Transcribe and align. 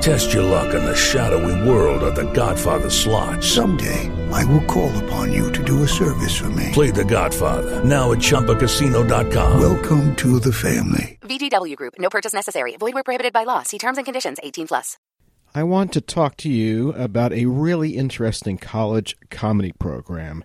Test 0.00 0.32
your 0.32 0.42
luck 0.42 0.74
in 0.74 0.84
the 0.84 0.94
shadowy 0.94 1.68
world 1.68 2.02
of 2.02 2.14
The 2.14 2.30
Godfather 2.32 2.90
slot. 2.90 3.42
Someday, 3.42 4.10
I 4.30 4.44
will 4.44 4.64
call 4.64 4.96
upon 5.04 5.32
you 5.32 5.50
to 5.52 5.64
do 5.64 5.82
a 5.82 5.88
service 5.88 6.36
for 6.36 6.50
me. 6.50 6.70
Play 6.72 6.90
The 6.90 7.04
Godfather 7.04 7.82
now 7.84 8.12
at 8.12 8.18
ChumbaCasino.com. 8.18 9.60
Welcome 9.60 10.14
to 10.16 10.38
the 10.40 10.52
family. 10.52 11.18
VGW 11.22 11.76
Group. 11.76 11.94
No 11.98 12.08
purchase 12.10 12.32
necessary. 12.32 12.76
Void 12.76 12.94
where 12.94 13.02
prohibited 13.02 13.32
by 13.32 13.44
law. 13.44 13.62
See 13.62 13.78
terms 13.78 13.98
and 13.98 14.04
conditions. 14.04 14.38
18 14.42 14.68
plus. 14.68 14.96
I 15.54 15.62
want 15.62 15.92
to 15.94 16.00
talk 16.00 16.36
to 16.38 16.50
you 16.50 16.90
about 16.92 17.32
a 17.32 17.46
really 17.46 17.96
interesting 17.96 18.58
college 18.58 19.16
comedy 19.30 19.72
program 19.72 20.44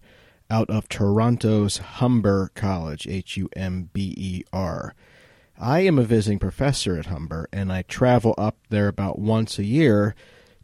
out 0.49 0.69
of 0.69 0.87
Toronto's 0.87 1.77
Humber 1.77 2.51
College, 2.55 3.07
H 3.07 3.35
U 3.37 3.49
M 3.55 3.89
B 3.91 4.13
E 4.17 4.43
R. 4.53 4.95
I 5.61 5.81
am 5.81 5.99
a 5.99 6.03
visiting 6.03 6.39
professor 6.39 6.97
at 6.97 7.05
Humber, 7.05 7.47
and 7.53 7.71
I 7.71 7.83
travel 7.83 8.33
up 8.35 8.57
there 8.69 8.87
about 8.87 9.19
once 9.19 9.59
a 9.59 9.63
year 9.63 10.15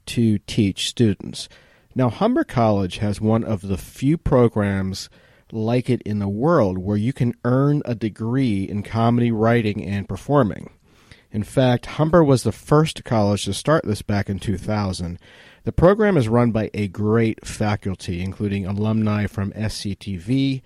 to 0.08 0.40
teach 0.40 0.90
students. 0.90 1.48
Now, 1.94 2.10
Humber 2.10 2.44
College 2.44 2.98
has 2.98 3.22
one 3.22 3.44
of 3.44 3.62
the 3.62 3.78
few 3.78 4.18
programs 4.18 5.08
like 5.52 5.88
it 5.88 6.02
in 6.02 6.18
the 6.18 6.28
world 6.28 6.80
where 6.80 6.98
you 6.98 7.14
can 7.14 7.36
earn 7.46 7.84
a 7.86 7.94
degree 7.94 8.64
in 8.64 8.82
comedy 8.82 9.32
writing 9.32 9.86
and 9.86 10.10
performing. 10.10 10.72
In 11.32 11.44
fact, 11.44 11.86
Humber 11.86 12.24
was 12.24 12.42
the 12.42 12.52
first 12.52 13.04
college 13.04 13.46
to 13.46 13.54
start 13.54 13.86
this 13.86 14.02
back 14.02 14.30
in 14.30 14.40
2000. 14.40 15.20
The 15.64 15.72
program 15.72 16.18
is 16.18 16.28
run 16.28 16.52
by 16.52 16.72
a 16.74 16.88
great 16.88 17.46
faculty, 17.46 18.24
including 18.24 18.66
alumni 18.66 19.28
from 19.28 19.52
SCTV 19.52 20.64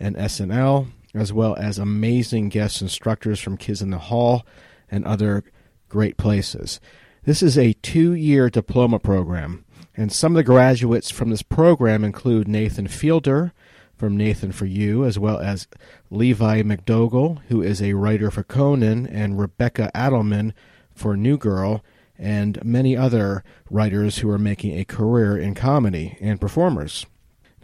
and 0.00 0.16
SNL, 0.16 0.86
as 1.14 1.32
well 1.32 1.56
as 1.56 1.78
amazing 1.78 2.48
guest 2.48 2.82
instructors 2.82 3.40
from 3.40 3.56
Kids 3.56 3.80
in 3.80 3.90
the 3.90 3.98
Hall 3.98 4.44
and 4.90 5.04
other 5.04 5.44
great 5.88 6.16
places. 6.16 6.80
This 7.24 7.42
is 7.42 7.56
a 7.56 7.72
two 7.74 8.12
year 8.12 8.50
diploma 8.50 8.98
program, 8.98 9.64
and 9.96 10.12
some 10.12 10.32
of 10.32 10.36
the 10.36 10.44
graduates 10.44 11.10
from 11.10 11.30
this 11.30 11.42
program 11.42 12.04
include 12.04 12.48
Nathan 12.48 12.88
Fielder 12.88 13.52
from 13.96 14.16
Nathan 14.16 14.52
for 14.52 14.66
You, 14.66 15.04
as 15.04 15.18
well 15.18 15.38
as 15.38 15.68
Levi 16.10 16.62
MacDougall, 16.62 17.40
who 17.48 17.62
is 17.62 17.80
a 17.80 17.94
writer 17.94 18.30
for 18.30 18.42
Conan, 18.42 19.06
and 19.06 19.38
Rebecca 19.38 19.90
Addelman 19.94 20.52
for 20.92 21.16
New 21.16 21.38
Girl, 21.38 21.84
and 22.18 22.62
many 22.64 22.96
other 22.96 23.44
writers 23.70 24.18
who 24.18 24.28
are 24.30 24.38
making 24.38 24.78
a 24.78 24.84
career 24.84 25.36
in 25.36 25.54
comedy 25.54 26.18
and 26.20 26.40
performers. 26.40 27.06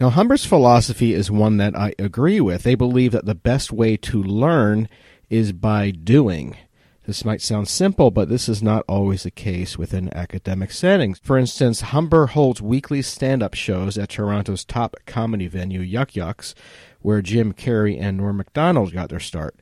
Now, 0.01 0.09
Humber's 0.09 0.45
philosophy 0.45 1.13
is 1.13 1.29
one 1.29 1.57
that 1.57 1.77
I 1.77 1.93
agree 1.99 2.41
with. 2.41 2.63
They 2.63 2.73
believe 2.73 3.11
that 3.11 3.25
the 3.25 3.35
best 3.35 3.71
way 3.71 3.97
to 3.97 4.23
learn 4.23 4.89
is 5.29 5.51
by 5.51 5.91
doing. 5.91 6.57
This 7.05 7.23
might 7.23 7.39
sound 7.39 7.67
simple, 7.67 8.09
but 8.09 8.27
this 8.27 8.49
is 8.49 8.63
not 8.63 8.83
always 8.89 9.21
the 9.21 9.29
case 9.29 9.77
within 9.77 10.11
academic 10.17 10.71
settings. 10.71 11.19
For 11.19 11.37
instance, 11.37 11.81
Humber 11.81 12.25
holds 12.25 12.63
weekly 12.63 13.03
stand 13.03 13.43
up 13.43 13.53
shows 13.53 13.95
at 13.95 14.09
Toronto's 14.09 14.65
top 14.65 14.95
comedy 15.05 15.45
venue, 15.45 15.81
Yuk 15.81 16.15
Yuk's, 16.15 16.55
where 17.01 17.21
Jim 17.21 17.53
Carrey 17.53 18.01
and 18.01 18.17
Norm 18.17 18.37
Macdonald 18.37 18.93
got 18.93 19.09
their 19.09 19.19
start. 19.19 19.55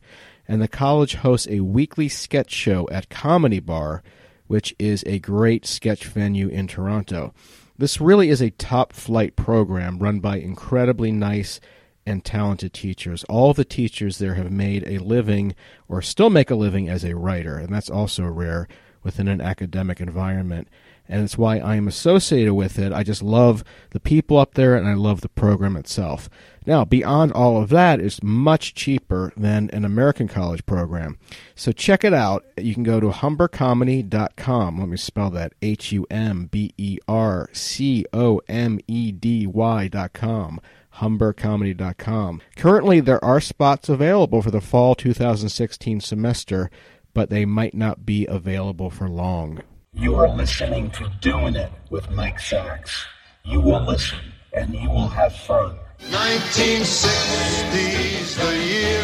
And 0.47 0.61
the 0.61 0.69
college 0.69 1.15
hosts 1.15 1.49
a 1.49 1.59
weekly 1.59 2.07
sketch 2.07 2.51
show 2.51 2.87
at 2.93 3.09
Comedy 3.09 3.59
Bar, 3.59 4.03
which 4.47 4.73
is 4.79 5.03
a 5.05 5.19
great 5.19 5.65
sketch 5.65 6.05
venue 6.05 6.47
in 6.47 6.67
Toronto. 6.67 7.33
This 7.79 8.01
really 8.01 8.27
is 8.27 8.41
a 8.41 8.49
top 8.49 8.91
flight 8.91 9.37
program 9.37 9.99
run 9.99 10.19
by 10.19 10.35
incredibly 10.35 11.13
nice 11.13 11.61
and 12.05 12.25
talented 12.25 12.73
teachers. 12.73 13.23
All 13.29 13.53
the 13.53 13.63
teachers 13.63 14.17
there 14.17 14.33
have 14.33 14.51
made 14.51 14.83
a 14.85 14.97
living 14.97 15.55
or 15.87 16.01
still 16.01 16.29
make 16.29 16.51
a 16.51 16.55
living 16.55 16.89
as 16.89 17.05
a 17.05 17.15
writer, 17.15 17.57
and 17.57 17.73
that's 17.73 17.89
also 17.89 18.25
rare 18.25 18.67
within 19.01 19.29
an 19.29 19.39
academic 19.39 20.01
environment. 20.01 20.67
And 21.09 21.23
it's 21.23 21.37
why 21.37 21.57
I 21.57 21.75
am 21.75 21.87
associated 21.87 22.53
with 22.53 22.77
it. 22.77 22.93
I 22.93 23.01
just 23.01 23.23
love 23.23 23.63
the 23.89 23.99
people 23.99 24.37
up 24.37 24.53
there 24.53 24.75
and 24.75 24.87
I 24.87 24.93
love 24.93 25.21
the 25.21 25.29
program 25.29 25.75
itself. 25.75 26.29
Now, 26.67 26.85
beyond 26.85 27.31
all 27.31 27.59
of 27.59 27.69
that, 27.69 27.99
it's 27.99 28.21
much 28.21 28.75
cheaper 28.75 29.33
than 29.35 29.71
an 29.71 29.83
American 29.83 30.27
college 30.27 30.65
program. 30.67 31.17
So 31.55 31.71
check 31.71 32.03
it 32.03 32.13
out. 32.13 32.45
You 32.57 32.75
can 32.75 32.83
go 32.83 32.99
to 32.99 33.09
humbercomedy.com. 33.09 34.79
Let 34.79 34.87
me 34.87 34.97
spell 34.97 35.31
that 35.31 35.53
H 35.63 35.91
U 35.91 36.05
M 36.11 36.45
B 36.45 36.75
E 36.77 36.99
R 37.07 37.49
C 37.53 38.05
O 38.13 38.39
M 38.47 38.79
E 38.87 39.11
D 39.11 39.47
Y.com 39.47 40.61
humbercomedy.com. 40.99 42.41
Currently, 42.55 42.99
there 42.99 43.23
are 43.23 43.39
spots 43.39 43.89
available 43.89 44.41
for 44.41 44.51
the 44.51 44.61
fall 44.61 44.95
2016 44.95 46.01
semester, 46.01 46.69
but 47.13 47.29
they 47.29 47.45
might 47.45 47.73
not 47.73 48.05
be 48.05 48.25
available 48.27 48.89
for 48.89 49.07
long. 49.07 49.61
You 49.93 50.15
are 50.15 50.29
listening 50.29 50.91
to 50.91 51.09
Doing 51.19 51.55
It 51.55 51.71
with 51.89 52.11
Mike 52.11 52.39
Sacks. 52.39 53.07
You 53.43 53.59
will 53.59 53.81
listen 53.81 54.19
and 54.53 54.71
you 54.71 54.87
will 54.87 55.07
have 55.07 55.35
fun. 55.35 55.79
1960's 55.99 58.35
the 58.35 58.55
year 58.65 59.01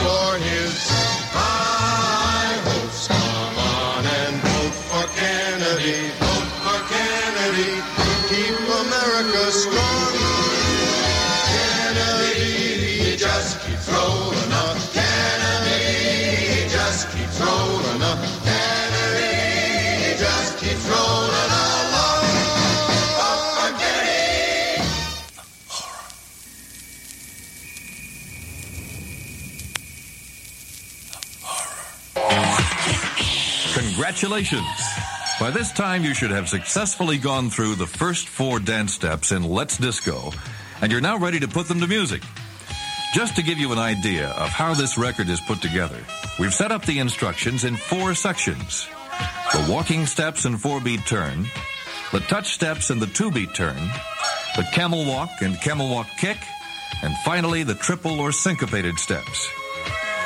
for 0.00 0.38
his 0.38 0.88
high 1.32 2.56
hopes. 2.64 3.08
Come 3.08 3.58
on 3.58 4.06
and 4.06 4.40
vote 4.40 4.72
for 4.88 5.06
Kennedy. 5.20 6.25
Congratulations! 33.96 34.66
By 35.40 35.50
this 35.50 35.72
time, 35.72 36.04
you 36.04 36.12
should 36.12 36.30
have 36.30 36.50
successfully 36.50 37.16
gone 37.16 37.48
through 37.48 37.76
the 37.76 37.86
first 37.86 38.28
four 38.28 38.60
dance 38.60 38.92
steps 38.92 39.32
in 39.32 39.42
Let's 39.42 39.78
Disco, 39.78 40.32
and 40.82 40.92
you're 40.92 41.00
now 41.00 41.16
ready 41.16 41.40
to 41.40 41.48
put 41.48 41.66
them 41.66 41.80
to 41.80 41.86
music. 41.86 42.20
Just 43.14 43.36
to 43.36 43.42
give 43.42 43.56
you 43.56 43.72
an 43.72 43.78
idea 43.78 44.28
of 44.32 44.50
how 44.50 44.74
this 44.74 44.98
record 44.98 45.30
is 45.30 45.40
put 45.40 45.62
together, 45.62 45.98
we've 46.38 46.52
set 46.52 46.72
up 46.72 46.84
the 46.84 46.98
instructions 46.98 47.64
in 47.64 47.74
four 47.74 48.14
sections. 48.14 48.86
The 49.54 49.66
walking 49.72 50.04
steps 50.04 50.44
and 50.44 50.60
four 50.60 50.78
beat 50.78 51.06
turn, 51.06 51.46
the 52.12 52.20
touch 52.20 52.52
steps 52.52 52.90
and 52.90 53.00
the 53.00 53.06
two 53.06 53.30
beat 53.30 53.54
turn, 53.54 53.80
the 54.56 54.68
camel 54.74 55.06
walk 55.06 55.30
and 55.40 55.58
camel 55.62 55.88
walk 55.88 56.08
kick, 56.18 56.36
and 57.02 57.16
finally 57.24 57.62
the 57.62 57.74
triple 57.74 58.20
or 58.20 58.30
syncopated 58.30 58.98
steps. 58.98 59.48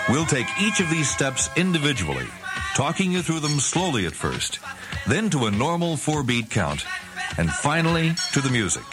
We'll 0.09 0.27
take 0.27 0.49
each 0.61 0.81
of 0.81 0.91
these 0.91 1.09
steps 1.09 1.49
individually, 1.57 2.27
talking 2.75 3.13
you 3.13 3.23
through 3.23 3.41
them 3.41 3.59
slowly 3.61 4.07
at 4.07 4.13
first, 4.13 4.59
then 5.07 5.31
to 5.31 5.47
a 5.47 5.51
normal 5.51 5.97
four 5.97 6.23
beat 6.23 6.51
count, 6.51 6.85
and 7.39 7.51
finally 7.51 8.13
to 8.33 8.41
the 8.41 8.51
music. 8.51 8.85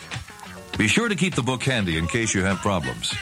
Be 0.77 0.87
sure 0.87 1.09
to 1.09 1.15
keep 1.15 1.35
the 1.35 1.41
book 1.41 1.63
handy 1.63 1.97
in 1.97 2.07
case 2.07 2.33
you 2.35 2.43
have 2.43 2.57
problems. 2.57 3.13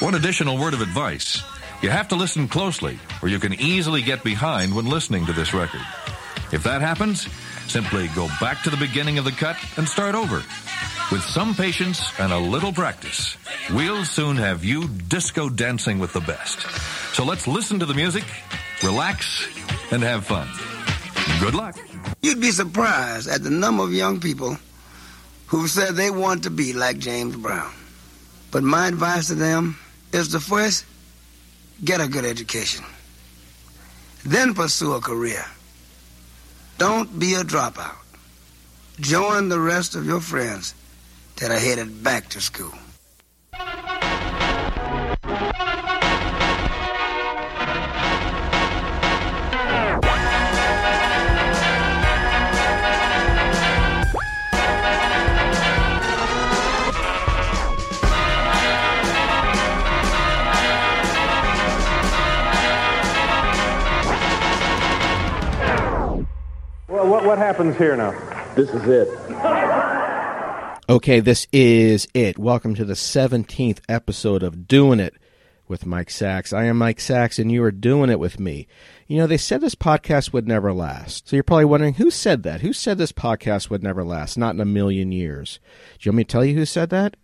One 0.00 0.14
additional 0.14 0.58
word 0.58 0.74
of 0.74 0.80
advice. 0.80 1.42
You 1.82 1.90
have 1.90 2.08
to 2.08 2.16
listen 2.16 2.48
closely, 2.48 2.98
or 3.22 3.28
you 3.28 3.38
can 3.38 3.54
easily 3.54 4.00
get 4.00 4.24
behind 4.24 4.74
when 4.74 4.86
listening 4.86 5.26
to 5.26 5.32
this 5.32 5.52
record. 5.52 5.82
If 6.52 6.62
that 6.64 6.80
happens, 6.80 7.28
simply 7.66 8.08
go 8.08 8.28
back 8.40 8.62
to 8.62 8.70
the 8.70 8.76
beginning 8.76 9.18
of 9.18 9.24
the 9.24 9.32
cut 9.32 9.56
and 9.76 9.88
start 9.88 10.14
over. 10.14 10.42
With 11.12 11.22
some 11.22 11.54
patience 11.54 12.02
and 12.18 12.32
a 12.32 12.38
little 12.38 12.72
practice, 12.72 13.36
we'll 13.70 14.04
soon 14.04 14.36
have 14.36 14.64
you 14.64 14.88
disco 14.88 15.48
dancing 15.48 15.98
with 15.98 16.12
the 16.12 16.20
best. 16.20 16.60
So 17.14 17.24
let's 17.24 17.46
listen 17.46 17.78
to 17.80 17.86
the 17.86 17.94
music 17.94 18.24
relax, 18.82 19.46
and 19.90 20.02
have 20.02 20.26
fun. 20.26 20.48
Good 21.40 21.54
luck. 21.54 21.76
You'd 22.22 22.40
be 22.40 22.50
surprised 22.50 23.28
at 23.28 23.42
the 23.42 23.50
number 23.50 23.82
of 23.84 23.92
young 23.92 24.20
people 24.20 24.56
who've 25.46 25.70
said 25.70 25.94
they 25.94 26.10
want 26.10 26.44
to 26.44 26.50
be 26.50 26.72
like 26.72 26.98
James 26.98 27.36
Brown. 27.36 27.72
But 28.50 28.62
my 28.62 28.88
advice 28.88 29.28
to 29.28 29.34
them 29.34 29.78
is 30.12 30.28
to 30.28 30.40
first 30.40 30.84
get 31.84 32.00
a 32.00 32.08
good 32.08 32.24
education, 32.24 32.84
then 34.24 34.54
pursue 34.54 34.94
a 34.94 35.00
career. 35.00 35.44
Don't 36.78 37.18
be 37.18 37.34
a 37.34 37.42
dropout. 37.42 37.96
Join 39.00 39.48
the 39.48 39.58
rest 39.58 39.96
of 39.96 40.06
your 40.06 40.20
friends 40.20 40.74
that 41.36 41.50
are 41.50 41.58
headed 41.58 42.02
back 42.02 42.28
to 42.30 42.40
school. 42.40 42.72
What, 67.34 67.40
what 67.40 67.46
happens 67.46 67.76
here 67.76 67.96
now? 67.96 68.12
This 68.54 68.70
is 68.70 68.86
it. 68.86 69.08
Okay, 70.88 71.18
this 71.18 71.48
is 71.52 72.06
it. 72.14 72.38
Welcome 72.38 72.76
to 72.76 72.84
the 72.84 72.94
17th 72.94 73.80
episode 73.88 74.44
of 74.44 74.68
Doing 74.68 75.00
It 75.00 75.14
with 75.66 75.84
Mike 75.84 76.10
Sacks. 76.10 76.52
I 76.52 76.66
am 76.66 76.78
Mike 76.78 77.00
Sacks, 77.00 77.40
and 77.40 77.50
you 77.50 77.64
are 77.64 77.72
doing 77.72 78.08
it 78.08 78.20
with 78.20 78.38
me. 78.38 78.68
You 79.08 79.16
know, 79.16 79.26
they 79.26 79.36
said 79.36 79.60
this 79.62 79.74
podcast 79.74 80.32
would 80.32 80.46
never 80.46 80.72
last. 80.72 81.28
So 81.28 81.34
you're 81.34 81.42
probably 81.42 81.64
wondering 81.64 81.94
who 81.94 82.12
said 82.12 82.44
that? 82.44 82.60
Who 82.60 82.72
said 82.72 82.98
this 82.98 83.10
podcast 83.10 83.68
would 83.68 83.82
never 83.82 84.04
last? 84.04 84.38
Not 84.38 84.54
in 84.54 84.60
a 84.60 84.64
million 84.64 85.10
years. 85.10 85.58
Do 85.98 86.06
you 86.06 86.12
want 86.12 86.18
me 86.18 86.24
to 86.24 86.30
tell 86.30 86.44
you 86.44 86.54
who 86.54 86.64
said 86.64 86.90
that? 86.90 87.16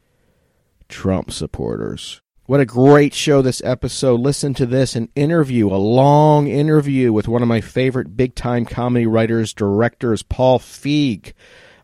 Trump 0.88 1.30
supporters. 1.30 2.20
What 2.50 2.58
a 2.58 2.66
great 2.66 3.14
show 3.14 3.42
this 3.42 3.62
episode. 3.64 4.18
Listen 4.18 4.54
to 4.54 4.66
this 4.66 4.96
an 4.96 5.08
interview, 5.14 5.68
a 5.68 5.78
long 5.78 6.48
interview 6.48 7.12
with 7.12 7.28
one 7.28 7.42
of 7.42 7.48
my 7.48 7.60
favorite 7.60 8.16
big 8.16 8.34
time 8.34 8.64
comedy 8.64 9.06
writers, 9.06 9.54
directors, 9.54 10.24
Paul 10.24 10.58
Feig. 10.58 11.32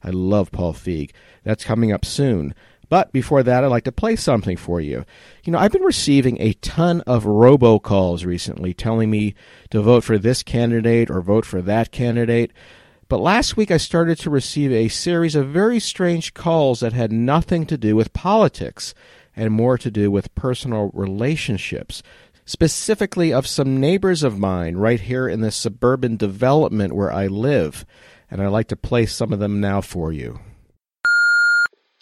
I 0.02 0.10
love 0.10 0.50
Paul 0.50 0.74
Feig. 0.74 1.12
That's 1.44 1.62
coming 1.62 1.92
up 1.92 2.04
soon. 2.04 2.52
But 2.88 3.12
before 3.12 3.44
that, 3.44 3.62
I'd 3.62 3.68
like 3.68 3.84
to 3.84 3.92
play 3.92 4.16
something 4.16 4.56
for 4.56 4.80
you. 4.80 5.04
You 5.44 5.52
know, 5.52 5.58
I've 5.60 5.70
been 5.70 5.84
receiving 5.84 6.36
a 6.40 6.54
ton 6.54 7.00
of 7.02 7.22
robocalls 7.22 8.26
recently 8.26 8.74
telling 8.74 9.08
me 9.08 9.36
to 9.70 9.80
vote 9.80 10.02
for 10.02 10.18
this 10.18 10.42
candidate 10.42 11.10
or 11.10 11.20
vote 11.20 11.46
for 11.46 11.62
that 11.62 11.92
candidate. 11.92 12.52
But 13.08 13.20
last 13.20 13.56
week 13.56 13.70
I 13.70 13.76
started 13.76 14.18
to 14.18 14.30
receive 14.30 14.72
a 14.72 14.88
series 14.88 15.36
of 15.36 15.46
very 15.46 15.78
strange 15.78 16.34
calls 16.34 16.80
that 16.80 16.92
had 16.92 17.12
nothing 17.12 17.66
to 17.66 17.78
do 17.78 17.94
with 17.94 18.12
politics 18.12 18.94
and 19.37 19.53
more 19.53 19.77
to 19.79 19.91
do 19.91 20.11
with 20.11 20.35
personal 20.35 20.91
relationships, 20.94 22.03
specifically 22.47 23.33
of 23.33 23.47
some 23.47 23.79
neighbors 23.79 24.23
of 24.23 24.38
mine 24.38 24.77
right 24.77 25.00
here 25.00 25.29
in 25.29 25.43
the 25.43 25.50
suburban 25.50 26.17
development 26.17 26.94
where 26.94 27.12
I 27.12 27.27
live. 27.27 27.85
And 28.31 28.43
I'd 28.43 28.49
like 28.49 28.69
to 28.69 28.77
play 28.77 29.06
some 29.06 29.33
of 29.33 29.38
them 29.38 29.61
now 29.61 29.81
for 29.81 30.12
you. 30.12 30.41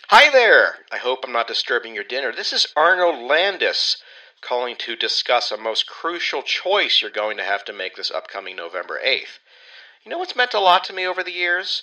Hi 0.09 0.31
there! 0.31 0.77
I 0.93 0.99
hope 0.99 1.25
I'm 1.25 1.33
not 1.33 1.49
disturbing 1.49 1.95
your 1.95 2.05
dinner. 2.05 2.33
This 2.33 2.53
is 2.53 2.69
Arnold 2.77 3.29
Landis 3.29 3.97
calling 4.43 4.77
to 4.77 4.95
discuss 4.95 5.51
a 5.51 5.57
most 5.57 5.87
crucial 5.87 6.43
choice 6.43 7.01
you're 7.01 7.11
going 7.11 7.37
to 7.39 7.43
have 7.43 7.65
to 7.65 7.73
make 7.73 7.97
this 7.97 8.11
upcoming 8.11 8.55
November 8.55 9.01
8th. 9.05 9.39
You 10.05 10.11
know 10.11 10.19
what's 10.19 10.37
meant 10.37 10.55
a 10.55 10.61
lot 10.61 10.85
to 10.85 10.93
me 10.93 11.07
over 11.07 11.23
the 11.23 11.33
years? 11.33 11.83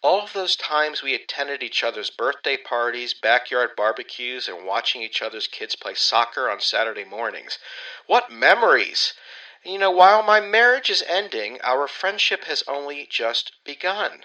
All 0.00 0.22
of 0.22 0.32
those 0.32 0.54
times 0.54 1.02
we 1.02 1.14
attended 1.14 1.62
each 1.62 1.82
other's 1.82 2.10
birthday 2.10 2.56
parties, 2.56 3.14
backyard 3.14 3.74
barbecues, 3.74 4.48
and 4.48 4.64
watching 4.64 5.02
each 5.02 5.20
other's 5.20 5.48
kids 5.48 5.74
play 5.74 5.94
soccer 5.94 6.48
on 6.48 6.60
Saturday 6.60 7.04
mornings. 7.04 7.58
What 8.06 8.30
memories! 8.30 9.14
You 9.64 9.78
know, 9.78 9.90
while 9.90 10.22
my 10.22 10.40
marriage 10.40 10.88
is 10.88 11.02
ending, 11.02 11.60
our 11.62 11.88
friendship 11.88 12.44
has 12.44 12.62
only 12.68 13.06
just 13.10 13.52
begun. 13.64 14.24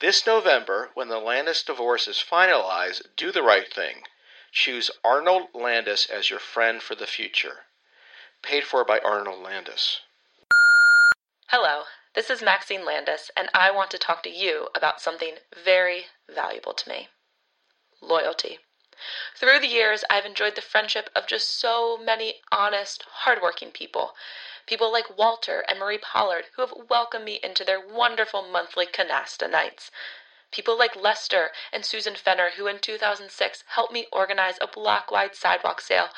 This 0.00 0.26
November, 0.26 0.90
when 0.92 1.08
the 1.08 1.18
Landis 1.18 1.62
divorce 1.62 2.06
is 2.06 2.22
finalized, 2.22 3.16
do 3.16 3.32
the 3.32 3.42
right 3.42 3.72
thing. 3.72 4.04
Choose 4.52 4.90
Arnold 5.02 5.48
Landis 5.54 6.04
as 6.06 6.28
your 6.28 6.38
friend 6.38 6.82
for 6.82 6.94
the 6.94 7.06
future. 7.06 7.64
Paid 8.42 8.64
for 8.64 8.84
by 8.84 8.98
Arnold 8.98 9.42
Landis. 9.42 10.00
Hello, 11.48 11.84
this 12.14 12.30
is 12.30 12.40
Maxine 12.40 12.84
Landis, 12.84 13.30
and 13.36 13.50
I 13.52 13.72
want 13.72 13.90
to 13.90 13.98
talk 13.98 14.22
to 14.22 14.30
you 14.30 14.68
about 14.74 15.00
something 15.00 15.34
very 15.64 16.06
valuable 16.32 16.72
to 16.72 16.88
me 16.88 17.08
loyalty. 18.00 18.60
Through 19.34 19.58
the 19.58 19.66
years, 19.66 20.04
I've 20.08 20.24
enjoyed 20.24 20.54
the 20.54 20.62
friendship 20.62 21.10
of 21.16 21.26
just 21.26 21.58
so 21.58 21.96
many 21.96 22.42
honest, 22.52 23.04
hardworking 23.10 23.72
people. 23.72 24.14
People 24.66 24.92
like 24.92 25.18
Walter 25.18 25.64
and 25.68 25.80
Marie 25.80 25.98
Pollard, 25.98 26.46
who 26.54 26.62
have 26.62 26.72
welcomed 26.88 27.24
me 27.24 27.40
into 27.42 27.64
their 27.64 27.80
wonderful 27.80 28.42
monthly 28.42 28.86
canasta 28.86 29.50
nights. 29.50 29.90
People 30.52 30.78
like 30.78 30.94
Lester 30.94 31.50
and 31.72 31.84
Susan 31.84 32.14
Fenner, 32.14 32.50
who 32.50 32.68
in 32.68 32.78
2006 32.78 33.64
helped 33.68 33.92
me 33.92 34.06
organize 34.12 34.58
a 34.60 34.68
block 34.68 35.10
wide 35.10 35.34
sidewalk 35.34 35.80
sale, 35.80 36.10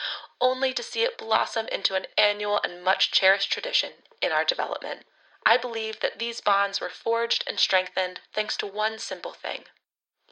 only 0.43 0.75
to 0.75 0.83
see 0.83 1.05
it 1.05 1.17
blossom 1.17 1.67
into 1.69 1.95
an 1.95 2.07
annual 2.19 2.61
and 2.63 2.85
much 2.85 3.11
cherished 3.11 3.51
tradition 3.51 3.93
in 4.21 4.31
our 4.31 4.45
development. 4.45 5.07
I 5.49 5.57
believe 5.57 6.01
that 6.01 6.19
these 6.19 6.41
bonds 6.41 6.81
were 6.81 6.91
forged 6.91 7.45
and 7.47 7.61
strengthened 7.61 8.19
thanks 8.35 8.57
to 8.57 8.67
one 8.67 8.99
simple 8.99 9.33
thing 9.33 9.65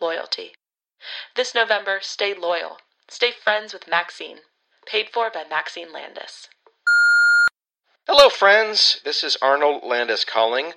loyalty. 0.01 0.57
This 1.37 1.55
November, 1.55 2.01
stay 2.03 2.35
loyal. 2.35 2.79
Stay 3.09 3.31
friends 3.31 3.73
with 3.73 3.87
Maxine. 3.87 4.41
Paid 4.87 5.11
for 5.11 5.31
by 5.31 5.45
Maxine 5.49 5.93
Landis. 5.93 6.49
Hello, 8.09 8.29
friends. 8.29 9.01
This 9.05 9.23
is 9.23 9.39
Arnold 9.41 9.85
Landis 9.85 10.25
calling. 10.25 10.73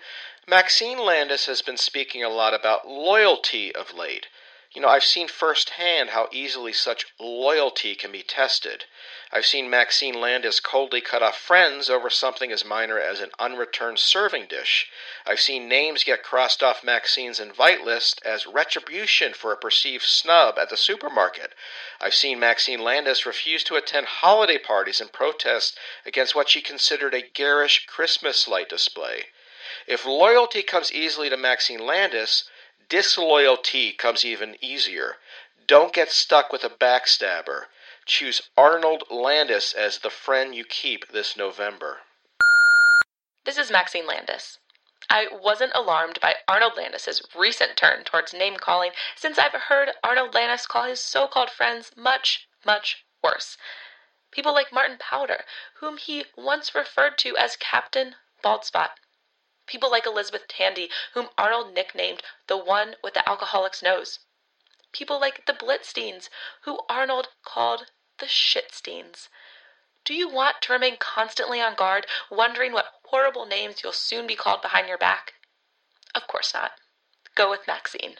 Maxine 0.47 0.99
Landis 0.99 1.47
has 1.47 1.63
been 1.63 1.75
speaking 1.75 2.23
a 2.23 2.29
lot 2.29 2.53
about 2.53 2.87
loyalty 2.87 3.73
of 3.73 3.93
late. 3.93 4.27
You 4.77 4.83
know, 4.83 4.89
I've 4.89 5.03
seen 5.03 5.27
firsthand 5.27 6.11
how 6.11 6.29
easily 6.31 6.71
such 6.71 7.07
loyalty 7.19 7.95
can 7.95 8.11
be 8.11 8.21
tested. 8.21 8.85
I've 9.31 9.47
seen 9.47 9.71
Maxine 9.71 10.13
Landis 10.13 10.59
coldly 10.59 11.01
cut 11.01 11.23
off 11.23 11.35
friends 11.35 11.89
over 11.89 12.11
something 12.11 12.51
as 12.51 12.63
minor 12.63 12.99
as 12.99 13.19
an 13.19 13.31
unreturned 13.39 13.97
serving 13.97 14.45
dish. 14.45 14.87
I've 15.25 15.39
seen 15.39 15.67
names 15.67 16.03
get 16.03 16.21
crossed 16.21 16.61
off 16.61 16.83
Maxine's 16.83 17.39
invite 17.39 17.85
list 17.85 18.21
as 18.23 18.45
retribution 18.45 19.33
for 19.33 19.51
a 19.51 19.57
perceived 19.57 20.03
snub 20.03 20.59
at 20.59 20.69
the 20.69 20.77
supermarket. 20.77 21.53
I've 21.99 22.13
seen 22.13 22.39
Maxine 22.39 22.83
Landis 22.83 23.25
refuse 23.25 23.63
to 23.63 23.77
attend 23.77 24.05
holiday 24.05 24.59
parties 24.59 25.01
in 25.01 25.07
protest 25.07 25.75
against 26.05 26.35
what 26.35 26.49
she 26.49 26.61
considered 26.61 27.15
a 27.15 27.27
garish 27.27 27.87
Christmas 27.87 28.47
light 28.47 28.69
display. 28.69 29.29
If 29.87 30.05
loyalty 30.05 30.61
comes 30.61 30.93
easily 30.93 31.31
to 31.31 31.37
Maxine 31.37 31.83
Landis, 31.83 32.43
disloyalty 32.89 33.91
comes 33.91 34.23
even 34.25 34.55
easier. 34.61 35.17
Don't 35.67 35.93
get 35.93 36.11
stuck 36.11 36.51
with 36.51 36.63
a 36.63 36.69
backstabber. 36.69 37.65
Choose 38.05 38.41
Arnold 38.55 39.03
Landis 39.11 39.73
as 39.73 39.99
the 39.99 40.09
friend 40.09 40.55
you 40.55 40.63
keep 40.63 41.11
this 41.11 41.35
November. 41.35 41.99
This 43.45 43.57
is 43.57 43.71
Maxine 43.71 44.05
Landis. 44.05 44.59
I 45.09 45.27
wasn't 45.31 45.71
alarmed 45.73 46.19
by 46.21 46.35
Arnold 46.47 46.73
Landis's 46.75 47.21
recent 47.33 47.77
turn 47.77 48.03
towards 48.03 48.33
name 48.33 48.57
calling 48.57 48.91
since 49.15 49.37
I've 49.37 49.53
heard 49.53 49.91
Arnold 50.03 50.33
Landis 50.33 50.67
call 50.67 50.83
his 50.83 50.99
so 50.99 51.27
called 51.27 51.49
friends 51.49 51.91
much, 51.95 52.47
much 52.65 53.05
worse. 53.23 53.57
People 54.31 54.53
like 54.53 54.73
Martin 54.73 54.97
Powder, 54.99 55.45
whom 55.79 55.97
he 55.97 56.25
once 56.35 56.75
referred 56.75 57.17
to 57.19 57.37
as 57.37 57.55
Captain 57.55 58.15
Baldspot. 58.43 58.89
People 59.67 59.91
like 59.91 60.05
Elizabeth 60.05 60.47
Tandy, 60.47 60.89
whom 61.13 61.29
Arnold 61.37 61.73
nicknamed 61.73 62.23
the 62.47 62.57
one 62.57 62.95
with 63.03 63.13
the 63.13 63.27
alcoholic's 63.27 63.83
nose. 63.83 64.19
People 64.93 65.19
like 65.19 65.45
the 65.45 65.53
Blitzsteins, 65.53 66.29
who 66.63 66.79
Arnold 66.89 67.27
called 67.43 67.87
the 68.19 68.25
Shitsteins. 68.25 69.27
Do 70.05 70.13
you 70.13 70.29
want 70.29 70.61
to 70.61 70.73
remain 70.73 70.95
constantly 70.97 71.59
on 71.59 71.75
guard, 71.75 72.07
wondering 72.31 72.71
what 72.71 72.93
horrible 73.03 73.45
names 73.45 73.83
you'll 73.83 73.91
soon 73.91 74.25
be 74.25 74.35
called 74.35 74.61
behind 74.61 74.87
your 74.87 74.97
back? 74.97 75.33
Of 76.15 76.27
course 76.27 76.53
not. 76.53 76.71
Go 77.35 77.49
with 77.49 77.67
Maxine. 77.67 78.15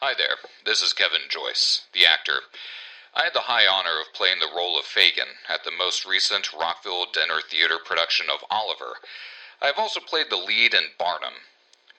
Hi 0.00 0.14
there, 0.16 0.36
this 0.64 0.82
is 0.82 0.92
Kevin 0.92 1.28
Joyce, 1.28 1.82
the 1.92 2.06
actor. 2.06 2.40
I 3.14 3.24
had 3.24 3.34
the 3.34 3.50
high 3.50 3.66
honor 3.66 4.00
of 4.00 4.14
playing 4.14 4.38
the 4.38 4.54
role 4.54 4.78
of 4.78 4.86
Fagin 4.86 5.36
at 5.48 5.64
the 5.64 5.70
most 5.70 6.06
recent 6.06 6.52
Rockville 6.52 7.06
Dinner 7.12 7.40
Theater 7.40 7.78
production 7.84 8.30
of 8.30 8.44
Oliver. 8.50 8.96
I 9.60 9.66
have 9.66 9.78
also 9.78 9.98
played 9.98 10.30
the 10.30 10.36
lead 10.36 10.72
in 10.72 10.84
Barnum. 10.98 11.34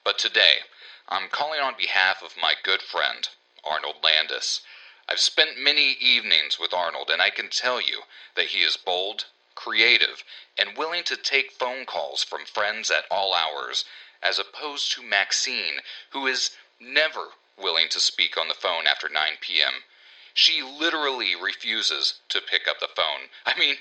But 0.02 0.18
today, 0.18 0.60
I'm 1.08 1.28
calling 1.28 1.60
on 1.60 1.76
behalf 1.76 2.22
of 2.22 2.40
my 2.40 2.54
good 2.62 2.80
friend, 2.80 3.28
Arnold 3.62 3.96
Landis. 4.02 4.62
I've 5.06 5.20
spent 5.20 5.58
many 5.58 5.92
evenings 6.00 6.58
with 6.58 6.72
Arnold, 6.72 7.10
and 7.10 7.20
I 7.20 7.28
can 7.28 7.50
tell 7.50 7.78
you 7.78 8.02
that 8.34 8.46
he 8.46 8.60
is 8.60 8.78
bold, 8.78 9.26
creative, 9.54 10.24
and 10.56 10.78
willing 10.78 11.04
to 11.04 11.16
take 11.16 11.52
phone 11.52 11.84
calls 11.84 12.24
from 12.24 12.46
friends 12.46 12.90
at 12.90 13.04
all 13.10 13.34
hours, 13.34 13.84
as 14.22 14.38
opposed 14.38 14.92
to 14.92 15.02
Maxine, 15.02 15.80
who 16.10 16.26
is 16.26 16.56
never 16.80 17.28
willing 17.58 17.90
to 17.90 18.00
speak 18.00 18.38
on 18.38 18.48
the 18.48 18.54
phone 18.54 18.86
after 18.86 19.08
9 19.10 19.32
p.m. 19.42 19.84
She 20.32 20.62
literally 20.62 21.34
refuses 21.36 22.20
to 22.30 22.40
pick 22.40 22.66
up 22.66 22.80
the 22.80 22.88
phone. 22.88 23.28
I 23.44 23.58
mean, 23.58 23.76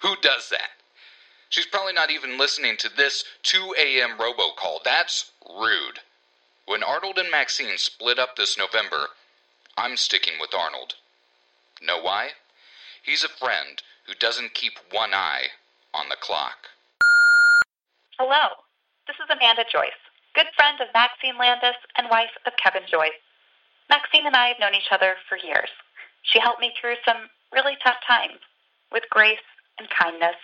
who 0.00 0.16
does 0.20 0.50
that? 0.50 0.72
She's 1.48 1.66
probably 1.66 1.92
not 1.92 2.10
even 2.10 2.38
listening 2.38 2.76
to 2.78 2.88
this 2.88 3.24
2 3.42 3.74
a.m. 3.78 4.18
robocall. 4.18 4.82
That's 4.84 5.30
rude. 5.48 6.00
When 6.66 6.82
Arnold 6.82 7.18
and 7.18 7.30
Maxine 7.30 7.76
split 7.76 8.18
up 8.18 8.36
this 8.36 8.56
November, 8.58 9.08
I'm 9.76 9.96
sticking 9.96 10.34
with 10.40 10.54
Arnold. 10.54 10.94
Know 11.82 12.00
why? 12.00 12.30
He's 13.02 13.24
a 13.24 13.28
friend 13.28 13.82
who 14.06 14.14
doesn't 14.14 14.54
keep 14.54 14.72
one 14.90 15.12
eye 15.12 15.48
on 15.92 16.08
the 16.08 16.16
clock. 16.16 16.68
Hello, 18.18 18.64
this 19.06 19.16
is 19.16 19.28
Amanda 19.28 19.64
Joyce, 19.70 19.98
good 20.34 20.46
friend 20.56 20.80
of 20.80 20.88
Maxine 20.94 21.36
Landis 21.38 21.76
and 21.98 22.08
wife 22.10 22.32
of 22.46 22.52
Kevin 22.56 22.88
Joyce. 22.90 23.18
Maxine 23.90 24.26
and 24.26 24.36
I 24.36 24.48
have 24.48 24.60
known 24.60 24.74
each 24.74 24.90
other 24.90 25.16
for 25.28 25.36
years. 25.36 25.68
She 26.22 26.38
helped 26.40 26.60
me 26.60 26.72
through 26.80 26.96
some 27.04 27.28
really 27.52 27.76
tough 27.84 28.00
times 28.06 28.40
with 28.90 29.04
grace 29.10 29.44
and 29.78 29.88
kindness. 29.90 30.36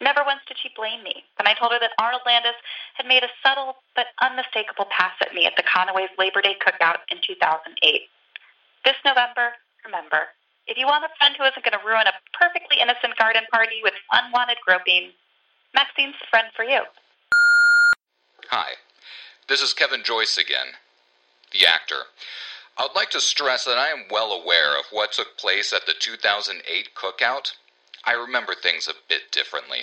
Never 0.00 0.22
once 0.22 0.46
did 0.46 0.58
she 0.62 0.70
blame 0.76 1.02
me 1.02 1.24
when 1.38 1.50
I 1.50 1.54
told 1.58 1.72
her 1.72 1.82
that 1.82 1.98
Arnold 1.98 2.22
Landis 2.24 2.54
had 2.94 3.06
made 3.06 3.24
a 3.24 3.34
subtle 3.42 3.82
but 3.96 4.14
unmistakable 4.22 4.86
pass 4.94 5.14
at 5.20 5.34
me 5.34 5.44
at 5.44 5.56
the 5.56 5.66
Conaway's 5.66 6.14
Labor 6.18 6.40
Day 6.40 6.54
cookout 6.54 7.02
in 7.10 7.18
2008. 7.18 7.74
This 8.84 8.94
November, 9.04 9.58
remember, 9.84 10.30
if 10.68 10.78
you 10.78 10.86
want 10.86 11.04
a 11.04 11.10
friend 11.18 11.34
who 11.36 11.44
isn't 11.44 11.64
going 11.64 11.74
to 11.74 11.86
ruin 11.86 12.06
a 12.06 12.14
perfectly 12.30 12.78
innocent 12.78 13.18
garden 13.18 13.42
party 13.50 13.82
with 13.82 13.94
unwanted 14.12 14.58
groping, 14.64 15.10
Maxine's 15.74 16.14
the 16.20 16.30
friend 16.30 16.48
for 16.54 16.62
you. 16.64 16.82
Hi, 18.50 18.78
this 19.48 19.60
is 19.60 19.74
Kevin 19.74 20.04
Joyce 20.04 20.38
again, 20.38 20.78
the 21.52 21.66
actor. 21.66 22.06
I 22.78 22.86
would 22.86 22.94
like 22.94 23.10
to 23.10 23.20
stress 23.20 23.64
that 23.64 23.78
I 23.78 23.88
am 23.88 24.06
well 24.10 24.30
aware 24.30 24.78
of 24.78 24.86
what 24.92 25.12
took 25.12 25.36
place 25.36 25.72
at 25.72 25.86
the 25.86 25.94
2008 25.98 26.94
cookout. 26.94 27.57
I 28.04 28.12
remember 28.12 28.54
things 28.54 28.88
a 28.88 28.94
bit 29.08 29.30
differently. 29.32 29.80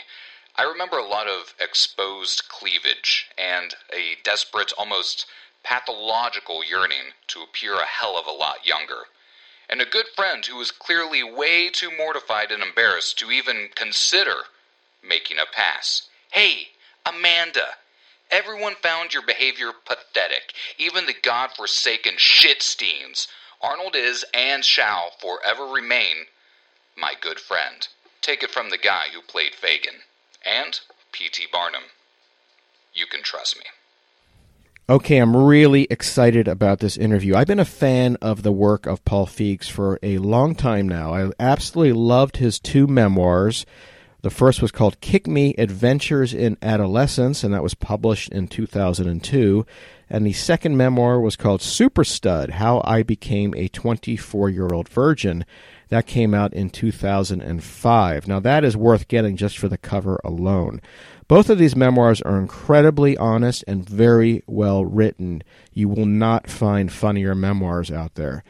I 0.56 0.64
remember 0.64 0.98
a 0.98 1.08
lot 1.08 1.28
of 1.28 1.54
exposed 1.60 2.48
cleavage 2.48 3.28
and 3.38 3.76
a 3.94 4.16
desperate, 4.24 4.72
almost 4.78 5.26
pathological 5.64 6.64
yearning 6.64 7.14
to 7.28 7.42
appear 7.42 7.76
a 7.76 7.86
hell 7.86 8.18
of 8.18 8.26
a 8.26 8.32
lot 8.32 8.66
younger. 8.66 9.04
And 9.70 9.82
a 9.82 9.86
good 9.86 10.08
friend 10.16 10.46
who 10.46 10.58
was 10.58 10.72
clearly 10.72 11.24
way 11.24 11.70
too 11.70 11.92
mortified 11.96 12.52
and 12.52 12.64
embarrassed 12.64 13.20
to 13.20 13.32
even 13.32 13.70
consider 13.76 14.46
making 15.04 15.38
a 15.38 15.46
pass. 15.52 16.10
Hey, 16.32 16.70
Amanda, 17.06 17.76
everyone 18.32 18.76
found 18.76 19.14
your 19.14 19.24
behavior 19.24 19.72
pathetic, 19.86 20.54
even 20.78 21.06
the 21.06 21.16
god-forsaken. 21.22 22.18
Arnold 23.62 23.96
is 23.96 24.26
and 24.34 24.64
shall 24.64 25.12
forever 25.20 25.66
remain 25.66 26.28
my 26.96 27.14
good 27.20 27.40
friend. 27.40 27.88
Take 28.26 28.42
it 28.42 28.50
from 28.50 28.72
the 28.72 28.80
guy 28.80 29.04
who 29.14 29.22
played 29.22 29.54
Fagin. 29.54 30.02
And 30.44 30.80
P.T. 31.12 31.46
Barnum. 31.52 31.84
You 32.92 33.06
can 33.06 33.22
trust 33.22 33.56
me. 33.56 33.66
Okay, 34.90 35.18
I'm 35.18 35.38
really 35.38 35.86
excited 35.92 36.48
about 36.48 36.80
this 36.80 36.98
interview. 36.98 37.36
I've 37.36 37.46
been 37.46 37.60
a 37.60 37.66
fan 37.66 38.18
of 38.24 38.42
the 38.42 38.52
work 38.52 38.88
of 38.88 39.06
Paul 39.06 39.28
Feig 39.28 39.64
for 39.70 40.00
a 40.02 40.18
long 40.18 40.56
time 40.56 40.90
now. 40.90 41.14
I 41.14 41.30
absolutely 41.40 41.94
loved 41.94 42.38
his 42.38 42.60
two 42.60 42.88
memoirs. 42.88 43.64
The 44.24 44.32
first 44.32 44.60
was 44.60 44.72
called 44.72 45.02
Kick 45.02 45.28
Me 45.28 45.54
Adventures 45.60 46.34
in 46.34 46.58
Adolescence, 46.64 47.44
and 47.44 47.54
that 47.54 47.62
was 47.62 47.76
published 47.76 48.30
in 48.30 48.48
2002. 48.48 49.68
And 50.10 50.26
the 50.26 50.34
second 50.34 50.78
memoir 50.78 51.20
was 51.20 51.36
called 51.36 51.62
Super 51.62 52.04
Stud 52.04 52.50
How 52.50 52.82
I 52.86 53.04
Became 53.04 53.54
a 53.56 53.68
24 53.68 54.50
Year 54.50 54.70
Old 54.74 54.90
Virgin. 54.90 55.46
That 55.90 56.08
came 56.08 56.34
out 56.34 56.54
in 56.54 56.70
2005. 56.70 58.28
Now, 58.28 58.40
that 58.40 58.64
is 58.64 58.76
worth 58.76 59.08
getting 59.08 59.38
just 59.38 59.58
for 59.58 59.68
the 59.68 59.78
cover 59.78 60.20
alone. 60.24 60.82
Both 61.28 61.50
of 61.50 61.58
these 61.58 61.76
memoirs 61.76 62.22
are 62.22 62.40
incredibly 62.40 63.18
honest 63.18 63.64
and 63.68 63.88
very 63.88 64.44
well 64.48 64.86
written. 64.86 65.44
You 65.74 65.90
will 65.90 66.06
not 66.06 66.50
find 66.50 66.92
funnier 66.92 67.36
memoirs 67.36 67.92
out 67.92 68.16
there. 68.16 68.44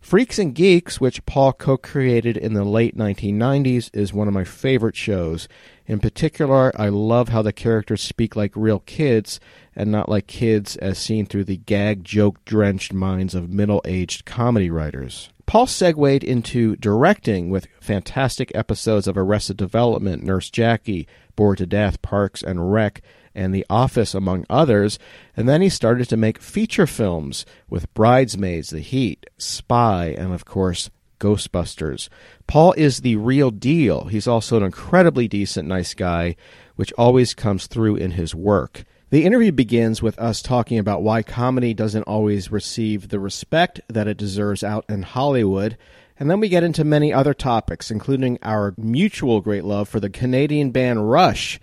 Freaks 0.00 0.38
and 0.38 0.54
Geeks, 0.54 0.98
which 0.98 1.26
Paul 1.26 1.52
co 1.52 1.76
created 1.76 2.36
in 2.36 2.54
the 2.54 2.64
late 2.64 2.96
1990s, 2.96 3.90
is 3.92 4.14
one 4.14 4.28
of 4.28 4.34
my 4.34 4.44
favorite 4.44 4.96
shows. 4.96 5.46
In 5.86 6.00
particular, 6.00 6.72
I 6.74 6.88
love 6.88 7.28
how 7.28 7.42
the 7.42 7.52
characters 7.52 8.00
speak 8.00 8.34
like 8.34 8.52
real 8.56 8.80
kids 8.80 9.40
and 9.76 9.92
not 9.92 10.08
like 10.08 10.26
kids 10.26 10.76
as 10.76 10.98
seen 10.98 11.26
through 11.26 11.44
the 11.44 11.58
gag 11.58 12.02
joke 12.02 12.42
drenched 12.46 12.94
minds 12.94 13.34
of 13.34 13.50
middle 13.50 13.82
aged 13.84 14.24
comedy 14.24 14.70
writers. 14.70 15.28
Paul 15.50 15.66
segued 15.66 16.22
into 16.22 16.76
directing 16.76 17.50
with 17.50 17.66
fantastic 17.80 18.52
episodes 18.54 19.08
of 19.08 19.18
Arrested 19.18 19.56
Development, 19.56 20.22
Nurse 20.22 20.48
Jackie, 20.48 21.08
Bored 21.34 21.58
to 21.58 21.66
Death, 21.66 22.00
Parks 22.02 22.44
and 22.44 22.72
Rec, 22.72 23.02
and 23.34 23.52
The 23.52 23.66
Office, 23.68 24.14
among 24.14 24.46
others. 24.48 24.96
And 25.36 25.48
then 25.48 25.60
he 25.60 25.68
started 25.68 26.08
to 26.10 26.16
make 26.16 26.40
feature 26.40 26.86
films 26.86 27.44
with 27.68 27.92
Bridesmaids, 27.94 28.70
The 28.70 28.78
Heat, 28.78 29.26
Spy, 29.38 30.14
and 30.16 30.32
of 30.32 30.44
course, 30.44 30.88
Ghostbusters. 31.18 32.08
Paul 32.46 32.72
is 32.74 33.00
the 33.00 33.16
real 33.16 33.50
deal. 33.50 34.04
He's 34.04 34.28
also 34.28 34.56
an 34.56 34.62
incredibly 34.62 35.26
decent, 35.26 35.66
nice 35.66 35.94
guy, 35.94 36.36
which 36.76 36.92
always 36.92 37.34
comes 37.34 37.66
through 37.66 37.96
in 37.96 38.12
his 38.12 38.36
work. 38.36 38.84
The 39.10 39.24
interview 39.24 39.50
begins 39.50 40.00
with 40.00 40.16
us 40.20 40.40
talking 40.40 40.78
about 40.78 41.02
why 41.02 41.24
comedy 41.24 41.74
doesn't 41.74 42.04
always 42.04 42.52
receive 42.52 43.08
the 43.08 43.18
respect 43.18 43.80
that 43.88 44.06
it 44.06 44.16
deserves 44.16 44.62
out 44.62 44.84
in 44.88 45.02
Hollywood. 45.02 45.76
And 46.16 46.30
then 46.30 46.38
we 46.38 46.48
get 46.48 46.62
into 46.62 46.84
many 46.84 47.12
other 47.12 47.34
topics, 47.34 47.90
including 47.90 48.38
our 48.44 48.72
mutual 48.78 49.40
great 49.40 49.64
love 49.64 49.88
for 49.88 49.98
the 49.98 50.10
Canadian 50.10 50.70
band 50.70 51.10
Rush 51.10 51.58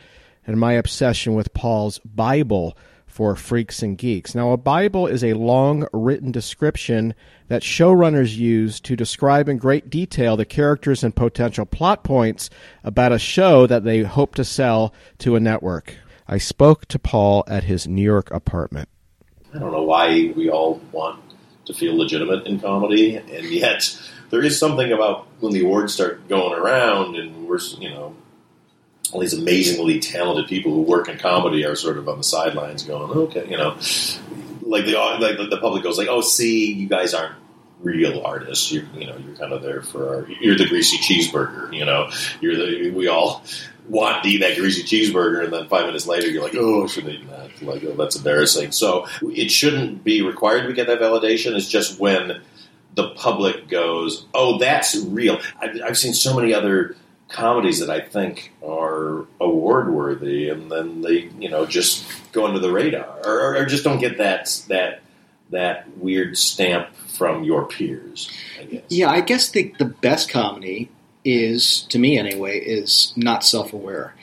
and 0.46 0.60
my 0.60 0.74
obsession 0.74 1.36
with 1.36 1.54
Paul's 1.54 2.00
Bible 2.00 2.77
for 3.06 3.34
Freaks 3.34 3.82
and 3.82 3.98
Geeks. 3.98 4.36
Now, 4.36 4.51
a 4.51 4.58
Bible 4.58 5.08
is 5.08 5.24
a 5.24 5.32
long 5.32 5.88
written 5.94 6.34
description 6.34 7.16
that 7.48 7.62
showrunners 7.62 8.36
use 8.36 8.82
to 8.82 8.98
describe 8.98 9.48
in 9.48 9.58
great 9.58 9.89
detail 9.89 10.36
the 10.36 10.44
characters 10.44 11.01
and 11.01 11.16
potential 11.16 11.66
plot 11.66 12.04
points 12.04 12.50
about 12.84 13.13
a 13.13 13.18
show 13.18 13.66
that 13.68 13.86
they 13.86 14.04
hope 14.04 14.36
to 14.36 14.44
sell 14.44 14.94
to 15.20 15.38
a 15.38 15.39
network. 15.39 15.96
I 16.27 16.38
spoke 16.38 16.86
to 16.88 17.00
Paul 17.00 17.43
at 17.48 17.63
his 17.63 17.88
New 17.88 18.01
York 18.01 18.29
apartment. 18.31 18.89
I 19.53 19.60
don't 19.60 19.72
know 19.72 19.84
why 19.84 20.34
we 20.36 20.50
all 20.50 20.81
want 20.91 21.22
to 21.65 21.74
feel 21.74 21.96
legitimate 21.96 22.46
in 22.46 22.60
comedy, 22.60 23.15
and 23.15 23.46
yet 23.46 23.98
there 24.29 24.43
is 24.43 24.60
something 24.60 24.91
about 24.91 25.27
when 25.39 25.53
the 25.53 25.63
awards 25.63 25.93
start 25.93 26.27
going 26.27 26.53
around, 26.53 27.15
and 27.15 27.48
we're 27.48 27.60
you 27.79 27.89
know 27.89 28.15
all 29.12 29.22
these 29.22 29.34
amazingly 29.34 30.00
talented 30.00 30.48
people 30.48 30.74
who 30.74 30.81
work 30.81 31.07
in 31.07 31.17
comedy 31.17 31.65
are 31.65 31.75
sort 31.75 31.98
of 31.98 32.10
on 32.10 32.17
the 32.17 32.24
sidelines 32.24 32.84
going, 32.84 33.10
okay, 33.12 33.48
you 33.50 33.57
know, 33.57 33.77
like 34.63 34.86
the 34.86 34.96
like 35.19 35.38
the 35.50 35.57
public 35.62 35.84
goes 35.84 35.98
like, 35.98 36.10
oh, 36.10 36.22
see, 36.22 36.74
you 36.74 36.89
guys 36.89 37.13
aren't 37.13 37.36
real 37.79 38.22
artists. 38.25 38.72
You're 38.72 38.86
you 38.96 39.07
know 39.07 39.17
you're 39.17 39.36
kind 39.36 39.53
of 39.53 39.62
there 39.62 39.81
for 39.81 40.15
our, 40.15 40.27
you're 40.41 40.57
the 40.57 40.67
greasy 40.67 40.98
cheeseburger. 40.98 41.74
You 41.74 41.86
know, 41.86 42.10
you're 42.41 42.55
the 42.55 42.91
we 42.91 43.07
all 43.07 43.43
want 43.89 44.24
to 44.24 44.29
eat 44.29 44.39
that 44.39 44.58
greasy 44.58 44.84
cheeseburger, 44.84 45.44
and 45.44 45.53
then 45.53 45.67
five 45.67 45.86
minutes 45.86 46.08
later, 46.08 46.27
you're 46.27 46.44
like, 46.44 46.56
oh, 46.56 46.84
I 46.84 46.88
shouldn't 46.88 47.13
eat 47.13 47.29
that. 47.29 47.62
Like, 47.62 47.84
oh, 47.84 47.94
that's 47.94 48.15
embarrassing. 48.15 48.72
So 48.72 49.08
it 49.22 49.50
shouldn't 49.50 50.03
be 50.03 50.22
required 50.22 50.67
to 50.67 50.74
get 50.74 50.88
that 50.88 51.00
validation. 51.00 51.56
It's 51.56 51.70
just 51.70 52.00
when 52.00 52.41
the 52.96 53.10
public 53.12 53.70
goes, 53.70 54.25
oh, 54.34 54.58
that's 54.58 54.96
real. 54.96 55.39
I've, 55.60 55.79
I've 55.86 55.98
seen 55.98 56.13
so 56.13 56.36
many 56.36 56.53
other 56.53 56.96
comedies 57.29 57.79
that 57.79 57.89
I 57.89 58.01
think 58.01 58.53
are 58.65 59.25
award 59.39 59.94
worthy, 59.94 60.50
and 60.50 60.72
then 60.72 61.01
they, 61.01 61.29
you 61.39 61.50
know, 61.50 61.65
just 61.65 62.06
go 62.32 62.46
under 62.46 62.60
the 62.60 62.72
radar, 62.72 63.20
or, 63.24 63.58
or 63.58 63.65
just 63.65 63.84
don't 63.84 64.00
get 64.00 64.17
that 64.17 64.63
that 64.67 65.01
that 65.50 65.98
weird 65.98 66.38
stamp 66.38 66.94
from 66.96 67.44
your 67.44 67.65
peers. 67.65 68.32
I. 68.60 68.84
Yeah, 68.89 69.10
I 69.10 69.22
guess 69.22 69.50
the 69.50 69.74
the 69.77 69.86
best 69.86 70.29
comedy 70.29 70.89
is, 71.27 71.81
to 71.89 72.00
me 72.00 72.17
anyway, 72.17 72.60
is 72.60 73.13
not 73.15 73.43
self 73.43 73.74
aware. 73.74 74.15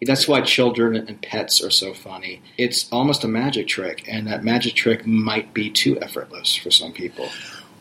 That's 0.00 0.28
why 0.28 0.40
children 0.42 0.96
and 0.96 1.20
pets 1.20 1.62
are 1.62 1.70
so 1.70 1.92
funny. 1.92 2.40
It's 2.56 2.90
almost 2.92 3.24
a 3.24 3.28
magic 3.28 3.66
trick, 3.66 4.04
and 4.08 4.26
that 4.28 4.44
magic 4.44 4.74
trick 4.74 5.06
might 5.06 5.52
be 5.52 5.70
too 5.70 6.00
effortless 6.00 6.54
for 6.54 6.70
some 6.70 6.92
people. 6.92 7.28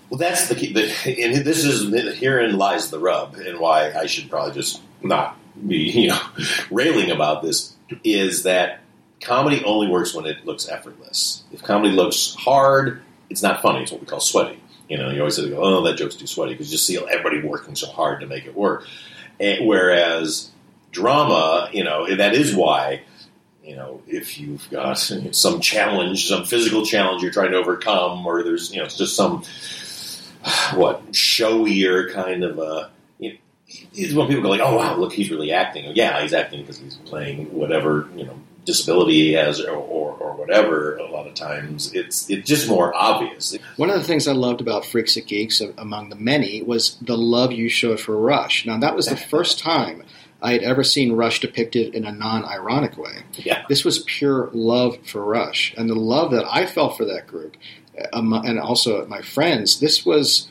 Well, 0.10 0.18
that's 0.18 0.50
the 0.50 0.56
key. 0.56 0.70
And 0.70 1.46
this 1.46 1.64
is 1.64 2.18
herein 2.18 2.58
lies 2.58 2.90
the 2.90 3.00
rub, 3.00 3.36
and 3.36 3.60
why 3.60 3.92
I 3.94 4.08
should 4.08 4.30
probably 4.30 4.54
just 4.54 4.82
not 5.02 5.38
be 5.68 5.78
you 5.78 6.10
know 6.10 6.22
railing 6.72 7.12
about 7.12 7.42
this 7.42 7.76
is 8.04 8.44
that 8.44 8.82
comedy 9.22 9.64
only 9.64 9.88
works 9.88 10.14
when 10.14 10.26
it 10.26 10.46
looks 10.46 10.68
effortless. 10.68 11.44
If 11.52 11.64
comedy 11.64 11.94
looks 11.94 12.36
hard, 12.36 13.02
it's 13.30 13.44
not 13.44 13.62
funny. 13.62 13.84
It's 13.84 13.92
what 13.92 14.02
we 14.02 14.08
call 14.08 14.20
sweaty. 14.20 14.62
You 14.90 14.98
know, 14.98 15.10
you 15.10 15.20
always 15.20 15.36
say, 15.36 15.52
"Oh, 15.54 15.82
that 15.84 15.98
joke's 15.98 16.16
too 16.16 16.28
sweaty," 16.28 16.54
because 16.54 16.72
you 16.72 16.78
see 16.78 16.98
everybody 16.98 17.42
working 17.42 17.76
so 17.76 17.88
hard 17.88 18.22
to 18.22 18.28
make 18.28 18.46
it 18.46 18.56
work. 18.56 18.88
And, 19.40 19.68
whereas 19.68 20.50
drama, 20.92 21.70
you 21.74 21.84
know, 21.84 22.16
that 22.16 22.34
is 22.34 22.56
why 22.56 23.02
you 23.68 23.76
know, 23.76 24.02
if 24.08 24.40
you've 24.40 24.68
got 24.72 24.94
some 25.34 25.60
challenge, 25.60 26.28
some 26.28 26.46
physical 26.46 26.86
challenge 26.86 27.22
you're 27.22 27.32
trying 27.32 27.52
to 27.52 27.58
overcome, 27.58 28.26
or 28.26 28.42
there's, 28.42 28.72
you 28.72 28.80
know, 28.80 28.86
it's 28.86 28.98
just 28.98 29.16
some, 29.16 29.44
what, 30.74 31.12
showier 31.12 32.12
kind 32.12 32.44
of 32.44 32.58
a, 32.58 32.90
you 33.20 33.34
know, 33.34 33.38
it's 33.94 34.14
when 34.14 34.28
people 34.28 34.42
go 34.42 34.50
like, 34.50 34.62
oh, 34.62 34.78
wow, 34.78 34.96
look, 34.96 35.12
he's 35.12 35.30
really 35.30 35.52
acting. 35.52 35.86
Oh, 35.88 35.92
yeah, 35.94 36.22
he's 36.22 36.34
acting 36.34 36.62
because 36.62 36.78
he's 36.78 36.96
playing 36.96 37.54
whatever, 37.54 38.08
you 38.16 38.26
know, 38.26 38.40
disability 38.68 39.34
has 39.34 39.60
or, 39.60 39.72
or, 39.76 40.12
or 40.20 40.36
whatever. 40.36 40.98
A 40.98 41.10
lot 41.10 41.26
of 41.26 41.34
times 41.34 41.92
it's, 41.94 42.30
it's 42.30 42.48
just 42.48 42.70
more 42.70 42.94
obvious. 42.94 43.58
One 43.78 43.90
of 43.90 44.00
the 44.00 44.04
things 44.04 44.28
I 44.28 44.34
loved 44.34 44.62
about 44.62 44.86
Freaks 44.86 45.18
and 45.18 45.26
Geeks, 45.26 45.62
among 45.78 46.10
the 46.10 46.16
many, 46.16 46.62
was 46.62 46.98
the 47.02 47.18
love 47.18 47.52
you 47.52 47.70
showed 47.70 48.00
for 48.00 48.16
Rush. 48.16 48.66
Now, 48.66 48.78
that 48.78 48.96
was 48.96 49.08
the 49.08 49.18
first 49.18 49.58
time 49.58 50.04
I 50.40 50.52
had 50.52 50.62
ever 50.62 50.84
seen 50.84 51.14
Rush 51.14 51.40
depicted 51.40 51.96
in 51.96 52.06
a 52.06 52.12
non-ironic 52.12 52.98
way. 52.98 53.24
Yeah. 53.34 53.64
This 53.68 53.84
was 53.84 54.04
pure 54.06 54.52
love 54.54 54.98
for 55.08 55.24
Rush, 55.26 55.74
and 55.76 55.90
the 55.90 55.96
love 55.96 56.30
that 56.32 56.46
I 56.48 56.68
felt 56.68 56.96
for 56.98 57.06
that 57.06 57.26
group, 57.26 57.58
um, 58.14 58.32
and 58.34 58.60
also 58.60 59.04
my 59.08 59.22
friends. 59.22 59.80
This 59.80 60.06
was 60.06 60.48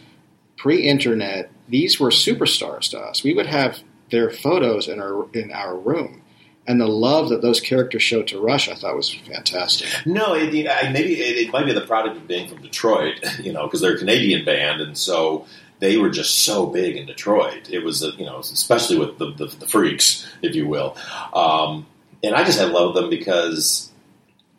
pre-internet. 0.56 1.50
These 1.68 2.00
were 2.00 2.10
superstars 2.10 2.90
to 2.90 2.98
us. 2.98 3.22
We 3.22 3.34
would 3.34 3.46
have 3.46 3.78
their 4.10 4.30
photos 4.30 4.88
in 4.88 4.98
our 5.00 5.28
in 5.32 5.52
our 5.52 5.76
room, 5.76 6.22
and 6.66 6.80
the 6.80 6.86
love 6.86 7.28
that 7.28 7.42
those 7.42 7.60
characters 7.60 8.02
showed 8.02 8.28
to 8.28 8.40
Rush, 8.40 8.68
I 8.68 8.74
thought 8.74 8.96
was 8.96 9.12
fantastic. 9.12 9.88
No, 10.04 10.34
it, 10.34 10.54
it, 10.54 10.68
I, 10.68 10.90
maybe 10.90 11.14
it, 11.14 11.46
it, 11.46 11.52
might 11.52 11.66
be 11.66 11.72
the 11.72 11.80
product 11.80 12.16
of 12.16 12.26
being 12.26 12.48
from 12.48 12.62
Detroit, 12.62 13.24
you 13.40 13.52
know, 13.52 13.66
because 13.66 13.80
they're 13.80 13.94
a 13.94 13.98
Canadian 13.98 14.44
band, 14.44 14.80
and 14.80 14.96
so 14.96 15.46
they 15.78 15.96
were 15.96 16.10
just 16.10 16.44
so 16.44 16.66
big 16.66 16.96
in 16.96 17.06
Detroit. 17.06 17.68
It 17.70 17.80
was, 17.80 18.02
you 18.02 18.24
know, 18.24 18.38
especially 18.38 18.98
with 18.98 19.18
the, 19.18 19.32
the, 19.32 19.46
the 19.46 19.66
freaks, 19.66 20.26
if 20.42 20.54
you 20.54 20.66
will. 20.66 20.96
Um, 21.34 21.86
and 22.22 22.34
I 22.34 22.44
just 22.44 22.60
I 22.60 22.64
love 22.64 22.94
them 22.94 23.10
because 23.10 23.92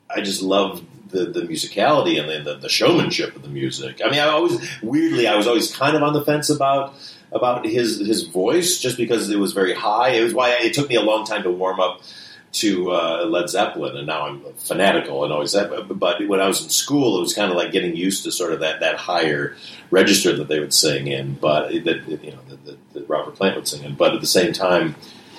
I 0.09 0.21
just 0.21 0.41
love 0.41 0.83
the, 1.09 1.25
the 1.25 1.41
musicality 1.41 2.19
and 2.19 2.29
the, 2.45 2.53
the, 2.53 2.59
the 2.59 2.69
showmanship 2.69 3.35
of 3.35 3.41
the 3.41 3.49
music. 3.49 4.01
I 4.03 4.09
mean, 4.09 4.19
I 4.19 4.27
always 4.27 4.59
weirdly 4.81 5.27
I 5.27 5.35
was 5.35 5.47
always 5.47 5.75
kind 5.75 5.95
of 5.95 6.03
on 6.03 6.13
the 6.13 6.23
fence 6.23 6.49
about 6.49 6.93
about 7.31 7.65
his 7.65 7.99
his 7.99 8.23
voice 8.23 8.79
just 8.79 8.97
because 8.97 9.29
it 9.29 9.39
was 9.39 9.53
very 9.53 9.73
high. 9.73 10.09
It 10.09 10.23
was 10.23 10.33
why 10.33 10.51
it 10.61 10.73
took 10.73 10.89
me 10.89 10.95
a 10.95 11.01
long 11.01 11.25
time 11.25 11.43
to 11.43 11.51
warm 11.51 11.79
up 11.79 12.01
to 12.53 12.91
uh, 12.91 13.25
Led 13.25 13.49
Zeppelin, 13.49 13.97
and 13.97 14.07
now 14.07 14.27
I'm 14.27 14.41
fanatical 14.55 15.23
and 15.23 15.33
always 15.33 15.51
that. 15.51 15.69
But, 15.89 16.27
when 16.27 16.39
I 16.39 16.47
was 16.47 16.63
in 16.63 16.69
school, 16.69 17.17
it 17.17 17.21
was 17.21 17.33
kind 17.33 17.51
of 17.51 17.57
like 17.57 17.71
getting 17.71 17.95
used 17.95 18.23
to 18.23 18.31
sort 18.31 18.53
of 18.53 18.61
that, 18.61 18.79
that 18.79 18.95
higher 18.95 19.55
register 19.91 20.35
that 20.35 20.47
they 20.47 20.59
would 20.59 20.73
sing 20.73 21.07
in, 21.07 21.35
but 21.35 21.69
that 21.69 22.07
you 22.07 22.31
know 22.31 22.39
that, 22.65 22.93
that 22.93 23.09
Robert 23.09 23.35
Plant 23.35 23.55
would 23.55 23.67
sing 23.67 23.83
in. 23.83 23.95
But 23.95 24.15
at 24.15 24.21
the 24.21 24.27
same 24.27 24.53
time, 24.53 24.95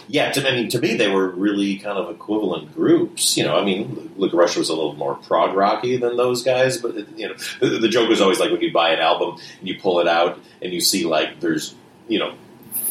yeah, 0.08 0.32
to, 0.32 0.48
I 0.48 0.52
mean, 0.52 0.68
to 0.70 0.80
me, 0.80 0.96
they 0.96 1.08
were 1.08 1.28
really 1.28 1.76
kind 1.78 1.98
of 1.98 2.10
equivalent 2.10 2.74
groups. 2.74 3.36
You 3.36 3.44
know, 3.44 3.56
I 3.56 3.64
mean, 3.64 4.08
Look, 4.16 4.32
Rush 4.32 4.56
was 4.56 4.68
a 4.68 4.74
little 4.74 4.94
more 4.94 5.14
prog 5.14 5.54
rocky 5.54 5.96
than 5.96 6.16
those 6.16 6.42
guys, 6.42 6.78
but 6.78 6.96
you 7.16 7.28
know, 7.28 7.34
the, 7.60 7.78
the 7.78 7.88
joke 7.88 8.08
was 8.08 8.20
always 8.20 8.40
like 8.40 8.50
when 8.50 8.60
you 8.60 8.72
buy 8.72 8.90
an 8.90 8.98
album 8.98 9.38
and 9.60 9.68
you 9.68 9.78
pull 9.78 10.00
it 10.00 10.08
out 10.08 10.40
and 10.60 10.72
you 10.72 10.80
see 10.80 11.04
like 11.04 11.40
there's 11.40 11.74
you 12.08 12.18
know 12.18 12.34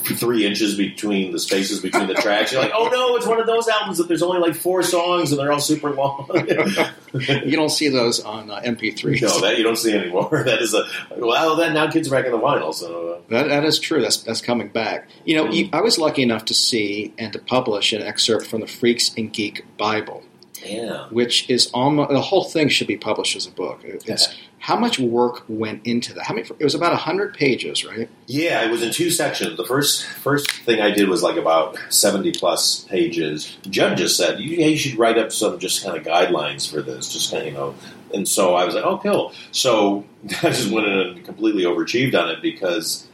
three 0.04 0.46
inches 0.46 0.76
between 0.76 1.32
the 1.32 1.40
spaces 1.40 1.82
between 1.82 2.08
the 2.08 2.14
tracks. 2.14 2.52
You're 2.52 2.62
like, 2.62 2.72
oh 2.74 2.90
no, 2.90 3.16
it's 3.16 3.26
one 3.26 3.40
of 3.40 3.48
those 3.48 3.68
albums 3.68 3.98
that 3.98 4.08
there's 4.08 4.22
only 4.22 4.40
like 4.40 4.56
four 4.56 4.84
songs 4.84 5.32
and 5.32 5.40
they're 5.40 5.52
all 5.52 5.60
super 5.60 5.92
long. 5.92 6.30
you 7.14 7.56
don't 7.56 7.70
see 7.70 7.90
those 7.90 8.20
on 8.20 8.50
uh, 8.50 8.62
MP3s. 8.62 9.22
No, 9.22 9.42
that 9.42 9.58
you 9.58 9.64
don't 9.64 9.78
see 9.78 9.94
anymore. 9.94 10.28
That 10.48 10.62
is 10.62 10.74
a 10.74 10.88
well. 11.18 11.58
that 11.58 11.74
now 11.74 11.90
kids 11.90 12.08
are 12.08 12.12
back 12.12 12.26
in 12.26 12.32
the 12.32 12.38
vinyl, 12.38 12.74
so 12.74 13.10
uh, 13.10 13.22
that, 13.30 13.50
that 13.50 13.66
is 13.66 13.80
true. 13.80 14.02
That's 14.02 14.18
that's 14.18 14.40
coming 14.40 14.70
back. 14.70 15.10
You 15.26 15.36
know, 15.36 15.46
mm-hmm. 15.46 15.76
I 15.76 15.82
was 15.82 15.98
lucky 15.98 16.24
enough 16.24 16.46
to 16.46 16.54
see 16.54 17.14
and 17.18 17.34
to 17.34 17.40
publish 17.40 17.92
an 17.92 18.02
excerpt 18.02 18.48
from 18.48 18.62
the 18.62 18.68
Freaks 18.68 19.12
and 19.18 19.34
Geek 19.34 19.66
Bible. 19.78 20.24
Yeah. 20.68 21.08
Which 21.10 21.50
is 21.50 21.70
almost 21.74 22.10
the 22.10 22.22
whole 22.22 22.44
thing 22.44 22.70
should 22.70 22.88
be 22.88 22.98
published 22.98 23.36
as 23.36 23.46
a 23.48 23.52
book. 23.52 23.82
It's 23.84 24.08
yeah. 24.08 24.34
how 24.60 24.78
much 24.78 25.00
work 25.00 25.44
went 25.48 25.86
into 25.86 26.14
that. 26.14 26.26
How 26.26 26.34
many? 26.34 26.48
It 26.60 26.64
was 26.64 26.76
about 26.76 26.98
hundred 26.98 27.34
pages, 27.34 27.86
right? 27.86 28.10
Yeah, 28.28 28.66
it 28.66 28.72
was 28.72 28.84
in 28.84 28.92
two 28.92 29.10
sections. 29.10 29.58
The 29.58 29.66
first 29.66 30.06
first 30.06 30.52
thing 30.52 30.82
I 30.82 30.92
did 30.92 31.10
was 31.10 31.24
like 31.24 31.38
about 31.38 31.78
seventy 31.90 32.32
plus 32.32 32.86
pages. 32.86 33.58
Judd 33.70 33.98
just 33.98 34.18
said, 34.18 34.40
"You, 34.40 34.58
you 34.58 34.78
should 34.78 34.98
write 34.98 35.18
up 35.18 35.32
some 35.32 35.60
just 35.60 35.84
kind 35.84 35.98
of 35.98 36.04
guidelines 36.04 36.70
for 36.70 36.82
this, 36.82 37.12
just 37.12 37.32
kind 37.32 37.44
of 37.44 37.48
you 37.48 37.58
know." 37.58 37.76
And 38.14 38.28
so 38.28 38.56
I 38.56 38.66
was 38.66 38.76
like, 38.76 38.86
"Oh, 38.86 38.98
cool." 38.98 39.34
So 39.52 40.06
I 40.44 40.50
just 40.50 40.72
went 40.72 40.88
in 40.88 41.00
and 41.00 41.26
completely 41.26 41.64
overachieved 41.64 42.20
on 42.20 42.30
it 42.30 42.42
because 42.42 43.08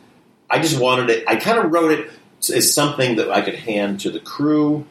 I 0.49 0.59
just 0.59 0.79
wanted 0.79 1.09
it. 1.09 1.23
I 1.27 1.35
kind 1.35 1.57
of 1.57 1.71
wrote 1.71 1.91
it 1.91 2.11
as 2.51 2.73
something 2.73 3.15
that 3.15 3.31
I 3.31 3.41
could 3.41 3.55
hand 3.55 4.01
to 4.01 4.11
the 4.11 4.19
crew 4.19 4.85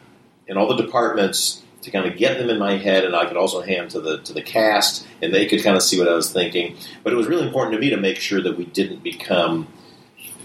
and 0.47 0.57
all 0.57 0.67
the 0.67 0.81
departments 0.83 1.62
to 1.83 1.91
kind 1.91 2.05
of 2.05 2.17
get 2.17 2.37
them 2.37 2.49
in 2.49 2.57
my 2.57 2.77
head, 2.77 3.03
and 3.03 3.15
I 3.15 3.25
could 3.25 3.37
also 3.37 3.61
hand 3.61 3.91
to 3.91 4.01
the 4.01 4.19
to 4.19 4.33
the 4.33 4.41
cast, 4.41 5.05
and 5.21 5.33
they 5.33 5.45
could 5.45 5.63
kind 5.63 5.75
of 5.75 5.83
see 5.83 5.99
what 5.99 6.07
I 6.07 6.13
was 6.13 6.31
thinking. 6.31 6.75
But 7.03 7.13
it 7.13 7.15
was 7.15 7.27
really 7.27 7.45
important 7.45 7.73
to 7.73 7.79
me 7.79 7.89
to 7.89 7.97
make 7.97 8.17
sure 8.17 8.41
that 8.41 8.57
we 8.57 8.65
didn't 8.65 9.03
become 9.03 9.67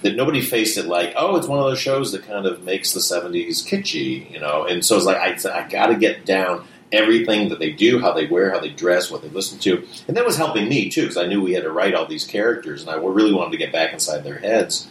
that 0.03 0.15
nobody 0.15 0.41
faced 0.41 0.79
it 0.79 0.87
like, 0.87 1.13
oh, 1.17 1.37
it's 1.37 1.49
one 1.49 1.59
of 1.59 1.65
those 1.65 1.81
shows 1.81 2.13
that 2.13 2.23
kind 2.25 2.47
of 2.47 2.63
makes 2.65 2.93
the 2.93 3.01
'70s 3.01 3.65
kitschy, 3.67 4.31
you 4.31 4.41
know. 4.41 4.65
And 4.65 4.85
so 4.85 4.97
it's 4.97 5.07
like 5.07 5.17
I, 5.17 5.59
I 5.59 5.69
got 5.69 5.87
to 5.87 5.97
get 5.97 6.27
down 6.27 6.67
everything 6.91 7.51
that 7.51 7.59
they 7.59 7.71
do, 7.71 8.01
how 8.01 8.13
they 8.13 8.27
wear, 8.27 8.51
how 8.51 8.61
they 8.61 8.71
dress, 8.71 9.11
what 9.11 9.23
they 9.23 9.29
listen 9.29 9.59
to, 9.61 9.87
and 10.09 10.17
that 10.17 10.25
was 10.25 10.37
helping 10.37 10.69
me 10.69 10.89
too 10.91 11.03
because 11.03 11.17
I 11.17 11.27
knew 11.27 11.41
we 11.41 11.53
had 11.53 11.65
to 11.65 11.73
write 11.73 11.95
all 11.95 12.07
these 12.07 12.25
characters, 12.25 12.83
and 12.83 12.91
I 12.91 12.97
really 12.97 13.33
wanted 13.33 13.53
to 13.53 13.59
get 13.59 13.73
back 13.73 13.93
inside 13.93 14.25
their 14.25 14.39
heads 14.39 14.89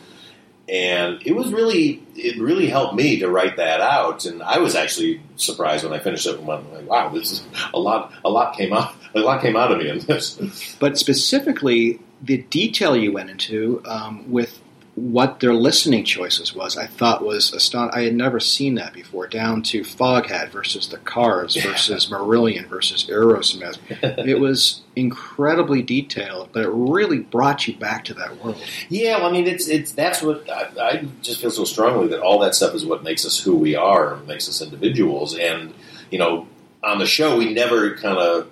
and 0.69 1.21
it 1.25 1.33
was 1.33 1.53
really 1.53 2.03
it 2.15 2.39
really 2.39 2.67
helped 2.67 2.95
me 2.95 3.19
to 3.19 3.29
write 3.29 3.57
that 3.57 3.81
out. 3.81 4.25
And 4.25 4.43
i 4.43 4.57
was 4.57 4.75
actually 4.75 5.21
surprised 5.35 5.83
when 5.83 5.93
i 5.93 5.99
finished 5.99 6.27
it 6.27 6.37
and 6.37 6.47
went 6.47 6.71
like 6.73 6.87
wow 6.89 7.09
this 7.09 7.31
is 7.31 7.43
a 7.73 7.79
lot 7.79 8.11
a 8.25 8.29
lot 8.29 8.55
came 8.55 8.73
out 8.73 8.93
a 9.15 9.19
lot 9.19 9.41
came 9.41 9.55
out 9.55 9.71
of 9.71 9.77
me 9.77 9.89
in 9.89 9.99
this. 9.99 10.39
But 10.79 10.97
specifically 10.97 11.99
the 12.21 12.37
detail 12.43 12.95
you 12.95 13.11
went 13.11 13.29
into 13.29 13.81
um, 13.85 14.31
with 14.31 14.59
what 14.97 15.41
their 15.41 15.53
listening 15.53 16.03
choices 16.03 16.55
was, 16.55 16.75
I 16.75 16.87
thought 16.87 17.23
was 17.23 17.53
astonishing. 17.53 17.99
I 17.99 18.05
had 18.05 18.15
never 18.15 18.39
seen 18.39 18.73
that 18.75 18.93
before, 18.93 19.27
down 19.27 19.61
to 19.63 19.81
Foghat 19.81 20.49
versus 20.49 20.89
the 20.89 20.97
Cars 20.97 21.55
versus 21.55 22.07
Marillion 22.07 22.65
versus 22.65 23.05
Aerosmith. 23.05 23.77
it 24.27 24.39
was 24.39 24.81
incredibly 24.95 25.83
detailed, 25.83 26.49
but 26.51 26.63
it 26.63 26.69
really 26.69 27.19
brought 27.19 27.67
you 27.67 27.75
back 27.77 28.05
to 28.05 28.15
that 28.15 28.43
world. 28.43 28.59
Yeah, 28.89 29.17
well, 29.17 29.27
I 29.27 29.31
mean, 29.33 29.45
it's 29.45 29.67
it's 29.67 29.91
that's 29.91 30.23
what 30.23 30.49
I, 30.49 30.71
I 30.81 31.07
just 31.21 31.41
feel 31.41 31.51
so 31.51 31.63
strongly 31.63 32.07
that 32.07 32.21
all 32.21 32.39
that 32.39 32.55
stuff 32.55 32.73
is 32.73 32.83
what 32.83 33.03
makes 33.03 33.23
us 33.23 33.37
who 33.39 33.55
we 33.55 33.75
are, 33.75 34.15
and 34.15 34.27
makes 34.27 34.49
us 34.49 34.63
individuals. 34.63 35.37
And 35.37 35.75
you 36.09 36.17
know, 36.17 36.47
on 36.83 36.97
the 36.97 37.05
show, 37.05 37.37
we 37.37 37.53
never 37.53 37.95
kind 37.97 38.17
of 38.17 38.49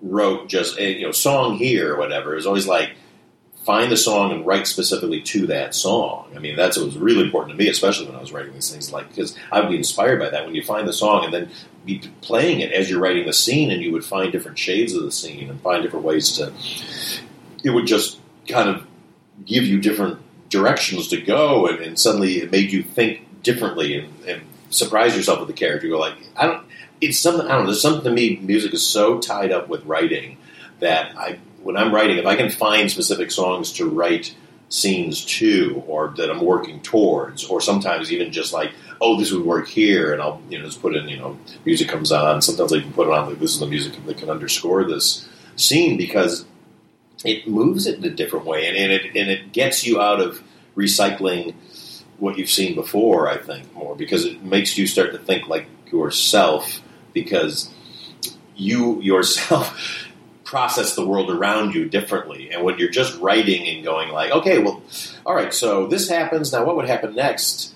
wrote 0.00 0.48
just 0.48 0.78
a 0.78 0.90
you 0.90 1.04
know 1.04 1.12
song 1.12 1.56
here 1.56 1.92
or 1.92 1.98
whatever. 1.98 2.32
It 2.32 2.36
was 2.36 2.46
always 2.46 2.66
like 2.66 2.92
find 3.64 3.92
the 3.92 3.96
song 3.96 4.32
and 4.32 4.46
write 4.46 4.66
specifically 4.66 5.20
to 5.20 5.46
that 5.48 5.74
song. 5.74 6.30
I 6.34 6.38
mean, 6.38 6.56
that's 6.56 6.76
what 6.76 6.86
was 6.86 6.96
really 6.96 7.24
important 7.24 7.56
to 7.56 7.62
me, 7.62 7.68
especially 7.68 8.06
when 8.06 8.16
I 8.16 8.20
was 8.20 8.32
writing 8.32 8.54
these 8.54 8.70
things. 8.70 8.92
Like, 8.92 9.08
because 9.08 9.36
I 9.52 9.60
would 9.60 9.68
be 9.68 9.76
inspired 9.76 10.18
by 10.18 10.30
that 10.30 10.46
when 10.46 10.54
you 10.54 10.62
find 10.62 10.88
the 10.88 10.92
song 10.92 11.24
and 11.24 11.34
then 11.34 11.50
be 11.84 12.02
playing 12.20 12.60
it 12.60 12.72
as 12.72 12.88
you're 12.88 13.00
writing 13.00 13.26
the 13.26 13.32
scene, 13.32 13.70
and 13.70 13.82
you 13.82 13.92
would 13.92 14.04
find 14.04 14.32
different 14.32 14.58
shades 14.58 14.94
of 14.94 15.02
the 15.02 15.12
scene 15.12 15.50
and 15.50 15.60
find 15.60 15.82
different 15.82 16.04
ways 16.04 16.32
to. 16.32 16.52
It 17.62 17.70
would 17.70 17.86
just 17.86 18.18
kind 18.48 18.68
of 18.68 18.86
give 19.44 19.64
you 19.64 19.80
different 19.80 20.18
directions 20.48 21.08
to 21.08 21.20
go, 21.20 21.66
and, 21.66 21.80
and 21.80 21.98
suddenly 21.98 22.38
it 22.38 22.50
made 22.50 22.72
you 22.72 22.82
think 22.82 23.42
differently 23.42 23.98
and, 23.98 24.24
and 24.26 24.42
surprise 24.70 25.16
yourself 25.16 25.38
with 25.38 25.48
the 25.48 25.54
character. 25.54 25.86
You 25.86 25.94
go 25.94 25.98
like, 25.98 26.16
I 26.36 26.46
don't. 26.46 26.66
It's 27.00 27.18
something 27.18 27.46
I 27.46 27.52
don't 27.52 27.60
know. 27.60 27.66
There's 27.66 27.82
something 27.82 28.04
to 28.04 28.10
me. 28.10 28.36
Music 28.36 28.74
is 28.74 28.86
so 28.86 29.18
tied 29.18 29.52
up 29.52 29.68
with 29.68 29.84
writing 29.84 30.36
that 30.80 31.16
I 31.16 31.38
when 31.62 31.76
I'm 31.76 31.94
writing, 31.94 32.18
if 32.18 32.26
I 32.26 32.36
can 32.36 32.50
find 32.50 32.90
specific 32.90 33.30
songs 33.30 33.72
to 33.74 33.88
write 33.88 34.34
scenes 34.68 35.24
to, 35.24 35.82
or 35.86 36.14
that 36.16 36.30
I'm 36.30 36.44
working 36.44 36.80
towards, 36.80 37.44
or 37.44 37.60
sometimes 37.60 38.12
even 38.12 38.32
just 38.32 38.52
like, 38.52 38.72
oh, 39.00 39.18
this 39.18 39.32
would 39.32 39.44
work 39.44 39.68
here, 39.68 40.12
and 40.12 40.22
I'll 40.22 40.40
you 40.48 40.58
know 40.58 40.64
just 40.64 40.80
put 40.80 40.96
in 40.96 41.08
you 41.08 41.18
know 41.18 41.38
music 41.64 41.88
comes 41.88 42.12
on. 42.12 42.40
Sometimes 42.42 42.72
I 42.72 42.80
can 42.80 42.92
put 42.92 43.08
it 43.08 43.12
on 43.12 43.28
like 43.28 43.38
this 43.38 43.52
is 43.52 43.60
the 43.60 43.66
music 43.66 43.94
that 44.06 44.18
can 44.18 44.30
underscore 44.30 44.84
this 44.84 45.28
scene 45.56 45.96
because 45.96 46.44
it 47.24 47.46
moves 47.46 47.86
it 47.86 47.98
in 47.98 48.04
a 48.04 48.10
different 48.10 48.46
way, 48.46 48.66
and, 48.66 48.76
and 48.76 48.92
it 48.92 49.04
and 49.16 49.30
it 49.30 49.52
gets 49.52 49.86
you 49.86 50.00
out 50.00 50.20
of 50.20 50.42
recycling 50.76 51.54
what 52.18 52.38
you've 52.38 52.50
seen 52.50 52.74
before. 52.74 53.28
I 53.28 53.38
think 53.38 53.72
more 53.74 53.96
because 53.96 54.24
it 54.24 54.42
makes 54.42 54.78
you 54.78 54.86
start 54.86 55.12
to 55.12 55.18
think 55.18 55.48
like 55.48 55.66
yourself 55.92 56.80
because 57.12 57.70
you 58.56 59.00
yourself 59.02 60.06
process 60.50 60.96
the 60.96 61.06
world 61.06 61.30
around 61.30 61.76
you 61.76 61.88
differently. 61.88 62.50
And 62.50 62.64
when 62.64 62.76
you're 62.76 62.90
just 62.90 63.16
writing 63.20 63.68
and 63.68 63.84
going 63.84 64.08
like, 64.08 64.32
okay, 64.32 64.58
well, 64.58 64.82
all 65.24 65.32
right, 65.32 65.54
so 65.54 65.86
this 65.86 66.08
happens. 66.08 66.52
Now, 66.52 66.64
what 66.64 66.74
would 66.74 66.88
happen 66.88 67.14
next? 67.14 67.72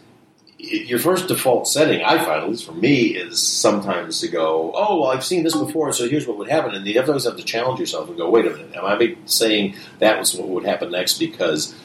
Your 0.58 0.98
first 0.98 1.28
default 1.28 1.68
setting, 1.68 2.02
I 2.02 2.18
find, 2.18 2.42
at 2.42 2.50
least 2.50 2.66
for 2.66 2.72
me, 2.72 3.14
is 3.14 3.40
sometimes 3.40 4.20
to 4.22 4.28
go, 4.28 4.72
oh, 4.74 5.00
well, 5.00 5.10
I've 5.12 5.24
seen 5.24 5.44
this 5.44 5.56
before, 5.56 5.92
so 5.92 6.08
here's 6.08 6.26
what 6.26 6.36
would 6.36 6.48
happen. 6.48 6.74
And 6.74 6.84
you 6.84 7.00
always 7.00 7.26
have 7.26 7.36
to 7.36 7.44
challenge 7.44 7.78
yourself 7.78 8.08
and 8.08 8.18
go, 8.18 8.28
wait 8.28 8.44
a 8.44 8.50
minute, 8.50 8.74
am 8.74 8.84
I 8.84 9.16
saying 9.26 9.76
that 10.00 10.18
was 10.18 10.34
what 10.34 10.48
would 10.48 10.64
happen 10.64 10.90
next 10.90 11.20
because 11.20 11.76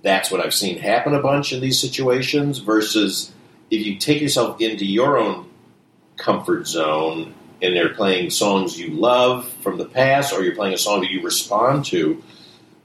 that's 0.00 0.30
what 0.30 0.40
I've 0.40 0.54
seen 0.54 0.78
happen 0.78 1.14
a 1.14 1.22
bunch 1.22 1.52
in 1.52 1.60
these 1.60 1.80
situations. 1.80 2.60
Versus 2.60 3.32
if 3.68 3.84
you 3.84 3.96
take 3.96 4.20
yourself 4.20 4.60
into 4.60 4.86
your 4.86 5.18
own 5.18 5.50
comfort 6.16 6.68
zone 6.68 7.34
and 7.64 7.74
they're 7.74 7.94
playing 7.94 8.30
songs 8.30 8.78
you 8.78 8.90
love 8.90 9.48
from 9.62 9.78
the 9.78 9.86
past, 9.86 10.32
or 10.32 10.44
you're 10.44 10.54
playing 10.54 10.74
a 10.74 10.78
song 10.78 11.00
that 11.00 11.10
you 11.10 11.22
respond 11.22 11.84
to, 11.86 12.22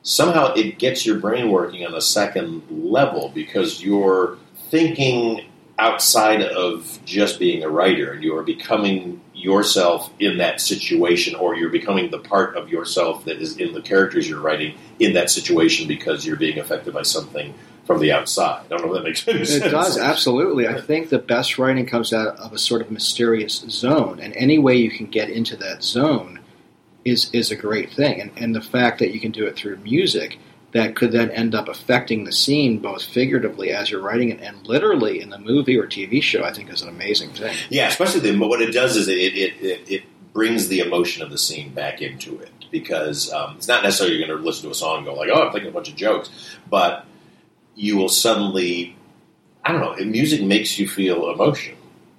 somehow 0.04 0.54
it 0.54 0.80
gets 0.80 1.06
your 1.06 1.20
brain 1.20 1.52
working 1.52 1.86
on 1.86 1.94
a 1.94 2.02
second 2.02 2.64
level 2.70 3.30
because 3.36 3.84
you're 3.84 4.38
thinking 4.70 5.42
outside 5.78 6.42
of 6.42 7.00
just 7.06 7.40
being 7.40 7.64
a 7.64 7.70
writer 7.70 8.12
and 8.14 8.24
you 8.24 8.36
are 8.36 8.44
becoming 8.44 9.22
yourself 9.34 10.12
in 10.20 10.38
that 10.38 10.60
situation 10.60 11.36
or 11.36 11.56
you're 11.56 11.70
becoming 11.70 12.12
the 12.12 12.20
part 12.20 12.56
of 12.58 12.70
yourself 12.70 13.24
that 13.24 13.42
is 13.42 13.58
in 13.58 13.74
the 13.74 13.82
characters 13.82 14.28
you're 14.28 14.42
writing 14.42 14.76
in 15.00 15.14
that 15.14 15.30
situation 15.30 15.88
because 15.88 16.26
you're 16.26 16.36
being 16.36 16.60
affected 16.60 16.94
by 16.94 17.02
something 17.02 17.54
from 17.90 18.00
the 18.00 18.12
outside. 18.12 18.66
I 18.66 18.68
don't 18.68 18.86
know 18.86 18.94
if 18.94 19.00
that 19.00 19.04
makes 19.04 19.28
any 19.28 19.44
sense. 19.46 19.66
It 19.66 19.70
does, 19.72 19.98
absolutely. 19.98 20.68
I 20.68 20.80
think 20.80 21.10
the 21.10 21.18
best 21.18 21.58
writing 21.58 21.88
comes 21.88 22.14
out 22.14 22.38
of 22.38 22.54
a 22.54 22.60
sort 22.60 22.84
of 22.84 22.92
mysterious 22.92 23.66
zone, 23.68 24.20
and 24.20 24.32
any 24.36 24.60
way 24.60 24.76
you 24.76 24.92
can 24.92 25.08
get 25.08 25.32
into 25.32 25.58
that 25.58 25.82
zone 25.82 26.40
is 27.04 27.32
is 27.34 27.50
a 27.50 27.56
great 27.56 27.92
thing. 27.92 28.22
And, 28.22 28.32
and 28.38 28.54
the 28.54 28.62
fact 28.62 29.00
that 29.00 29.12
you 29.12 29.20
can 29.20 29.32
do 29.32 29.48
it 29.48 29.56
through 29.56 29.78
music 29.78 30.38
that 30.72 30.96
could 30.96 31.12
then 31.12 31.32
end 31.32 31.56
up 31.56 31.68
affecting 31.68 32.26
the 32.26 32.32
scene 32.32 32.78
both 32.78 33.04
figuratively 33.04 33.72
as 33.72 33.90
you're 33.90 34.04
writing 34.04 34.30
it 34.30 34.40
and 34.40 34.68
literally 34.68 35.20
in 35.20 35.32
the 35.32 35.40
movie 35.40 35.76
or 35.76 35.88
TV 35.88 36.22
show, 36.22 36.44
I 36.44 36.54
think 36.54 36.72
is 36.72 36.84
an 36.84 36.90
amazing 36.90 37.32
thing. 37.32 37.56
Yeah, 37.72 37.88
especially 37.88 38.20
the, 38.20 38.38
what 38.38 38.62
it 38.62 38.72
does 38.72 38.98
is 38.98 39.08
it, 39.08 39.18
it, 39.18 39.64
it, 39.64 39.92
it 39.92 40.04
brings 40.32 40.68
the 40.68 40.82
emotion 40.82 41.24
of 41.24 41.32
the 41.32 41.40
scene 41.40 41.74
back 41.74 42.04
into 42.04 42.38
it 42.38 42.52
because 42.70 43.34
um, 43.34 43.56
it's 43.58 43.68
not 43.68 43.82
necessarily 43.82 44.16
you're 44.16 44.28
going 44.28 44.40
to 44.40 44.46
listen 44.46 44.66
to 44.66 44.70
a 44.70 44.76
song 44.76 44.98
and 44.98 45.08
go 45.08 45.16
like, 45.16 45.30
oh, 45.34 45.48
I'm 45.48 45.52
thinking 45.52 45.72
a 45.72 45.74
bunch 45.74 45.90
of 45.90 45.96
jokes, 45.96 46.30
but 46.70 47.08
you 47.76 47.98
will 47.98 48.10
suddenly, 48.10 48.96
I 49.64 49.72
don't 49.72 49.82
know, 49.82 50.06
music 50.06 50.42
makes 50.42 50.78
you 50.78 50.88
feel 50.88 51.30
emotion. 51.32 51.76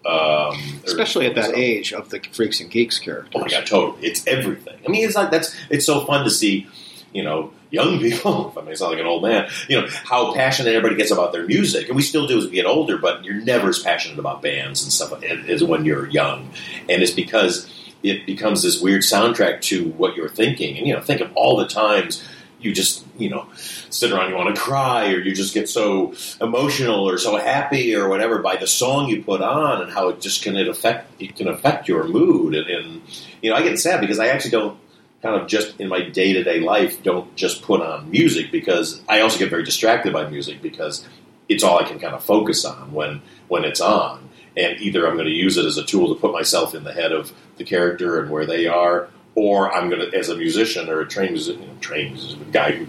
Um, 0.07 0.81
Especially 0.85 1.27
at 1.27 1.35
that 1.35 1.55
age 1.55 1.93
of 1.93 2.09
the 2.09 2.21
freaks 2.33 2.61
and 2.61 2.71
geeks 2.71 2.99
character. 2.99 3.31
Oh 3.35 3.41
my 3.41 3.49
god, 3.49 3.67
totally! 3.67 4.07
It's 4.07 4.27
everything. 4.27 4.79
I 4.87 4.91
mean, 4.91 5.05
it's 5.05 5.15
like 5.15 5.31
that's 5.31 5.55
it's 5.69 5.85
so 5.85 6.07
fun 6.07 6.25
to 6.25 6.31
see, 6.31 6.67
you 7.13 7.23
know, 7.23 7.53
young 7.71 7.99
people. 8.01 8.49
If 8.49 8.57
I 8.57 8.63
may 8.63 8.75
sound 8.75 8.93
like 8.93 9.01
an 9.01 9.07
old 9.07 9.23
man, 9.23 9.51
you 9.69 9.79
know 9.79 9.87
how 9.91 10.33
passionate 10.33 10.71
everybody 10.71 10.97
gets 10.97 11.11
about 11.11 11.33
their 11.33 11.45
music, 11.45 11.89
and 11.89 11.97
we 11.97 12.03
still 12.03 12.27
do 12.27 12.39
as 12.39 12.47
we 12.47 12.53
get 12.53 12.65
older. 12.65 12.97
But 12.97 13.25
you're 13.25 13.35
never 13.35 13.69
as 13.69 13.79
passionate 13.79 14.19
about 14.19 14.41
bands 14.41 14.83
and 14.83 14.91
stuff 14.91 15.23
as 15.23 15.63
when 15.63 15.85
you're 15.85 16.09
young, 16.09 16.51
and 16.89 17.03
it's 17.03 17.13
because 17.13 17.71
it 18.03 18.25
becomes 18.25 18.63
this 18.63 18.81
weird 18.81 19.03
soundtrack 19.03 19.61
to 19.61 19.91
what 19.91 20.17
you're 20.17 20.31
thinking. 20.31 20.79
And 20.79 20.87
you 20.87 20.95
know, 20.95 21.03
think 21.03 21.21
of 21.21 21.31
all 21.35 21.59
the 21.59 21.67
times 21.69 22.25
you 22.61 22.73
just 22.73 23.05
you 23.19 23.29
know 23.29 23.47
sit 23.55 24.13
around 24.13 24.31
you 24.31 24.37
want 24.37 24.55
to 24.55 24.61
cry 24.61 25.13
or 25.13 25.19
you 25.19 25.35
just 25.35 25.55
get 25.55 25.69
so 25.69 26.15
emotional 26.41 27.09
or 27.09 27.19
so 27.19 27.37
happy 27.37 27.95
or 27.95 28.09
whatever 28.09 28.41
by 28.41 28.57
the 28.57 28.67
song 28.67 29.09
you 29.09 29.23
put 29.23 29.43
on 29.43 29.83
and 29.83 29.93
how 29.93 30.09
it 30.09 30.21
just 30.21 30.43
can 30.43 30.57
it 30.57 30.69
affect 30.69 31.21
it 31.21 31.37
can 31.37 31.49
affect 31.49 31.89
your 31.89 32.07
mood. 32.07 32.55
And, 32.55 32.69
and 32.69 33.03
you 33.43 33.51
know 33.51 33.57
I 33.57 33.63
get 33.63 33.79
sad 33.79 34.01
because 34.01 34.19
I 34.19 34.29
actually 34.29 34.53
don't 34.53 34.79
kind 35.23 35.41
of 35.41 35.49
just 35.49 35.79
in 35.81 35.89
my 35.89 36.01
day 36.01 36.33
to 36.33 36.43
day 36.43 36.61
life 36.61 37.03
don't 37.03 37.35
just 37.37 37.63
put 37.63 37.81
on 37.81 38.11
music 38.11 38.51
because 38.51 39.03
I 39.09 39.21
also 39.21 39.39
get 39.39 39.51
very 39.51 39.65
distracted 39.65 40.13
by 40.13 40.29
music 40.29 40.63
because 40.63 41.07
it's 41.49 41.65
all 41.65 41.79
I 41.79 41.85
can 41.85 41.99
kind 41.99 42.15
of 42.15 42.25
focus 42.25 42.65
on 42.65 42.93
when 42.93 43.23
when 43.49 43.65
it's 43.65 43.81
on. 43.81 44.29
And 44.57 44.81
either 44.81 45.07
I'm 45.07 45.15
going 45.15 45.29
to 45.29 45.33
use 45.33 45.57
it 45.57 45.65
as 45.65 45.79
a 45.79 45.85
tool 45.85 46.13
to 46.13 46.21
put 46.21 46.33
myself 46.33 46.75
in 46.75 46.83
the 46.83 46.93
head 46.93 47.13
of 47.13 47.33
the 47.57 47.65
character 47.65 48.21
and 48.21 48.31
where 48.31 48.47
they 48.47 48.67
are 48.67 49.09
or 49.35 49.73
I'm 49.73 49.89
going 49.89 50.11
to, 50.11 50.17
as 50.17 50.29
a 50.29 50.37
musician 50.37 50.89
or 50.89 51.01
a 51.01 51.07
trained 51.07 51.39
you 51.39 51.57
know, 51.57 51.67
trained 51.81 52.13
musician, 52.13 52.51
guy 52.53 52.73
who 52.73 52.87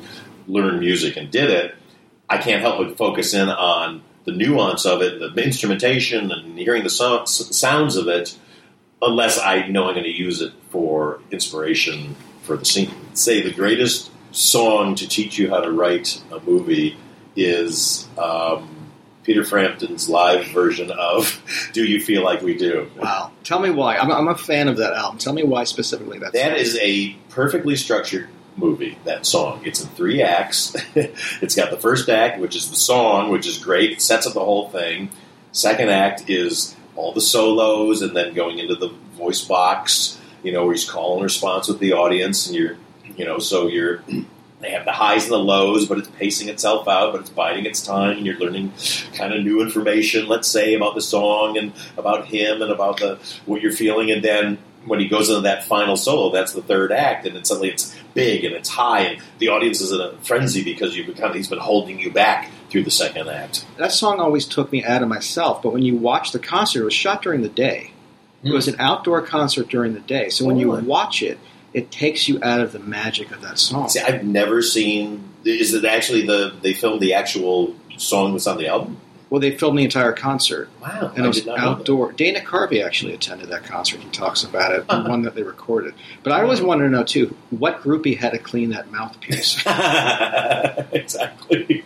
learned 0.47 0.79
music 0.79 1.17
and 1.17 1.31
did 1.31 1.49
it, 1.49 1.75
I 2.29 2.37
can't 2.37 2.61
help 2.61 2.77
but 2.77 2.97
focus 2.97 3.33
in 3.33 3.49
on 3.49 4.01
the 4.25 4.31
nuance 4.31 4.85
of 4.85 5.01
it, 5.01 5.19
the 5.19 5.43
instrumentation, 5.43 6.31
and 6.31 6.57
hearing 6.57 6.83
the 6.83 6.89
so- 6.89 7.25
sounds 7.25 7.95
of 7.95 8.07
it, 8.07 8.37
unless 9.01 9.39
I 9.39 9.67
know 9.67 9.85
I'm 9.85 9.93
going 9.93 10.03
to 10.03 10.09
use 10.09 10.41
it 10.41 10.53
for 10.69 11.19
inspiration 11.31 12.15
for 12.43 12.55
the 12.57 12.65
scene. 12.65 12.91
Say 13.13 13.41
the 13.41 13.51
greatest 13.51 14.11
song 14.31 14.95
to 14.95 15.07
teach 15.07 15.37
you 15.37 15.49
how 15.49 15.61
to 15.61 15.71
write 15.71 16.21
a 16.31 16.39
movie 16.39 16.97
is 17.35 18.07
um, 18.17 18.80
Peter 19.31 19.45
Frampton's 19.45 20.09
live 20.09 20.45
version 20.47 20.91
of 20.91 21.41
"Do 21.71 21.85
You 21.85 22.01
Feel 22.01 22.21
Like 22.21 22.41
We 22.41 22.53
Do." 22.53 22.91
Wow! 22.97 23.31
Tell 23.45 23.61
me 23.61 23.69
why. 23.69 23.95
I'm, 23.95 24.11
I'm 24.11 24.27
a 24.27 24.35
fan 24.35 24.67
of 24.67 24.75
that 24.75 24.91
album. 24.91 25.19
Tell 25.19 25.31
me 25.31 25.41
why 25.41 25.63
specifically 25.63 26.19
that. 26.19 26.33
That 26.33 26.57
is 26.57 26.77
a 26.81 27.13
perfectly 27.29 27.77
structured 27.77 28.27
movie. 28.57 28.97
That 29.05 29.25
song. 29.25 29.61
It's 29.63 29.81
in 29.81 29.87
three 29.91 30.21
acts. 30.21 30.75
it's 30.95 31.55
got 31.55 31.71
the 31.71 31.77
first 31.77 32.09
act, 32.09 32.41
which 32.41 32.57
is 32.57 32.69
the 32.69 32.75
song, 32.75 33.31
which 33.31 33.47
is 33.47 33.57
great. 33.57 33.91
It 33.91 34.01
sets 34.01 34.27
up 34.27 34.33
the 34.33 34.43
whole 34.43 34.67
thing. 34.67 35.11
Second 35.53 35.87
act 35.87 36.29
is 36.29 36.75
all 36.97 37.13
the 37.13 37.21
solos, 37.21 38.01
and 38.01 38.13
then 38.13 38.33
going 38.33 38.59
into 38.59 38.75
the 38.75 38.89
voice 39.13 39.45
box. 39.45 40.19
You 40.43 40.51
know, 40.51 40.65
where 40.65 40.73
he's 40.73 40.83
call 40.83 41.13
and 41.13 41.23
response 41.23 41.69
with 41.69 41.79
the 41.79 41.93
audience, 41.93 42.47
and 42.47 42.55
you're, 42.57 42.75
you 43.15 43.23
know, 43.23 43.39
so 43.39 43.67
you're 43.67 44.03
they 44.61 44.71
have 44.71 44.85
the 44.85 44.91
highs 44.91 45.23
and 45.23 45.31
the 45.31 45.37
lows, 45.37 45.87
but 45.87 45.97
it's 45.97 46.07
pacing 46.09 46.47
itself 46.47 46.87
out, 46.87 47.11
but 47.11 47.21
it's 47.21 47.29
biding 47.29 47.65
its 47.65 47.81
time, 47.81 48.17
and 48.17 48.25
you're 48.25 48.37
learning 48.37 48.71
kind 49.13 49.33
of 49.33 49.43
new 49.43 49.61
information, 49.61 50.27
let's 50.27 50.47
say, 50.47 50.75
about 50.75 50.95
the 50.95 51.01
song 51.01 51.57
and 51.57 51.73
about 51.97 52.25
him 52.27 52.61
and 52.61 52.71
about 52.71 52.97
the 52.97 53.19
what 53.45 53.61
you're 53.61 53.71
feeling, 53.71 54.11
and 54.11 54.23
then 54.23 54.57
when 54.85 54.99
he 54.99 55.07
goes 55.07 55.29
into 55.29 55.41
that 55.41 55.63
final 55.63 55.95
solo, 55.95 56.31
that's 56.31 56.53
the 56.53 56.61
third 56.61 56.91
act, 56.91 57.25
and 57.25 57.35
then 57.35 57.45
suddenly 57.45 57.69
it's 57.69 57.95
big 58.13 58.43
and 58.43 58.55
it's 58.55 58.69
high, 58.69 59.01
and 59.01 59.21
the 59.39 59.49
audience 59.49 59.81
is 59.81 59.91
in 59.91 60.01
a 60.01 60.11
frenzy 60.23 60.63
because 60.63 60.95
you've 60.95 61.07
become 61.07 61.33
he's 61.33 61.47
been 61.47 61.59
holding 61.59 61.99
you 61.99 62.11
back 62.11 62.49
through 62.69 62.83
the 62.83 62.91
second 62.91 63.29
act. 63.29 63.65
That 63.77 63.91
song 63.91 64.19
always 64.19 64.45
took 64.45 64.71
me 64.71 64.83
out 64.83 65.03
of 65.03 65.09
myself, 65.09 65.61
but 65.61 65.73
when 65.73 65.83
you 65.83 65.95
watch 65.95 66.31
the 66.31 66.39
concert, 66.39 66.81
it 66.81 66.85
was 66.85 66.93
shot 66.93 67.21
during 67.21 67.41
the 67.41 67.49
day. 67.49 67.91
It 68.43 68.49
hmm. 68.49 68.55
was 68.55 68.67
an 68.67 68.75
outdoor 68.79 69.21
concert 69.21 69.69
during 69.69 69.93
the 69.93 69.99
day, 69.99 70.29
so 70.29 70.45
when 70.45 70.57
you 70.57 70.73
oh. 70.73 70.79
watch 70.79 71.21
it, 71.21 71.37
it 71.73 71.91
takes 71.91 72.27
you 72.27 72.39
out 72.43 72.59
of 72.59 72.71
the 72.71 72.79
magic 72.79 73.31
of 73.31 73.41
that 73.41 73.57
song. 73.57 73.89
See, 73.89 73.99
I've 73.99 74.23
never 74.23 74.61
seen. 74.61 75.29
Is 75.45 75.73
it 75.73 75.85
actually 75.85 76.25
the 76.25 76.53
they 76.61 76.73
filmed 76.73 77.01
the 77.01 77.13
actual 77.13 77.75
song 77.97 78.33
that's 78.33 78.47
on 78.47 78.57
the 78.57 78.67
album? 78.67 78.97
Well, 79.31 79.39
they 79.39 79.57
filmed 79.57 79.79
the 79.79 79.85
entire 79.85 80.11
concert. 80.11 80.67
Wow, 80.81 81.13
and 81.15 81.23
I 81.23 81.25
it 81.25 81.27
was 81.29 81.37
did 81.37 81.45
not 81.45 81.57
know 81.57 81.69
outdoor. 81.69 82.11
Dana 82.11 82.41
Carvey 82.41 82.85
actually 82.85 83.13
attended 83.13 83.47
that 83.47 83.63
concert. 83.63 84.01
He 84.01 84.09
talks 84.09 84.43
about 84.43 84.73
it, 84.73 84.85
the 84.89 85.03
one 85.07 85.21
that 85.21 85.35
they 85.35 85.43
recorded. 85.43 85.93
But 86.21 86.33
I 86.33 86.41
always 86.41 86.61
wanted 86.61 86.83
to 86.83 86.89
know 86.89 87.05
too, 87.05 87.33
what 87.49 87.81
groupie 87.81 88.17
had 88.17 88.31
to 88.31 88.39
clean 88.39 88.71
that 88.71 88.91
mouthpiece? 88.91 89.55
exactly. 90.91 91.85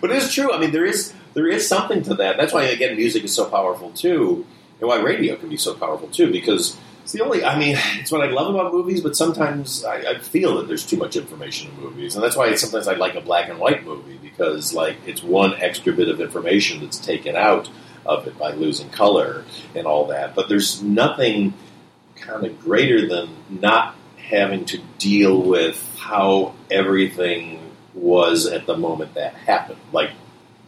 but 0.00 0.10
it's 0.10 0.32
true. 0.32 0.50
I 0.50 0.58
mean, 0.58 0.70
there 0.70 0.86
is 0.86 1.12
there 1.34 1.46
is 1.46 1.68
something 1.68 2.02
to 2.04 2.14
that. 2.14 2.38
That's 2.38 2.54
why 2.54 2.62
again, 2.64 2.96
music 2.96 3.24
is 3.24 3.34
so 3.34 3.44
powerful 3.50 3.90
too, 3.90 4.46
and 4.80 4.88
why 4.88 4.98
radio 4.98 5.36
can 5.36 5.50
be 5.50 5.58
so 5.58 5.74
powerful 5.74 6.08
too. 6.08 6.32
Because 6.32 6.78
it's 7.06 7.12
the 7.12 7.22
only. 7.22 7.44
I 7.44 7.56
mean, 7.56 7.76
it's 8.00 8.10
what 8.10 8.20
I 8.20 8.26
love 8.32 8.52
about 8.52 8.72
movies. 8.72 9.00
But 9.00 9.14
sometimes 9.14 9.84
I, 9.84 9.98
I 9.98 10.18
feel 10.18 10.56
that 10.56 10.66
there's 10.66 10.84
too 10.84 10.96
much 10.96 11.14
information 11.14 11.70
in 11.70 11.80
movies, 11.80 12.16
and 12.16 12.24
that's 12.24 12.34
why 12.34 12.52
sometimes 12.56 12.88
I 12.88 12.94
like 12.94 13.14
a 13.14 13.20
black 13.20 13.48
and 13.48 13.60
white 13.60 13.84
movie 13.84 14.18
because 14.20 14.74
like 14.74 14.96
it's 15.06 15.22
one 15.22 15.54
extra 15.54 15.92
bit 15.92 16.08
of 16.08 16.20
information 16.20 16.80
that's 16.80 16.98
taken 16.98 17.36
out 17.36 17.70
of 18.04 18.26
it 18.26 18.36
by 18.36 18.54
losing 18.54 18.90
color 18.90 19.44
and 19.76 19.86
all 19.86 20.06
that. 20.06 20.34
But 20.34 20.48
there's 20.48 20.82
nothing 20.82 21.54
kind 22.16 22.44
of 22.44 22.60
greater 22.60 23.06
than 23.06 23.28
not 23.48 23.94
having 24.16 24.64
to 24.64 24.78
deal 24.98 25.40
with 25.40 25.80
how 25.96 26.54
everything 26.72 27.60
was 27.94 28.46
at 28.46 28.66
the 28.66 28.76
moment 28.76 29.14
that 29.14 29.32
happened. 29.34 29.78
Like 29.92 30.10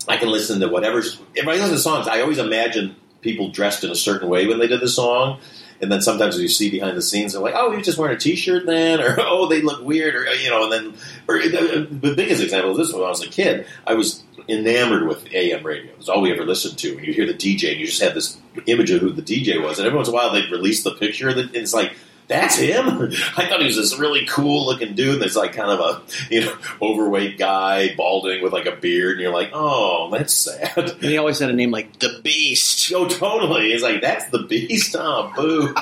I 0.07 0.19
can 0.19 0.29
listen 0.29 0.61
to 0.61 0.69
whatever. 0.69 1.01
If 1.01 1.49
I 1.49 1.55
listen 1.55 1.71
to 1.71 1.79
songs, 1.79 2.07
I 2.07 2.21
always 2.21 2.39
imagine 2.39 2.95
people 3.23 3.51
dressed 3.51 3.83
in 3.83 3.91
a 3.91 3.97
certain 3.97 4.29
way 4.29 4.47
when 4.47 4.61
they 4.61 4.69
did 4.69 4.81
the 4.81 4.89
song. 4.89 5.41
And 5.81 5.93
then 5.93 6.01
sometimes 6.01 6.39
you 6.41 6.49
see 6.49 6.71
behind 6.71 6.97
the 6.97 7.03
scenes, 7.03 7.33
they're 7.33 7.43
like, 7.43 7.55
"Oh, 7.57 7.73
you 7.73 7.83
just 7.83 7.99
wearing 7.99 8.17
a 8.17 8.19
T-shirt 8.19 8.67
then," 8.67 9.01
or 9.05 9.17
"Oh, 9.19 9.49
they 9.49 9.63
look 9.63 9.83
weird," 9.83 10.15
or 10.15 10.25
you 10.35 10.51
know. 10.51 10.65
And 10.65 10.73
then, 10.73 10.95
or 11.29 11.39
the, 11.39 11.87
the 11.91 12.15
biggest 12.15 12.43
example 12.43 12.73
is 12.73 12.89
this: 12.89 12.93
when 12.93 13.05
I 13.05 13.09
was 13.09 13.23
a 13.23 13.29
kid, 13.29 13.67
I 13.87 13.95
was 13.95 14.25
enamored 14.49 15.07
with 15.07 15.33
AM 15.33 15.65
radio. 15.65 15.93
It 15.93 15.99
was 15.99 16.09
all 16.09 16.23
we 16.23 16.33
ever 16.33 16.45
listened 16.45 16.79
to. 16.79 16.97
And 16.97 17.07
you 17.07 17.13
hear 17.13 17.27
the 17.27 17.35
DJ, 17.35 17.73
and 17.73 17.81
you 17.81 17.87
just 17.87 18.03
had 18.03 18.15
this 18.15 18.39
image 18.67 18.91
of 18.91 19.01
who 19.01 19.11
the 19.11 19.23
DJ 19.23 19.63
was. 19.63 19.79
And 19.79 19.87
every 19.87 19.97
once 19.97 20.09
in 20.09 20.15
a 20.15 20.17
while, 20.17 20.33
they'd 20.33 20.51
release 20.51 20.83
the 20.83 20.95
picture, 20.95 21.29
and 21.29 21.55
it's 21.55 21.75
like, 21.75 21.93
that's 22.29 22.57
him. 22.57 22.87
I 23.37 23.47
thought 23.47 23.61
he 23.61 23.67
was 23.67 23.77
this 23.77 23.99
really 23.99 24.27
cool 24.27 24.67
looking 24.67 24.95
dude. 24.95 25.21
That's 25.21 25.35
like 25.35 25.55
kind 25.55 25.71
of 25.71 25.81
a 25.81 26.03
you 26.33 26.43
know 26.43 26.57
overweight 26.83 27.39
guy, 27.39 27.95
balding 27.97 28.43
with 28.43 28.53
like 28.53 28.67
a 28.67 28.77
beard, 28.77 29.13
and 29.13 29.21
you're 29.23 29.33
like, 29.33 29.51
oh, 29.53 30.11
that's 30.13 30.35
sad. 30.35 30.77
And 30.77 31.03
he 31.03 31.17
always 31.17 31.39
had 31.39 31.51
a 31.51 31.55
name 31.55 31.71
like 31.71 31.99
the 31.99 32.21
Beast. 32.23 32.93
Oh, 32.95 33.09
totally. 33.09 33.73
It's 33.73 33.83
like 33.83 34.03
that's 34.03 34.29
the 34.31 34.41
Beast. 34.41 34.95
Oh, 34.99 35.33
boo. 35.35 35.75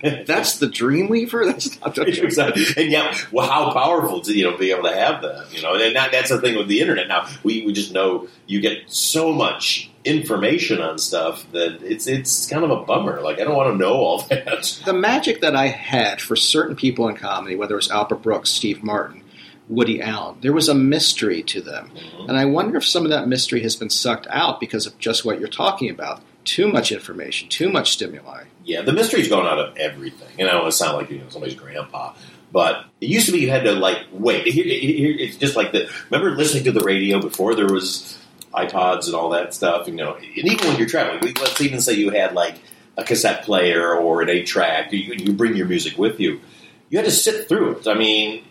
That's 0.26 0.58
the 0.58 0.66
Dreamweaver. 0.66 1.46
That's 1.46 1.78
not 1.80 1.94
the 1.94 2.02
exactly. 2.02 2.64
And 2.76 2.90
yeah, 2.90 3.14
well, 3.32 3.46
how 3.46 3.72
powerful 3.72 4.22
to 4.22 4.32
you 4.32 4.44
know 4.44 4.56
be 4.56 4.70
able 4.70 4.84
to 4.84 4.94
have 4.94 5.20
that. 5.22 5.52
You 5.52 5.62
know, 5.62 5.74
and 5.74 5.94
that, 5.94 6.12
that's 6.12 6.30
the 6.30 6.40
thing 6.40 6.56
with 6.56 6.68
the 6.68 6.80
internet. 6.80 7.08
Now 7.08 7.28
we, 7.42 7.66
we 7.66 7.72
just 7.72 7.92
know 7.92 8.28
you 8.46 8.60
get 8.60 8.90
so 8.90 9.32
much 9.32 9.89
information 10.04 10.80
on 10.80 10.98
stuff 10.98 11.50
that 11.52 11.82
it's 11.82 12.06
it's 12.06 12.46
kind 12.46 12.64
of 12.64 12.70
a 12.70 12.82
bummer. 12.84 13.20
Like 13.20 13.38
I 13.38 13.44
don't 13.44 13.56
want 13.56 13.72
to 13.72 13.76
know 13.76 13.94
all 13.94 14.22
that. 14.30 14.80
The 14.84 14.92
magic 14.92 15.40
that 15.40 15.54
I 15.54 15.68
had 15.68 16.20
for 16.20 16.36
certain 16.36 16.76
people 16.76 17.08
in 17.08 17.16
comedy, 17.16 17.56
whether 17.56 17.74
it 17.74 17.76
was 17.76 17.90
Albert 17.90 18.22
Brooks, 18.22 18.50
Steve 18.50 18.82
Martin, 18.82 19.22
Woody 19.68 20.02
Allen. 20.02 20.38
There 20.40 20.52
was 20.52 20.68
a 20.68 20.74
mystery 20.74 21.42
to 21.44 21.60
them. 21.60 21.92
Mm-hmm. 21.94 22.28
And 22.28 22.38
I 22.38 22.44
wonder 22.44 22.76
if 22.76 22.86
some 22.86 23.04
of 23.04 23.10
that 23.10 23.28
mystery 23.28 23.62
has 23.62 23.76
been 23.76 23.90
sucked 23.90 24.26
out 24.30 24.60
because 24.60 24.86
of 24.86 24.98
just 24.98 25.24
what 25.24 25.38
you're 25.38 25.48
talking 25.48 25.90
about. 25.90 26.22
Too 26.44 26.72
much 26.72 26.90
information, 26.90 27.48
too 27.48 27.70
much 27.70 27.92
stimuli. 27.92 28.44
Yeah, 28.64 28.80
the 28.80 28.94
mystery's 28.94 29.28
gone 29.28 29.46
out 29.46 29.58
of 29.58 29.76
everything. 29.76 30.28
And 30.38 30.48
I 30.48 30.52
don't 30.52 30.62
want 30.62 30.72
to 30.72 30.78
sound 30.78 30.96
like 30.96 31.10
you 31.10 31.18
know 31.18 31.28
somebody's 31.28 31.54
grandpa, 31.54 32.14
but 32.50 32.86
it 33.00 33.08
used 33.08 33.26
to 33.26 33.32
be 33.32 33.40
you 33.40 33.50
had 33.50 33.64
to 33.64 33.72
like 33.72 33.98
wait. 34.10 34.46
Here, 34.46 34.64
here, 34.64 35.14
it's 35.18 35.36
just 35.36 35.54
like 35.54 35.72
the. 35.72 35.90
Remember 36.08 36.34
listening 36.34 36.64
to 36.64 36.72
the 36.72 36.80
radio 36.80 37.20
before 37.20 37.54
there 37.54 37.68
was 37.68 38.18
iPods 38.54 39.06
and 39.06 39.14
all 39.14 39.30
that 39.30 39.54
stuff. 39.54 39.86
You 39.86 39.94
know, 39.94 40.14
and 40.14 40.24
even 40.24 40.68
when 40.68 40.78
you're 40.78 40.88
traveling, 40.88 41.34
let's 41.40 41.60
even 41.60 41.80
say 41.80 41.94
you 41.94 42.10
had 42.10 42.34
like 42.34 42.56
a 42.96 43.04
cassette 43.04 43.44
player 43.44 43.94
or 43.94 44.22
an 44.22 44.28
eight 44.28 44.46
track. 44.46 44.92
You, 44.92 45.14
you 45.14 45.32
bring 45.32 45.56
your 45.56 45.66
music 45.66 45.98
with 45.98 46.20
you. 46.20 46.40
You 46.88 46.98
had 46.98 47.04
to 47.06 47.12
sit 47.12 47.48
through 47.48 47.78
it. 47.78 47.86
I 47.86 47.94
mean, 47.94 48.44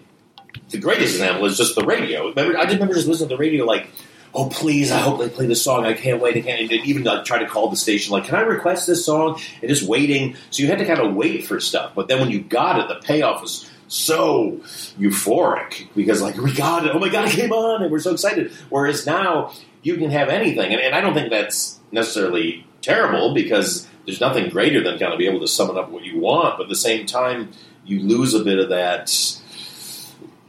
the 0.70 0.78
greatest 0.78 1.16
example 1.16 1.46
is 1.46 1.58
just 1.58 1.76
the 1.76 1.86
radio. 1.86 2.30
Remember, 2.30 2.58
I 2.58 2.64
remember 2.64 2.94
just 2.94 3.08
listening 3.08 3.30
to 3.30 3.36
the 3.36 3.40
radio 3.40 3.66
like. 3.66 3.88
Oh 4.32 4.48
please! 4.48 4.92
I 4.92 5.00
hope 5.00 5.18
they 5.20 5.28
play 5.28 5.48
this 5.48 5.64
song. 5.64 5.88
I 5.88 5.94
can't 5.94 6.22
wait. 6.22 6.38
I 6.38 6.42
can't 6.42 6.62
and 6.62 6.72
even 6.72 7.04
like, 7.04 7.26
try 7.26 7.40
to 7.40 7.48
call 7.48 7.72
the 7.72 7.76
station. 7.76 8.12
Like, 8.12 8.26
can 8.26 8.36
I 8.36 8.42
request 8.42 8.86
this 8.86 9.04
song? 9.04 9.42
And 9.60 9.68
just 9.68 9.82
waiting. 9.82 10.36
So 10.52 10.62
you 10.62 10.70
had 10.70 10.78
to 10.78 10.86
kind 10.86 11.00
of 11.00 11.16
wait 11.16 11.48
for 11.48 11.60
stuff. 11.60 11.94
But 11.96 12.10
then 12.10 12.20
when 12.20 12.30
you 12.30 12.40
got 12.40 12.80
it, 12.80 12.88
the 12.88 13.04
payoff 13.04 13.42
was 13.42 13.68
so 13.88 14.62
euphoric 15.00 15.88
because 15.96 16.22
like 16.22 16.38
we 16.38 16.54
got 16.54 16.86
it. 16.86 16.92
Oh 16.94 17.00
my 17.00 17.10
god, 17.10 17.28
it 17.28 17.32
came 17.32 17.52
on, 17.52 17.82
and 17.82 17.92
we're 17.92 17.98
so 17.98 18.12
excited. 18.12 18.52
Whereas 18.70 19.08
now 19.08 19.52
you 19.90 19.98
can 19.98 20.12
have 20.12 20.30
anything, 20.30 20.72
and, 20.72 20.82
and 20.82 20.96
I 20.96 21.02
don't 21.02 21.14
think 21.14 21.30
that's 21.30 21.80
necessarily 21.92 22.66
terrible 22.82 23.34
because 23.34 23.88
there's 24.06 24.22
nothing 24.22 24.50
greater 24.50 24.84
than 24.84 24.98
kind 25.00 25.12
of 25.12 25.20
be 25.20 25.28
able 25.28 25.42
to 25.42 25.48
summon 25.48 25.78
up 25.78 25.90
what 25.90 26.06
you 26.06 26.20
want. 26.20 26.58
But 26.58 26.64
at 26.64 26.70
the 26.70 26.76
same 26.76 27.06
time, 27.06 27.52
you 27.86 28.00
lose 28.00 28.34
a 28.34 28.44
bit 28.44 28.60
of 28.60 28.70
that. 28.70 29.12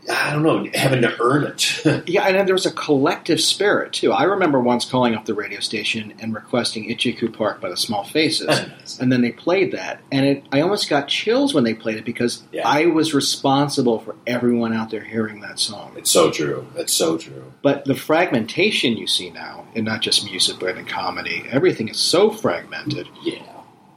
I 0.08 0.32
don't 0.32 0.42
know, 0.42 0.66
having 0.74 1.02
to 1.02 1.14
earn 1.20 1.44
it. 1.44 1.82
Yeah, 2.06 2.26
and 2.26 2.46
there 2.48 2.54
was 2.54 2.66
a 2.66 2.72
collective 2.72 3.40
spirit 3.40 3.92
too. 3.92 4.12
I 4.12 4.24
remember 4.24 4.60
once 4.60 4.84
calling 4.84 5.14
up 5.14 5.26
the 5.26 5.34
radio 5.34 5.60
station 5.60 6.14
and 6.18 6.34
requesting 6.34 6.88
Itchycoo 6.88 7.32
Park 7.32 7.60
by 7.60 7.68
the 7.68 7.76
Small 7.76 8.04
Faces, 8.04 8.98
and 9.00 9.12
then 9.12 9.20
they 9.20 9.32
played 9.32 9.72
that, 9.72 10.00
and 10.10 10.24
it, 10.24 10.44
I 10.52 10.60
almost 10.60 10.88
got 10.88 11.08
chills 11.08 11.52
when 11.52 11.64
they 11.64 11.74
played 11.74 11.96
it 11.98 12.04
because 12.04 12.42
I 12.64 12.86
was 12.86 13.12
responsible 13.14 14.00
for 14.00 14.16
everyone 14.26 14.72
out 14.72 14.90
there 14.90 15.04
hearing 15.04 15.40
that 15.40 15.58
song. 15.58 15.94
It's 15.96 16.10
so 16.10 16.30
true. 16.30 16.66
It's 16.76 16.92
so 16.92 17.18
true. 17.18 17.52
But 17.62 17.84
the 17.84 17.94
fragmentation 17.94 18.96
you 18.96 19.06
see 19.06 19.30
now, 19.30 19.66
and 19.74 19.84
not 19.84 20.00
just 20.00 20.24
music 20.24 20.58
but 20.58 20.76
in 20.76 20.86
comedy, 20.86 21.44
everything 21.50 21.88
is 21.88 21.98
so 21.98 22.30
fragmented. 22.30 23.08
Yeah. 23.22 23.42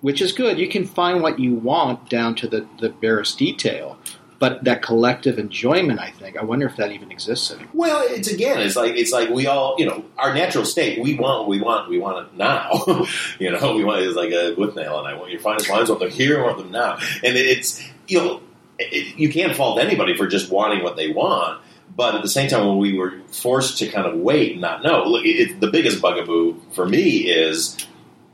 Which 0.01 0.21
is 0.21 0.33
good. 0.33 0.59
You 0.59 0.67
can 0.67 0.85
find 0.85 1.21
what 1.21 1.39
you 1.39 1.55
want 1.55 2.09
down 2.09 2.35
to 2.35 2.47
the, 2.47 2.67
the 2.79 2.89
barest 2.89 3.37
detail. 3.37 3.97
But 4.43 4.65
that 4.65 4.81
collective 4.81 5.39
enjoyment, 5.39 6.01
I 6.01 6.11
think, 6.11 6.35
I 6.35 6.43
wonder 6.43 6.65
if 6.65 6.75
that 6.75 6.91
even 6.91 7.13
exists 7.13 7.49
anymore. 7.49 7.69
Well, 7.71 8.03
it's 8.09 8.29
again, 8.29 8.59
it's 8.59 8.75
like 8.75 8.93
it's 8.97 9.13
like 9.13 9.29
we 9.29 9.47
all, 9.47 9.75
you 9.77 9.85
know, 9.85 10.03
our 10.17 10.33
natural 10.33 10.65
state. 10.65 11.01
We 11.01 11.15
want 11.15 11.47
we 11.47 11.61
want. 11.61 11.89
We 11.89 11.97
want 11.97 12.27
it 12.27 12.35
now. 12.35 13.05
you 13.39 13.49
know, 13.49 13.73
we 13.73 13.85
want 13.85 14.01
it's 14.01 14.17
like 14.17 14.31
a 14.31 14.53
Withnail, 14.57 14.99
and 14.99 15.07
I 15.07 15.13
want 15.13 15.31
your 15.31 15.39
finest 15.39 15.69
wines. 15.69 15.87
Want 15.87 16.01
them 16.01 16.09
here. 16.09 16.41
I 16.41 16.45
want 16.45 16.57
them 16.57 16.71
now. 16.71 16.97
And 17.23 17.37
it's 17.37 17.81
you 18.09 18.17
know, 18.19 18.41
it, 18.77 19.17
you 19.17 19.31
can't 19.31 19.55
fault 19.55 19.79
anybody 19.79 20.17
for 20.17 20.27
just 20.27 20.51
wanting 20.51 20.83
what 20.83 20.97
they 20.97 21.09
want. 21.09 21.61
But 21.95 22.15
at 22.15 22.21
the 22.21 22.27
same 22.27 22.49
time, 22.49 22.67
when 22.67 22.79
we 22.79 22.97
were 22.97 23.21
forced 23.31 23.77
to 23.77 23.87
kind 23.87 24.05
of 24.05 24.19
wait 24.19 24.51
and 24.51 24.59
not 24.59 24.83
know, 24.83 25.05
look, 25.05 25.23
it, 25.23 25.61
the 25.61 25.71
biggest 25.71 26.01
bugaboo 26.01 26.59
for 26.73 26.85
me 26.85 27.31
is 27.31 27.77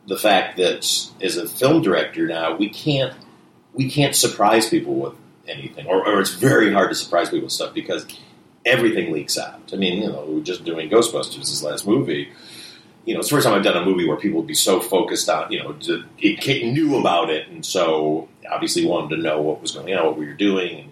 the 0.08 0.18
fact 0.18 0.58
that 0.58 0.80
as 1.22 1.38
a 1.38 1.48
film 1.48 1.84
director 1.84 2.26
now, 2.26 2.56
we 2.56 2.68
can't 2.68 3.14
we 3.76 3.92
can't 3.92 4.16
surprise 4.16 4.68
people 4.68 4.96
with 4.96 5.14
anything, 5.50 5.88
or, 5.88 6.06
or 6.06 6.20
it's 6.20 6.34
very 6.34 6.72
hard 6.72 6.90
to 6.90 6.96
surprise 6.96 7.30
people 7.30 7.46
with 7.46 7.52
stuff 7.52 7.74
because 7.74 8.06
everything 8.66 9.12
leaks 9.12 9.38
out. 9.38 9.62
I 9.74 9.78
mean, 9.78 10.04
you 10.04 10.10
know, 10.10 10.26
we 10.26 10.36
were 10.36 10.42
just 10.42 10.64
doing 10.64 10.90
Ghostbusters, 10.90 11.38
this 11.38 11.64
last 11.64 11.88
movie. 11.88 12.30
You 13.06 13.14
know, 13.14 13.22
it's 13.22 13.30
the 13.30 13.36
first 13.36 13.48
time 13.48 13.56
I've 13.56 13.64
done 13.64 13.82
a 13.82 13.86
movie 13.86 14.08
where 14.08 14.18
people 14.18 14.40
would 14.40 14.48
be 14.48 14.54
so 14.54 14.80
focused 14.80 15.30
on, 15.30 15.52
you 15.52 15.64
know, 15.64 15.76
it 16.20 16.74
knew 16.74 16.98
about 16.98 17.30
it, 17.30 17.48
and 17.48 17.66
so 17.66 18.28
obviously 18.50 18.86
wanted 18.86 19.16
to 19.16 19.22
know 19.22 19.42
what 19.42 19.62
was 19.62 19.72
going 19.72 19.94
on, 19.94 20.06
what 20.06 20.18
we 20.18 20.26
were 20.26 20.34
doing, 20.34 20.80
and, 20.80 20.92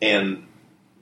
and 0.00 0.46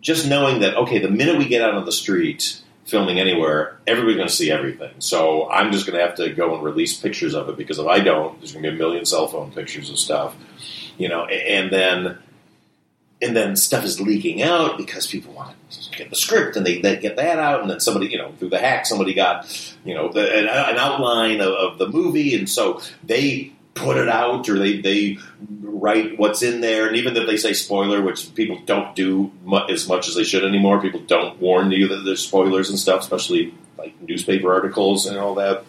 just 0.01 0.29
knowing 0.29 0.61
that 0.61 0.77
okay, 0.77 0.99
the 0.99 1.11
minute 1.11 1.39
we 1.39 1.47
get 1.47 1.63
out 1.63 1.75
on 1.75 1.85
the 1.85 1.93
street 1.93 2.63
filming 2.87 3.19
anywhere, 3.19 3.79
everybody's 3.87 4.17
going 4.17 4.29
to 4.29 4.35
see 4.35 4.51
everything. 4.51 4.93
So 5.01 5.51
I'm 5.51 5.73
just 5.73 5.87
going 5.87 5.99
to 5.99 6.05
have 6.07 6.17
to 6.17 6.33
go 6.33 6.55
and 6.55 6.63
release 6.63 6.99
pictures 6.99 7.35
of 7.35 7.49
it 7.49 7.57
because 7.57 7.79
if 7.79 7.87
I 7.87 7.99
don't, 8.01 8.39
there's 8.39 8.53
going 8.53 8.63
to 8.63 8.71
be 8.71 8.77
a 8.77 8.79
million 8.79 9.05
cell 9.05 9.27
phone 9.27 9.51
pictures 9.51 9.91
of 9.91 9.99
stuff, 9.99 10.37
you 10.97 11.09
know, 11.09 11.25
and 11.27 11.71
then 11.71 12.19
and 13.23 13.35
then 13.35 13.57
stuff 13.57 13.85
is 13.85 14.01
leaking 14.01 14.43
out 14.43 14.77
because 14.77 15.07
people 15.07 15.33
want 15.33 15.57
to 15.71 15.97
get 15.97 16.11
the 16.11 16.17
script 16.17 16.57
and 16.57 16.67
they, 16.67 16.81
they 16.81 16.97
get 16.97 17.17
that 17.17 17.39
out 17.39 17.61
and 17.63 17.71
then 17.71 17.81
somebody 17.81 18.09
you 18.09 18.19
know 18.19 18.33
through 18.33 18.51
the 18.51 18.59
hack 18.59 18.85
somebody 18.85 19.15
got 19.15 19.47
you 19.85 19.95
know 19.95 20.13
the, 20.13 20.21
an, 20.21 20.45
an 20.45 20.77
outline 20.77 21.41
of, 21.41 21.53
of 21.53 21.79
the 21.79 21.89
movie. 21.89 22.37
And 22.37 22.49
so 22.49 22.81
they 23.03 23.53
put 23.75 23.97
it 23.97 24.09
out 24.09 24.49
or 24.49 24.59
they, 24.59 24.81
they 24.81 25.19
write 25.63 26.19
what's 26.19 26.43
in 26.43 26.61
there. 26.61 26.87
And 26.87 26.97
even 26.97 27.17
if 27.17 27.27
they 27.27 27.37
say 27.37 27.53
spoiler 27.53 28.03
which 28.03 28.35
people 28.35 28.61
don't 28.65 28.95
do 28.95 29.33
mu- 29.45 29.67
as 29.69 29.89
much 29.89 30.09
as 30.09 30.15
they 30.15 30.25
should 30.25 30.45
anymore 30.45 30.81
people 30.81 31.01
don't 31.01 31.41
warn 31.41 31.71
you 31.71 31.89
that 31.89 32.05
there's 32.05 32.27
spoilers 32.27 32.69
and 32.69 32.79
stuff 32.79 33.01
especially 33.01 33.55
like 33.79 34.01
newspaper 34.03 34.53
articles 34.53 35.07
and 35.07 35.17
all 35.17 35.37
that. 35.37 35.65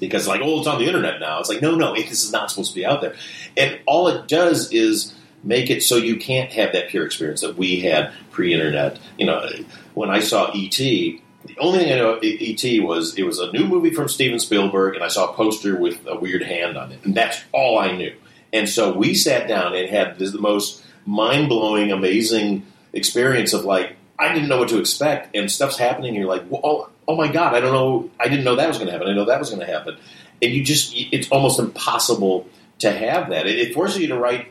Because 0.00 0.26
like 0.26 0.40
oh 0.42 0.58
it's 0.58 0.68
on 0.68 0.78
the 0.78 0.86
internet 0.86 1.20
now. 1.20 1.40
It's 1.40 1.50
like 1.50 1.60
no 1.60 1.74
no 1.74 1.94
it, 1.94 2.08
this 2.08 2.24
is 2.24 2.32
not 2.32 2.50
supposed 2.50 2.70
to 2.70 2.76
be 2.76 2.86
out 2.86 3.02
there. 3.02 3.14
And 3.58 3.78
all 3.86 4.08
it 4.08 4.26
does 4.26 4.72
is 4.72 5.14
make 5.42 5.70
it 5.70 5.82
so 5.82 5.96
you 5.96 6.16
can't 6.16 6.52
have 6.52 6.72
that 6.72 6.88
pure 6.88 7.06
experience 7.06 7.40
that 7.40 7.56
we 7.56 7.80
had 7.80 8.12
pre-internet 8.30 8.98
you 9.16 9.26
know 9.26 9.48
when 9.94 10.10
i 10.10 10.20
saw 10.20 10.50
E.T. 10.54 11.22
the 11.44 11.58
only 11.58 11.78
thing 11.80 11.92
I 11.92 11.96
know 11.96 12.18
E.T. 12.22 12.80
was 12.80 13.16
it 13.16 13.22
was 13.22 13.38
a 13.38 13.50
new 13.52 13.64
movie 13.64 13.90
from 13.90 14.08
Steven 14.08 14.38
Spielberg, 14.38 14.94
and 14.94 15.04
I 15.04 15.08
saw 15.08 15.30
a 15.30 15.34
poster 15.34 15.76
with 15.76 16.06
a 16.06 16.16
weird 16.16 16.42
hand 16.42 16.76
on 16.76 16.92
it, 16.92 17.04
and 17.04 17.14
that's 17.14 17.42
all 17.52 17.78
I 17.78 17.92
knew. 17.92 18.14
And 18.52 18.68
so 18.68 18.92
we 18.92 19.14
sat 19.14 19.48
down 19.48 19.74
and 19.74 19.88
had 19.88 20.18
this, 20.18 20.32
the 20.32 20.40
most 20.40 20.84
mind 21.06 21.48
blowing, 21.48 21.92
amazing 21.92 22.66
experience 22.92 23.52
of 23.52 23.64
like 23.64 23.96
I 24.18 24.32
didn't 24.32 24.48
know 24.48 24.58
what 24.58 24.68
to 24.70 24.78
expect, 24.78 25.36
and 25.36 25.50
stuff's 25.50 25.78
happening. 25.78 26.08
And 26.08 26.16
you're 26.16 26.26
like, 26.26 26.50
well, 26.50 26.60
oh, 26.64 26.90
oh 27.06 27.16
my 27.16 27.28
god, 27.28 27.54
I 27.54 27.60
don't 27.60 27.72
know, 27.72 28.10
I 28.18 28.28
didn't 28.28 28.44
know 28.44 28.56
that 28.56 28.68
was 28.68 28.78
going 28.78 28.88
to 28.88 28.92
happen. 28.92 29.08
I 29.08 29.14
know 29.14 29.26
that 29.26 29.38
was 29.38 29.50
going 29.50 29.64
to 29.64 29.72
happen, 29.72 29.96
and 30.42 30.52
you 30.52 30.64
just 30.64 30.92
it's 30.94 31.28
almost 31.30 31.58
impossible 31.58 32.46
to 32.80 32.90
have 32.90 33.30
that. 33.30 33.46
It, 33.46 33.58
it 33.58 33.74
forces 33.74 34.00
you 34.00 34.08
to 34.08 34.18
write 34.18 34.48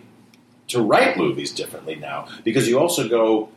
to 0.67 0.82
write 0.82 1.17
movies 1.17 1.51
differently 1.51 1.95
now 1.95 2.27
because 2.43 2.67
you 2.67 2.80
also 2.80 3.08
go 3.08 3.49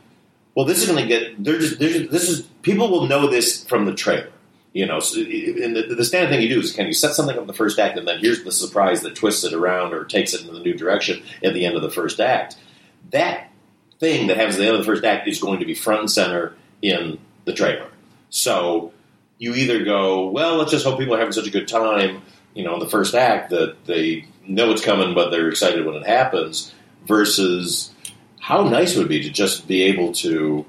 well, 0.55 0.65
this 0.65 0.81
is 0.81 0.89
going 0.89 1.01
to 1.01 1.07
get. 1.07 1.43
They're 1.43 1.59
just. 1.59 1.79
They're 1.79 1.89
just 1.89 2.11
this 2.11 2.29
is 2.29 2.41
people 2.61 2.89
will 2.89 3.07
know 3.07 3.27
this 3.27 3.63
from 3.63 3.85
the 3.85 3.93
trailer. 3.93 4.31
You 4.73 4.85
know, 4.85 5.01
so, 5.01 5.19
and 5.19 5.75
the, 5.75 5.95
the 5.97 6.05
standard 6.05 6.29
thing 6.29 6.41
you 6.41 6.47
do 6.47 6.61
is 6.61 6.71
can 6.71 6.87
you 6.87 6.93
set 6.93 7.13
something 7.13 7.35
up 7.35 7.41
in 7.41 7.47
the 7.47 7.53
first 7.53 7.77
act, 7.77 7.97
and 7.97 8.07
then 8.07 8.19
here's 8.19 8.43
the 8.43 8.53
surprise 8.53 9.01
that 9.01 9.15
twists 9.15 9.43
it 9.43 9.53
around 9.53 9.93
or 9.93 10.05
takes 10.05 10.33
it 10.33 10.45
in 10.45 10.53
the 10.53 10.61
new 10.61 10.73
direction 10.73 11.23
at 11.43 11.53
the 11.53 11.65
end 11.65 11.75
of 11.75 11.81
the 11.81 11.91
first 11.91 12.21
act. 12.21 12.55
That 13.09 13.49
thing 13.99 14.27
that 14.27 14.37
happens 14.37 14.55
at 14.55 14.59
the 14.59 14.67
end 14.67 14.75
of 14.75 14.81
the 14.81 14.85
first 14.85 15.03
act 15.03 15.27
is 15.27 15.41
going 15.41 15.59
to 15.59 15.65
be 15.65 15.73
front 15.73 16.01
and 16.01 16.11
center 16.11 16.55
in 16.81 17.19
the 17.43 17.53
trailer. 17.53 17.89
So 18.29 18.93
you 19.39 19.55
either 19.55 19.83
go, 19.83 20.29
well, 20.29 20.55
let's 20.55 20.71
just 20.71 20.85
hope 20.85 20.99
people 20.99 21.15
are 21.15 21.19
having 21.19 21.33
such 21.33 21.47
a 21.47 21.51
good 21.51 21.67
time, 21.67 22.21
you 22.53 22.63
know, 22.63 22.73
in 22.75 22.79
the 22.79 22.89
first 22.89 23.13
act 23.13 23.49
that 23.49 23.85
they 23.85 24.25
know 24.47 24.71
it's 24.71 24.83
coming, 24.83 25.13
but 25.13 25.31
they're 25.31 25.49
excited 25.49 25.85
when 25.85 25.95
it 25.95 26.05
happens, 26.05 26.73
versus 27.05 27.91
how 28.39 28.63
nice 28.63 28.95
it 28.95 28.99
would 28.99 29.09
be 29.09 29.23
to 29.23 29.29
just 29.29 29.67
be 29.67 29.83
able 29.83 30.11
to 30.13 30.65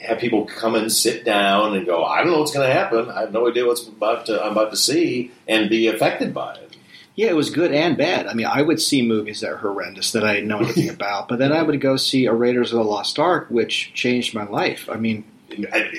have 0.00 0.18
people 0.18 0.44
come 0.46 0.74
and 0.74 0.90
sit 0.90 1.24
down 1.24 1.76
and 1.76 1.86
go, 1.86 2.04
I 2.04 2.22
don't 2.22 2.32
know 2.32 2.40
what's 2.40 2.52
going 2.52 2.66
to 2.66 2.74
happen. 2.74 3.08
I 3.08 3.20
have 3.20 3.32
no 3.32 3.48
idea 3.48 3.66
what's 3.66 3.86
about 3.86 4.26
to, 4.26 4.42
I'm 4.42 4.52
about 4.52 4.70
to 4.70 4.76
see, 4.76 5.30
and 5.46 5.70
be 5.70 5.86
affected 5.86 6.34
by 6.34 6.54
it. 6.54 6.76
Yeah, 7.14 7.28
it 7.28 7.36
was 7.36 7.50
good 7.50 7.72
and 7.72 7.96
bad. 7.96 8.26
I 8.26 8.34
mean, 8.34 8.46
I 8.46 8.62
would 8.62 8.80
see 8.80 9.06
movies 9.06 9.40
that 9.40 9.50
are 9.52 9.58
horrendous 9.58 10.12
that 10.12 10.24
I 10.24 10.34
didn't 10.34 10.48
know 10.48 10.58
anything 10.58 10.88
about, 10.88 11.28
but 11.28 11.38
then 11.38 11.52
I 11.52 11.62
would 11.62 11.80
go 11.80 11.96
see 11.96 12.26
a 12.26 12.32
Raiders 12.32 12.72
of 12.72 12.78
the 12.78 12.84
Lost 12.84 13.18
Ark, 13.18 13.46
which 13.50 13.92
changed 13.94 14.34
my 14.34 14.44
life. 14.44 14.88
I 14.90 14.96
mean, 14.96 15.24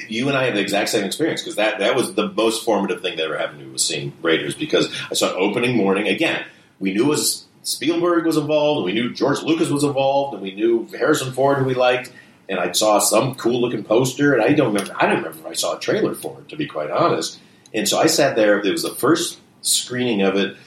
you 0.10 0.28
and 0.28 0.38
I 0.38 0.46
have 0.46 0.56
the 0.56 0.62
exact 0.62 0.90
same 0.90 1.06
experience 1.06 1.42
because 1.42 1.56
that, 1.58 1.80
that 1.80 1.96
was 1.96 2.16
the 2.16 2.30
most 2.30 2.66
formative 2.66 3.02
thing 3.02 3.18
that 3.18 3.26
ever 3.26 3.38
happened 3.38 3.60
to 3.60 3.66
me 3.66 3.72
was 3.72 3.86
seeing 3.86 4.14
Raiders 4.22 4.56
because 4.56 4.94
I 5.12 5.14
saw 5.14 5.30
it 5.30 5.36
opening 5.36 5.78
morning. 5.78 6.08
Again, 6.08 6.46
we 6.80 6.94
knew 6.94 7.06
it 7.06 7.10
was 7.10 7.46
Spielberg 7.64 8.26
was 8.26 8.38
involved, 8.38 8.78
and 8.78 8.86
we 8.86 8.94
knew 8.94 9.14
George 9.14 9.42
Lucas 9.42 9.70
was 9.70 9.84
involved, 9.84 10.34
and 10.34 10.44
we 10.44 10.54
knew 10.54 10.88
Harrison 10.98 11.34
Ford, 11.34 11.58
who 11.58 11.66
we 11.66 11.74
liked. 11.74 12.12
And 12.50 12.60
I 12.60 12.72
saw 12.74 13.00
some 13.00 13.36
cool 13.36 13.62
looking 13.62 13.84
poster, 13.84 14.34
and 14.34 14.44
I 14.44 14.54
don't 14.54 14.74
remember. 14.74 14.94
I 15.00 15.06
don't 15.08 15.24
remember 15.24 15.48
I 15.48 15.54
saw 15.54 15.78
a 15.78 15.80
trailer 15.80 16.14
for 16.14 16.40
it, 16.42 16.50
to 16.50 16.58
be 16.58 16.68
quite 16.68 16.92
honest. 16.92 17.40
And 17.74 17.88
so 17.88 17.98
I 18.00 18.08
sat 18.08 18.36
there. 18.36 18.60
It 18.60 18.70
was 18.70 18.84
the 18.84 18.94
first 18.94 19.40
screening 19.62 20.22
of 20.22 20.36
it, 20.36 20.58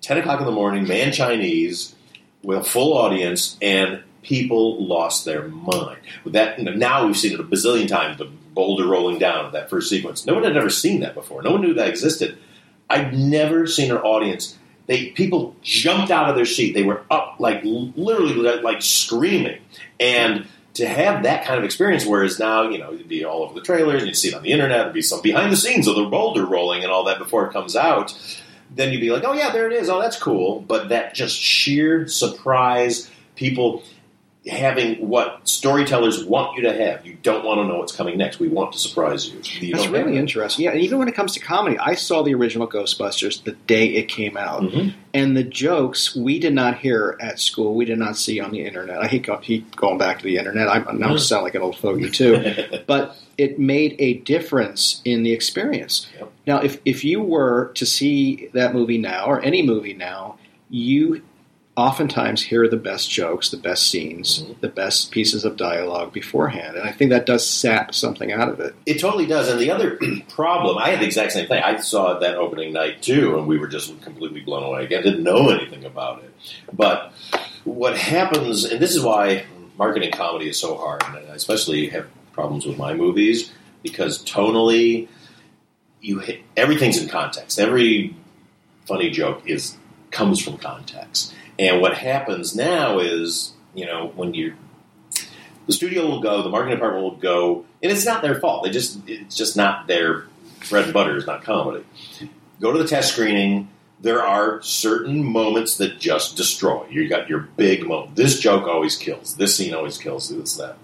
ten 0.00 0.18
o'clock 0.18 0.40
in 0.40 0.46
the 0.46 0.52
morning, 0.52 0.88
Mann's 0.88 1.16
Chinese, 1.16 1.94
with 2.42 2.58
a 2.58 2.64
full 2.64 2.98
audience, 2.98 3.56
and 3.62 4.02
people 4.22 4.84
lost 4.84 5.24
their 5.24 5.46
mind. 5.46 6.00
With 6.24 6.32
that, 6.32 6.60
now 6.60 7.06
we've 7.06 7.16
seen 7.16 7.32
it 7.32 7.40
a 7.40 7.44
bazillion 7.44 7.86
times. 7.86 8.18
The 8.18 8.24
boulder 8.24 8.88
rolling 8.88 9.20
down 9.20 9.52
that 9.52 9.70
first 9.70 9.88
sequence. 9.88 10.26
No 10.26 10.34
one 10.34 10.42
had 10.42 10.56
ever 10.56 10.68
seen 10.68 11.00
that 11.00 11.14
before. 11.14 11.42
No 11.42 11.52
one 11.52 11.60
knew 11.60 11.74
that 11.74 11.88
existed. 11.88 12.36
I've 12.90 13.12
never 13.12 13.68
seen 13.68 13.92
an 13.92 13.98
audience 13.98 14.58
they 14.90 15.10
people 15.10 15.54
jumped 15.62 16.10
out 16.10 16.28
of 16.28 16.34
their 16.34 16.44
seat. 16.44 16.74
They 16.74 16.82
were 16.82 17.04
up 17.12 17.36
like 17.38 17.60
literally 17.62 18.34
like 18.60 18.82
screaming, 18.82 19.60
and 20.00 20.48
to 20.74 20.88
have 20.88 21.22
that 21.22 21.44
kind 21.44 21.58
of 21.58 21.64
experience, 21.64 22.04
whereas 22.04 22.40
now, 22.40 22.68
you 22.68 22.78
know, 22.78 22.92
it'd 22.92 23.08
be 23.08 23.24
all 23.24 23.44
over 23.44 23.54
the 23.54 23.60
trailers, 23.60 24.04
you'd 24.04 24.16
see 24.16 24.28
it 24.28 24.34
on 24.34 24.42
the 24.42 24.50
internet, 24.50 24.78
there'd 24.78 24.92
be 24.92 25.00
some 25.00 25.22
behind 25.22 25.52
the 25.52 25.56
scenes 25.56 25.86
of 25.86 25.94
the 25.94 26.06
boulder 26.06 26.44
rolling 26.44 26.82
and 26.82 26.90
all 26.90 27.04
that 27.04 27.18
before 27.18 27.46
it 27.46 27.52
comes 27.52 27.76
out, 27.76 28.16
then 28.74 28.92
you'd 28.92 29.00
be 29.00 29.10
like, 29.10 29.22
oh 29.24 29.32
yeah, 29.32 29.52
there 29.52 29.70
it 29.70 29.72
is, 29.72 29.88
oh 29.88 30.00
that's 30.00 30.18
cool. 30.18 30.60
But 30.60 30.88
that 30.88 31.14
just 31.14 31.38
sheer 31.38 32.08
surprise, 32.08 33.08
people 33.36 33.84
having 34.46 35.06
what 35.06 35.46
storytellers 35.46 36.24
want 36.24 36.56
you 36.56 36.62
to 36.62 36.72
have. 36.72 37.04
You 37.04 37.14
don't 37.22 37.44
want 37.44 37.58
to 37.60 37.66
know 37.66 37.78
what's 37.78 37.94
coming 37.94 38.16
next. 38.16 38.38
We 38.40 38.48
want 38.48 38.72
to 38.72 38.78
surprise 38.78 39.28
you. 39.28 39.40
you 39.68 39.74
That's 39.74 39.88
really 39.88 40.16
interesting. 40.16 40.64
Yeah, 40.64 40.70
and 40.72 40.80
even 40.80 40.98
when 40.98 41.08
it 41.08 41.14
comes 41.14 41.34
to 41.34 41.40
comedy, 41.40 41.78
I 41.78 41.94
saw 41.94 42.22
the 42.22 42.32
original 42.34 42.66
Ghostbusters 42.66 43.44
the 43.44 43.52
day 43.52 43.88
it 43.88 44.08
came 44.08 44.38
out, 44.38 44.62
Mhm. 44.62 44.94
and 45.12 45.36
the 45.36 45.44
jokes 45.44 46.16
we 46.16 46.38
did 46.38 46.54
not 46.54 46.78
hear 46.78 47.18
at 47.20 47.38
school, 47.38 47.74
we 47.74 47.84
did 47.84 47.98
not 47.98 48.16
see 48.16 48.40
on 48.40 48.50
the 48.50 48.64
internet. 48.64 48.98
I 49.02 49.08
hate, 49.08 49.26
going 49.76 49.98
back 49.98 50.18
to 50.20 50.24
the 50.24 50.38
internet. 50.38 50.68
I'm 50.68 50.98
now 50.98 51.12
I 51.12 51.16
sound 51.16 51.44
like 51.44 51.54
an 51.54 51.60
old 51.62 51.76
fogey 51.76 52.08
too, 52.10 52.42
but 52.86 53.16
it 53.36 53.58
made 53.58 53.94
a 53.98 54.14
difference 54.14 55.02
in 55.04 55.22
the 55.22 55.32
experience. 55.32 56.06
Now, 56.46 56.60
if 56.60 56.78
if 56.86 57.04
you 57.04 57.20
were 57.20 57.72
to 57.74 57.84
see 57.84 58.48
that 58.54 58.74
movie 58.74 58.98
now 58.98 59.26
or 59.26 59.42
any 59.42 59.60
movie 59.62 59.94
now, 59.94 60.36
you 60.70 61.20
oftentimes 61.80 62.42
hear 62.42 62.68
the 62.68 62.76
best 62.76 63.10
jokes, 63.10 63.48
the 63.50 63.56
best 63.56 63.88
scenes, 63.90 64.42
Mm-hmm. 64.42 64.60
the 64.60 64.68
best 64.68 65.10
pieces 65.10 65.44
of 65.44 65.56
dialogue 65.56 66.12
beforehand, 66.12 66.76
and 66.76 66.86
I 66.88 66.92
think 66.92 67.10
that 67.10 67.26
does 67.26 67.48
sap 67.48 67.94
something 67.94 68.30
out 68.32 68.48
of 68.48 68.60
it. 68.60 68.74
It 68.86 69.00
totally 69.00 69.26
does. 69.26 69.48
And 69.48 69.58
the 69.60 69.70
other 69.70 69.98
problem, 70.28 70.78
I 70.78 70.90
had 70.90 71.00
the 71.00 71.06
exact 71.06 71.32
same 71.32 71.48
thing. 71.48 71.62
I 71.62 71.76
saw 71.78 72.12
it 72.16 72.20
that 72.20 72.36
opening 72.36 72.72
night 72.72 73.02
too, 73.02 73.38
and 73.38 73.46
we 73.46 73.58
were 73.58 73.68
just 73.68 74.00
completely 74.02 74.40
blown 74.40 74.62
away. 74.62 74.84
Again, 74.84 75.02
didn't 75.02 75.22
know 75.24 75.48
anything 75.48 75.84
about 75.84 76.22
it. 76.22 76.32
But 76.72 77.12
what 77.64 77.96
happens, 77.96 78.64
and 78.64 78.80
this 78.80 78.94
is 78.94 79.02
why 79.02 79.44
marketing 79.78 80.12
comedy 80.12 80.48
is 80.48 80.58
so 80.58 80.76
hard, 80.76 81.02
and 81.04 81.16
I 81.16 81.34
especially 81.34 81.88
have 81.88 82.06
problems 82.32 82.66
with 82.66 82.76
my 82.78 82.94
movies 82.94 83.50
because 83.82 84.22
tonally, 84.24 85.08
you 86.00 86.18
hit, 86.20 86.40
everything's 86.56 87.02
in 87.02 87.08
context. 87.08 87.58
Every 87.58 88.14
funny 88.86 89.10
joke 89.10 89.42
is 89.46 89.76
comes 90.10 90.40
from 90.42 90.56
context. 90.58 91.34
And 91.60 91.82
what 91.82 91.94
happens 91.94 92.56
now 92.56 93.00
is, 93.00 93.52
you 93.74 93.84
know, 93.84 94.12
when 94.16 94.32
you 94.32 94.54
the 95.66 95.74
studio 95.74 96.06
will 96.06 96.22
go, 96.22 96.42
the 96.42 96.48
marketing 96.48 96.76
department 96.76 97.04
will 97.04 97.16
go, 97.16 97.66
and 97.82 97.92
it's 97.92 98.06
not 98.06 98.22
their 98.22 98.40
fault. 98.40 98.64
They 98.64 98.70
just 98.70 98.98
it's 99.06 99.36
just 99.36 99.58
not 99.58 99.86
their 99.86 100.24
bread 100.70 100.84
and 100.84 100.94
butter 100.94 101.18
is 101.18 101.26
not 101.26 101.44
comedy. 101.44 101.84
Go 102.60 102.72
to 102.72 102.78
the 102.78 102.88
test 102.88 103.12
screening. 103.12 103.68
There 104.00 104.22
are 104.22 104.62
certain 104.62 105.22
moments 105.22 105.76
that 105.76 106.00
just 106.00 106.34
destroy. 106.34 106.86
You 106.88 107.06
got 107.10 107.28
your 107.28 107.40
big 107.40 107.86
moment. 107.86 108.16
This 108.16 108.40
joke 108.40 108.66
always 108.66 108.96
kills. 108.96 109.36
This 109.36 109.54
scene 109.54 109.74
always 109.74 109.98
kills. 109.98 110.30
This 110.30 110.56
that. 110.56 110.78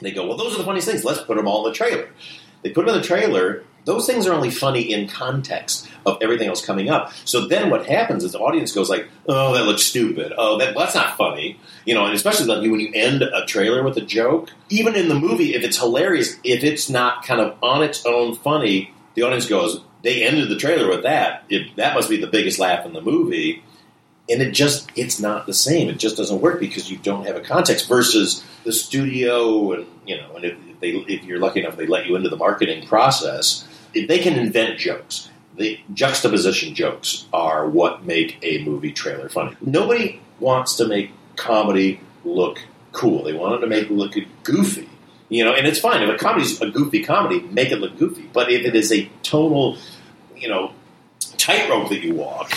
They 0.00 0.12
go, 0.12 0.28
well, 0.28 0.36
those 0.36 0.54
are 0.54 0.58
the 0.58 0.64
funniest 0.64 0.86
things. 0.86 1.04
Let's 1.04 1.22
put 1.22 1.36
them 1.36 1.48
all 1.48 1.66
in 1.66 1.72
the 1.72 1.76
trailer. 1.76 2.10
They 2.62 2.70
put 2.70 2.86
them 2.86 2.94
in 2.94 3.00
the 3.00 3.06
trailer. 3.06 3.64
Those 3.86 4.04
things 4.06 4.26
are 4.26 4.34
only 4.34 4.50
funny 4.50 4.92
in 4.92 5.08
context 5.08 5.88
of 6.04 6.18
everything 6.20 6.48
else 6.48 6.64
coming 6.64 6.90
up. 6.90 7.12
So 7.24 7.46
then 7.46 7.70
what 7.70 7.86
happens 7.86 8.24
is 8.24 8.32
the 8.32 8.40
audience 8.40 8.72
goes 8.72 8.90
like, 8.90 9.08
"Oh, 9.28 9.54
that 9.54 9.64
looks 9.64 9.82
stupid. 9.82 10.32
Oh, 10.36 10.58
that, 10.58 10.76
that's 10.76 10.94
not 10.94 11.16
funny." 11.16 11.58
You 11.84 11.94
know, 11.94 12.04
and 12.04 12.14
especially 12.14 12.46
like 12.46 12.60
when 12.68 12.80
you 12.80 12.90
end 12.92 13.22
a 13.22 13.46
trailer 13.46 13.82
with 13.84 13.96
a 13.96 14.00
joke, 14.02 14.50
even 14.68 14.96
in 14.96 15.08
the 15.08 15.14
movie, 15.14 15.54
if 15.54 15.62
it's 15.64 15.78
hilarious, 15.78 16.36
if 16.42 16.64
it's 16.64 16.90
not 16.90 17.24
kind 17.24 17.40
of 17.40 17.56
on 17.62 17.82
its 17.82 18.04
own 18.04 18.34
funny, 18.34 18.92
the 19.14 19.22
audience 19.22 19.46
goes, 19.46 19.80
"They 20.02 20.24
ended 20.24 20.48
the 20.48 20.56
trailer 20.56 20.88
with 20.88 21.04
that. 21.04 21.44
It, 21.48 21.76
that 21.76 21.94
must 21.94 22.10
be 22.10 22.20
the 22.20 22.26
biggest 22.26 22.58
laugh 22.58 22.84
in 22.84 22.92
the 22.92 23.00
movie." 23.00 23.62
and 24.28 24.42
it 24.42 24.50
just 24.50 24.90
it's 24.96 25.20
not 25.20 25.46
the 25.46 25.54
same. 25.54 25.88
It 25.88 25.98
just 25.98 26.16
doesn't 26.16 26.40
work 26.40 26.58
because 26.60 26.90
you 26.90 26.96
don't 26.98 27.26
have 27.26 27.36
a 27.36 27.40
context. 27.40 27.88
Versus 27.88 28.44
the 28.64 28.72
studio, 28.72 29.72
and 29.72 29.86
you 30.04 30.16
know, 30.16 30.34
and 30.34 30.44
if 30.44 30.80
they 30.80 30.90
if 30.90 31.24
you're 31.24 31.38
lucky 31.38 31.60
enough, 31.60 31.76
they 31.76 31.86
let 31.86 32.06
you 32.06 32.16
into 32.16 32.28
the 32.28 32.36
marketing 32.36 32.86
process. 32.86 33.66
If 33.96 34.08
they 34.08 34.18
can 34.18 34.34
invent 34.34 34.78
jokes, 34.78 35.30
the 35.56 35.80
juxtaposition 35.94 36.74
jokes 36.74 37.24
are 37.32 37.66
what 37.66 38.04
make 38.04 38.38
a 38.42 38.62
movie 38.62 38.92
trailer 38.92 39.30
funny. 39.30 39.56
Nobody 39.62 40.20
wants 40.38 40.74
to 40.76 40.86
make 40.86 41.12
comedy 41.36 42.00
look 42.22 42.58
cool. 42.92 43.24
They 43.24 43.32
want 43.32 43.54
it 43.54 43.58
to 43.60 43.66
make 43.66 43.84
it 43.84 43.90
look 43.90 44.14
goofy. 44.42 44.88
You 45.30 45.44
know, 45.44 45.54
and 45.54 45.66
it's 45.66 45.80
fine 45.80 46.02
if 46.02 46.14
a 46.14 46.18
comedy's 46.18 46.60
a 46.60 46.68
goofy 46.68 47.02
comedy, 47.02 47.40
make 47.40 47.72
it 47.72 47.80
look 47.80 47.98
goofy. 47.98 48.28
But 48.34 48.52
if 48.52 48.66
it 48.66 48.76
is 48.76 48.92
a 48.92 49.10
tonal, 49.22 49.78
you 50.36 50.48
know, 50.48 50.72
tightrope 51.38 51.88
that 51.88 52.02
you 52.02 52.14
walk, 52.14 52.52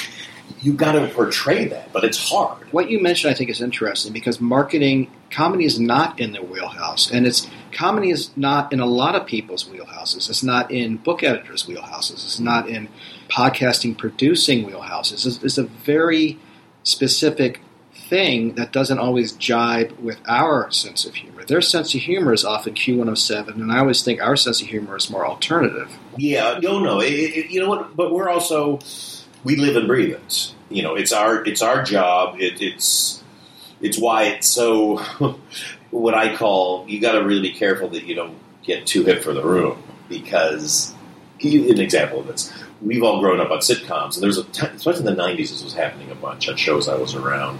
you 0.61 0.73
got 0.73 0.93
to 0.93 1.07
portray 1.07 1.67
that. 1.67 1.91
But 1.93 2.03
it's 2.03 2.29
hard. 2.29 2.71
What 2.71 2.89
you 2.89 3.01
mentioned, 3.01 3.33
I 3.33 3.37
think, 3.37 3.49
is 3.49 3.61
interesting 3.61 4.13
because 4.13 4.39
marketing 4.39 5.11
comedy 5.31 5.65
is 5.65 5.79
not 5.79 6.19
in 6.19 6.31
their 6.31 6.43
wheelhouse, 6.43 7.11
and 7.11 7.25
it's 7.25 7.47
comedy 7.71 8.09
is 8.09 8.35
not 8.35 8.73
in 8.73 8.79
a 8.79 8.85
lot 8.85 9.15
of 9.15 9.25
people's 9.25 9.65
wheelhouses. 9.65 10.29
It's 10.29 10.43
not 10.43 10.71
in 10.71 10.97
book 10.97 11.23
editors' 11.23 11.65
wheelhouses. 11.65 12.25
It's 12.25 12.39
not 12.39 12.69
in 12.69 12.89
podcasting 13.29 13.97
producing 13.97 14.65
wheelhouses. 14.65 15.25
It's, 15.25 15.43
it's 15.43 15.57
a 15.57 15.63
very 15.63 16.39
specific 16.83 17.61
thing 18.09 18.55
that 18.55 18.71
doesn't 18.71 18.97
always 18.97 19.33
jibe 19.33 19.91
with 19.99 20.19
our 20.27 20.71
sense 20.71 21.05
of 21.05 21.15
humor. 21.15 21.43
Their 21.45 21.61
sense 21.61 21.93
of 21.93 22.01
humor 22.01 22.33
is 22.33 22.43
often 22.43 22.73
Q107, 22.73 23.49
and 23.49 23.71
I 23.71 23.79
always 23.79 24.03
think 24.03 24.21
our 24.21 24.35
sense 24.35 24.61
of 24.61 24.67
humor 24.67 24.97
is 24.97 25.09
more 25.09 25.25
alternative. 25.25 25.95
Yeah, 26.17 26.59
no, 26.61 26.79
no. 26.79 26.99
It, 26.99 27.13
it, 27.13 27.51
you 27.51 27.61
know 27.61 27.69
what? 27.69 27.95
But 27.95 28.11
we're 28.11 28.29
also 28.29 28.79
we 29.43 29.55
live 29.55 29.75
and 29.75 29.87
breathe 29.87 30.13
it. 30.13 30.53
You 30.69 30.83
know, 30.83 30.95
it's 30.95 31.11
our 31.11 31.43
it's 31.45 31.61
our 31.61 31.83
job. 31.83 32.39
It, 32.39 32.61
it's 32.61 33.23
it's 33.81 33.97
why 33.97 34.25
it's 34.25 34.47
so 34.47 34.97
what 35.91 36.13
I 36.13 36.35
call 36.35 36.85
you 36.87 36.99
got 36.99 37.13
to 37.13 37.23
really 37.23 37.41
be 37.41 37.53
careful 37.53 37.89
that 37.89 38.05
you 38.05 38.15
don't 38.15 38.37
get 38.63 38.85
too 38.85 39.03
hip 39.03 39.23
for 39.23 39.33
the 39.33 39.43
room 39.43 39.81
because 40.07 40.93
an 41.41 41.79
example 41.79 42.19
of 42.19 42.27
this. 42.27 42.51
We've 42.81 43.03
all 43.03 43.19
grown 43.19 43.39
up 43.39 43.51
on 43.51 43.59
sitcoms, 43.59 44.15
and 44.15 44.23
there's 44.23 44.37
a 44.37 44.45
especially 44.73 45.07
in 45.07 45.15
the 45.15 45.21
'90s. 45.21 45.37
This 45.49 45.63
was 45.63 45.73
happening 45.73 46.11
a 46.11 46.15
bunch 46.15 46.47
on 46.49 46.55
shows 46.55 46.87
I 46.87 46.95
was 46.95 47.15
around, 47.15 47.59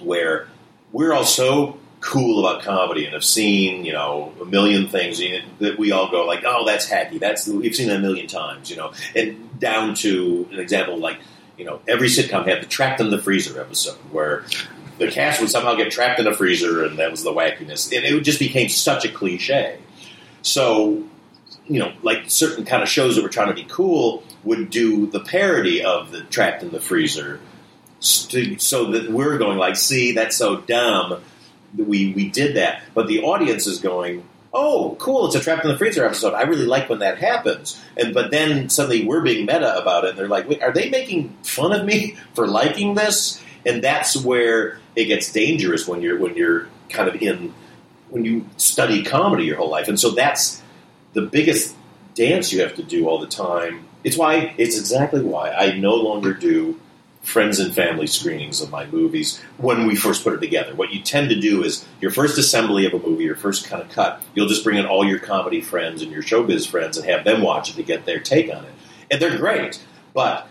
where 0.00 0.48
we're 0.92 1.12
all 1.12 1.24
so 1.24 1.78
cool 2.00 2.46
about 2.46 2.62
comedy 2.62 3.04
and 3.04 3.14
have 3.14 3.24
seen 3.24 3.84
you 3.84 3.92
know 3.92 4.32
a 4.40 4.44
million 4.44 4.88
things 4.88 5.20
that 5.58 5.78
we 5.78 5.90
all 5.90 6.10
go 6.10 6.24
like, 6.26 6.44
oh, 6.44 6.64
that's 6.64 6.88
hacky. 6.88 7.18
That's 7.18 7.48
we've 7.48 7.74
seen 7.74 7.88
that 7.88 7.96
a 7.96 8.00
million 8.00 8.26
times, 8.26 8.70
you 8.70 8.76
know, 8.76 8.92
and 9.14 9.45
down 9.58 9.94
to 9.94 10.48
an 10.52 10.58
example 10.58 10.98
like 10.98 11.18
you 11.56 11.64
know 11.64 11.80
every 11.88 12.08
sitcom 12.08 12.46
had 12.46 12.62
the 12.62 12.66
trapped 12.66 13.00
in 13.00 13.10
the 13.10 13.18
freezer 13.18 13.60
episode 13.60 13.96
where 14.10 14.44
the 14.98 15.10
cast 15.10 15.40
would 15.40 15.50
somehow 15.50 15.74
get 15.74 15.90
trapped 15.92 16.20
in 16.20 16.26
a 16.26 16.34
freezer, 16.34 16.84
and 16.84 16.98
that 16.98 17.10
was 17.10 17.22
the 17.22 17.32
wackiness, 17.32 17.94
and 17.94 18.04
it 18.04 18.18
just 18.22 18.38
became 18.38 18.68
such 18.68 19.04
a 19.04 19.08
cliche. 19.10 19.78
So 20.42 21.04
you 21.66 21.80
know, 21.80 21.92
like 22.02 22.30
certain 22.30 22.64
kind 22.64 22.82
of 22.82 22.88
shows 22.88 23.16
that 23.16 23.22
were 23.22 23.28
trying 23.28 23.48
to 23.48 23.54
be 23.54 23.66
cool 23.68 24.22
would 24.44 24.70
do 24.70 25.06
the 25.06 25.20
parody 25.20 25.84
of 25.84 26.12
the 26.12 26.22
trapped 26.22 26.62
in 26.62 26.70
the 26.70 26.80
freezer, 26.80 27.40
so 27.98 28.92
that 28.92 29.10
we're 29.10 29.38
going 29.38 29.58
like, 29.58 29.76
see, 29.76 30.12
that's 30.12 30.36
so 30.36 30.60
dumb. 30.60 31.22
We 31.76 32.12
we 32.12 32.28
did 32.28 32.56
that, 32.56 32.82
but 32.94 33.06
the 33.06 33.22
audience 33.22 33.66
is 33.66 33.78
going, 33.80 34.26
oh, 34.56 34.96
cool, 34.98 35.26
it's 35.26 35.34
a 35.34 35.40
trapped 35.40 35.64
in 35.64 35.70
the 35.70 35.76
freezer 35.76 36.04
episode. 36.04 36.32
I 36.32 36.42
really 36.42 36.64
like 36.64 36.88
when 36.88 37.00
that 37.00 37.18
happens. 37.18 37.80
And 37.96 38.14
but 38.14 38.30
then 38.30 38.70
suddenly 38.70 39.04
we're 39.04 39.22
being 39.22 39.46
meta 39.46 39.76
about 39.78 40.04
it, 40.04 40.10
and 40.10 40.18
they're 40.18 40.28
like, 40.28 40.46
are 40.62 40.72
they 40.72 40.88
making 40.88 41.36
fun 41.42 41.72
of 41.72 41.84
me 41.84 42.16
for 42.34 42.46
liking 42.46 42.94
this? 42.94 43.42
And 43.64 43.84
that's 43.84 44.16
where 44.16 44.80
it 44.94 45.04
gets 45.04 45.30
dangerous 45.30 45.86
when 45.86 46.00
you're 46.00 46.18
when 46.18 46.34
you're 46.34 46.68
kind 46.88 47.08
of 47.08 47.20
in 47.22 47.54
when 48.08 48.24
you 48.24 48.46
study 48.56 49.04
comedy 49.04 49.44
your 49.44 49.56
whole 49.56 49.70
life, 49.70 49.88
and 49.88 50.00
so 50.00 50.10
that's 50.10 50.62
the 51.12 51.22
biggest 51.22 51.74
dance 52.14 52.52
you 52.52 52.62
have 52.62 52.74
to 52.76 52.82
do 52.82 53.08
all 53.08 53.18
the 53.18 53.26
time. 53.26 53.84
It's 54.04 54.16
why 54.16 54.54
it's 54.56 54.78
exactly 54.78 55.20
why 55.20 55.50
I 55.50 55.76
no 55.76 55.94
longer 55.96 56.32
do 56.32 56.80
friends 57.26 57.58
and 57.58 57.74
family 57.74 58.06
screenings 58.06 58.60
of 58.60 58.70
my 58.70 58.86
movies 58.86 59.42
when 59.58 59.86
we 59.86 59.96
first 59.96 60.22
put 60.22 60.32
it 60.32 60.40
together. 60.40 60.74
What 60.74 60.94
you 60.94 61.02
tend 61.02 61.28
to 61.30 61.38
do 61.38 61.64
is 61.64 61.84
your 62.00 62.12
first 62.12 62.38
assembly 62.38 62.86
of 62.86 62.94
a 62.94 63.00
movie, 63.00 63.24
your 63.24 63.34
first 63.34 63.66
kind 63.66 63.82
of 63.82 63.90
cut, 63.90 64.22
you'll 64.34 64.46
just 64.46 64.62
bring 64.62 64.78
in 64.78 64.86
all 64.86 65.04
your 65.04 65.18
comedy 65.18 65.60
friends 65.60 66.02
and 66.02 66.12
your 66.12 66.22
showbiz 66.22 66.68
friends 66.68 66.96
and 66.96 67.04
have 67.10 67.24
them 67.24 67.42
watch 67.42 67.68
it 67.68 67.74
to 67.74 67.82
get 67.82 68.06
their 68.06 68.20
take 68.20 68.48
on 68.54 68.64
it. 68.64 68.72
And 69.10 69.20
they're 69.20 69.36
great, 69.36 69.84
but 70.14 70.48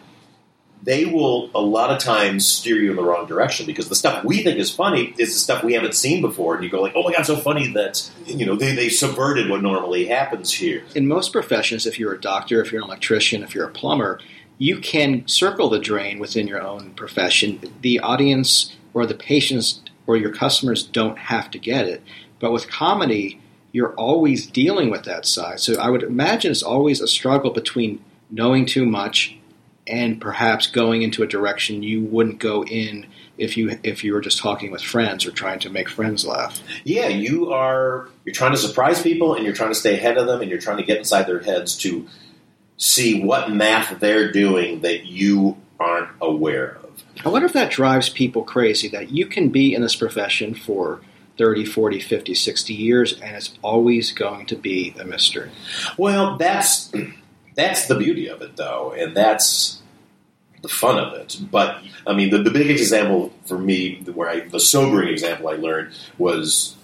they 0.83 1.05
will 1.05 1.49
a 1.55 1.61
lot 1.61 1.91
of 1.91 1.97
times 1.99 2.45
steer 2.45 2.75
you 2.75 2.91
in 2.91 2.97
the 2.97 3.03
wrong 3.03 3.25
direction 3.25 3.65
because 3.65 3.89
the 3.89 3.95
stuff 3.95 4.23
we 4.25 4.43
think 4.43 4.59
is 4.59 4.69
funny 4.69 5.15
is 5.17 5.33
the 5.33 5.39
stuff 5.39 5.63
we 5.63 5.73
haven't 5.73 5.95
seen 5.95 6.21
before, 6.21 6.55
and 6.55 6.63
you 6.63 6.69
go 6.69 6.81
like, 6.81 6.93
"Oh 6.95 7.03
my 7.03 7.13
god, 7.13 7.25
so 7.25 7.37
funny 7.37 7.67
that 7.73 8.09
you 8.25 8.45
know 8.45 8.55
they 8.55 8.75
they 8.75 8.89
subverted 8.89 9.49
what 9.49 9.61
normally 9.61 10.05
happens 10.05 10.53
here." 10.53 10.83
In 10.93 11.07
most 11.07 11.31
professions, 11.31 11.87
if 11.87 11.99
you're 11.99 12.13
a 12.13 12.21
doctor, 12.21 12.61
if 12.61 12.71
you're 12.71 12.81
an 12.81 12.87
electrician, 12.87 13.41
if 13.41 13.55
you're 13.55 13.65
a 13.65 13.71
plumber, 13.71 14.19
you 14.57 14.79
can 14.79 15.27
circle 15.27 15.69
the 15.69 15.79
drain 15.79 16.19
within 16.19 16.47
your 16.47 16.61
own 16.61 16.91
profession. 16.91 17.59
The 17.81 17.99
audience 17.99 18.75
or 18.93 19.05
the 19.05 19.15
patients 19.15 19.81
or 20.07 20.15
your 20.17 20.33
customers 20.33 20.83
don't 20.83 21.17
have 21.17 21.51
to 21.51 21.59
get 21.59 21.87
it. 21.87 22.03
But 22.39 22.51
with 22.51 22.69
comedy, 22.69 23.41
you're 23.71 23.93
always 23.95 24.47
dealing 24.47 24.89
with 24.89 25.03
that 25.03 25.25
side. 25.25 25.59
So 25.59 25.79
I 25.79 25.89
would 25.89 26.03
imagine 26.03 26.51
it's 26.51 26.63
always 26.63 27.01
a 27.01 27.07
struggle 27.07 27.51
between 27.51 28.03
knowing 28.29 28.65
too 28.65 28.85
much 28.85 29.37
and 29.87 30.19
perhaps 30.19 30.67
going 30.67 31.01
into 31.01 31.23
a 31.23 31.27
direction 31.27 31.83
you 31.83 32.03
wouldn't 32.03 32.39
go 32.39 32.63
in 32.63 33.05
if 33.37 33.57
you 33.57 33.77
if 33.83 34.03
you 34.03 34.13
were 34.13 34.21
just 34.21 34.39
talking 34.39 34.71
with 34.71 34.81
friends 34.81 35.25
or 35.25 35.31
trying 35.31 35.59
to 35.59 35.69
make 35.69 35.89
friends 35.89 36.25
laugh. 36.25 36.61
Yeah, 36.83 37.07
you 37.07 37.51
are. 37.51 38.09
You're 38.23 38.33
trying 38.33 38.53
to 38.53 38.57
surprise 38.57 39.01
people, 39.01 39.35
and 39.35 39.43
you're 39.43 39.53
trying 39.53 39.69
to 39.69 39.75
stay 39.75 39.95
ahead 39.95 40.17
of 40.17 40.25
them, 40.25 40.41
and 40.41 40.49
you're 40.49 40.59
trying 40.59 40.77
to 40.77 40.83
get 40.83 40.97
inside 40.97 41.23
their 41.27 41.39
heads 41.39 41.77
to 41.79 42.07
see 42.77 43.23
what 43.23 43.51
math 43.51 43.99
they're 43.99 44.31
doing 44.31 44.81
that 44.81 45.05
you 45.05 45.57
aren't 45.79 46.09
aware 46.21 46.77
of. 46.83 47.03
I 47.25 47.29
wonder 47.29 47.45
if 47.45 47.53
that 47.53 47.71
drives 47.71 48.09
people 48.09 48.43
crazy 48.43 48.87
that 48.89 49.11
you 49.11 49.25
can 49.25 49.49
be 49.49 49.73
in 49.73 49.81
this 49.81 49.95
profession 49.95 50.53
for 50.53 51.01
30, 51.37 51.65
40, 51.65 51.99
50, 51.99 52.33
60 52.33 52.73
years 52.73 53.13
and 53.19 53.35
it's 53.35 53.57
always 53.61 54.11
going 54.11 54.45
to 54.47 54.55
be 54.55 54.95
a 54.99 55.05
mystery. 55.05 55.51
Well, 55.97 56.37
that's 56.37 56.91
that's 57.55 57.87
the 57.87 57.95
beauty 57.95 58.27
of 58.27 58.41
it, 58.41 58.57
though, 58.57 58.93
and 58.97 59.15
that's 59.15 59.81
the 60.61 60.67
fun 60.67 60.99
of 60.99 61.13
it. 61.13 61.39
But 61.49 61.81
I 62.05 62.13
mean, 62.13 62.29
the, 62.29 62.39
the 62.39 62.51
big 62.51 62.69
example 62.69 63.33
for 63.45 63.57
me, 63.57 64.01
where 64.13 64.29
I, 64.29 64.39
the 64.41 64.59
sobering 64.59 65.09
example 65.09 65.47
I 65.47 65.53
learned 65.53 65.93
was 66.17 66.75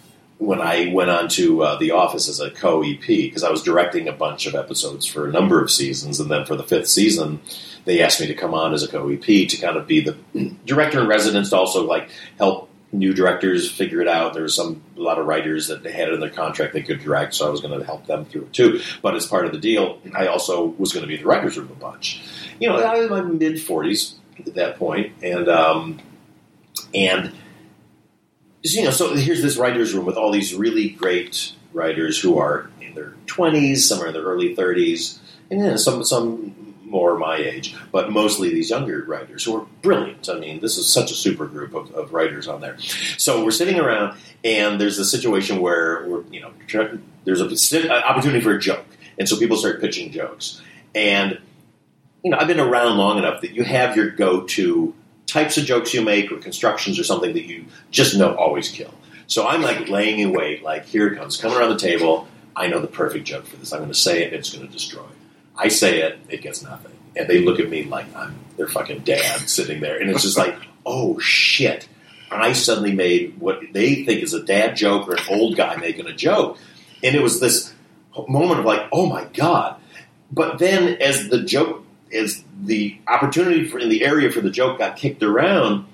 when 0.41 0.59
I 0.59 0.91
went 0.91 1.11
on 1.11 1.27
to 1.29 1.61
uh, 1.61 1.77
The 1.77 1.91
Office 1.91 2.27
as 2.27 2.39
a 2.39 2.49
co 2.49 2.81
EP 2.81 3.05
because 3.05 3.43
I 3.43 3.51
was 3.51 3.61
directing 3.61 4.07
a 4.07 4.11
bunch 4.11 4.47
of 4.47 4.55
episodes 4.55 5.05
for 5.05 5.27
a 5.27 5.31
number 5.31 5.61
of 5.61 5.69
seasons, 5.69 6.19
and 6.19 6.31
then 6.31 6.45
for 6.45 6.55
the 6.55 6.63
fifth 6.63 6.87
season, 6.87 7.39
they 7.85 8.01
asked 8.01 8.19
me 8.19 8.25
to 8.25 8.33
come 8.33 8.55
on 8.55 8.73
as 8.73 8.81
a 8.81 8.87
co 8.87 9.07
EP 9.09 9.21
to 9.21 9.57
kind 9.57 9.77
of 9.77 9.85
be 9.85 10.01
the 10.01 10.17
director 10.65 10.99
in 10.99 11.07
residence 11.07 11.51
to 11.51 11.57
also 11.57 11.85
like 11.85 12.09
help 12.39 12.69
new 12.91 13.13
directors 13.13 13.71
figure 13.71 14.01
it 14.01 14.07
out. 14.07 14.33
There 14.33 14.41
was 14.41 14.55
some 14.55 14.81
a 14.97 14.99
lot 14.99 15.19
of 15.19 15.27
writers 15.27 15.67
that 15.67 15.85
had 15.85 16.09
in 16.09 16.19
their 16.19 16.31
contract 16.31 16.73
they 16.73 16.81
could 16.81 17.01
direct, 17.01 17.35
so 17.35 17.45
I 17.45 17.51
was 17.51 17.61
going 17.61 17.79
to 17.79 17.85
help 17.85 18.07
them 18.07 18.25
through 18.25 18.45
it 18.45 18.53
too. 18.53 18.81
But 19.03 19.15
as 19.15 19.27
part 19.27 19.45
of 19.45 19.51
the 19.51 19.59
deal, 19.59 19.99
I 20.15 20.25
also 20.25 20.65
was 20.65 20.91
going 20.91 21.03
to 21.03 21.07
be 21.07 21.17
the 21.17 21.25
writers 21.25 21.55
room 21.55 21.69
a 21.71 21.79
bunch. 21.79 22.23
You 22.59 22.67
know, 22.67 22.77
I 22.77 22.97
was 22.97 23.05
in 23.05 23.11
my 23.11 23.21
mid 23.21 23.61
forties 23.61 24.15
at 24.39 24.55
that 24.55 24.77
point, 24.77 25.13
and 25.21 25.47
um, 25.47 25.99
and 26.95 27.31
you 28.63 28.83
know, 28.83 28.91
so 28.91 29.15
here's 29.15 29.41
this 29.41 29.57
writers 29.57 29.93
room 29.93 30.05
with 30.05 30.17
all 30.17 30.31
these 30.31 30.53
really 30.53 30.89
great 30.89 31.53
writers 31.73 32.19
who 32.19 32.37
are 32.37 32.69
in 32.81 32.93
their 32.95 33.13
twenties, 33.25 33.87
some 33.87 34.01
are 34.01 34.07
in 34.07 34.13
their 34.13 34.23
early 34.23 34.55
thirties, 34.55 35.19
and 35.49 35.61
then 35.61 35.77
some 35.77 36.03
some 36.03 36.55
more 36.83 37.17
my 37.17 37.37
age, 37.37 37.73
but 37.91 38.11
mostly 38.11 38.49
these 38.49 38.69
younger 38.69 39.03
writers 39.05 39.45
who 39.45 39.55
are 39.55 39.65
brilliant. 39.81 40.27
I 40.27 40.37
mean, 40.37 40.59
this 40.59 40.77
is 40.77 40.91
such 40.91 41.09
a 41.09 41.15
super 41.15 41.47
group 41.47 41.73
of, 41.73 41.89
of 41.91 42.13
writers 42.13 42.49
on 42.49 42.59
there. 42.59 42.77
So 43.17 43.45
we're 43.45 43.51
sitting 43.51 43.79
around, 43.79 44.17
and 44.43 44.79
there's 44.79 44.99
a 44.99 45.05
situation 45.05 45.61
where 45.61 46.05
we're, 46.05 46.23
you 46.31 46.41
know, 46.41 46.51
there's 47.23 47.39
a, 47.39 47.77
an 47.79 47.91
opportunity 48.03 48.41
for 48.41 48.51
a 48.51 48.59
joke, 48.59 48.85
and 49.17 49.27
so 49.27 49.37
people 49.39 49.55
start 49.55 49.79
pitching 49.79 50.11
jokes. 50.11 50.61
And 50.93 51.39
you 52.23 52.31
know, 52.31 52.37
I've 52.37 52.47
been 52.47 52.59
around 52.59 52.97
long 52.97 53.17
enough 53.17 53.41
that 53.41 53.51
you 53.51 53.63
have 53.63 53.95
your 53.95 54.09
go-to 54.11 54.93
types 55.31 55.57
of 55.57 55.65
jokes 55.65 55.93
you 55.93 56.01
make 56.01 56.31
or 56.31 56.37
constructions 56.37 56.99
or 56.99 57.03
something 57.03 57.33
that 57.33 57.45
you 57.45 57.65
just 57.89 58.15
know 58.17 58.35
always 58.35 58.69
kill. 58.69 58.93
So 59.27 59.47
I'm 59.47 59.61
like 59.61 59.87
laying 59.87 60.19
in 60.19 60.33
wait, 60.33 60.61
like 60.61 60.85
here 60.85 61.07
it 61.07 61.17
comes, 61.17 61.37
coming 61.37 61.57
around 61.57 61.69
the 61.69 61.79
table. 61.79 62.27
I 62.53 62.67
know 62.67 62.81
the 62.81 62.87
perfect 62.87 63.25
joke 63.25 63.45
for 63.45 63.55
this. 63.55 63.71
I'm 63.71 63.79
going 63.79 63.91
to 63.91 63.97
say 63.97 64.23
it, 64.23 64.33
it's 64.33 64.53
going 64.53 64.67
to 64.67 64.71
destroy. 64.71 65.05
I 65.55 65.69
say 65.69 66.01
it, 66.01 66.19
it 66.27 66.41
gets 66.41 66.61
nothing. 66.61 66.91
And 67.15 67.29
they 67.29 67.39
look 67.39 67.59
at 67.59 67.69
me 67.69 67.83
like 67.83 68.13
I'm 68.13 68.35
their 68.57 68.67
fucking 68.67 68.99
dad 68.99 69.39
sitting 69.49 69.79
there. 69.79 69.99
And 69.99 70.09
it's 70.09 70.23
just 70.23 70.37
like, 70.37 70.55
oh 70.85 71.17
shit. 71.19 71.87
I 72.29 72.53
suddenly 72.53 72.93
made 72.93 73.39
what 73.39 73.61
they 73.73 74.03
think 74.05 74.23
is 74.23 74.33
a 74.33 74.43
dad 74.43 74.75
joke 74.75 75.07
or 75.07 75.13
an 75.13 75.23
old 75.29 75.55
guy 75.55 75.75
making 75.77 76.07
a 76.07 76.13
joke. 76.13 76.57
And 77.03 77.15
it 77.15 77.21
was 77.21 77.39
this 77.39 77.73
moment 78.27 78.59
of 78.59 78.65
like, 78.65 78.87
oh 78.91 79.05
my 79.05 79.25
God. 79.33 79.77
But 80.31 80.59
then 80.59 81.01
as 81.01 81.29
the 81.29 81.43
joke, 81.43 81.80
as 82.13 82.43
the 82.61 82.99
opportunity 83.07 83.67
for, 83.67 83.79
in 83.79 83.89
the 83.89 84.03
area 84.03 84.31
for 84.31 84.41
the 84.41 84.51
joke 84.51 84.79
got 84.79 84.97
kicked 84.97 85.23
around, 85.23 85.85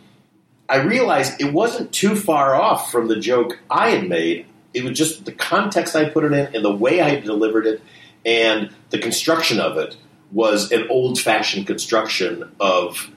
I 0.70 0.78
realized 0.78 1.42
it 1.42 1.54
wasn't 1.54 1.92
too 1.94 2.16
far 2.16 2.56
off 2.56 2.92
from 2.92 3.08
the 3.08 3.20
joke 3.20 3.60
I 3.70 3.92
had 3.92 4.10
made. 4.10 4.46
It 4.74 4.84
was 4.84 4.98
just 4.98 5.26
the 5.26 5.32
context 5.32 5.96
I 5.96 6.10
put 6.10 6.26
it 6.26 6.34
in 6.34 6.56
and 6.56 6.64
the 6.64 6.76
way 6.76 7.02
I 7.02 7.20
delivered 7.20 7.66
it 7.66 7.82
and 8.28 8.72
the 8.90 9.00
construction 9.00 9.60
of 9.60 9.78
it 9.78 9.96
was 10.32 10.72
an 10.74 10.88
old 10.90 11.20
fashioned 11.20 11.66
construction 11.66 12.52
of 12.60 13.10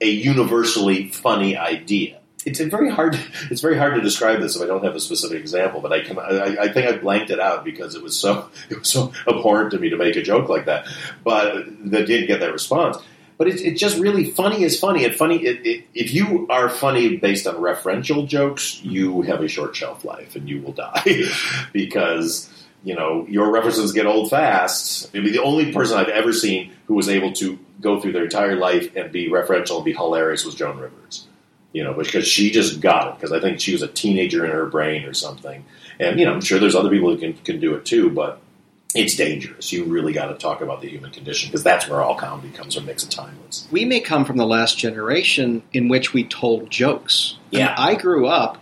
a 0.00 0.08
universally 0.08 1.08
funny 1.08 1.56
idea. 1.56 2.18
It's 2.46 2.60
very 2.60 2.90
hard. 2.90 3.18
It's 3.50 3.60
very 3.60 3.76
hard 3.76 3.94
to 3.94 4.00
describe 4.00 4.40
this 4.40 4.56
if 4.56 4.62
I 4.62 4.66
don't 4.66 4.84
have 4.84 4.94
a 4.94 5.00
specific 5.00 5.38
example. 5.40 5.80
But 5.80 5.92
I 5.92 6.00
can. 6.00 6.18
I, 6.18 6.56
I, 6.62 6.72
think 6.72 6.86
I 6.86 6.96
blanked 6.96 7.30
it 7.30 7.40
out 7.40 7.64
because 7.64 7.94
it 7.94 8.02
was 8.02 8.16
so 8.16 8.48
it 8.70 8.78
was 8.78 8.88
so 8.88 9.12
abhorrent 9.28 9.72
to 9.72 9.78
me 9.78 9.90
to 9.90 9.96
make 9.96 10.16
a 10.16 10.22
joke 10.22 10.48
like 10.48 10.64
that. 10.66 10.86
But 11.22 11.66
that 11.90 12.06
did 12.06 12.26
get 12.26 12.40
that 12.40 12.52
response. 12.52 12.96
But 13.38 13.48
it's, 13.48 13.78
just 13.78 13.98
really 13.98 14.30
funny 14.30 14.62
is 14.62 14.80
funny. 14.80 15.04
And 15.04 15.14
funny 15.14 15.44
it, 15.44 15.66
it, 15.66 15.84
if 15.92 16.14
you 16.14 16.46
are 16.48 16.70
funny 16.70 17.18
based 17.18 17.46
on 17.46 17.56
referential 17.56 18.26
jokes, 18.26 18.82
you 18.82 19.20
have 19.22 19.42
a 19.42 19.48
short 19.48 19.76
shelf 19.76 20.06
life 20.06 20.36
and 20.36 20.48
you 20.48 20.62
will 20.62 20.72
die 20.72 21.24
because 21.72 22.50
you 22.82 22.94
know, 22.94 23.26
your 23.28 23.50
references 23.50 23.92
get 23.92 24.06
old 24.06 24.30
fast. 24.30 25.12
Maybe 25.12 25.32
the 25.32 25.42
only 25.42 25.72
person 25.72 25.98
I've 25.98 26.08
ever 26.08 26.32
seen 26.32 26.72
who 26.86 26.94
was 26.94 27.08
able 27.08 27.32
to 27.32 27.58
go 27.80 28.00
through 28.00 28.12
their 28.12 28.24
entire 28.24 28.54
life 28.54 28.94
and 28.94 29.10
be 29.10 29.28
referential 29.28 29.76
and 29.76 29.84
be 29.84 29.92
hilarious 29.92 30.44
was 30.44 30.54
Joan 30.54 30.78
Rivers. 30.78 31.26
You 31.76 31.84
know, 31.84 31.92
because 31.92 32.26
she 32.26 32.50
just 32.50 32.80
got 32.80 33.08
it. 33.08 33.14
Because 33.16 33.32
I 33.32 33.40
think 33.40 33.60
she 33.60 33.72
was 33.72 33.82
a 33.82 33.88
teenager 33.88 34.46
in 34.46 34.50
her 34.50 34.64
brain 34.64 35.04
or 35.04 35.12
something. 35.12 35.62
And 36.00 36.18
you 36.18 36.24
know, 36.24 36.32
I'm 36.32 36.40
sure 36.40 36.58
there's 36.58 36.74
other 36.74 36.88
people 36.88 37.10
who 37.10 37.18
can 37.18 37.34
can 37.34 37.60
do 37.60 37.74
it 37.74 37.84
too, 37.84 38.08
but 38.08 38.40
it's 38.94 39.14
dangerous. 39.14 39.72
You 39.72 39.84
really 39.84 40.14
got 40.14 40.28
to 40.28 40.34
talk 40.34 40.62
about 40.62 40.80
the 40.80 40.88
human 40.88 41.10
condition 41.10 41.50
because 41.50 41.62
that's 41.62 41.86
where 41.86 42.00
all 42.00 42.14
comedy 42.14 42.50
comes 42.50 42.74
from. 42.74 42.86
Makes 42.86 43.04
it 43.04 43.10
timeless. 43.10 43.68
We 43.70 43.84
may 43.84 44.00
come 44.00 44.24
from 44.24 44.38
the 44.38 44.46
last 44.46 44.78
generation 44.78 45.62
in 45.74 45.88
which 45.88 46.14
we 46.14 46.24
told 46.24 46.70
jokes. 46.70 47.36
Yeah, 47.50 47.74
I 47.76 47.94
grew 47.94 48.26
up 48.26 48.56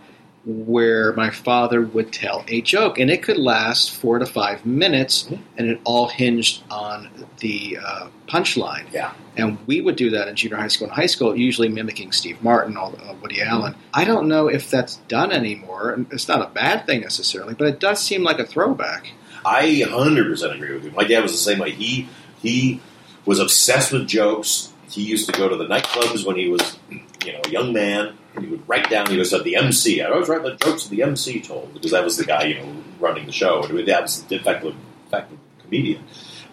where 0.45 1.11
my 1.13 1.29
father 1.31 1.81
would 1.81 2.13
tell 2.13 2.43
a 2.47 2.61
joke, 2.61 2.99
and 2.99 3.09
it 3.09 3.23
could 3.23 3.37
last 3.37 3.91
four 3.91 4.19
to 4.19 4.25
five 4.25 4.65
minutes, 4.65 5.23
Mm-hmm. 5.23 5.41
and 5.57 5.69
it 5.69 5.79
all 5.83 6.07
hinged 6.07 6.63
on 6.69 7.09
the 7.39 7.77
uh, 7.83 8.07
punchline. 8.27 8.85
Yeah. 8.91 9.13
And 9.37 9.57
we 9.67 9.81
would 9.81 9.95
do 9.95 10.11
that 10.11 10.27
in 10.27 10.35
junior 10.35 10.57
high 10.57 10.67
school 10.67 10.87
and 10.87 10.95
high 10.95 11.07
school, 11.07 11.35
usually 11.35 11.67
mimicking 11.67 12.11
Steve 12.11 12.41
Martin, 12.43 12.77
or 12.77 12.93
uh, 13.03 13.13
Woody 13.21 13.41
Allen. 13.41 13.75
I 13.93 14.05
don't 14.05 14.27
know 14.27 14.47
if 14.47 14.69
that's 14.69 14.97
done 15.07 15.31
anymore, 15.31 15.91
and 15.91 16.07
it's 16.11 16.27
not 16.27 16.41
a 16.41 16.49
bad 16.53 16.85
thing 16.85 17.01
necessarily, 17.01 17.53
but 17.55 17.67
it 17.67 17.79
does 17.79 17.99
seem 17.99 18.23
like 18.23 18.39
a 18.39 18.45
throwback. 18.45 19.11
I 19.43 19.65
100% 19.85 20.55
agree 20.55 20.73
with 20.75 20.85
you. 20.85 20.91
My 20.91 21.03
dad 21.03 21.21
was 21.23 21.31
the 21.31 21.37
same 21.37 21.59
way. 21.59 21.71
He 21.71 22.07
he 22.41 22.79
was 23.25 23.39
obsessed 23.39 23.91
with 23.91 24.07
jokes. 24.07 24.71
He 24.89 25.01
used 25.03 25.25
to 25.31 25.37
go 25.37 25.49
to 25.49 25.55
the 25.55 25.65
nightclubs 25.65 26.25
when 26.25 26.35
he 26.35 26.47
was, 26.47 26.77
you 27.25 27.33
know, 27.33 27.41
a 27.45 27.49
young 27.49 27.73
man, 27.73 28.15
and 28.35 28.45
he 28.45 28.51
would 28.51 28.67
write 28.67 28.89
down. 28.89 29.07
He 29.07 29.19
at 29.19 29.43
the 29.43 29.55
MC. 29.55 30.01
I 30.01 30.09
always 30.09 30.29
write 30.29 30.43
the 30.43 30.55
jokes 30.55 30.87
the 30.87 31.03
MC 31.03 31.41
told 31.41 31.73
because 31.73 31.91
that 31.91 32.03
was 32.03 32.17
the 32.17 32.25
guy, 32.25 32.45
you 32.45 32.55
know, 32.55 32.83
running 32.99 33.25
the 33.25 33.31
show. 33.31 33.63
And 33.63 33.87
that 33.87 34.01
was 34.01 34.23
the 34.23 34.35
effective, 34.35 34.75
effective 35.07 35.37
comedian. 35.61 36.03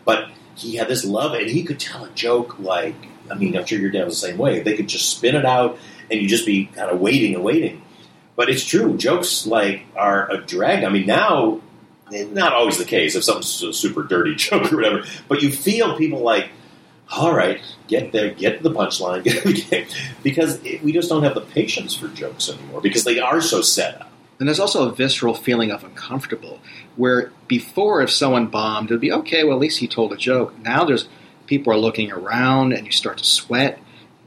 But 0.04 0.30
he 0.54 0.76
had 0.76 0.88
this 0.88 1.04
love, 1.04 1.34
and 1.34 1.48
he 1.48 1.62
could 1.62 1.80
tell 1.80 2.04
a 2.04 2.10
joke 2.10 2.58
like, 2.58 2.94
I 3.30 3.34
mean, 3.34 3.56
I'm 3.56 3.64
sure 3.64 3.78
your 3.78 3.90
dad 3.90 4.04
was 4.04 4.20
the 4.20 4.28
same 4.28 4.38
way. 4.38 4.60
They 4.60 4.76
could 4.76 4.88
just 4.88 5.16
spin 5.16 5.34
it 5.34 5.44
out, 5.44 5.78
and 6.10 6.20
you 6.20 6.28
just 6.28 6.46
be 6.46 6.66
kind 6.66 6.90
of 6.90 7.00
waiting 7.00 7.34
and 7.34 7.44
waiting. 7.44 7.82
But 8.36 8.48
it's 8.48 8.64
true. 8.64 8.96
Jokes 8.96 9.46
like 9.46 9.84
are 9.94 10.30
a 10.30 10.38
drag. 10.38 10.84
I 10.84 10.88
mean, 10.88 11.06
now 11.06 11.60
eh, 12.12 12.26
not 12.30 12.52
always 12.52 12.78
the 12.78 12.84
case 12.84 13.14
if 13.14 13.24
something's 13.24 13.62
a 13.62 13.72
super 13.72 14.02
dirty 14.02 14.34
joke 14.36 14.72
or 14.72 14.76
whatever, 14.76 15.04
but 15.28 15.42
you 15.42 15.50
feel 15.50 15.96
people 15.96 16.20
like, 16.20 16.50
all 17.10 17.34
right, 17.34 17.60
get 17.88 18.12
there, 18.12 18.30
get 18.30 18.58
to 18.58 18.62
the 18.62 18.74
punchline, 18.74 19.24
get 19.24 19.44
the 19.44 19.86
because 20.22 20.62
it, 20.64 20.82
we 20.82 20.92
just 20.92 21.08
don't 21.08 21.22
have 21.22 21.34
the 21.34 21.40
patience 21.40 21.94
for 21.94 22.08
jokes 22.08 22.48
anymore 22.48 22.80
because 22.80 23.04
they 23.04 23.18
are 23.18 23.40
so 23.40 23.60
set 23.60 24.00
up. 24.00 24.12
And 24.38 24.48
there's 24.48 24.58
also 24.58 24.88
a 24.88 24.92
visceral 24.92 25.34
feeling 25.34 25.70
of 25.70 25.84
uncomfortable, 25.84 26.60
where 26.96 27.30
before, 27.46 28.02
if 28.02 28.10
someone 28.10 28.48
bombed, 28.48 28.90
it 28.90 28.94
would 28.94 29.00
be 29.00 29.12
okay. 29.12 29.44
Well, 29.44 29.56
at 29.56 29.60
least 29.60 29.78
he 29.78 29.86
told 29.86 30.12
a 30.12 30.16
joke. 30.16 30.58
Now 30.58 30.84
there's 30.84 31.08
people 31.46 31.72
are 31.72 31.78
looking 31.78 32.10
around, 32.10 32.72
and 32.72 32.86
you 32.86 32.92
start 32.92 33.18
to 33.18 33.24
sweat. 33.24 33.78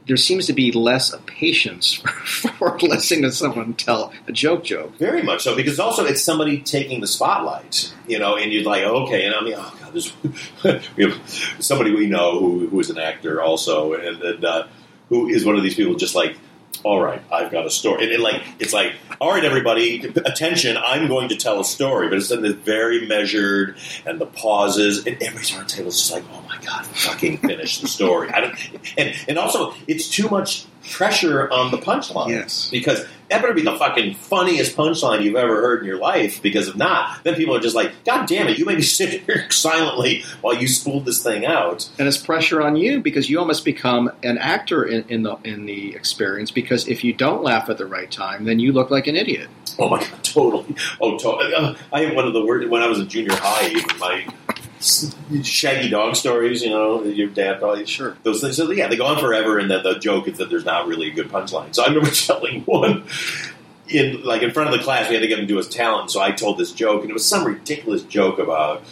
There 0.06 0.16
seems 0.16 0.46
to 0.46 0.52
be 0.52 0.70
less 0.70 1.12
of 1.12 1.26
patience 1.26 1.92
for, 2.24 2.48
for 2.48 2.78
listening 2.78 3.22
to 3.22 3.32
someone 3.32 3.74
tell 3.74 4.12
a 4.26 4.32
joke. 4.32 4.64
Joke 4.64 4.96
very 4.96 5.22
much 5.22 5.42
so 5.42 5.56
because 5.56 5.80
also 5.80 6.06
it's 6.06 6.22
somebody 6.22 6.60
taking 6.62 7.00
the 7.00 7.08
spotlight, 7.08 7.92
you 8.06 8.18
know, 8.18 8.36
and 8.36 8.52
you're 8.52 8.62
like, 8.62 8.84
okay, 8.84 9.26
and 9.26 9.34
I 9.34 9.42
mean, 9.42 9.54
oh 9.56 9.76
god, 9.80 9.85
we 10.96 11.04
have 11.04 11.56
somebody 11.60 11.94
we 11.94 12.06
know 12.06 12.38
who 12.38 12.68
who 12.68 12.80
is 12.80 12.90
an 12.90 12.98
actor 12.98 13.42
also, 13.42 13.94
and, 13.94 14.22
and 14.22 14.44
uh, 14.44 14.66
who 15.08 15.28
is 15.28 15.44
one 15.44 15.56
of 15.56 15.62
these 15.62 15.74
people 15.74 15.94
just 15.94 16.14
like 16.14 16.36
all 16.84 17.00
right, 17.00 17.22
I've 17.32 17.50
got 17.50 17.66
a 17.66 17.70
story. 17.70 18.04
And 18.04 18.12
it 18.12 18.20
like 18.20 18.42
it's 18.58 18.72
like, 18.72 18.92
all 19.20 19.32
right, 19.32 19.44
everybody, 19.44 20.04
attention, 20.24 20.76
I'm 20.76 21.08
going 21.08 21.28
to 21.30 21.36
tell 21.36 21.60
a 21.60 21.64
story. 21.64 22.08
But 22.08 22.18
it's 22.18 22.28
then 22.28 22.44
very 22.56 23.06
measured 23.06 23.76
and 24.04 24.20
the 24.20 24.26
pauses, 24.26 25.06
and 25.06 25.20
everybody's 25.22 25.52
around 25.52 25.68
the 25.68 25.74
table 25.74 25.88
is 25.88 25.96
just 25.96 26.12
like, 26.12 26.24
oh 26.32 26.42
my 26.42 26.58
god, 26.64 26.86
fucking 26.86 27.38
finish 27.38 27.80
the 27.80 27.88
story. 27.88 28.30
I 28.30 28.40
don't, 28.40 28.58
and 28.96 29.14
and 29.28 29.38
also 29.38 29.74
it's 29.86 30.08
too 30.08 30.28
much 30.28 30.66
pressure 30.92 31.50
on 31.50 31.70
the 31.70 31.78
punchline. 31.78 32.28
Yes. 32.30 32.68
because 32.70 33.04
that 33.28 33.42
better 33.42 33.54
be 33.54 33.62
the 33.62 33.76
fucking 33.76 34.14
funniest 34.14 34.76
punchline 34.76 35.24
you've 35.24 35.34
ever 35.34 35.60
heard 35.60 35.80
in 35.80 35.86
your 35.86 35.98
life. 35.98 36.40
Because 36.42 36.68
if 36.68 36.76
not, 36.76 37.24
then 37.24 37.34
people 37.34 37.56
are 37.56 37.60
just 37.60 37.74
like, 37.74 37.92
God 38.04 38.26
damn 38.28 38.46
it, 38.46 38.56
you 38.58 38.64
made 38.64 38.76
me 38.76 38.82
sit 38.84 39.22
here 39.22 39.50
silently 39.50 40.22
while 40.42 40.54
you 40.54 40.68
spooled 40.68 41.04
this 41.06 41.22
thing 41.22 41.44
out. 41.44 41.88
and 41.98 42.06
it's 42.06 42.16
pressure 42.18 42.62
on 42.62 42.76
you 42.76 43.00
because 43.00 43.28
you 43.28 43.38
almost 43.40 43.64
become 43.64 44.12
an 44.22 44.38
actor 44.38 44.84
in, 44.84 45.04
in 45.08 45.22
the 45.24 45.36
in 45.44 45.66
the 45.66 45.94
experience. 45.96 46.50
Because 46.52 46.86
if 46.86 47.02
you 47.02 47.12
don't 47.12 47.42
laugh 47.42 47.68
at 47.68 47.78
the 47.78 47.86
right 47.86 48.10
time, 48.10 48.44
then 48.44 48.60
you 48.60 48.72
look 48.72 48.90
like 48.90 49.06
an 49.08 49.16
idiot. 49.16 49.48
Oh 49.78 49.88
my 49.88 49.98
god, 50.00 50.10
totally. 50.22 50.76
Oh, 51.00 51.18
totally. 51.18 51.52
Uh, 51.52 51.74
I 51.92 52.02
had 52.02 52.14
one 52.14 52.26
of 52.26 52.32
the 52.32 52.44
worst 52.44 52.68
when 52.68 52.82
I 52.82 52.86
was 52.86 53.00
in 53.00 53.08
junior 53.08 53.34
high. 53.34 53.66
Even 53.68 53.98
my 53.98 54.26
shaggy 54.80 55.88
dog 55.88 56.16
stories, 56.16 56.62
you 56.62 56.70
know, 56.70 57.02
your 57.04 57.28
dad 57.28 57.58
probably 57.58 57.86
sure 57.86 58.16
those 58.22 58.40
things. 58.40 58.56
So 58.56 58.70
yeah, 58.70 58.88
they 58.88 58.96
go 58.96 59.06
on 59.06 59.18
forever, 59.18 59.58
and 59.58 59.70
then 59.70 59.82
the 59.82 59.98
joke 59.98 60.28
is 60.28 60.38
that 60.38 60.50
there's 60.50 60.64
not 60.64 60.86
really 60.86 61.08
a 61.10 61.12
good 61.12 61.28
punchline. 61.28 61.74
So 61.74 61.82
I 61.82 61.88
remember 61.88 62.10
telling 62.14 62.62
one 62.62 63.04
in 63.88 64.22
like 64.22 64.42
in 64.42 64.50
front 64.52 64.72
of 64.72 64.78
the 64.78 64.84
class. 64.84 65.08
We 65.08 65.14
had 65.14 65.22
to 65.22 65.28
get 65.28 65.38
him 65.38 65.46
to 65.46 65.48
do 65.48 65.56
his 65.56 65.68
talent. 65.68 66.10
So 66.10 66.20
I 66.20 66.32
told 66.32 66.58
this 66.58 66.72
joke, 66.72 67.02
and 67.02 67.10
it 67.10 67.14
was 67.14 67.26
some 67.26 67.46
ridiculous 67.46 68.02
joke 68.02 68.38
about 68.38 68.82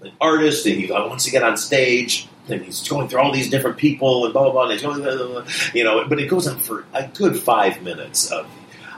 an 0.00 0.12
artist, 0.20 0.66
and 0.66 0.76
he 0.76 0.90
uh, 0.90 1.06
wants 1.06 1.24
to 1.24 1.30
get 1.30 1.42
on 1.42 1.56
stage. 1.56 2.28
And 2.48 2.60
he's 2.60 2.86
going 2.88 3.08
through 3.08 3.20
all 3.20 3.32
these 3.32 3.48
different 3.48 3.76
people 3.76 4.24
and 4.24 4.32
blah 4.32 4.42
blah 4.42 4.52
blah. 4.52 4.62
And 4.64 4.72
he's 4.72 4.82
going, 4.82 5.00
blah, 5.00 5.16
blah, 5.16 5.26
blah, 5.28 5.44
you 5.74 5.84
know, 5.84 6.04
but 6.08 6.18
it 6.18 6.28
goes 6.28 6.48
on 6.48 6.58
for 6.58 6.84
a 6.92 7.06
good 7.06 7.38
five 7.38 7.82
minutes 7.82 8.32
of 8.32 8.48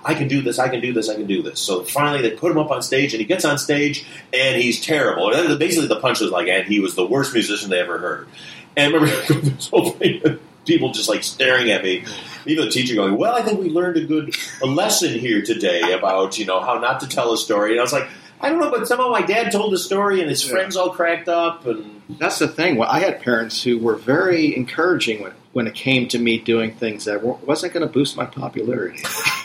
I 0.04 0.14
can 0.14 0.28
do 0.28 0.42
this, 0.42 0.58
I 0.58 0.68
can 0.68 0.80
do 0.80 0.92
this, 0.92 1.08
I 1.08 1.14
can 1.14 1.26
do 1.26 1.42
this. 1.42 1.60
So 1.60 1.82
finally, 1.82 2.22
they 2.22 2.36
put 2.36 2.52
him 2.52 2.58
up 2.58 2.70
on 2.70 2.82
stage, 2.82 3.14
and 3.14 3.20
he 3.20 3.26
gets 3.26 3.44
on 3.44 3.58
stage, 3.58 4.04
and 4.32 4.60
he's 4.60 4.84
terrible. 4.84 5.32
And 5.32 5.58
basically, 5.58 5.88
the 5.88 6.00
punch 6.00 6.20
was 6.20 6.30
like, 6.30 6.48
and 6.48 6.66
he 6.66 6.80
was 6.80 6.94
the 6.94 7.06
worst 7.06 7.32
musician 7.32 7.70
they 7.70 7.80
ever 7.80 7.98
heard. 7.98 8.28
And 8.76 8.94
I 8.94 8.98
remember 8.98 9.34
this 9.40 9.68
whole 9.68 9.90
thing, 9.92 10.38
people 10.66 10.92
just 10.92 11.08
like 11.08 11.24
staring 11.24 11.70
at 11.70 11.82
me. 11.82 12.04
Even 12.46 12.66
the 12.66 12.70
teacher 12.70 12.94
going, 12.94 13.16
"Well, 13.16 13.34
I 13.34 13.42
think 13.42 13.60
we 13.60 13.70
learned 13.70 13.96
a 13.96 14.04
good 14.04 14.34
a 14.62 14.66
lesson 14.66 15.18
here 15.18 15.42
today 15.42 15.92
about 15.92 16.38
you 16.38 16.44
know 16.44 16.60
how 16.60 16.78
not 16.78 17.00
to 17.00 17.08
tell 17.08 17.32
a 17.32 17.38
story." 17.38 17.70
And 17.70 17.80
I 17.80 17.82
was 17.82 17.92
like, 17.92 18.08
I 18.40 18.50
don't 18.50 18.60
know, 18.60 18.70
but 18.70 18.86
somehow 18.86 19.08
my 19.08 19.22
dad 19.22 19.52
told 19.52 19.72
the 19.72 19.78
story, 19.78 20.20
and 20.20 20.28
his 20.28 20.42
friends 20.42 20.76
all 20.76 20.90
cracked 20.90 21.28
up, 21.28 21.66
and 21.66 22.02
That's 22.18 22.38
the 22.38 22.48
thing. 22.48 22.76
Well, 22.76 22.90
I 22.90 23.00
had 23.00 23.22
parents 23.22 23.62
who 23.62 23.78
were 23.78 23.96
very 23.96 24.54
encouraging 24.54 25.22
when, 25.22 25.32
when 25.54 25.68
it 25.68 25.74
came 25.74 26.08
to 26.08 26.18
me 26.18 26.36
doing 26.36 26.74
things 26.74 27.04
that 27.04 27.22
wasn't 27.22 27.72
going 27.72 27.86
to 27.86 27.92
boost 27.92 28.16
my 28.16 28.26
popularity. 28.26 29.00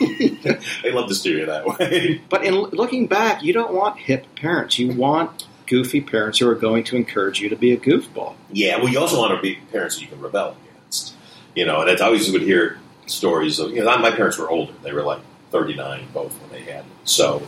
they 0.82 0.90
love 0.90 1.08
to 1.08 1.14
steer 1.14 1.38
you 1.38 1.46
that 1.46 1.64
way. 1.64 2.20
But 2.28 2.44
in 2.44 2.54
looking 2.54 3.06
back, 3.06 3.42
you 3.42 3.52
don't 3.52 3.72
want 3.72 3.96
hip 3.96 4.26
parents. 4.34 4.78
You 4.78 4.92
want 4.92 5.46
goofy 5.66 6.00
parents 6.00 6.40
who 6.40 6.48
are 6.48 6.56
going 6.56 6.82
to 6.84 6.96
encourage 6.96 7.40
you 7.40 7.48
to 7.48 7.56
be 7.56 7.72
a 7.72 7.76
goofball. 7.76 8.34
Yeah, 8.52 8.78
well, 8.78 8.88
you 8.88 8.98
also 8.98 9.18
want 9.18 9.36
to 9.36 9.40
be 9.40 9.60
parents 9.70 9.94
that 9.96 10.02
you 10.02 10.08
can 10.08 10.20
rebel 10.20 10.56
against. 10.64 11.14
You 11.54 11.64
know, 11.64 11.80
and 11.80 11.88
it's, 11.88 12.02
I 12.02 12.06
always 12.06 12.30
would 12.32 12.42
hear 12.42 12.80
stories 13.06 13.60
of, 13.60 13.70
you 13.70 13.84
know, 13.84 13.98
my 13.98 14.10
parents 14.10 14.36
were 14.36 14.50
older. 14.50 14.72
They 14.82 14.92
were 14.92 15.04
like 15.04 15.20
39 15.52 16.08
both 16.12 16.40
when 16.40 16.50
they 16.50 16.70
had 16.70 16.84
me. 16.86 16.92
So 17.04 17.46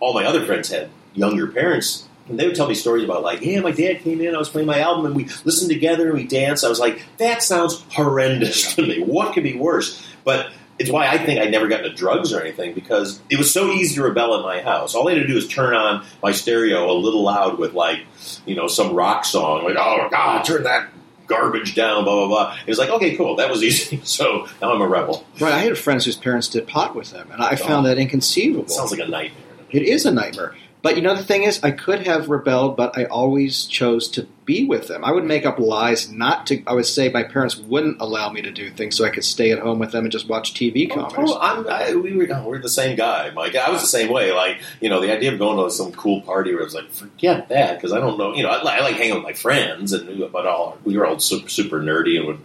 all 0.00 0.14
my 0.14 0.24
other 0.24 0.46
friends 0.46 0.70
had 0.70 0.88
younger 1.14 1.46
parents. 1.46 2.08
And 2.30 2.38
they 2.38 2.46
would 2.46 2.54
tell 2.54 2.68
me 2.68 2.74
stories 2.74 3.04
about, 3.04 3.22
like, 3.22 3.42
yeah, 3.42 3.60
my 3.60 3.72
dad 3.72 4.00
came 4.00 4.20
in, 4.20 4.34
I 4.34 4.38
was 4.38 4.48
playing 4.48 4.66
my 4.66 4.80
album, 4.80 5.04
and 5.04 5.14
we 5.16 5.24
listened 5.44 5.70
together 5.70 6.06
and 6.06 6.14
we 6.14 6.26
danced. 6.26 6.64
I 6.64 6.68
was 6.68 6.78
like, 6.78 7.02
that 7.18 7.42
sounds 7.42 7.84
horrendous 7.90 8.74
to 8.76 8.82
me. 8.82 9.02
What 9.02 9.34
could 9.34 9.42
be 9.42 9.56
worse? 9.56 10.06
But 10.24 10.50
it's 10.78 10.90
why 10.90 11.08
I 11.08 11.18
think 11.18 11.40
I 11.40 11.44
never 11.44 11.68
got 11.68 11.84
into 11.84 11.94
drugs 11.94 12.32
or 12.32 12.40
anything 12.40 12.72
because 12.72 13.20
it 13.28 13.36
was 13.36 13.52
so 13.52 13.70
easy 13.70 13.96
to 13.96 14.02
rebel 14.02 14.34
in 14.36 14.42
my 14.42 14.62
house. 14.62 14.94
All 14.94 15.08
I 15.08 15.12
had 15.12 15.22
to 15.22 15.26
do 15.26 15.36
is 15.36 15.46
turn 15.46 15.74
on 15.74 16.06
my 16.22 16.32
stereo 16.32 16.90
a 16.90 16.96
little 16.96 17.22
loud 17.22 17.58
with 17.58 17.74
like, 17.74 17.98
you 18.46 18.56
know, 18.56 18.66
some 18.66 18.94
rock 18.94 19.26
song, 19.26 19.64
like, 19.64 19.76
oh 19.78 20.08
God, 20.10 20.42
turn 20.42 20.62
that 20.62 20.88
garbage 21.26 21.74
down, 21.74 22.04
blah 22.04 22.14
blah 22.14 22.28
blah. 22.28 22.58
It 22.66 22.70
was 22.70 22.78
like, 22.78 22.88
okay, 22.88 23.14
cool, 23.14 23.36
that 23.36 23.50
was 23.50 23.62
easy. 23.64 24.00
So 24.04 24.48
now 24.62 24.72
I'm 24.72 24.80
a 24.80 24.88
rebel. 24.88 25.26
Right. 25.38 25.52
I 25.52 25.58
had 25.58 25.76
friends 25.76 26.06
whose 26.06 26.16
parents 26.16 26.48
did 26.48 26.66
pot 26.66 26.94
with 26.94 27.10
them, 27.10 27.30
and 27.30 27.42
I 27.42 27.56
found 27.56 27.86
oh. 27.86 27.90
that 27.90 27.98
inconceivable. 27.98 28.68
Sounds 28.68 28.90
like 28.90 29.00
a 29.00 29.06
nightmare. 29.06 29.44
It 29.70 29.82
is 29.82 30.06
a 30.06 30.12
nightmare. 30.12 30.56
But 30.82 30.96
you 30.96 31.02
know, 31.02 31.14
the 31.14 31.24
thing 31.24 31.42
is, 31.42 31.62
I 31.62 31.72
could 31.72 32.06
have 32.06 32.28
rebelled, 32.28 32.76
but 32.76 32.96
I 32.96 33.04
always 33.04 33.66
chose 33.66 34.08
to 34.10 34.26
be 34.46 34.64
with 34.64 34.88
them. 34.88 35.04
I 35.04 35.12
would 35.12 35.24
make 35.24 35.44
up 35.44 35.58
lies 35.58 36.10
not 36.10 36.46
to. 36.46 36.62
I 36.66 36.72
would 36.72 36.86
say 36.86 37.10
my 37.10 37.22
parents 37.22 37.56
wouldn't 37.56 38.00
allow 38.00 38.30
me 38.30 38.40
to 38.42 38.50
do 38.50 38.70
things, 38.70 38.96
so 38.96 39.04
I 39.04 39.10
could 39.10 39.24
stay 39.24 39.50
at 39.50 39.58
home 39.58 39.78
with 39.78 39.92
them 39.92 40.04
and 40.04 40.12
just 40.12 40.28
watch 40.28 40.54
TV 40.54 40.88
oh, 40.90 40.94
comedies. 40.94 41.30
Oh, 41.32 41.38
I'm, 41.38 41.68
I, 41.68 41.94
we 41.94 42.16
were, 42.16 42.26
oh, 42.32 42.48
we're 42.48 42.62
the 42.62 42.68
same 42.68 42.96
guy, 42.96 43.30
Mike. 43.30 43.54
I 43.56 43.70
was 43.70 43.82
the 43.82 43.88
same 43.88 44.10
way. 44.10 44.32
Like, 44.32 44.60
you 44.80 44.88
know, 44.88 45.00
the 45.00 45.12
idea 45.12 45.32
of 45.32 45.38
going 45.38 45.62
to 45.62 45.70
some 45.70 45.92
cool 45.92 46.22
party 46.22 46.52
where 46.52 46.62
I 46.62 46.64
was 46.64 46.74
like, 46.74 46.90
forget 46.90 47.50
that, 47.50 47.76
because 47.76 47.92
I 47.92 48.00
don't 48.00 48.18
know. 48.18 48.34
You 48.34 48.44
know, 48.44 48.50
I, 48.50 48.78
I 48.78 48.80
like 48.80 48.96
hanging 48.96 49.14
with 49.14 49.24
my 49.24 49.34
friends, 49.34 49.92
and 49.92 50.32
but 50.32 50.46
all 50.46 50.78
we 50.84 50.96
were 50.96 51.06
all 51.06 51.18
super, 51.18 51.48
super 51.48 51.80
nerdy 51.80 52.18
and 52.18 52.26
would 52.26 52.40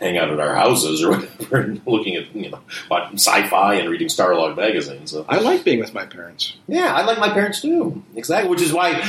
hang 0.00 0.18
out 0.18 0.30
at 0.30 0.40
our 0.40 0.54
houses 0.54 1.02
or 1.02 1.10
whatever, 1.18 1.56
and 1.56 1.80
looking 1.86 2.16
at 2.16 2.34
you 2.34 2.50
know 2.50 2.60
watching 2.90 3.16
sci-fi 3.16 3.74
and 3.74 3.88
reading 3.88 4.08
Starlog 4.08 4.56
magazine. 4.56 5.06
So 5.06 5.24
I 5.28 5.38
like 5.38 5.64
being 5.64 5.80
with 5.80 5.94
my 5.94 6.06
parents. 6.06 6.56
yeah, 6.66 6.94
I 6.94 7.04
like 7.04 7.18
my 7.18 7.30
parents 7.30 7.60
too. 7.60 8.02
Exactly, 8.16 8.50
which 8.50 8.62
is 8.62 8.72
why. 8.72 9.08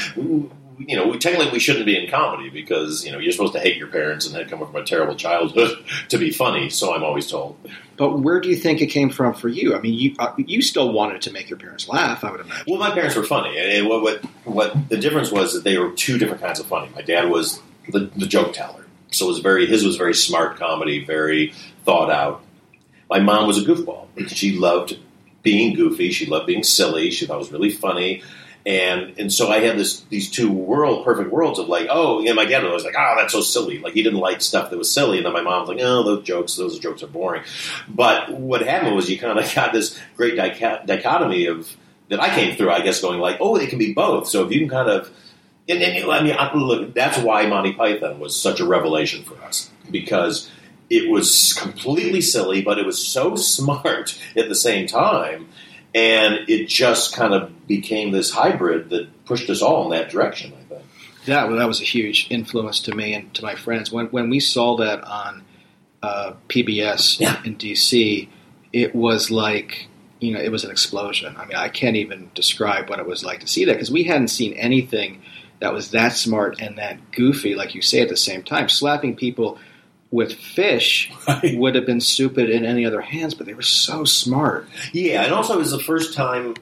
You 0.77 0.97
know, 0.97 1.13
technically 1.13 1.53
we 1.53 1.59
shouldn't 1.59 1.86
be 1.86 1.97
in 1.97 2.11
comedy 2.11 2.49
because 2.49 3.05
you 3.05 3.11
know 3.13 3.17
you're 3.17 3.31
supposed 3.31 3.53
to 3.53 3.61
hate 3.61 3.77
your 3.77 3.88
parents 3.88 4.25
and 4.25 4.36
then 4.36 4.49
come 4.49 4.59
from 4.59 4.75
a 4.75 4.83
terrible 4.83 5.15
childhood 5.15 5.77
to 6.09 6.17
be 6.17 6.31
funny. 6.31 6.69
So 6.69 6.93
I'm 6.93 7.01
always 7.01 7.31
told. 7.31 7.57
But 7.95 8.19
where 8.19 8.41
do 8.41 8.49
you 8.49 8.57
think 8.57 8.81
it 8.81 8.88
came 8.88 9.09
from 9.09 9.33
for 9.33 9.47
you? 9.47 9.73
I 9.73 9.79
mean, 9.79 9.93
you 9.93 10.15
uh, 10.19 10.33
you 10.38 10.61
still 10.61 10.91
wanted 10.91 11.21
to 11.21 11.31
make 11.31 11.49
your 11.49 11.57
parents 11.57 11.88
laugh, 11.88 12.25
I 12.25 12.31
would 12.31 12.41
imagine. 12.41 12.65
Well, 12.67 12.77
my 12.77 12.91
parents 12.91 13.15
were 13.15 13.23
funny, 13.23 13.57
and 13.57 13.88
what 13.88 14.01
what, 14.01 14.25
what 14.43 14.89
the 14.89 14.97
difference 14.97 15.31
was 15.31 15.53
that 15.53 15.63
they 15.63 15.77
were 15.77 15.91
two 15.91 16.17
different 16.17 16.41
kinds 16.41 16.59
of 16.59 16.65
funny. 16.65 16.91
My 16.93 17.01
dad 17.03 17.29
was 17.29 17.61
the, 17.88 18.11
the 18.17 18.25
joke 18.27 18.51
teller, 18.53 18.84
so 19.16 19.26
it 19.26 19.30
was 19.30 19.39
very 19.39 19.66
his 19.66 19.84
was 19.84 19.97
very 19.97 20.13
smart 20.13 20.57
comedy, 20.57 21.03
very 21.03 21.53
thought 21.84 22.11
out. 22.11 22.43
My 23.09 23.20
mom 23.20 23.47
was 23.47 23.57
a 23.57 23.66
goofball. 23.66 24.07
She 24.30 24.57
loved 24.57 24.97
being 25.43 25.76
goofy. 25.76 26.11
She 26.11 26.26
loved 26.26 26.47
being 26.47 26.63
silly. 26.63 27.11
She 27.11 27.26
thought 27.26 27.36
it 27.36 27.39
was 27.39 27.51
really 27.51 27.70
funny. 27.70 28.24
And 28.66 29.13
and 29.20 29.32
so 29.32 29.51
I 29.51 29.59
had 29.59 29.78
this 29.78 30.01
these 30.09 30.30
two 30.30 30.51
world 30.51 31.05
perfect 31.05 31.32
worlds 31.32 31.59
of 31.59 31.70
like 31.70 31.88
oh 31.91 32.22
yeah 32.22 32.34
my 32.34 32.45
dad 32.45 32.63
was 32.63 32.84
like 32.84 32.95
oh 32.97 33.13
that's 33.16 33.32
so 33.32 33.41
silly 33.41 33.78
like 33.78 33.93
he 33.93 34.01
didn't 34.01 34.20
like 34.20 34.41
stuff 34.41 34.72
that 34.72 34.78
was 34.78 34.91
silly 34.91 35.18
and 35.18 35.26
then 35.26 35.34
my 35.34 35.41
mom's 35.41 35.70
like 35.70 35.78
oh 35.82 36.01
those 36.01 36.24
jokes 36.24 36.55
those 36.55 36.80
jokes 36.80 37.03
are 37.03 37.07
boring 37.07 37.43
but 37.88 38.32
what 38.32 38.63
happened 38.63 38.95
was 38.95 39.07
you 39.07 39.20
kind 39.20 39.38
of 39.38 39.53
got 39.53 39.72
this 39.72 39.99
great 40.18 40.36
dicho- 40.36 40.82
dichotomy 40.84 41.45
of 41.45 41.78
that 42.09 42.20
I 42.20 42.34
came 42.34 42.57
through 42.57 42.72
I 42.72 42.82
guess 42.82 43.01
going 43.01 43.20
like 43.20 43.38
oh 43.39 43.55
it 43.55 43.70
can 43.70 43.78
be 43.78 43.93
both 43.93 44.28
so 44.28 44.43
if 44.43 44.51
you 44.51 44.61
can 44.61 44.70
kind 44.70 44.89
of 44.89 45.11
and, 45.68 45.82
and 45.82 46.11
I 46.11 46.24
mean 46.24 46.36
I- 46.38 46.53
look 46.53 46.93
that's 46.93 47.18
why 47.18 47.45
Monty 47.45 47.74
Python 47.74 48.20
was 48.20 48.39
such 48.39 48.59
a 48.59 48.66
revelation 48.66 49.24
for 49.24 49.36
us 49.43 49.70
because 49.89 50.49
it 50.89 51.09
was 51.09 51.53
completely 51.53 52.22
silly 52.22 52.61
but 52.61 52.78
it 52.78 52.86
was 52.86 53.05
so 53.05 53.36
smart 53.55 54.20
at 54.36 54.49
the 54.49 54.55
same 54.55 54.88
time 54.88 55.47
and 55.95 56.49
it 56.49 56.68
just 56.68 57.16
kind 57.16 57.34
of 57.34 57.68
became 57.68 58.11
this 58.11 58.30
hybrid 58.32 58.89
that 58.89 59.26
pushed 59.26 59.49
us 59.49 59.61
all 59.61 59.86
in 59.86 59.97
that 59.97 60.11
direction. 60.11 60.53
I 60.53 60.63
think. 60.63 60.84
That 61.26 61.47
well, 61.47 61.57
that 61.57 61.68
was 61.68 61.80
a 61.82 61.86
huge 61.86 62.28
influence 62.30 62.82
to 62.82 62.93
me 62.93 63.13
and 63.13 63.34
to 63.34 63.41
my 63.43 63.55
friends. 63.55 63.91
When 63.91 64.07
when 64.07 64.30
we 64.30 64.41
saw 64.41 64.76
that 64.78 65.03
on 65.05 65.43
uh, 66.03 66.34
PBS 66.49 67.22
in 67.45 67.55
DC, 67.55 68.28
it 68.74 68.93
was 68.93 69.32
like 69.32 69.88
you 70.20 70.34
know 70.34 70.39
it 70.39 70.51
was 70.51 70.66
an 70.66 70.70
explosion. 70.70 71.36
I 71.38 71.45
mean, 71.45 71.55
I 71.55 71.70
can't 71.70 71.95
even 71.95 72.30
describe 72.36 72.89
what 72.89 72.99
it 72.99 73.07
was 73.07 73.24
like 73.24 73.39
to 73.39 73.47
see 73.47 73.63
that 73.66 73.74
because 73.74 73.89
we 73.89 74.03
hadn't 74.03 74.28
seen 74.28 74.53
anything 74.53 75.24
that 75.59 75.73
was 75.73 75.91
that 75.91 76.13
smart 76.13 76.59
and 76.59 76.77
that 76.77 77.11
goofy, 77.11 77.55
like 77.55 77.75
you 77.75 77.81
say, 77.81 78.01
at 78.01 78.09
the 78.09 78.17
same 78.17 78.43
time. 78.43 78.69
Slapping 78.69 79.15
people 79.15 79.57
with 80.11 80.33
fish 80.33 81.11
would 81.43 81.75
have 81.75 81.85
been 81.85 82.01
stupid 82.01 82.49
in 82.49 82.65
any 82.65 82.85
other 82.85 83.01
hands, 83.01 83.33
but 83.33 83.45
they 83.45 83.53
were 83.53 83.61
so 83.61 84.03
smart. 84.03 84.67
Yeah, 84.91 85.23
and 85.23 85.33
also 85.33 85.55
it 85.55 85.59
was 85.59 85.71
the 85.71 85.79
first 85.79 86.13
time 86.13 86.55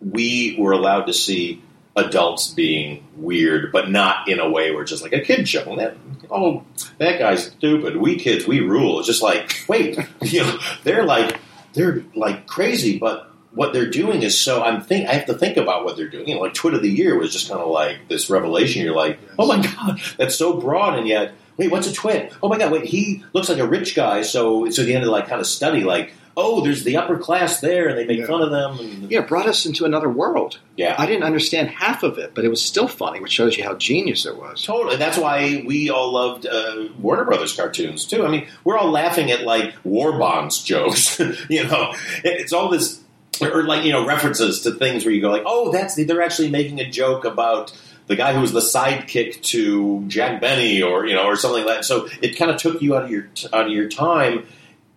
we 0.00 0.56
were 0.58 0.72
allowed 0.72 1.04
to 1.04 1.12
see 1.12 1.62
adults 1.96 2.48
being 2.48 3.06
weird, 3.16 3.72
but 3.72 3.90
not 3.90 4.28
in 4.28 4.38
a 4.40 4.48
way 4.48 4.70
where 4.70 4.82
it's 4.82 4.90
just 4.90 5.02
like 5.02 5.12
a 5.12 5.20
kid 5.20 5.48
show. 5.48 5.76
That, 5.76 5.96
oh, 6.30 6.64
that 6.98 7.18
guy's 7.18 7.46
stupid. 7.46 7.96
We 7.96 8.16
kids, 8.16 8.46
we 8.46 8.60
rule. 8.60 8.98
It's 8.98 9.08
just 9.08 9.22
like, 9.22 9.64
wait, 9.68 9.98
you 10.22 10.42
know, 10.42 10.58
they're 10.84 11.04
like 11.04 11.38
they're 11.74 12.04
like 12.14 12.46
crazy, 12.46 12.98
but 12.98 13.30
what 13.58 13.72
they're 13.72 13.90
doing 13.90 14.22
is 14.22 14.38
so. 14.38 14.62
I'm 14.62 14.80
think 14.80 15.08
I 15.08 15.14
have 15.14 15.26
to 15.26 15.34
think 15.34 15.56
about 15.56 15.84
what 15.84 15.96
they're 15.96 16.08
doing. 16.08 16.28
You 16.28 16.36
know, 16.36 16.42
like 16.42 16.54
Twit 16.54 16.74
of 16.74 16.82
the 16.82 16.88
Year 16.88 17.18
was 17.18 17.32
just 17.32 17.48
kind 17.48 17.60
of 17.60 17.68
like 17.68 18.08
this 18.08 18.30
revelation. 18.30 18.82
You're 18.82 18.94
like, 18.94 19.18
oh 19.38 19.46
my 19.48 19.60
god, 19.60 20.00
that's 20.16 20.36
so 20.36 20.60
broad, 20.60 20.98
and 20.98 21.06
yet. 21.06 21.32
Wait, 21.56 21.72
what's 21.72 21.88
a 21.88 21.92
twit? 21.92 22.32
Oh 22.40 22.48
my 22.48 22.56
god! 22.56 22.70
Wait, 22.70 22.84
he 22.84 23.24
looks 23.32 23.48
like 23.48 23.58
a 23.58 23.66
rich 23.66 23.96
guy. 23.96 24.22
So, 24.22 24.70
so 24.70 24.84
the 24.84 24.94
end 24.94 25.02
of 25.02 25.10
like 25.10 25.26
kind 25.26 25.40
of 25.40 25.46
study, 25.48 25.82
like, 25.82 26.12
oh, 26.38 26.60
there's 26.60 26.84
the 26.84 26.96
upper 26.96 27.18
class 27.18 27.60
there, 27.60 27.88
and 27.88 27.98
they 27.98 28.06
make 28.06 28.24
fun 28.24 28.42
of 28.42 28.50
them. 28.50 28.78
And, 28.78 29.10
Yeah, 29.10 29.20
it 29.20 29.28
brought 29.28 29.48
us 29.48 29.66
into 29.66 29.84
another 29.84 30.08
world. 30.08 30.60
Yeah. 30.76 30.94
I 30.96 31.04
didn't 31.04 31.24
understand 31.24 31.68
half 31.68 32.04
of 32.04 32.16
it, 32.16 32.32
but 32.32 32.44
it 32.44 32.48
was 32.48 32.64
still 32.64 32.86
funny, 32.86 33.18
which 33.18 33.32
shows 33.32 33.56
you 33.56 33.64
how 33.64 33.74
genius 33.74 34.24
it 34.24 34.36
was. 34.36 34.62
Totally. 34.62 34.96
That's 34.96 35.18
why 35.18 35.64
we 35.66 35.90
all 35.90 36.12
loved 36.12 36.46
uh, 36.46 36.90
Warner 37.00 37.24
Brothers 37.24 37.56
cartoons 37.56 38.04
too. 38.06 38.24
I 38.24 38.30
mean, 38.30 38.46
we're 38.62 38.78
all 38.78 38.90
laughing 38.90 39.32
at 39.32 39.42
like 39.42 39.74
war 39.82 40.16
bonds 40.16 40.62
jokes. 40.62 41.18
you 41.48 41.64
know, 41.64 41.92
it's 42.22 42.52
all 42.52 42.68
this, 42.68 43.02
or 43.42 43.64
like 43.64 43.84
you 43.84 43.92
know, 43.92 44.06
references 44.06 44.62
to 44.62 44.72
things 44.72 45.04
where 45.04 45.14
you 45.14 45.20
go 45.20 45.30
like, 45.30 45.44
oh, 45.46 45.70
that's 45.72 45.94
they're 45.94 46.22
actually 46.22 46.50
making 46.50 46.80
a 46.80 46.88
joke 46.90 47.24
about 47.24 47.76
the 48.06 48.16
guy 48.16 48.32
who 48.32 48.40
was 48.40 48.52
the 48.52 48.60
sidekick 48.60 49.42
to 49.42 50.04
Jack 50.08 50.40
Benny, 50.40 50.82
or 50.82 51.06
you 51.06 51.14
know, 51.14 51.24
or 51.26 51.36
something 51.36 51.64
like 51.64 51.76
that. 51.78 51.84
So 51.84 52.08
it 52.22 52.36
kind 52.38 52.50
of 52.50 52.56
took 52.58 52.80
you 52.80 52.96
out 52.96 53.04
of 53.04 53.10
your 53.10 53.28
out 53.52 53.66
of 53.66 53.72
your 53.72 53.88
time, 53.88 54.46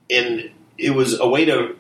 and 0.10 0.50
it 0.78 0.92
was 0.92 1.20
a 1.20 1.28
way 1.28 1.46
to. 1.46 1.76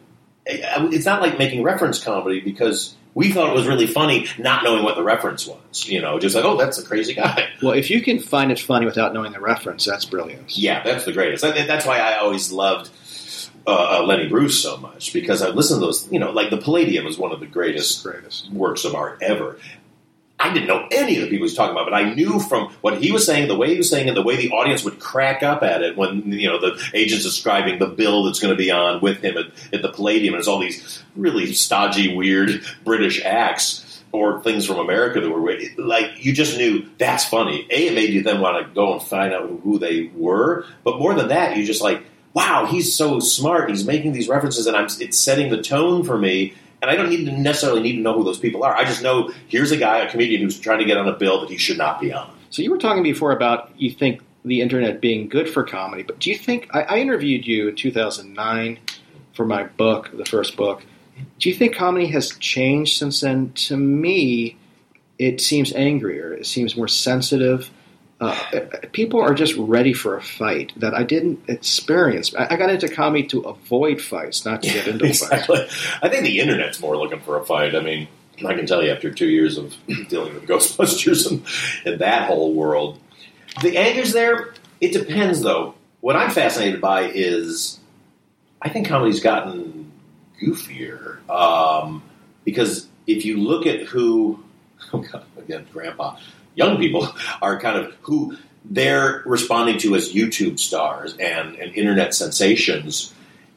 It's 0.45 1.05
not 1.05 1.21
like 1.21 1.37
making 1.37 1.63
reference 1.63 2.03
comedy 2.03 2.39
because 2.41 2.95
we 3.13 3.31
thought 3.31 3.49
it 3.49 3.53
was 3.55 3.67
really 3.67 3.85
funny, 3.87 4.27
not 4.39 4.63
knowing 4.63 4.83
what 4.83 4.95
the 4.95 5.03
reference 5.03 5.45
was. 5.45 5.87
You 5.87 6.01
know, 6.01 6.17
just 6.19 6.35
like, 6.35 6.43
oh, 6.45 6.57
that's 6.57 6.79
a 6.79 6.83
crazy 6.85 7.13
guy. 7.13 7.49
Well, 7.61 7.73
if 7.73 7.89
you 7.91 8.01
can 8.01 8.19
find 8.19 8.51
it 8.51 8.59
funny 8.59 8.85
without 8.85 9.13
knowing 9.13 9.33
the 9.33 9.39
reference, 9.39 9.85
that's 9.85 10.03
brilliant. 10.05 10.57
Yeah, 10.57 10.81
that's 10.83 11.05
the 11.05 11.11
greatest. 11.13 11.43
That- 11.43 11.67
That's 11.67 11.85
why 11.85 11.99
I 11.99 12.17
always 12.17 12.51
loved 12.51 12.89
uh, 13.67 13.99
uh, 13.99 14.03
Lenny 14.03 14.27
Bruce 14.27 14.61
so 14.61 14.77
much 14.77 15.13
because 15.13 15.41
I 15.41 15.49
listened 15.49 15.81
to 15.81 15.85
those. 15.85 16.11
You 16.11 16.19
know, 16.19 16.31
like 16.31 16.49
the 16.49 16.57
Palladium 16.57 17.07
is 17.07 17.17
one 17.17 17.31
of 17.31 17.39
the 17.39 17.45
greatest, 17.45 18.03
greatest 18.03 18.51
works 18.51 18.85
of 18.85 18.95
art 18.95 19.19
ever. 19.21 19.57
I 20.39 20.51
didn't 20.51 20.67
know 20.67 20.87
any 20.91 21.17
of 21.17 21.21
the 21.21 21.27
people 21.27 21.37
he 21.37 21.43
was 21.43 21.53
talking 21.53 21.73
about, 21.73 21.85
but 21.85 21.93
I 21.93 22.15
knew 22.15 22.39
from 22.39 22.71
what 22.81 22.99
he 22.99 23.11
was 23.11 23.25
saying, 23.25 23.47
the 23.47 23.55
way 23.55 23.73
he 23.73 23.77
was 23.77 23.91
saying 23.91 24.07
it, 24.07 24.15
the 24.15 24.23
way 24.23 24.37
the 24.37 24.49
audience 24.49 24.83
would 24.83 24.99
crack 24.99 25.43
up 25.43 25.61
at 25.61 25.83
it 25.83 25.95
when 25.95 26.31
you 26.31 26.49
know 26.49 26.59
the 26.59 26.81
agent's 26.95 27.23
describing 27.23 27.77
the 27.77 27.85
bill 27.85 28.23
that's 28.23 28.39
going 28.39 28.51
to 28.53 28.57
be 28.57 28.71
on 28.71 29.01
with 29.01 29.21
him 29.21 29.37
at, 29.37 29.45
at 29.71 29.83
the 29.83 29.89
Palladium, 29.89 30.33
and 30.33 30.39
it's 30.39 30.47
all 30.47 30.59
these 30.59 31.03
really 31.15 31.53
stodgy, 31.53 32.15
weird 32.15 32.65
British 32.83 33.23
acts 33.23 34.03
or 34.11 34.41
things 34.41 34.65
from 34.65 34.77
America 34.77 35.21
that 35.21 35.29
were 35.29 35.57
like 35.77 36.25
you 36.25 36.33
just 36.33 36.57
knew 36.57 36.89
that's 36.97 37.23
funny. 37.25 37.67
A, 37.69 37.87
it 37.87 37.93
made 37.93 38.09
you 38.09 38.23
then 38.23 38.41
want 38.41 38.65
to 38.65 38.73
go 38.73 38.93
and 38.93 39.01
find 39.01 39.33
out 39.33 39.47
who 39.63 39.77
they 39.77 40.09
were, 40.15 40.65
but 40.83 40.97
more 40.97 41.13
than 41.13 41.27
that, 41.27 41.55
you 41.55 41.65
just 41.65 41.81
like, 41.83 42.03
wow, 42.33 42.65
he's 42.65 42.95
so 42.95 43.19
smart. 43.19 43.69
He's 43.69 43.85
making 43.85 44.13
these 44.13 44.27
references, 44.27 44.67
and 44.67 44.75
I'm 44.75 44.87
it's 44.99 45.17
setting 45.17 45.49
the 45.49 45.61
tone 45.61 46.03
for 46.03 46.17
me. 46.17 46.53
And 46.81 46.89
I 46.89 46.95
don't 46.95 47.09
need 47.09 47.25
to 47.25 47.31
necessarily 47.31 47.81
need 47.81 47.97
to 47.97 48.01
know 48.01 48.13
who 48.13 48.23
those 48.23 48.39
people 48.39 48.63
are. 48.63 48.75
I 48.75 48.85
just 48.85 49.03
know 49.03 49.31
here's 49.47 49.71
a 49.71 49.77
guy, 49.77 49.99
a 49.99 50.09
comedian 50.09 50.41
who's 50.41 50.59
trying 50.59 50.79
to 50.79 50.85
get 50.85 50.97
on 50.97 51.07
a 51.07 51.15
bill 51.15 51.41
that 51.41 51.49
he 51.49 51.57
should 51.57 51.77
not 51.77 52.01
be 52.01 52.11
on. 52.11 52.35
So 52.49 52.63
you 52.63 52.71
were 52.71 52.79
talking 52.79 53.03
before 53.03 53.31
about 53.31 53.71
you 53.77 53.91
think 53.91 54.21
the 54.43 54.61
internet 54.61 54.99
being 54.99 55.29
good 55.29 55.47
for 55.47 55.63
comedy, 55.63 56.01
but 56.01 56.17
do 56.19 56.31
you 56.31 56.37
think 56.37 56.67
I, 56.73 56.81
I 56.81 56.97
interviewed 56.97 57.45
you 57.45 57.69
in 57.69 57.75
2009 57.75 58.79
for 59.33 59.45
my 59.45 59.65
book, 59.65 60.09
the 60.11 60.25
first 60.25 60.57
book? 60.57 60.83
Do 61.39 61.49
you 61.49 61.55
think 61.55 61.75
comedy 61.75 62.07
has 62.07 62.35
changed 62.37 62.97
since 62.97 63.21
then? 63.21 63.53
To 63.53 63.77
me, 63.77 64.57
it 65.19 65.39
seems 65.39 65.71
angrier. 65.73 66.33
It 66.33 66.47
seems 66.47 66.75
more 66.75 66.87
sensitive. 66.87 67.69
Uh, 68.21 68.37
people 68.91 69.19
are 69.19 69.33
just 69.33 69.55
ready 69.57 69.93
for 69.93 70.15
a 70.15 70.21
fight 70.21 70.71
that 70.77 70.93
I 70.93 71.01
didn't 71.01 71.41
experience. 71.47 72.35
I, 72.35 72.53
I 72.53 72.55
got 72.55 72.69
into 72.69 72.87
comedy 72.87 73.25
to 73.29 73.41
avoid 73.41 73.99
fights, 73.99 74.45
not 74.45 74.61
to 74.61 74.69
get 74.71 74.87
into 74.87 75.05
fights. 75.07 75.23
exactly. 75.23 75.67
I 76.03 76.07
think 76.07 76.23
the 76.23 76.39
internet's 76.39 76.79
more 76.79 76.95
looking 76.95 77.19
for 77.19 77.37
a 77.37 77.43
fight. 77.43 77.75
I 77.75 77.79
mean, 77.79 78.07
I 78.45 78.53
can 78.53 78.67
tell 78.67 78.83
you 78.83 78.91
after 78.91 79.11
two 79.11 79.27
years 79.27 79.57
of 79.57 79.75
dealing 80.07 80.35
with 80.35 80.43
Ghostbusters 80.47 81.31
and, 81.31 81.43
and 81.83 81.99
that 81.99 82.27
whole 82.27 82.53
world, 82.53 82.99
the 83.63 83.77
anger's 83.77 84.13
there. 84.13 84.53
It 84.79 84.93
depends, 84.93 85.41
though. 85.41 85.73
What 85.99 86.15
I'm 86.15 86.29
fascinated 86.29 86.79
by 86.79 87.09
is 87.09 87.79
I 88.61 88.69
think 88.69 88.87
comedy's 88.87 89.19
gotten 89.19 89.91
goofier 90.41 91.27
um, 91.29 92.03
because 92.43 92.87
if 93.07 93.25
you 93.25 93.37
look 93.37 93.65
at 93.65 93.81
who, 93.81 94.43
oh 94.93 94.99
God, 94.99 95.25
again, 95.37 95.65
Grandpa, 95.73 96.17
young 96.55 96.77
people 96.77 97.07
are 97.41 97.59
kind 97.59 97.77
of 97.77 97.93
who 98.01 98.37
they're 98.65 99.23
responding 99.25 99.77
to 99.79 99.95
as 99.95 100.13
YouTube 100.13 100.59
stars 100.59 101.15
and, 101.17 101.55
and 101.55 101.73
internet 101.75 102.13
sensations. 102.13 103.13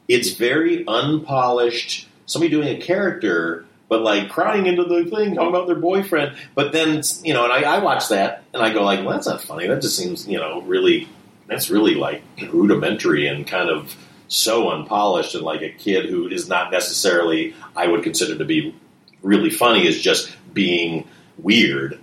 It's 0.07 0.31
very 0.31 0.85
unpolished. 0.87 2.07
Somebody 2.25 2.49
doing 2.49 2.67
a 2.67 2.81
character, 2.81 3.65
but 3.87 4.01
like 4.01 4.29
crying 4.29 4.65
into 4.65 4.83
the 4.83 5.05
thing, 5.05 5.35
talking 5.35 5.49
about 5.49 5.67
their 5.67 5.75
boyfriend. 5.75 6.35
But 6.55 6.71
then, 6.71 7.01
you 7.23 7.33
know, 7.33 7.43
and 7.43 7.53
I, 7.53 7.75
I 7.75 7.79
watch 7.79 8.09
that 8.09 8.43
and 8.53 8.63
I 8.63 8.73
go 8.73 8.83
like, 8.83 9.01
well, 9.01 9.11
that's 9.11 9.27
not 9.27 9.43
funny. 9.43 9.67
That 9.67 9.81
just 9.81 9.95
seems, 9.95 10.27
you 10.27 10.37
know, 10.37 10.61
really, 10.61 11.07
that's 11.47 11.69
really 11.69 11.95
like 11.95 12.23
rudimentary 12.51 13.27
and 13.27 13.45
kind 13.45 13.69
of 13.69 13.95
so 14.27 14.71
unpolished 14.71 15.35
and 15.35 15.43
like 15.43 15.61
a 15.61 15.69
kid 15.69 16.09
who 16.09 16.27
is 16.27 16.49
not 16.49 16.71
necessarily, 16.71 17.53
I 17.75 17.87
would 17.87 18.03
consider 18.03 18.37
to 18.37 18.45
be 18.45 18.75
really 19.21 19.51
funny, 19.51 19.85
is 19.85 20.01
just 20.01 20.35
being 20.53 21.07
weird. 21.37 21.99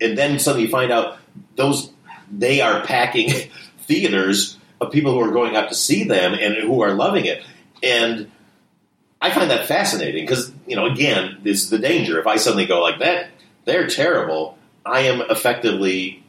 And 0.00 0.16
then 0.16 0.38
suddenly 0.38 0.66
you 0.66 0.70
find 0.70 0.92
out 0.92 1.18
those 1.56 1.90
they 2.30 2.60
are 2.60 2.84
packing 2.84 3.30
theaters 3.80 4.56
of 4.80 4.92
people 4.92 5.12
who 5.12 5.20
are 5.20 5.32
going 5.32 5.56
out 5.56 5.68
to 5.68 5.74
see 5.74 6.04
them 6.04 6.34
and 6.34 6.54
who 6.54 6.82
are 6.82 6.94
loving 6.94 7.26
it. 7.26 7.42
And 7.82 8.30
I 9.20 9.30
find 9.30 9.50
that 9.50 9.66
fascinating 9.66 10.24
because, 10.24 10.52
you 10.66 10.76
know, 10.76 10.86
again, 10.86 11.38
this 11.42 11.62
is 11.62 11.70
the 11.70 11.78
danger. 11.78 12.18
If 12.18 12.26
I 12.26 12.36
suddenly 12.36 12.66
go 12.66 12.80
like 12.80 12.98
that, 13.00 13.28
they're 13.64 13.86
terrible. 13.86 14.58
I 14.84 15.00
am 15.00 15.22
effectively 15.30 16.22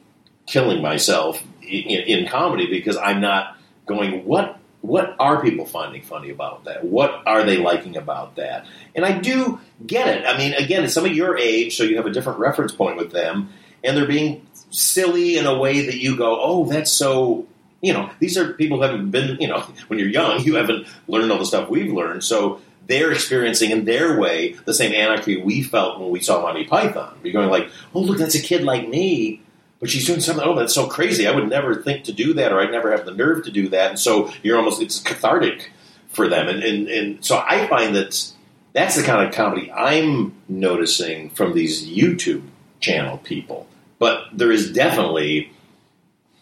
killing 0.46 0.82
myself 0.82 1.44
in, 1.62 2.02
in 2.02 2.28
comedy 2.28 2.68
because 2.68 2.98
I'm 2.98 3.22
not 3.22 3.58
going, 3.86 4.26
what 4.26 4.60
what 4.86 5.16
are 5.20 5.42
people 5.42 5.66
finding 5.66 6.02
funny 6.02 6.30
about 6.30 6.66
that? 6.66 6.84
What 6.84 7.24
are 7.26 7.44
they 7.44 7.58
liking 7.58 7.98
about 7.98 8.36
that? 8.36 8.66
And 8.94 9.06
I 9.06 9.18
do 9.18 9.60
get 9.86 10.08
it. 10.08 10.26
I 10.26 10.38
mean, 10.38 10.54
again, 10.54 10.84
it's 10.84 10.94
some 10.94 11.06
of 11.06 11.14
your 11.14 11.38
age, 11.38 11.76
so 11.76 11.84
you 11.84 11.98
have 11.98 12.06
a 12.06 12.12
different 12.12 12.40
reference 12.40 12.74
point 12.74 12.98
with 12.98 13.12
them, 13.12 13.50
and 13.84 13.98
they're 13.98 14.08
being 14.08 14.46
silly 14.70 15.38
in 15.38 15.46
a 15.46 15.58
way 15.58 15.86
that 15.86 15.98
you 15.98 16.16
go, 16.16 16.40
oh, 16.42 16.66
that's 16.66 16.92
so. 16.92 17.48
You 17.82 17.94
know, 17.94 18.10
these 18.20 18.36
are 18.38 18.54
people 18.54 18.78
who 18.78 18.84
haven't 18.84 19.12
been. 19.12 19.40
You 19.40 19.48
know, 19.48 19.60
when 19.88 20.00
you're 20.00 20.10
young, 20.10 20.42
you 20.42 20.56
haven't 20.56 20.88
learned 21.08 21.32
all 21.32 21.40
the 21.40 21.46
stuff 21.46 21.70
we've 21.70 21.92
learned, 21.92 22.24
so 22.24 22.62
they're 22.88 23.12
experiencing 23.12 23.72
in 23.72 23.86
their 23.86 24.20
way 24.20 24.54
the 24.66 24.74
same 24.74 24.94
anarchy 24.94 25.38
we 25.38 25.64
felt 25.64 26.00
when 26.00 26.12
we 26.12 26.20
saw 26.20 26.44
Monty 26.44 26.66
Python. 26.66 27.18
You're 27.24 27.34
going 27.34 27.50
like, 27.50 27.70
oh, 27.96 28.02
look, 28.02 28.20
that's 28.20 28.36
a 28.36 28.42
kid 28.42 28.64
like 28.64 28.88
me 28.88 29.42
but 29.80 29.90
she's 29.90 30.06
doing 30.06 30.20
something. 30.20 30.46
Oh, 30.46 30.56
that's 30.56 30.74
so 30.74 30.88
crazy! 30.88 31.28
I 31.28 31.36
would 31.36 31.50
never 31.50 31.76
think 31.76 32.06
to 32.06 32.14
do 32.14 32.34
that, 32.34 32.52
or 32.52 32.60
I'd 32.60 32.72
never 32.72 32.92
have 32.92 33.06
the 33.06 33.14
nerve 33.14 33.46
to 33.46 33.52
do 33.52 33.70
that. 33.70 33.92
And 33.92 34.00
so 34.00 34.32
you're 34.44 34.58
almost 34.58 34.82
it's 34.82 35.00
cathartic 35.00 35.72
for 36.10 36.28
them, 36.28 36.48
and 36.48 36.64
and, 36.64 36.88
and 36.88 37.26
so 37.26 37.38
I 37.38 37.68
find 37.68 37.96
that 37.96 38.32
that's 38.74 38.96
the 38.96 39.04
kind 39.04 39.28
of 39.28 39.34
comedy 39.34 39.72
I'm 39.72 40.34
noticing 40.48 41.30
from 41.30 41.54
these 41.54 41.88
YouTube 41.88 42.44
channel 42.80 43.18
people. 43.18 43.68
But 44.00 44.26
there 44.34 44.52
is 44.52 44.74
definitely 44.74 45.52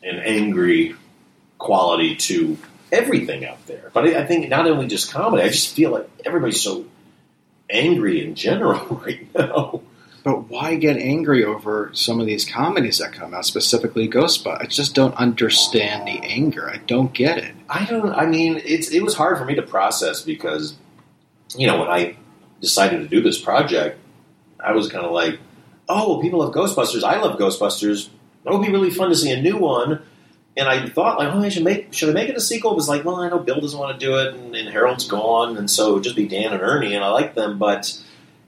an 0.01 0.19
angry 0.19 0.95
quality 1.59 2.15
to 2.15 2.57
everything 2.91 3.45
out 3.45 3.65
there. 3.67 3.91
But 3.93 4.05
I, 4.05 4.21
I 4.21 4.25
think 4.25 4.49
not 4.49 4.67
only 4.67 4.88
just 4.88 5.11
comedy, 5.11 5.43
I 5.43 5.49
just 5.49 5.75
feel 5.75 5.91
like 5.91 6.09
everybody's 6.25 6.61
so 6.61 6.86
angry 7.69 8.23
in 8.23 8.36
general 8.36 8.86
right 9.05 9.27
now. 9.34 9.81
But 10.24 10.49
why 10.49 10.76
get 10.76 10.95
angry 10.95 11.43
over 11.43 11.89
some 11.93 12.21
of 12.21 12.26
these 12.26 12.45
comedies 12.45 12.99
that 12.99 13.11
come 13.11 13.34
out, 13.34 13.45
specifically 13.45 14.07
Ghostbusters? 14.07 14.61
I 14.61 14.65
just 14.65 14.95
don't 14.95 15.13
understand 15.15 16.07
the 16.07 16.19
anger. 16.24 16.69
I 16.69 16.78
don't 16.78 17.13
get 17.13 17.38
it. 17.38 17.53
I 17.69 17.86
don't. 17.86 18.13
I 18.13 18.26
mean, 18.26 18.61
it's 18.63 18.89
it 18.89 19.03
was 19.03 19.15
hard 19.15 19.38
for 19.38 19.43
me 19.43 19.55
to 19.55 19.61
process 19.61 20.21
because, 20.21 20.76
you 21.57 21.67
know, 21.67 21.78
when 21.78 21.89
I 21.89 22.15
decided 22.61 23.01
to 23.01 23.07
do 23.09 23.21
this 23.21 23.39
project, 23.39 23.99
I 24.63 24.71
was 24.71 24.89
kind 24.89 25.05
of 25.05 25.11
like, 25.11 25.39
oh, 25.89 26.21
people 26.21 26.39
love 26.39 26.53
Ghostbusters. 26.53 27.03
I 27.03 27.19
love 27.19 27.38
Ghostbusters. 27.38 28.07
It 28.45 28.51
would 28.51 28.65
be 28.65 28.71
really 28.71 28.91
fun 28.91 29.09
to 29.09 29.15
see 29.15 29.32
a 29.32 29.41
new 29.41 29.57
one. 29.57 30.01
And 30.55 30.69
I 30.69 30.88
thought, 30.88 31.17
like, 31.17 31.34
oh, 31.34 31.39
I 31.39 31.49
should 31.49 31.63
make 31.63 31.93
should 31.93 32.09
I 32.09 32.13
make 32.13 32.30
it 32.30 32.38
a 32.38 32.41
sequel? 32.41 32.71
It 32.71 32.76
was 32.76 32.88
like, 32.88 33.03
well, 33.03 33.17
I 33.17 33.28
know 33.28 33.39
Bill 33.39 33.59
doesn't 33.59 33.78
want 33.78 33.99
to 33.99 34.05
do 34.05 34.15
it, 34.19 34.36
and, 34.36 34.55
and 34.55 34.69
Harold's 34.69 35.07
gone, 35.07 35.57
and 35.57 35.69
so 35.69 35.89
it 35.89 35.93
would 35.95 36.03
just 36.03 36.15
be 36.15 36.28
Dan 36.28 36.53
and 36.53 36.61
Ernie, 36.61 36.93
and 36.93 37.03
I 37.03 37.09
like 37.09 37.34
them, 37.34 37.57
but 37.57 37.99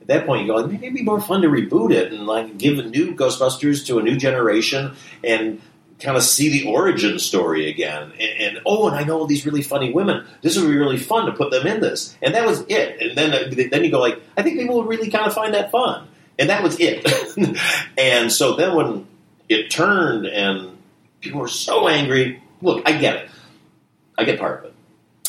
at 0.05 0.19
that 0.19 0.25
point 0.27 0.41
you 0.41 0.47
go 0.47 0.55
like 0.55 0.71
maybe 0.71 0.85
it'd 0.85 0.95
be 0.95 1.03
more 1.03 1.19
fun 1.19 1.41
to 1.41 1.47
reboot 1.47 1.91
it 1.91 2.13
and 2.13 2.27
like 2.27 2.57
give 2.57 2.77
a 2.77 2.83
new 2.83 3.15
Ghostbusters 3.15 3.85
to 3.87 3.97
a 3.97 4.03
new 4.03 4.15
generation 4.15 4.95
and 5.23 5.59
kind 5.99 6.17
of 6.17 6.23
see 6.23 6.49
the 6.49 6.69
origin 6.69 7.17
story 7.19 7.69
again. 7.69 8.11
And, 8.19 8.39
and 8.39 8.59
oh, 8.65 8.87
and 8.87 8.95
I 8.95 9.03
know 9.03 9.17
all 9.17 9.25
these 9.25 9.45
really 9.45 9.61
funny 9.61 9.91
women. 9.91 10.25
This 10.41 10.57
would 10.57 10.67
be 10.67 10.75
really 10.75 10.97
fun 10.97 11.25
to 11.25 11.31
put 11.31 11.51
them 11.51 11.65
in 11.65 11.79
this. 11.79 12.15
And 12.21 12.35
that 12.35 12.45
was 12.45 12.65
it. 12.67 13.01
And 13.01 13.17
then 13.17 13.33
uh, 13.33 13.67
then 13.71 13.83
you 13.83 13.91
go 13.91 13.99
like 13.99 14.21
I 14.37 14.43
think 14.43 14.59
people 14.59 14.77
would 14.77 14.87
really 14.87 15.09
kind 15.09 15.25
of 15.25 15.33
find 15.33 15.53
that 15.53 15.71
fun. 15.71 16.07
And 16.37 16.49
that 16.49 16.61
was 16.61 16.77
it. 16.79 17.07
and 17.97 18.31
so 18.31 18.55
then 18.55 18.75
when 18.75 19.07
it 19.47 19.71
turned 19.71 20.25
and 20.25 20.77
people 21.21 21.39
were 21.39 21.47
so 21.47 21.87
angry, 21.87 22.43
look, 22.61 22.87
I 22.87 22.97
get 22.97 23.15
it. 23.15 23.29
I 24.17 24.25
get 24.25 24.39
part 24.39 24.59
of 24.59 24.65
it. 24.65 24.74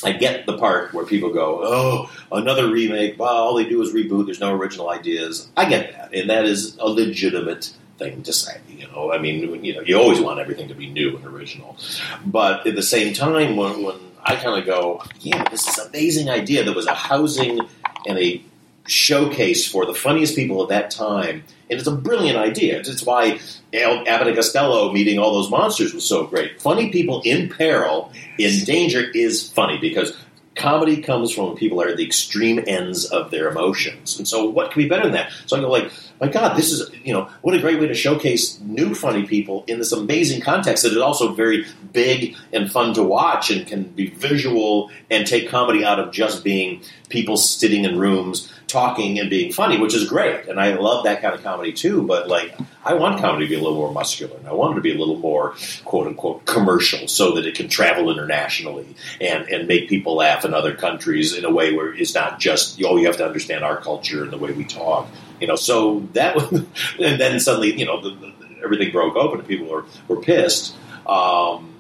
I 0.07 0.13
get 0.13 0.47
the 0.47 0.57
part 0.57 0.95
where 0.95 1.05
people 1.05 1.31
go, 1.31 1.61
"Oh, 1.65 2.11
another 2.31 2.71
remake. 2.71 3.19
Well, 3.19 3.35
all 3.35 3.55
they 3.57 3.69
do 3.69 3.83
is 3.83 3.93
reboot. 3.93 4.27
There's 4.27 4.39
no 4.39 4.55
original 4.55 4.89
ideas." 4.89 5.49
I 5.57 5.69
get 5.69 5.93
that, 5.93 6.15
and 6.15 6.31
that 6.31 6.45
is 6.45 6.77
a 6.79 6.89
legitimate 6.89 7.73
thing 7.99 8.23
to 8.23 8.33
say. 8.33 8.61
You 8.69 8.87
know, 8.87 9.13
I 9.13 9.19
mean, 9.19 9.65
you 9.65 9.75
know, 9.75 9.81
you 9.81 9.99
always 9.99 10.21
want 10.21 10.39
everything 10.39 10.69
to 10.69 10.75
be 10.75 10.89
new 10.89 11.17
and 11.17 11.25
original, 11.27 11.77
but 12.25 12.67
at 12.69 12.77
the 12.77 12.83
same 12.83 13.15
time, 13.15 13.57
when, 13.57 13.83
when 13.83 13.97
I 14.25 14.37
kind 14.37 14.57
of 14.61 14.65
go, 14.65 15.03
"Yeah, 15.21 15.43
this 15.51 15.67
is 15.67 15.77
an 15.79 15.89
amazing 15.89 16.31
idea," 16.31 16.63
there 16.63 16.75
was 16.75 16.87
a 16.87 16.95
housing 16.95 17.59
and 18.07 18.17
a 18.19 18.41
showcase 18.87 19.67
for 19.67 19.85
the 19.87 19.95
funniest 19.95 20.37
people 20.37 20.63
at 20.63 20.69
that 20.69 20.93
time, 20.93 21.43
and 21.69 21.79
it's 21.79 21.89
a 21.89 21.95
brilliant 21.95 22.39
idea. 22.39 22.79
It's 22.79 23.05
why 23.05 23.41
Abbott 23.75 24.29
and 24.29 24.37
Costello 24.37 24.93
meeting 24.93 25.19
all 25.19 25.35
those 25.35 25.51
monsters 25.51 25.93
was 25.93 26.05
so 26.05 26.27
great. 26.27 26.61
Funny 26.61 26.91
people 26.91 27.23
in 27.25 27.49
peril, 27.49 28.13
in 28.39 28.65
danger, 28.65 29.11
is 29.15 29.51
funny 29.51 29.79
because 29.79 30.17
comedy 30.55 31.03
comes 31.03 31.33
from 31.33 31.49
when 31.49 31.57
people 31.57 31.83
are 31.83 31.89
at 31.89 31.99
the 31.99 32.05
extreme 32.07 32.63
ends 32.67 33.05
of 33.05 33.31
their 33.31 33.51
emotions. 33.51 34.17
And 34.17 34.27
so 34.27 34.49
what 34.49 34.71
can 34.71 34.83
be 34.83 34.89
better 34.89 35.03
than 35.03 35.13
that? 35.13 35.31
So 35.45 35.57
I 35.57 35.61
go 35.61 35.71
like, 35.71 35.93
my 36.19 36.29
God, 36.29 36.57
this 36.57 36.73
is, 36.73 36.91
you 37.05 37.13
know, 37.13 37.29
what 37.43 37.55
a 37.55 37.61
great 37.61 37.79
way 37.79 37.89
to 37.89 37.95
showcase 37.95 38.59
new 38.61 38.95
funny 38.95 39.27
people 39.27 39.65
in 39.67 39.79
this 39.79 39.93
amazing 39.93 40.41
context 40.41 40.85
that 40.85 40.93
is 40.93 40.99
also 40.99 41.35
very 41.35 41.67
big 41.93 42.37
and 42.55 42.73
fun 42.73 42.95
to 42.95 43.03
watch 43.03 43.51
and 43.51 43.67
can 43.67 43.83
be 43.83 44.09
visual 44.09 44.91
and 45.11 45.27
take 45.27 45.51
comedy 45.51 45.85
out 45.85 46.01
of 46.01 46.11
just 46.11 46.43
being 46.43 46.81
people 47.09 47.37
sitting 47.37 47.85
in 47.85 47.99
rooms 47.99 48.53
talking 48.67 49.19
and 49.19 49.31
being 49.31 49.53
funny, 49.53 49.79
which 49.79 49.95
is 49.95 50.09
great. 50.09 50.49
And 50.49 50.61
I 50.61 50.75
love 50.75 51.05
that 51.05 51.23
kind 51.23 51.35
of 51.35 51.43
comedy 51.43 51.73
too, 51.73 52.03
but 52.03 52.29
like, 52.29 52.55
I 52.85 52.95
want 52.95 53.21
comedy 53.21 53.47
to 53.47 53.51
be 53.51 53.57
a 53.57 53.63
little 53.63 53.79
more 53.79 53.93
muscular 53.93 54.37
and 54.37 54.47
I 54.47 54.53
want 54.53 54.73
it 54.73 54.75
to 54.77 54.81
be 54.81 54.95
a 54.95 54.99
little 54.99 55.19
more 55.19 55.55
quote 55.85 56.07
unquote 56.07 56.45
commercial 56.47 57.09
so 57.09 57.35
that 57.35 57.47
it 57.47 57.55
can 57.55 57.69
travel 57.69 58.11
internationally 58.11 58.97
and, 59.21 59.49
and 59.49 59.69
make 59.69 59.89
people 59.89 60.17
laugh 60.17 60.45
in 60.45 60.53
other 60.53 60.75
countries 60.75 61.37
in 61.37 61.45
a 61.45 61.51
way 61.51 61.75
where 61.75 61.95
it's 61.95 62.15
not 62.15 62.41
just, 62.41 62.81
oh, 62.85 62.97
you 62.97 63.07
have 63.07 63.17
to 63.19 63.27
understand 63.27 63.65
our 63.65 63.77
culture 63.77 64.23
and 64.23 64.33
the 64.33 64.39
way 64.39 64.53
we 64.53 64.65
talk. 64.65 65.09
You 65.41 65.47
know, 65.47 65.57
so 65.57 66.01
that 66.15 66.37
and 67.01 67.21
then 67.21 67.39
suddenly, 67.41 67.79
you 67.79 67.87
know, 67.87 68.01
the, 68.01 68.11
the, 68.11 68.33
everything 68.65 68.91
broke 68.91 69.17
open 69.17 69.41
and 69.41 69.49
people 69.49 69.69
were, 69.69 69.85
were 70.09 70.21
pissed. 70.21 70.75
Um, 71.07 71.75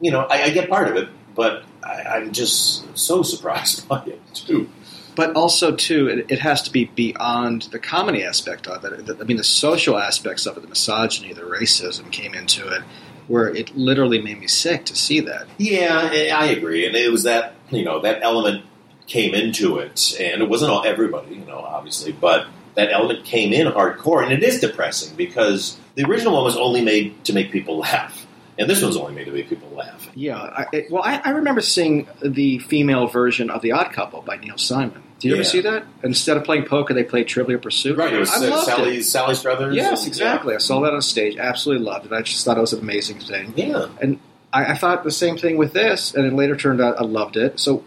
you 0.00 0.10
know, 0.10 0.20
I, 0.20 0.44
I 0.44 0.50
get 0.50 0.68
part 0.68 0.88
of 0.88 0.96
it, 0.96 1.08
but 1.34 1.64
I, 1.82 2.02
I'm 2.02 2.32
just 2.32 2.96
so 2.98 3.22
surprised 3.22 3.88
by 3.88 4.04
it 4.04 4.20
too. 4.34 4.68
But 5.16 5.34
also, 5.34 5.74
too, 5.74 6.08
it, 6.08 6.30
it 6.30 6.38
has 6.38 6.62
to 6.62 6.72
be 6.72 6.84
beyond 6.84 7.62
the 7.72 7.78
comedy 7.78 8.24
aspect 8.24 8.66
of 8.66 8.84
it. 8.84 9.10
I 9.20 9.24
mean, 9.24 9.36
the 9.36 9.44
social 9.44 9.98
aspects 9.98 10.46
of 10.46 10.56
it, 10.56 10.60
the 10.60 10.68
misogyny, 10.68 11.32
the 11.32 11.42
racism 11.42 12.10
came 12.12 12.32
into 12.32 12.68
it, 12.68 12.82
where 13.26 13.48
it 13.48 13.76
literally 13.76 14.22
made 14.22 14.38
me 14.38 14.46
sick 14.46 14.84
to 14.86 14.96
see 14.96 15.20
that. 15.20 15.46
Yeah, 15.58 16.30
I 16.34 16.46
agree, 16.46 16.86
and 16.86 16.94
it 16.94 17.10
was 17.10 17.24
that 17.24 17.54
you 17.70 17.84
know 17.84 18.00
that 18.00 18.22
element 18.22 18.64
came 19.06 19.34
into 19.34 19.78
it, 19.78 20.14
and 20.20 20.42
it 20.42 20.48
wasn't 20.48 20.70
all 20.70 20.84
everybody, 20.84 21.34
you 21.34 21.44
know, 21.44 21.58
obviously, 21.58 22.12
but 22.12 22.46
that 22.74 22.92
element 22.92 23.24
came 23.24 23.52
in 23.52 23.66
hardcore, 23.66 24.22
and 24.22 24.32
it 24.32 24.42
is 24.42 24.60
depressing 24.60 25.16
because 25.16 25.76
the 25.96 26.04
original 26.04 26.34
one 26.34 26.44
was 26.44 26.56
only 26.56 26.80
made 26.80 27.24
to 27.24 27.32
make 27.32 27.50
people 27.50 27.78
laugh, 27.80 28.19
and 28.60 28.70
this 28.70 28.82
one's 28.82 28.96
only 28.96 29.14
made 29.14 29.24
to 29.24 29.32
make 29.32 29.48
people 29.48 29.68
laugh. 29.70 30.08
Yeah, 30.14 30.36
I, 30.38 30.66
it, 30.72 30.90
well, 30.90 31.02
I, 31.04 31.20
I 31.24 31.30
remember 31.30 31.60
seeing 31.60 32.06
the 32.22 32.58
female 32.58 33.06
version 33.06 33.50
of 33.50 33.62
The 33.62 33.72
Odd 33.72 33.92
Couple 33.92 34.22
by 34.22 34.36
Neil 34.36 34.58
Simon. 34.58 35.02
Did 35.18 35.28
you 35.28 35.34
Yeah. 35.34 35.40
ever 35.40 35.44
see 35.48 35.60
that? 35.62 35.84
Instead 36.02 36.36
of 36.36 36.44
playing 36.44 36.64
poker, 36.64 36.94
they 36.94 37.04
played 37.04 37.28
Trivial 37.28 37.58
Pursuit. 37.58 37.96
Right, 37.98 38.12
it 38.12 38.18
was 38.18 38.30
I 38.30 38.46
uh, 38.46 38.50
loved 38.50 38.66
Sally 38.66 38.96
it. 38.98 39.02
Sally 39.04 39.34
Struthers. 39.34 39.74
Yes, 39.76 40.00
and- 40.00 40.08
exactly. 40.08 40.54
I 40.54 40.58
saw 40.58 40.80
that 40.80 40.94
on 40.94 41.02
stage. 41.02 41.36
Absolutely 41.36 41.84
loved 41.84 42.06
it. 42.06 42.12
I 42.12 42.22
just 42.22 42.44
thought 42.44 42.56
it 42.56 42.60
was 42.60 42.72
an 42.72 42.80
amazing 42.80 43.20
thing. 43.20 43.52
Yeah. 43.56 43.88
And 44.00 44.18
I, 44.52 44.72
I 44.72 44.74
thought 44.74 45.04
the 45.04 45.10
same 45.10 45.36
thing 45.36 45.56
with 45.58 45.72
this, 45.72 46.14
and 46.14 46.24
it 46.26 46.32
later 46.32 46.56
turned 46.56 46.80
out 46.80 46.98
I 46.98 47.04
loved 47.04 47.36
it. 47.36 47.60
So 47.60 47.84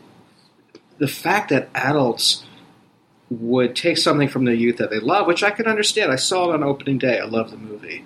the 0.99 1.07
fact 1.07 1.49
that 1.49 1.69
adults 1.73 2.43
would 3.31 3.75
take 3.75 3.97
something 3.97 4.27
from 4.27 4.45
their 4.45 4.53
youth 4.53 4.77
that 4.77 4.91
they 4.91 4.99
love, 4.99 5.25
which 5.25 5.41
I 5.43 5.49
can 5.49 5.65
understand. 5.65 6.11
I 6.11 6.17
saw 6.17 6.51
it 6.51 6.53
on 6.53 6.63
opening 6.63 6.99
day. 6.99 7.19
I 7.19 7.25
love 7.25 7.49
the 7.49 7.57
movie. 7.57 8.05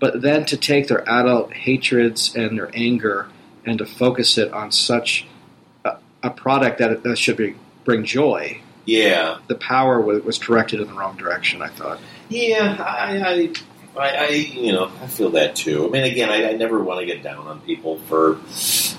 But 0.00 0.22
then 0.22 0.44
to 0.46 0.56
take 0.56 0.88
their 0.88 1.08
adult 1.08 1.52
hatreds 1.52 2.34
and 2.34 2.58
their 2.58 2.70
anger 2.74 3.28
and 3.64 3.78
to 3.78 3.86
focus 3.86 4.38
it 4.38 4.52
on 4.52 4.72
such 4.72 5.26
a, 5.84 5.96
a 6.22 6.30
product 6.30 6.78
that, 6.78 7.02
that 7.04 7.16
should 7.18 7.36
be, 7.36 7.54
bring 7.84 8.04
joy, 8.04 8.60
Yeah, 8.86 9.38
the 9.46 9.54
power 9.54 10.00
was, 10.00 10.22
was 10.24 10.38
directed 10.38 10.80
in 10.80 10.86
the 10.88 10.94
wrong 10.94 11.16
direction, 11.16 11.60
I 11.62 11.68
thought. 11.68 12.00
yeah, 12.28 12.76
I, 12.80 13.30
I, 13.30 13.52
I, 13.96 14.10
I, 14.10 14.28
you 14.28 14.72
know, 14.72 14.90
I 15.02 15.06
feel 15.08 15.30
that 15.30 15.56
too. 15.56 15.86
I 15.86 15.90
mean, 15.90 16.04
again, 16.04 16.30
I, 16.30 16.50
I 16.50 16.52
never 16.52 16.82
want 16.82 17.00
to 17.00 17.06
get 17.06 17.22
down 17.22 17.46
on 17.48 17.60
people 17.60 17.98
for, 17.98 18.38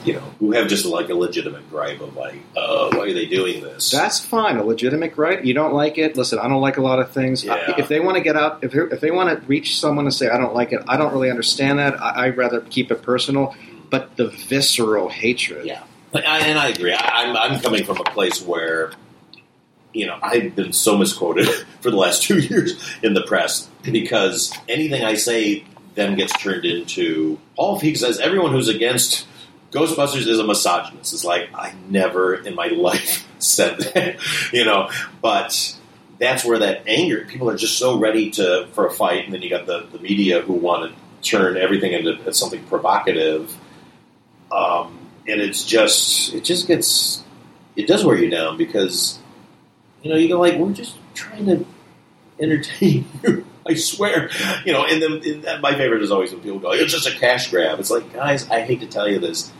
you 0.04 0.14
know, 0.14 0.24
who 0.40 0.52
have 0.52 0.68
just 0.68 0.86
like 0.86 1.10
a 1.10 1.14
legitimate 1.14 1.70
gripe 1.70 2.02
of 2.02 2.16
like, 2.16 2.36
uh, 2.58 2.90
why 2.92 3.08
are 3.08 3.14
they 3.14 3.26
doing 3.26 3.64
this? 3.64 3.90
That's 3.90 4.20
fine. 4.20 4.58
A 4.58 4.64
legitimate 4.64 5.16
gripe. 5.16 5.46
You 5.46 5.54
don't 5.54 5.74
like 5.74 5.98
it. 5.98 6.18
Listen, 6.18 6.40
I 6.40 6.48
don't 6.50 6.62
like 6.62 6.78
a 6.78 6.82
lot 6.82 7.00
of 7.00 7.12
things. 7.12 7.44
Yeah. 7.44 7.76
If 7.78 7.88
they 7.88 8.00
want 8.00 8.18
to 8.18 8.22
get 8.22 8.36
out, 8.36 8.64
if, 8.64 8.76
if 8.76 9.00
they 9.00 9.12
want 9.12 9.30
to 9.30 9.48
reach 9.48 9.80
someone 9.80 10.06
and 10.06 10.14
say, 10.14 10.30
I 10.30 10.38
don't 10.38 10.54
like 10.54 10.74
it, 10.74 10.82
I 10.88 10.98
don't 10.98 11.14
really 11.14 11.30
understand 11.30 11.80
that. 11.80 12.02
I, 12.02 12.26
I'd 12.26 12.38
rather 12.38 12.62
keep 12.62 12.92
it 12.92 13.02
personal. 13.02 13.56
But 13.90 14.16
the 14.18 14.28
visceral 14.28 15.10
hatred. 15.10 15.66
Yeah. 15.66 15.84
But 16.12 16.26
I, 16.28 16.40
and 16.40 16.60
I 16.60 16.68
agree. 16.68 16.94
I, 16.94 17.24
I'm, 17.24 17.38
I'm 17.38 17.60
coming 17.62 17.86
from 17.86 17.98
a 17.98 18.04
place 18.04 18.42
where, 18.42 18.92
you 19.94 20.06
know, 20.06 20.18
I've 20.22 20.56
been 20.56 20.74
so 20.74 20.98
misquoted 20.98 21.48
for 21.82 21.92
the 21.92 21.98
last 21.98 22.24
two 22.24 22.40
years 22.40 22.82
in 23.04 23.14
the 23.14 23.22
press 23.24 23.70
because 23.84 24.54
anything 24.68 25.04
I 25.04 25.16
say 25.16 25.66
then 25.96 26.16
gets 26.16 26.34
turned 26.34 26.66
into 26.66 27.38
Paul 27.56 27.80
Feig 27.80 27.98
says 27.98 28.20
everyone 28.20 28.52
who's 28.52 28.70
against 28.70 29.28
Ghostbusters 29.72 30.28
is 30.28 30.40
a 30.40 30.44
misogynist. 30.44 31.14
It's 31.14 31.24
like 31.24 31.50
I 31.54 31.74
never 31.90 32.36
in 32.36 32.56
my 32.56 32.68
life 32.76 33.28
said 33.40 33.80
that, 33.80 34.18
you 34.54 34.66
know. 34.66 34.90
But 35.22 35.78
that's 36.20 36.44
where 36.44 36.60
that 36.60 36.84
anger. 36.88 37.26
People 37.26 37.50
are 37.50 37.58
just 37.58 37.78
so 37.78 37.98
ready 37.98 38.32
to 38.32 38.68
for 38.74 38.86
a 38.86 38.92
fight, 38.92 39.26
and 39.26 39.34
then 39.34 39.42
you 39.42 39.50
got 39.50 39.66
the, 39.66 39.88
the 39.92 40.00
media 40.00 40.42
who 40.42 40.54
want 40.54 40.92
to 40.92 41.30
turn 41.30 41.58
everything 41.58 41.94
into 41.94 42.34
something 42.34 42.64
provocative. 42.66 43.56
Um, 44.52 44.98
and 45.28 45.40
it's 45.40 45.64
just 45.64 46.34
it 46.34 46.44
just 46.44 46.68
gets 46.68 47.24
it 47.76 47.88
does 47.88 48.04
wear 48.04 48.18
you 48.18 48.30
down 48.30 48.58
because 48.58 49.20
you 50.04 50.10
know 50.12 50.18
you 50.18 50.28
go 50.28 50.40
like 50.40 50.58
we're 50.58 50.72
just 50.74 50.96
trying 51.14 51.46
to 51.46 51.66
entertain 52.40 53.06
you. 53.24 53.46
I 53.68 53.76
swear, 53.76 54.30
you 54.66 54.74
know. 54.74 54.86
And 54.86 55.02
then 55.02 55.44
and 55.46 55.62
my 55.62 55.76
favorite 55.76 56.02
is 56.02 56.12
always 56.12 56.32
when 56.32 56.42
people 56.42 56.60
go, 56.60 56.72
"It's 56.72 56.92
just 56.92 57.08
a 57.08 57.12
cash 57.18 57.52
grab." 57.52 57.80
It's 57.80 57.92
like, 57.92 58.12
guys, 58.14 58.50
I 58.50 58.62
hate 58.62 58.80
to 58.82 58.88
tell 58.88 59.08
you 59.08 59.20
this. 59.20 59.52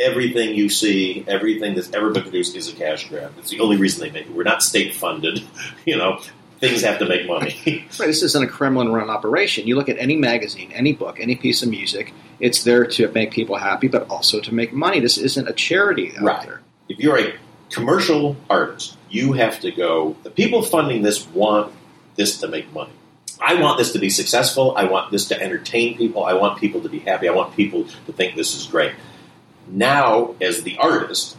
Everything 0.00 0.54
you 0.54 0.70
see, 0.70 1.26
everything 1.28 1.74
that's 1.74 1.92
ever 1.92 2.10
been 2.10 2.22
produced 2.22 2.56
is 2.56 2.70
a 2.70 2.72
cash 2.72 3.08
grab. 3.10 3.34
It's 3.38 3.50
the 3.50 3.60
only 3.60 3.76
reason 3.76 4.00
they 4.02 4.10
make 4.10 4.26
it. 4.28 4.34
We're 4.34 4.44
not 4.44 4.62
state 4.62 4.94
funded. 4.94 5.42
You 5.84 5.96
know, 5.98 6.20
things 6.58 6.82
have 6.82 6.98
to 7.00 7.06
make 7.08 7.26
money. 7.26 7.54
Right, 7.98 8.06
this 8.06 8.22
isn't 8.22 8.42
a 8.42 8.46
Kremlin 8.46 8.92
run 8.92 9.10
operation. 9.10 9.66
You 9.66 9.76
look 9.76 9.88
at 9.90 9.98
any 9.98 10.16
magazine, 10.16 10.70
any 10.72 10.92
book, 10.94 11.18
any 11.20 11.36
piece 11.36 11.62
of 11.62 11.68
music, 11.68 12.12
it's 12.38 12.64
there 12.64 12.86
to 12.86 13.10
make 13.12 13.30
people 13.32 13.56
happy, 13.56 13.88
but 13.88 14.08
also 14.08 14.40
to 14.40 14.54
make 14.54 14.72
money. 14.72 15.00
This 15.00 15.18
isn't 15.18 15.48
a 15.48 15.52
charity 15.52 16.12
out 16.16 16.22
Right. 16.22 16.46
there. 16.46 16.60
if 16.88 16.98
you're 16.98 17.18
a 17.18 17.34
commercial 17.70 18.36
artist, 18.48 18.96
you 19.10 19.32
have 19.34 19.60
to 19.60 19.70
go. 19.70 20.16
The 20.22 20.30
people 20.30 20.62
funding 20.62 21.02
this 21.02 21.26
want 21.28 21.72
this 22.16 22.38
to 22.40 22.48
make 22.48 22.72
money. 22.72 22.92
I 23.40 23.54
want 23.54 23.78
this 23.78 23.92
to 23.92 23.98
be 23.98 24.10
successful. 24.10 24.76
I 24.76 24.84
want 24.84 25.10
this 25.10 25.28
to 25.28 25.40
entertain 25.40 25.96
people. 25.96 26.24
I 26.24 26.34
want 26.34 26.60
people 26.60 26.82
to 26.82 26.88
be 26.88 26.98
happy. 26.98 27.28
I 27.28 27.32
want 27.32 27.56
people 27.56 27.84
to 28.06 28.12
think 28.12 28.36
this 28.36 28.54
is 28.54 28.66
great. 28.66 28.92
Now, 29.66 30.34
as 30.40 30.62
the 30.62 30.76
artist, 30.78 31.36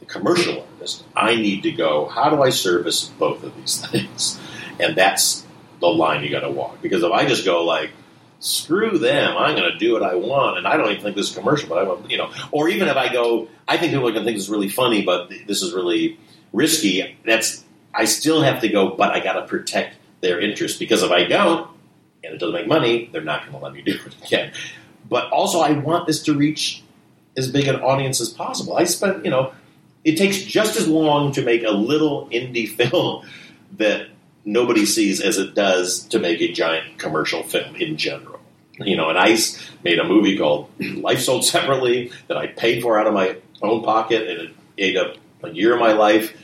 the 0.00 0.06
commercial 0.06 0.66
artist, 0.72 1.04
I 1.14 1.36
need 1.36 1.62
to 1.62 1.72
go, 1.72 2.06
how 2.06 2.30
do 2.30 2.42
I 2.42 2.50
service 2.50 3.04
both 3.04 3.44
of 3.44 3.56
these 3.56 3.86
things? 3.90 4.40
And 4.80 4.96
that's 4.96 5.46
the 5.80 5.88
line 5.88 6.24
you 6.24 6.30
got 6.30 6.40
to 6.40 6.50
walk. 6.50 6.82
Because 6.82 7.02
if 7.02 7.12
I 7.12 7.26
just 7.26 7.44
go 7.44 7.64
like, 7.64 7.90
screw 8.40 8.98
them, 8.98 9.36
I'm 9.36 9.56
going 9.56 9.70
to 9.70 9.78
do 9.78 9.92
what 9.92 10.02
I 10.02 10.14
want, 10.14 10.58
and 10.58 10.66
I 10.66 10.76
don't 10.76 10.90
even 10.90 11.02
think 11.02 11.16
this 11.16 11.30
is 11.30 11.36
commercial, 11.36 11.68
but 11.68 11.78
I 11.78 11.82
want, 11.82 12.08
you 12.10 12.18
know, 12.18 12.30
or 12.52 12.68
even 12.68 12.86
if 12.88 12.96
I 12.96 13.12
go, 13.12 13.48
I 13.66 13.76
think 13.76 13.92
people 13.92 14.08
are 14.08 14.12
going 14.12 14.24
to 14.24 14.24
think 14.24 14.36
this 14.36 14.44
is 14.44 14.50
really 14.50 14.68
funny, 14.68 15.02
but 15.02 15.28
this 15.46 15.62
is 15.62 15.74
really 15.74 16.18
risky. 16.52 17.16
That's 17.24 17.64
I 17.94 18.04
still 18.04 18.42
have 18.42 18.60
to 18.60 18.68
go, 18.68 18.90
but 18.90 19.10
I 19.10 19.20
got 19.20 19.34
to 19.34 19.46
protect 19.46 19.96
their 20.20 20.40
interest 20.40 20.78
because 20.78 21.02
if 21.02 21.10
I 21.10 21.24
don't 21.24 21.68
and 22.22 22.34
it 22.34 22.38
doesn't 22.38 22.54
make 22.54 22.66
money, 22.66 23.08
they're 23.12 23.22
not 23.22 23.42
going 23.42 23.52
to 23.52 23.58
let 23.58 23.72
me 23.72 23.82
do 23.86 23.92
it 23.92 24.16
again. 24.24 24.52
But 25.08 25.30
also, 25.30 25.60
I 25.60 25.72
want 25.72 26.06
this 26.06 26.22
to 26.24 26.34
reach 26.34 26.82
as 27.36 27.50
big 27.50 27.68
an 27.68 27.76
audience 27.76 28.20
as 28.20 28.28
possible. 28.28 28.76
I 28.76 28.84
spent, 28.84 29.24
you 29.24 29.30
know, 29.30 29.52
it 30.04 30.16
takes 30.16 30.38
just 30.38 30.76
as 30.76 30.88
long 30.88 31.32
to 31.32 31.42
make 31.42 31.62
a 31.62 31.70
little 31.70 32.28
indie 32.30 32.68
film 32.90 33.26
that 33.76 34.08
nobody 34.44 34.86
sees 34.86 35.20
as 35.20 35.38
it 35.38 35.54
does 35.54 36.00
to 36.08 36.18
make 36.18 36.40
a 36.40 36.52
giant 36.52 36.98
commercial 36.98 37.42
film 37.42 37.76
in 37.76 37.96
general. 37.96 38.40
You 38.78 38.96
know, 38.96 39.08
and 39.08 39.18
I 39.18 39.36
made 39.82 39.98
a 39.98 40.04
movie 40.04 40.38
called 40.38 40.70
Life 40.80 41.20
Sold 41.20 41.44
Separately 41.44 42.12
that 42.28 42.36
I 42.36 42.46
paid 42.46 42.82
for 42.82 42.98
out 42.98 43.06
of 43.06 43.14
my 43.14 43.36
own 43.60 43.82
pocket, 43.82 44.28
and 44.28 44.40
it 44.48 44.54
ate 44.78 44.96
up 44.96 45.16
a 45.42 45.50
year 45.50 45.74
of 45.74 45.80
my 45.80 45.92
life. 45.92 46.36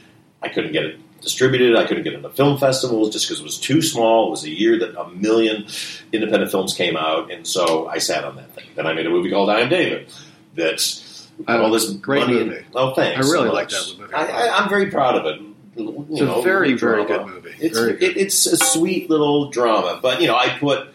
I 0.43 0.49
couldn't 0.49 0.73
get 0.73 0.85
it 0.85 0.99
distributed. 1.21 1.75
I 1.77 1.87
couldn't 1.87 2.03
get 2.05 2.13
into 2.13 2.29
film 2.31 2.59
festivals 2.59 3.11
just 3.11 3.27
because 3.27 3.41
it 3.41 3.45
was 3.45 3.59
too 3.59 3.81
small. 3.81 4.27
It 4.29 4.31
was 4.31 4.45
a 4.45 4.51
year 4.51 4.79
that 4.81 5.01
a 5.01 5.09
million 5.11 5.67
independent 6.13 6.51
films 6.51 6.75
came 6.75 6.97
out, 6.97 7.33
and 7.33 7.47
so 7.47 7.87
I 7.89 7.99
sat 7.99 8.25
on 8.25 8.37
that 8.37 8.55
thing. 8.55 8.67
Then 8.75 8.87
I 8.87 8.93
made 8.93 9.07
a 9.07 9.11
movie 9.11 9.31
called 9.31 9.49
I 9.51 9.61
Am 9.61 9.69
David. 9.71 10.09
That's 10.55 11.29
I 11.49 11.57
oh, 11.57 11.65
all 11.65 11.71
this 11.71 11.91
great 11.91 12.27
money- 12.27 12.45
movie. 12.45 12.65
Oh, 12.75 12.95
thanks. 12.95 13.17
I 13.27 13.31
really 13.33 13.49
so 13.49 13.55
like 13.55 13.69
that 13.71 13.95
movie. 13.99 14.13
I, 14.15 14.27
I, 14.27 14.59
I'm 14.63 14.69
very 14.69 14.91
proud 14.91 15.17
of 15.17 15.27
it. 15.27 15.41
You 15.77 16.07
It's 16.11 16.21
a 16.21 16.25
know, 16.27 16.43
very, 16.43 16.75
very 16.75 17.05
drama. 17.05 17.07
good 17.27 17.27
movie. 17.35 17.55
It's, 17.59 17.77
Very 17.77 17.95
good. 17.95 18.03
It, 18.11 18.17
it's 18.17 18.47
a 18.47 18.57
sweet 18.57 19.11
little 19.11 19.51
drama, 19.51 19.99
but 20.01 20.21
you 20.21 20.29
know, 20.29 20.37
I 20.37 20.51
put 20.61 20.89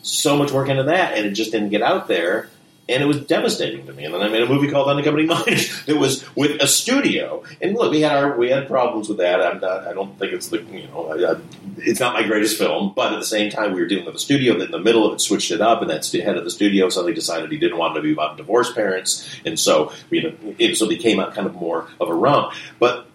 so 0.00 0.36
much 0.38 0.50
work 0.52 0.68
into 0.70 0.84
that, 0.84 1.18
and 1.18 1.26
it 1.26 1.32
just 1.32 1.52
didn't 1.52 1.68
get 1.70 1.82
out 1.82 2.08
there. 2.08 2.48
And 2.88 3.02
it 3.02 3.06
was 3.06 3.20
devastating 3.20 3.86
to 3.86 3.92
me. 3.92 4.04
And 4.04 4.12
then 4.12 4.22
I 4.22 4.28
made 4.28 4.42
a 4.42 4.48
movie 4.48 4.70
called 4.70 4.88
Unaccompanied 4.88 5.28
Minors 5.28 5.84
that 5.86 5.96
was 5.96 6.24
with 6.36 6.62
a 6.62 6.66
studio. 6.66 7.42
And 7.60 7.74
look, 7.74 7.90
we 7.90 8.02
had 8.02 8.16
our 8.16 8.36
we 8.36 8.50
had 8.50 8.66
problems 8.66 9.08
with 9.08 9.18
that. 9.18 9.40
I'm 9.40 9.60
not. 9.60 9.86
I 9.86 9.92
don't 9.92 10.18
think 10.18 10.32
it's 10.32 10.48
the 10.48 10.62
you 10.62 10.86
know. 10.88 11.06
I, 11.08 11.32
I, 11.32 11.40
it's 11.78 12.00
not 12.00 12.14
my 12.14 12.22
greatest 12.22 12.58
film, 12.58 12.92
but 12.94 13.12
at 13.12 13.18
the 13.18 13.26
same 13.26 13.50
time, 13.50 13.72
we 13.72 13.80
were 13.80 13.86
dealing 13.86 14.04
with 14.04 14.14
a 14.14 14.18
studio 14.18 14.58
that 14.58 14.66
in 14.66 14.70
the 14.70 14.78
middle 14.78 15.06
of 15.06 15.14
it 15.14 15.20
switched 15.20 15.50
it 15.50 15.60
up, 15.60 15.80
and 15.80 15.90
that 15.90 16.04
head 16.12 16.36
of 16.36 16.44
the 16.44 16.50
studio 16.50 16.88
suddenly 16.88 17.14
decided 17.14 17.50
he 17.50 17.58
didn't 17.58 17.78
want 17.78 17.94
to 17.96 18.02
be 18.02 18.12
about 18.12 18.36
divorced 18.36 18.74
parents, 18.74 19.28
and 19.44 19.58
so 19.58 19.92
we 20.10 20.36
it 20.58 20.76
so 20.76 20.88
became 20.88 21.18
a 21.18 21.30
kind 21.32 21.46
of 21.46 21.54
more 21.54 21.88
of 22.00 22.08
a 22.08 22.14
romp. 22.14 22.52
But 22.78 23.06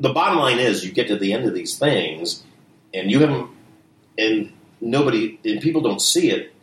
the 0.00 0.12
bottom 0.12 0.38
line 0.38 0.58
is, 0.58 0.84
you 0.84 0.92
get 0.92 1.08
to 1.08 1.16
the 1.16 1.32
end 1.32 1.46
of 1.46 1.54
these 1.54 1.78
things, 1.78 2.42
and 2.94 3.10
you 3.10 3.20
haven't, 3.20 3.50
and 4.18 4.52
nobody, 4.80 5.38
and 5.44 5.60
people 5.60 5.82
don't 5.82 6.00
see 6.00 6.30
it. 6.30 6.54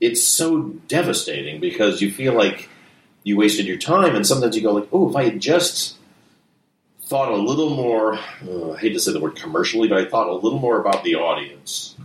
It's 0.00 0.24
so 0.24 0.62
devastating 0.88 1.60
because 1.60 2.00
you 2.00 2.10
feel 2.10 2.32
like 2.32 2.68
you 3.22 3.36
wasted 3.36 3.66
your 3.66 3.76
time, 3.76 4.14
and 4.14 4.26
sometimes 4.26 4.56
you 4.56 4.62
go 4.62 4.72
like, 4.72 4.88
"Oh, 4.92 5.10
if 5.10 5.16
I 5.16 5.24
had 5.24 5.40
just." 5.40 5.96
Thought 7.02 7.32
a 7.32 7.36
little 7.36 7.70
more. 7.70 8.20
Uh, 8.46 8.70
I 8.70 8.78
hate 8.78 8.92
to 8.92 9.00
say 9.00 9.12
the 9.12 9.18
word 9.18 9.34
commercially, 9.34 9.88
but 9.88 9.98
I 9.98 10.04
thought 10.04 10.28
a 10.28 10.32
little 10.32 10.60
more 10.60 10.80
about 10.80 11.02
the 11.02 11.16
audience. 11.16 11.96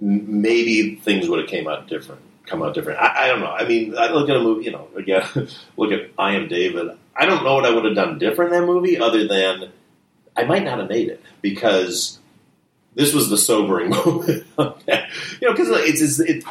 Maybe 0.00 0.96
things 0.96 1.28
would 1.28 1.38
have 1.38 1.48
came 1.48 1.68
out 1.68 1.86
different. 1.86 2.20
Come 2.46 2.60
out 2.60 2.74
different. 2.74 2.98
I, 2.98 3.24
I 3.24 3.26
don't 3.28 3.38
know. 3.38 3.52
I 3.52 3.68
mean, 3.68 3.96
I 3.96 4.10
look 4.10 4.28
at 4.28 4.36
a 4.36 4.40
movie. 4.40 4.64
You 4.64 4.72
know, 4.72 4.88
again, 4.96 5.22
look 5.76 5.92
at 5.92 6.10
I 6.18 6.34
Am 6.34 6.48
David. 6.48 6.88
I 7.14 7.26
don't 7.26 7.44
know 7.44 7.54
what 7.54 7.66
I 7.66 7.70
would 7.70 7.84
have 7.84 7.94
done 7.94 8.18
different 8.18 8.52
in 8.52 8.60
that 8.60 8.66
movie, 8.66 8.98
other 8.98 9.28
than 9.28 9.70
I 10.38 10.44
might 10.44 10.62
not 10.62 10.78
have 10.78 10.88
made 10.88 11.08
it 11.08 11.22
because 11.42 12.18
this 12.98 13.14
was 13.14 13.30
the 13.30 13.38
sobering 13.38 13.90
moment. 14.06 14.44
you 14.58 14.58
know, 14.58 15.52
because 15.52 15.68
it's 15.70 16.02
it's, 16.02 16.18
it, 16.18 16.44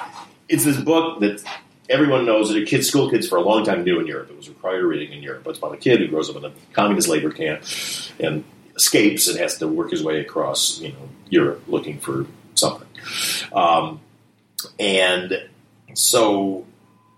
it's 0.48 0.64
this 0.64 0.78
book 0.78 1.20
that 1.20 1.44
everyone 1.90 2.26
knows 2.26 2.50
that 2.54 2.66
kids, 2.68 2.88
school 2.88 3.10
kids 3.10 3.28
for 3.28 3.38
a 3.38 3.42
long 3.42 3.66
time 3.66 3.84
knew 3.84 4.00
in 4.00 4.08
Europe. 4.08 4.32
It 4.32 4.38
was 4.38 4.48
required 4.48 4.84
reading 4.86 5.12
in 5.12 5.22
Europe. 5.22 5.46
It's 5.46 5.60
about 5.60 5.74
a 5.74 5.78
kid 5.78 6.00
who 6.00 6.08
grows 6.08 6.30
up 6.30 6.38
in 6.38 6.46
a 6.46 6.52
communist 6.72 7.10
labor 7.10 7.32
camp 7.32 7.64
and 8.20 8.46
escapes 8.78 9.28
and 9.28 9.38
has 9.40 9.58
to 9.58 9.68
work 9.68 9.92
his 9.92 10.02
way 10.02 10.22
across, 10.22 10.80
you 10.80 10.90
know, 10.90 11.10
Europe 11.30 11.64
looking 11.68 12.00
for 12.00 12.26
something. 12.56 12.88
Um, 13.52 14.00
and 14.80 15.50
so 15.96 16.66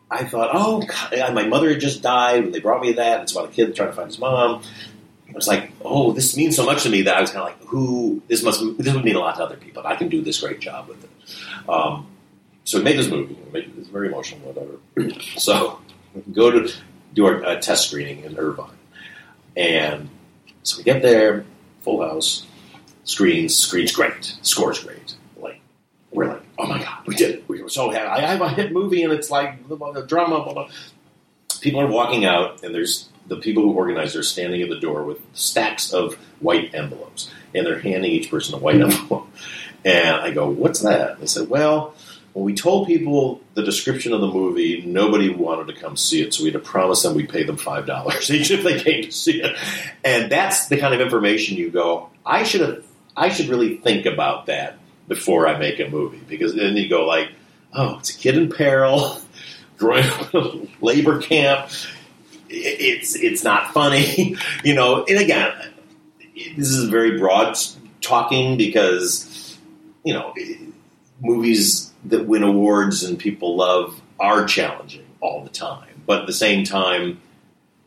I 0.10 0.24
thought, 0.24 0.50
oh, 0.54 0.82
God, 1.12 1.36
my 1.36 1.46
mother 1.46 1.70
had 1.70 1.80
just 1.80 2.02
died. 2.02 2.52
They 2.52 2.60
brought 2.60 2.82
me 2.82 2.94
that. 2.94 3.22
It's 3.22 3.34
about 3.34 3.50
a 3.50 3.52
kid 3.52 3.76
trying 3.76 3.90
to 3.90 3.96
find 3.96 4.08
his 4.08 4.18
mom. 4.18 4.64
I 5.30 5.34
was 5.34 5.48
like, 5.48 5.72
oh, 5.84 6.12
this 6.12 6.36
means 6.36 6.56
so 6.56 6.66
much 6.66 6.84
to 6.84 6.90
me 6.90 7.04
that 7.04 7.16
I 7.16 7.22
was 7.22 7.32
kind 7.32 7.42
of 7.42 7.50
like, 7.50 7.68
who? 7.68 8.22
This 8.28 8.44
must. 8.44 8.62
This 8.78 8.94
would 8.94 9.06
mean 9.06 9.16
a 9.16 9.20
lot 9.20 9.36
to 9.38 9.44
other 9.44 9.58
people. 9.58 9.84
I 9.86 9.96
can 9.96 10.10
do 10.10 10.22
this 10.22 10.42
great 10.42 10.60
job 10.60 10.88
with 10.88 11.04
it. 11.04 11.70
Um, 11.70 12.08
so 12.64 12.78
we 12.78 12.84
made 12.84 12.98
this 12.98 13.08
movie. 13.08 13.38
It's 13.54 13.88
very 13.90 14.08
emotional, 14.08 14.52
whatever. 14.52 15.20
so 15.38 15.80
go 16.34 16.52
to 16.52 16.74
do 17.14 17.26
our 17.26 17.44
uh, 17.44 17.56
test 17.60 17.88
screening 17.90 18.24
in 18.24 18.38
Irvine, 18.38 18.78
and 19.56 20.10
so 20.64 20.78
we 20.78 20.84
get 20.84 21.02
there, 21.02 21.46
full 21.82 22.02
house, 22.02 22.46
screens, 23.04 23.58
screens 23.58 23.92
great, 23.92 24.38
scores 24.42 24.80
great. 24.80 25.16
Like 25.38 25.62
we're 26.12 26.28
like, 26.28 26.44
oh 26.58 26.68
my 26.68 26.80
god, 26.80 27.06
we 27.06 27.16
did 27.16 27.36
it. 27.36 27.44
We 27.48 27.62
were 27.62 27.70
so 27.70 27.90
happy. 27.90 28.08
I 28.08 28.22
have 28.22 28.42
a 28.42 28.50
hit 28.50 28.72
movie, 28.72 29.04
and 29.04 29.14
it's 29.14 29.30
like 29.30 29.68
the 29.68 30.06
drama. 30.08 30.44
Blah, 30.44 30.54
blah. 30.54 30.70
People 31.62 31.82
are 31.82 31.88
walking 31.88 32.26
out, 32.26 32.64
and 32.64 32.74
there's 32.74 33.09
the 33.30 33.38
people 33.38 33.64
who 33.64 33.72
organized 33.72 34.16
are 34.16 34.24
standing 34.24 34.62
at 34.62 34.70
the 34.70 34.80
door 34.80 35.04
with 35.04 35.20
stacks 35.34 35.94
of 35.94 36.16
white 36.40 36.76
envelopes, 36.76 37.32
and 37.56 37.66
they're 37.66 37.80
handing 37.80 38.12
each 38.12 38.30
person 38.30 38.56
a 38.56 38.58
white 38.58 38.82
envelope. 38.82 39.28
And 39.86 40.18
I 40.18 40.32
go, 40.32 40.50
"What's 40.50 40.82
that?" 40.82 41.20
They 41.20 41.28
said, 41.28 41.50
"Well." 41.50 41.96
When 42.34 42.46
we 42.46 42.54
told 42.54 42.86
people 42.86 43.42
the 43.56 43.64
description 43.64 44.14
of 44.14 44.22
the 44.22 44.28
movie, 44.28 44.84
nobody 44.86 45.30
wanted 45.30 45.74
to 45.74 45.82
come 45.82 45.98
see 45.98 46.22
it, 46.22 46.32
so 46.32 46.44
we 46.44 46.52
had 46.52 46.62
to 46.62 46.66
promise 46.66 47.02
them 47.02 47.16
we'd 47.16 47.28
pay 47.28 47.44
them 47.44 47.58
five 47.58 47.88
dollars 47.88 48.30
each 48.32 48.52
if 48.52 48.64
they 48.64 48.80
came 48.80 49.04
to 49.04 49.12
see 49.12 49.42
it. 49.42 49.58
And 50.04 50.32
that's 50.32 50.68
the 50.68 50.78
kind 50.78 50.94
of 50.94 51.02
information 51.02 51.58
you 51.58 51.72
go, 51.72 52.12
I 52.24 52.44
should 52.44 52.62
have, 52.62 52.86
I 53.18 53.30
should 53.30 53.48
really 53.50 53.78
think 53.78 54.06
about 54.06 54.46
that 54.46 54.78
before 55.10 55.48
I 55.48 55.58
make 55.58 55.80
a 55.80 55.90
movie 55.90 56.22
because 56.30 56.56
then 56.56 56.78
you 56.78 56.88
go 56.88 57.06
like, 57.06 57.32
oh, 57.74 57.98
it's 58.00 58.16
a 58.16 58.18
kid 58.18 58.38
in 58.38 58.50
peril, 58.50 59.20
growing 59.78 60.06
up 60.06 60.34
in 60.34 60.40
a 60.40 60.86
labor 60.86 61.20
camp. 61.20 61.72
It's 62.50 63.16
it's 63.16 63.44
not 63.44 63.74
funny, 63.74 64.36
you 64.64 64.74
know. 64.74 65.06
And 65.06 65.20
again, 65.20 65.54
this 66.58 66.70
is 66.70 66.90
very 66.90 67.18
broad 67.18 67.58
talking 68.02 68.58
because 68.58 69.58
you 70.04 70.14
know 70.14 70.34
movies 71.22 71.92
that 72.06 72.26
win 72.26 72.44
awards 72.44 73.04
and 73.04 73.20
people 73.20 73.56
love 73.56 74.02
are 74.20 74.46
challenging 74.46 75.06
all 75.22 75.44
the 75.44 75.50
time. 75.50 76.04
But 76.06 76.22
at 76.22 76.28
the 76.28 76.34
same 76.34 76.64
time, 76.64 77.22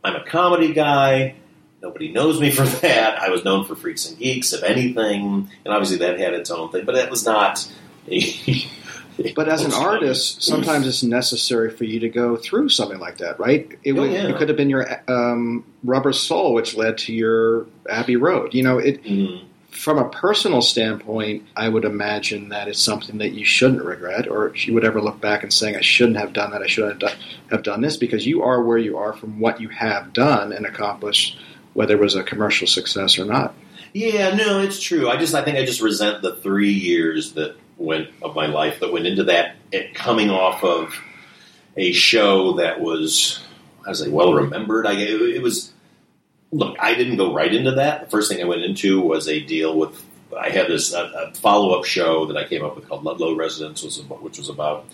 I'm 0.05 0.17
a 0.17 0.25
comedy 0.25 0.73
guy. 0.73 1.35
Nobody 1.83 2.13
knows 2.13 2.41
me 2.41 2.51
for 2.51 2.63
that. 2.83 3.21
I 3.21 3.31
was 3.31 3.45
known 3.45 3.65
for 3.65 3.75
Freaks 3.75 4.09
and 4.09 4.19
Geeks, 4.19 4.53
if 4.53 4.63
anything, 4.63 5.51
and 5.65 5.75
obviously 5.75 5.99
that 5.99 6.19
had 6.21 6.35
its 6.35 6.51
own 6.51 6.71
thing. 6.71 6.85
But 6.85 6.95
that 6.95 7.11
was 7.11 7.25
not. 7.25 7.71
but 9.37 9.49
as 9.49 9.65
an 9.65 9.73
artist, 9.73 10.43
sometimes 10.43 10.87
it's 10.87 11.03
necessary 11.03 11.71
for 11.71 11.85
you 11.85 12.01
to 12.01 12.09
go 12.09 12.37
through 12.37 12.69
something 12.69 12.99
like 12.99 13.19
that, 13.19 13.39
right? 13.39 13.71
It, 13.85 13.93
Oh, 13.99 14.05
yeah. 14.05 14.29
it 14.29 14.37
could 14.37 14.49
have 14.49 14.57
been 14.57 14.71
your 14.71 14.87
um, 15.09 15.65
Rubber 15.85 16.13
Soul, 16.13 16.55
which 16.55 16.77
led 16.77 16.99
to 16.99 17.13
your 17.13 17.67
Abbey 17.89 18.17
Road. 18.17 18.55
You 18.55 18.63
know, 18.63 18.79
it. 18.79 19.03
Mm-hmm. 19.05 19.49
From 19.71 19.97
a 19.97 20.07
personal 20.11 20.61
standpoint, 20.61 21.45
I 21.57 21.67
would 21.67 21.87
imagine 21.87 22.51
that 22.51 22.69
it's 22.69 22.79
something 22.79 23.17
that 23.19 23.31
you 23.33 23.47
shouldn't 23.47 23.83
regret, 23.83 24.29
or 24.29 24.53
you 24.55 24.75
would 24.75 24.85
ever 24.85 25.01
look 25.01 25.19
back 25.19 25.43
and 25.43 25.51
saying, 25.53 25.77
"I 25.77 25.81
shouldn't 25.81 26.19
have 26.19 26.35
done 26.35 26.51
that. 26.51 26.61
I 26.61 26.67
should 26.67 26.87
have 26.91 26.99
done, 26.99 27.17
have 27.51 27.63
done 27.63 27.81
this," 27.81 27.97
because 27.97 28.27
you 28.27 28.43
are 28.43 28.63
where 28.63 28.77
you 28.77 28.99
are 28.99 29.15
from 29.15 29.41
what 29.41 29.63
you 29.63 29.71
have 29.71 30.13
done 30.13 30.53
and 30.53 30.67
accomplished, 30.67 31.39
whether 31.73 31.95
it 31.95 32.01
was 32.01 32.15
a 32.15 32.23
commercial 32.23 32.67
success 32.67 33.19
or 33.19 33.25
not. 33.25 33.55
Yeah, 33.95 34.35
no, 34.35 34.61
it's 34.61 34.79
true. 34.81 35.09
I 35.09 35.17
just 35.17 35.35
I 35.35 35.43
think 35.43 35.57
I 35.57 35.65
just 35.65 35.81
resent 35.81 36.21
the 36.21 36.37
three 36.37 36.73
years 36.73 37.33
that 37.33 37.57
went 37.77 38.09
of 38.23 38.35
my 38.35 38.47
life 38.47 38.81
that 38.81 38.93
went 38.93 39.07
into 39.07 39.25
that. 39.25 39.57
It 39.71 39.95
coming 39.95 40.31
off 40.31 40.63
of 40.63 40.95
a 41.77 41.93
show 41.93 42.55
that 42.55 42.81
was, 42.81 43.43
say, 43.93 44.09
well 44.09 44.35
remembered. 44.35 44.87
I 44.87 44.93
it, 44.95 45.43
was. 45.43 45.73
Look, 46.51 46.77
I 46.79 46.95
didn't 46.95 47.17
go 47.17 47.33
right 47.35 47.53
into 47.53 47.73
that. 47.73 48.03
The 48.03 48.11
first 48.11 48.31
thing 48.31 48.43
I 48.43 48.47
went 48.47 48.63
into 48.63 49.01
was 49.01 49.27
a 49.29 49.41
deal 49.41 49.77
with. 49.77 50.05
I 50.39 50.51
had 50.51 50.67
this 50.67 50.93
a, 50.93 51.05
a 51.05 51.35
follow 51.35 51.79
up 51.79 51.85
show 51.85 52.27
that 52.27 52.37
I 52.37 52.47
came 52.47 52.65
up 52.65 52.77
with 52.77 52.89
called 52.89 53.05
Ludlow 53.05 53.35
Residence, 53.35 53.83
which 53.83 54.39
was 54.39 54.49
about 54.49 54.87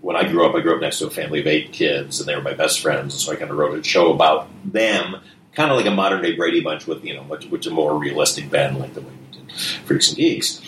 when 0.00 0.16
I 0.16 0.28
grew 0.28 0.46
up. 0.46 0.54
I 0.54 0.60
grew 0.60 0.74
up 0.74 0.80
next 0.80 0.98
to 0.98 1.06
a 1.06 1.10
family 1.10 1.40
of 1.40 1.46
eight 1.46 1.72
kids, 1.72 2.20
and 2.20 2.28
they 2.28 2.36
were 2.36 2.42
my 2.42 2.54
best 2.54 2.80
friends. 2.80 3.14
So 3.14 3.32
I 3.32 3.36
kind 3.36 3.50
of 3.50 3.56
wrote 3.56 3.78
a 3.78 3.82
show 3.82 4.12
about 4.12 4.48
them, 4.64 5.16
kind 5.54 5.70
of 5.70 5.76
like 5.76 5.86
a 5.86 5.90
modern 5.90 6.22
day 6.22 6.34
Brady 6.36 6.60
Bunch 6.60 6.86
with 6.86 7.04
you 7.04 7.14
know, 7.14 7.24
much, 7.24 7.46
which 7.46 7.66
a 7.66 7.70
more 7.70 7.96
realistic 7.98 8.50
band 8.50 8.78
like 8.78 8.94
the 8.94 9.00
way 9.00 9.08
we 9.10 9.38
did 9.38 9.52
Freaks 9.84 10.08
and 10.08 10.16
Geeks, 10.18 10.60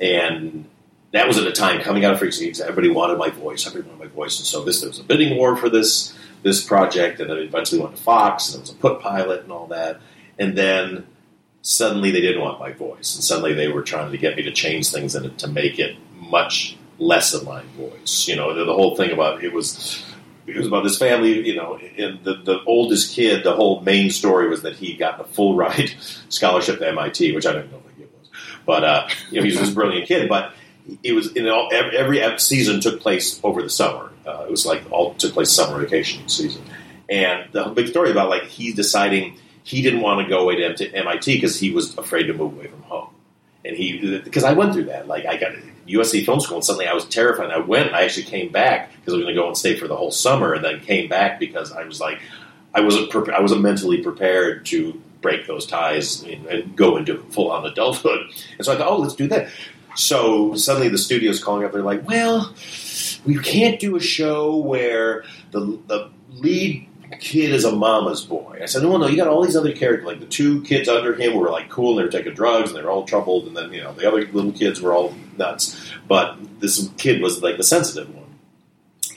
and 0.00 0.66
that 1.12 1.26
was 1.26 1.38
at 1.38 1.46
a 1.46 1.52
time 1.52 1.80
coming 1.80 2.04
out 2.04 2.12
of 2.12 2.18
Freaks 2.18 2.38
and 2.38 2.46
Geeks. 2.46 2.60
Everybody 2.60 2.90
wanted 2.90 3.18
my 3.18 3.30
voice. 3.30 3.66
Everybody 3.66 3.90
wanted 3.90 4.10
my 4.10 4.14
voice, 4.14 4.38
and 4.38 4.46
so 4.46 4.64
this 4.64 4.80
there 4.80 4.90
was 4.90 4.98
a 4.98 5.04
bidding 5.04 5.36
war 5.36 5.56
for 5.56 5.68
this 5.68 6.14
this 6.42 6.64
project, 6.64 7.20
and 7.20 7.30
then 7.30 7.38
eventually 7.38 7.80
went 7.80 7.96
to 7.96 8.02
Fox, 8.02 8.48
and 8.48 8.58
it 8.58 8.60
was 8.62 8.70
a 8.70 8.74
put 8.74 9.00
pilot 9.00 9.42
and 9.42 9.52
all 9.52 9.66
that, 9.68 10.00
and 10.38 10.56
then 10.56 11.06
suddenly 11.62 12.10
they 12.10 12.20
didn't 12.20 12.40
want 12.40 12.60
my 12.60 12.72
voice, 12.72 13.14
and 13.14 13.24
suddenly 13.24 13.54
they 13.54 13.68
were 13.68 13.82
trying 13.82 14.10
to 14.12 14.18
get 14.18 14.36
me 14.36 14.42
to 14.42 14.52
change 14.52 14.90
things 14.90 15.14
in 15.14 15.24
it 15.24 15.38
to 15.38 15.48
make 15.48 15.78
it 15.78 15.96
much 16.14 16.76
less 16.98 17.34
of 17.34 17.44
my 17.44 17.62
voice. 17.76 18.28
You 18.28 18.36
know, 18.36 18.54
the, 18.54 18.64
the 18.64 18.74
whole 18.74 18.96
thing 18.96 19.10
about 19.10 19.42
it 19.42 19.52
was 19.52 20.04
it 20.46 20.56
was 20.56 20.66
about 20.66 20.84
this 20.84 20.98
family, 20.98 21.46
you 21.46 21.56
know, 21.56 21.76
and 21.76 22.22
the, 22.22 22.34
the 22.34 22.62
oldest 22.66 23.14
kid, 23.14 23.42
the 23.42 23.54
whole 23.54 23.80
main 23.80 24.10
story 24.10 24.48
was 24.48 24.62
that 24.62 24.76
he 24.76 24.94
got 24.94 25.20
a 25.20 25.24
full 25.24 25.56
ride 25.56 25.92
scholarship 26.28 26.78
to 26.78 26.88
MIT, 26.88 27.32
which 27.32 27.46
I 27.46 27.52
don't 27.52 27.70
know 27.70 27.78
what 27.78 27.92
it 27.98 28.10
was. 28.18 28.30
But, 28.64 28.84
uh, 28.84 29.08
you 29.30 29.40
know, 29.40 29.44
he 29.44 29.50
was 29.50 29.60
this 29.60 29.70
brilliant 29.70 30.06
kid, 30.06 30.28
but 30.28 30.52
it 31.02 31.12
was, 31.12 31.34
you 31.34 31.42
know, 31.42 31.68
every, 31.68 32.20
season 32.38 32.80
took 32.80 33.00
place 33.00 33.40
over 33.42 33.62
the 33.62 33.70
summer. 33.70 34.10
Uh, 34.26 34.44
it 34.46 34.50
was 34.50 34.66
like 34.66 34.82
all 34.90 35.14
took 35.14 35.32
place 35.32 35.50
summer 35.50 35.80
vacation 35.80 36.28
season. 36.28 36.62
And 37.08 37.48
the 37.52 37.64
big 37.66 37.88
story 37.88 38.10
about 38.10 38.28
like 38.28 38.44
he 38.44 38.72
deciding 38.72 39.38
he 39.62 39.82
didn't 39.82 40.00
want 40.00 40.24
to 40.24 40.28
go 40.28 40.40
away 40.40 40.56
to, 40.56 40.94
MIT 40.94 41.34
because 41.36 41.58
he 41.58 41.70
was 41.70 41.96
afraid 41.98 42.24
to 42.24 42.34
move 42.34 42.54
away 42.54 42.68
from 42.68 42.82
home. 42.82 43.08
And 43.64 43.76
he, 43.76 44.18
because 44.18 44.44
I 44.44 44.52
went 44.52 44.74
through 44.74 44.84
that. 44.84 45.08
Like 45.08 45.26
I 45.26 45.36
got 45.36 45.52
USC 45.88 46.24
Film 46.24 46.40
School, 46.40 46.58
and 46.58 46.64
suddenly 46.64 46.86
I 46.86 46.94
was 46.94 47.04
terrified. 47.04 47.46
And 47.46 47.52
I 47.52 47.58
went. 47.58 47.92
I 47.92 48.04
actually 48.04 48.24
came 48.24 48.50
back 48.50 48.92
because 48.92 49.14
I 49.14 49.16
was 49.16 49.24
going 49.24 49.34
to 49.34 49.40
go 49.40 49.48
and 49.48 49.56
stay 49.56 49.76
for 49.76 49.88
the 49.88 49.96
whole 49.96 50.12
summer, 50.12 50.52
and 50.52 50.64
then 50.64 50.80
came 50.80 51.08
back 51.08 51.40
because 51.40 51.72
I 51.72 51.84
was 51.84 52.00
like, 52.00 52.20
I 52.74 52.80
wasn't. 52.80 53.10
Pre- 53.10 53.32
I 53.32 53.40
wasn't 53.40 53.62
mentally 53.62 54.02
prepared 54.02 54.66
to 54.66 55.00
break 55.20 55.46
those 55.46 55.66
ties 55.66 56.22
and, 56.22 56.46
and 56.46 56.76
go 56.76 56.96
into 56.96 57.18
full 57.30 57.50
on 57.50 57.66
adulthood. 57.66 58.30
And 58.56 58.64
so 58.64 58.72
I 58.72 58.76
thought, 58.76 58.88
oh, 58.88 58.98
let's 58.98 59.16
do 59.16 59.26
that. 59.28 59.48
So 59.96 60.54
suddenly 60.54 60.88
the 60.88 60.98
studio's 60.98 61.42
calling 61.42 61.64
up. 61.64 61.72
They're 61.72 61.82
like, 61.82 62.06
well, 62.06 62.54
we 63.24 63.38
can't 63.38 63.80
do 63.80 63.96
a 63.96 64.00
show 64.00 64.56
where 64.56 65.24
the 65.50 65.78
the 65.86 66.10
lead 66.30 66.88
kid 67.20 67.52
is 67.52 67.64
a 67.64 67.72
mama's 67.72 68.24
boy. 68.24 68.58
I 68.62 68.66
said, 68.66 68.82
no, 68.82 68.96
no, 68.96 69.06
you 69.06 69.16
got 69.16 69.28
all 69.28 69.44
these 69.44 69.56
other 69.56 69.72
characters. 69.72 70.06
Like 70.06 70.20
the 70.20 70.26
two 70.26 70.62
kids 70.62 70.88
under 70.88 71.14
him 71.14 71.34
were 71.36 71.50
like 71.50 71.70
cool 71.70 71.90
and 71.90 71.98
they 71.98 72.04
were 72.04 72.10
taking 72.10 72.34
drugs 72.34 72.70
and 72.70 72.78
they 72.78 72.82
were 72.82 72.90
all 72.90 73.04
troubled, 73.04 73.46
and 73.46 73.56
then 73.56 73.72
you 73.72 73.82
know 73.82 73.92
the 73.92 74.06
other 74.06 74.26
little 74.26 74.52
kids 74.52 74.80
were 74.80 74.92
all 74.92 75.14
nuts. 75.36 75.90
But 76.06 76.36
this 76.60 76.90
kid 76.98 77.22
was 77.22 77.42
like 77.42 77.56
the 77.56 77.64
sensitive 77.64 78.14
one. 78.14 78.24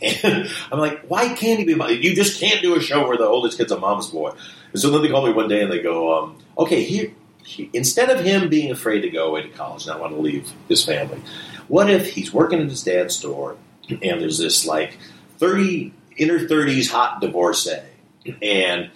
And 0.01 0.49
I'm 0.71 0.79
like, 0.79 1.01
why 1.07 1.33
can't 1.33 1.59
he 1.59 1.65
be? 1.65 1.75
My, 1.75 1.89
you 1.89 2.15
just 2.15 2.39
can't 2.39 2.61
do 2.61 2.75
a 2.75 2.81
show 2.81 3.07
where 3.07 3.17
the 3.17 3.25
oldest 3.25 3.57
kid's 3.57 3.71
a 3.71 3.79
mama's 3.79 4.07
boy. 4.07 4.33
And 4.71 4.81
so 4.81 4.89
then 4.91 5.01
they 5.01 5.09
call 5.09 5.25
me 5.25 5.33
one 5.33 5.49
day 5.49 5.61
and 5.61 5.71
they 5.71 5.81
go, 5.81 6.17
um, 6.17 6.37
okay, 6.57 6.83
here, 6.83 7.11
he, 7.49 7.69
instead 7.73 8.09
of 8.09 8.19
him 8.19 8.47
being 8.47 8.71
afraid 8.71 9.01
to 9.01 9.09
go 9.09 9.27
away 9.27 9.41
to 9.41 9.49
college, 9.49 9.87
not 9.87 9.99
want 9.99 10.13
to 10.13 10.21
leave 10.21 10.51
his 10.67 10.85
family, 10.85 11.19
what 11.67 11.89
if 11.89 12.13
he's 12.13 12.31
working 12.33 12.59
in 12.59 12.69
his 12.69 12.83
dad's 12.83 13.15
store 13.15 13.57
and 13.89 14.21
there's 14.21 14.37
this 14.37 14.65
like 14.65 14.97
thirty 15.37 15.93
inner 16.17 16.47
thirties 16.47 16.91
hot 16.91 17.21
divorcee, 17.21 17.79
and 18.41 18.91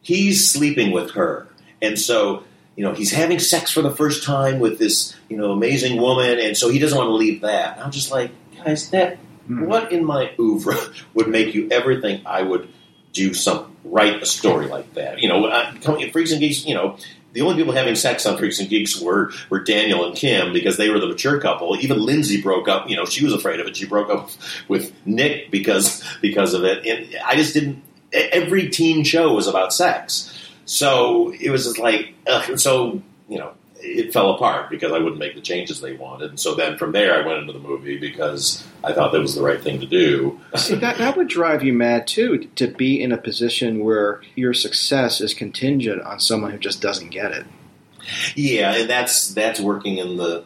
he's 0.00 0.50
sleeping 0.50 0.90
with 0.90 1.12
her, 1.12 1.48
and 1.82 1.98
so 1.98 2.44
you 2.76 2.84
know 2.84 2.94
he's 2.94 3.12
having 3.12 3.38
sex 3.38 3.70
for 3.70 3.82
the 3.82 3.94
first 3.94 4.24
time 4.24 4.58
with 4.58 4.78
this 4.78 5.14
you 5.28 5.36
know 5.36 5.52
amazing 5.52 6.00
woman, 6.00 6.38
and 6.38 6.56
so 6.56 6.70
he 6.70 6.78
doesn't 6.78 6.96
want 6.96 7.08
to 7.08 7.14
leave 7.14 7.42
that. 7.42 7.76
And 7.76 7.84
I'm 7.84 7.90
just 7.90 8.10
like, 8.10 8.30
guys, 8.56 8.90
that 8.90 9.18
what 9.46 9.92
in 9.92 10.04
my 10.04 10.32
oeuvre 10.38 10.76
would 11.14 11.28
make 11.28 11.54
you 11.54 11.68
ever 11.70 12.00
think 12.00 12.24
I 12.24 12.42
would 12.42 12.72
do 13.12 13.34
some 13.34 13.76
write 13.84 14.22
a 14.22 14.26
story 14.26 14.66
like 14.66 14.94
that? 14.94 15.18
You 15.18 15.28
know, 15.28 15.44
uh, 15.46 15.74
coming 15.82 16.10
Freaks 16.10 16.32
and 16.32 16.40
Geeks, 16.40 16.64
you 16.64 16.74
know. 16.74 16.96
The 17.38 17.44
only 17.44 17.54
people 17.54 17.72
having 17.72 17.94
sex 17.94 18.26
on 18.26 18.36
Freaks 18.36 18.58
and 18.58 18.68
Geeks 18.68 19.00
were, 19.00 19.30
were 19.48 19.60
Daniel 19.60 20.04
and 20.04 20.16
Kim 20.16 20.52
because 20.52 20.76
they 20.76 20.90
were 20.90 20.98
the 20.98 21.06
mature 21.06 21.40
couple. 21.40 21.76
Even 21.78 22.04
Lindsay 22.04 22.42
broke 22.42 22.66
up. 22.66 22.90
You 22.90 22.96
know, 22.96 23.04
she 23.04 23.24
was 23.24 23.32
afraid 23.32 23.60
of 23.60 23.68
it. 23.68 23.76
She 23.76 23.86
broke 23.86 24.10
up 24.10 24.30
with 24.66 24.92
Nick 25.06 25.52
because 25.52 26.02
because 26.20 26.52
of 26.52 26.64
it. 26.64 26.84
And 26.84 27.14
I 27.24 27.36
just 27.36 27.54
didn't. 27.54 27.84
Every 28.12 28.70
teen 28.70 29.04
show 29.04 29.34
was 29.34 29.46
about 29.46 29.72
sex, 29.72 30.36
so 30.64 31.32
it 31.40 31.50
was 31.50 31.62
just 31.62 31.78
like 31.78 32.12
so. 32.56 33.00
You 33.28 33.38
know, 33.38 33.52
it 33.80 34.12
fell 34.12 34.34
apart 34.34 34.70
because 34.70 34.92
I 34.92 34.98
wouldn't 34.98 35.18
make 35.18 35.34
the 35.34 35.40
changes 35.40 35.80
they 35.80 35.94
wanted. 35.94 36.30
And 36.30 36.40
so 36.40 36.54
then 36.54 36.76
from 36.76 36.92
there, 36.92 37.14
I 37.14 37.26
went 37.26 37.38
into 37.38 37.52
the 37.52 37.58
movie 37.58 37.98
because 37.98 38.66
I 38.82 38.92
thought 38.92 39.12
that 39.12 39.20
was 39.20 39.34
the 39.34 39.42
right 39.42 39.60
thing 39.60 39.80
to 39.80 39.86
do. 39.86 40.40
See, 40.56 40.74
that, 40.76 40.98
that 40.98 41.16
would 41.16 41.28
drive 41.28 41.62
you 41.62 41.72
mad 41.72 42.06
too 42.06 42.38
to 42.56 42.66
be 42.68 43.00
in 43.00 43.12
a 43.12 43.18
position 43.18 43.84
where 43.84 44.20
your 44.34 44.54
success 44.54 45.20
is 45.20 45.34
contingent 45.34 46.02
on 46.02 46.20
someone 46.20 46.50
who 46.50 46.58
just 46.58 46.80
doesn't 46.80 47.10
get 47.10 47.32
it. 47.32 47.46
Yeah, 48.34 48.74
and 48.74 48.90
that's 48.90 49.34
that's 49.34 49.60
working 49.60 49.98
in 49.98 50.16
the 50.16 50.44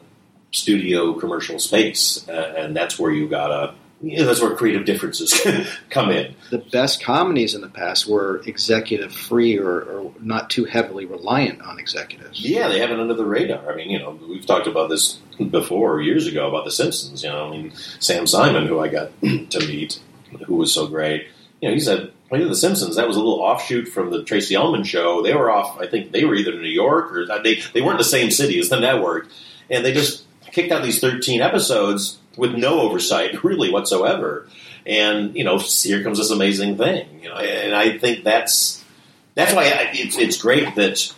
studio 0.51 1.15
commercial 1.15 1.59
space, 1.59 2.29
uh, 2.29 2.55
and 2.57 2.77
that's 2.77 2.99
where 2.99 3.11
you 3.11 3.29
gotta. 3.29 3.75
Know, 4.03 4.25
that's 4.25 4.43
where 4.43 4.55
creative 4.57 4.85
differences 4.85 5.41
come 5.91 6.11
in. 6.11 6.35
The 6.51 6.59
best 6.59 7.05
comedies 7.05 7.55
in 7.55 7.61
the 7.61 7.69
past 7.69 8.09
were 8.09 8.43
executive 8.47 9.13
free 9.15 9.57
or, 9.57 9.81
or 9.81 10.13
not 10.21 10.51
too 10.51 10.65
heavily 10.65 11.07
reliant 11.07 11.63
on 11.63 11.79
executives. 11.79 12.41
Yeah, 12.41 12.67
they 12.67 12.81
have 12.81 12.91
it 12.91 12.99
under 12.99 13.15
the 13.15 13.25
radar. 13.25 13.73
I 13.73 13.77
mean, 13.77 13.91
you 13.91 14.01
know, 14.01 14.19
we've 14.29 14.45
talked 14.45 14.67
about 14.67 14.91
this 14.91 15.21
before 15.51 16.01
years 16.01 16.27
ago 16.27 16.49
about 16.49 16.65
The 16.65 16.73
Simpsons. 16.73 17.23
You 17.23 17.31
know, 17.31 17.47
I 17.47 17.51
mean, 17.51 17.73
Sam 18.01 18.27
Simon, 18.27 18.67
who 18.67 18.81
I 18.81 18.89
got 18.89 19.13
to 19.21 19.61
meet, 19.61 20.01
who 20.47 20.57
was 20.57 20.73
so 20.73 20.89
great. 20.89 21.29
You 21.61 21.69
know, 21.69 21.75
he 21.75 21.81
said, 21.81 22.13
"When 22.29 22.41
you 22.41 22.47
did 22.47 22.53
The 22.53 22.57
Simpsons, 22.57 22.97
that 22.97 23.07
was 23.07 23.17
a 23.17 23.21
little 23.21 23.41
offshoot 23.41 23.87
from 23.87 24.11
the 24.11 24.25
Tracey 24.25 24.57
Ullman 24.57 24.83
show. 24.83 25.23
They 25.23 25.33
were 25.33 25.49
off. 25.49 25.79
I 25.81 25.87
think 25.87 26.11
they 26.11 26.25
were 26.25 26.35
either 26.35 26.55
in 26.55 26.61
New 26.61 26.69
York 26.69 27.13
or 27.13 27.31
uh, 27.31 27.41
they 27.41 27.61
they 27.73 27.81
weren't 27.81 27.93
in 27.93 27.99
the 27.99 28.05
same 28.05 28.33
city 28.33 28.59
as 28.59 28.69
the 28.69 28.81
network, 28.81 29.29
and 29.71 29.85
they 29.85 29.93
just 29.93 30.25
kicked 30.51 30.73
out 30.73 30.83
these 30.83 30.99
thirteen 30.99 31.41
episodes 31.41 32.19
with 32.37 32.55
no 32.55 32.81
oversight, 32.81 33.45
really 33.45 33.71
whatsoever. 33.71 34.49
And 34.87 35.37
you 35.37 35.45
know, 35.45 35.59
here 35.59 36.03
comes 36.03 36.19
this 36.19 36.31
amazing 36.31 36.77
thing. 36.77 37.21
You 37.23 37.29
know, 37.29 37.37
and 37.37 37.75
I 37.75 37.99
think 37.99 38.25
that's 38.25 38.85
that's 39.35 39.55
why 39.55 39.65
I, 39.65 39.91
it's, 39.93 40.19
it's 40.19 40.37
great 40.37 40.75
that 40.75 41.15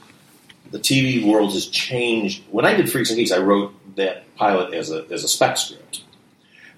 the 0.70 0.78
TV 0.78 1.24
world 1.24 1.52
has 1.52 1.66
changed. 1.66 2.44
When 2.50 2.64
I 2.64 2.74
did 2.74 2.90
Freaks 2.90 3.10
and 3.10 3.18
Geeks, 3.18 3.32
I 3.32 3.38
wrote 3.38 3.74
that 3.96 4.34
pilot 4.36 4.74
as 4.74 4.90
a 4.90 5.06
as 5.10 5.24
a 5.24 5.28
spec 5.28 5.56
script. 5.56 6.02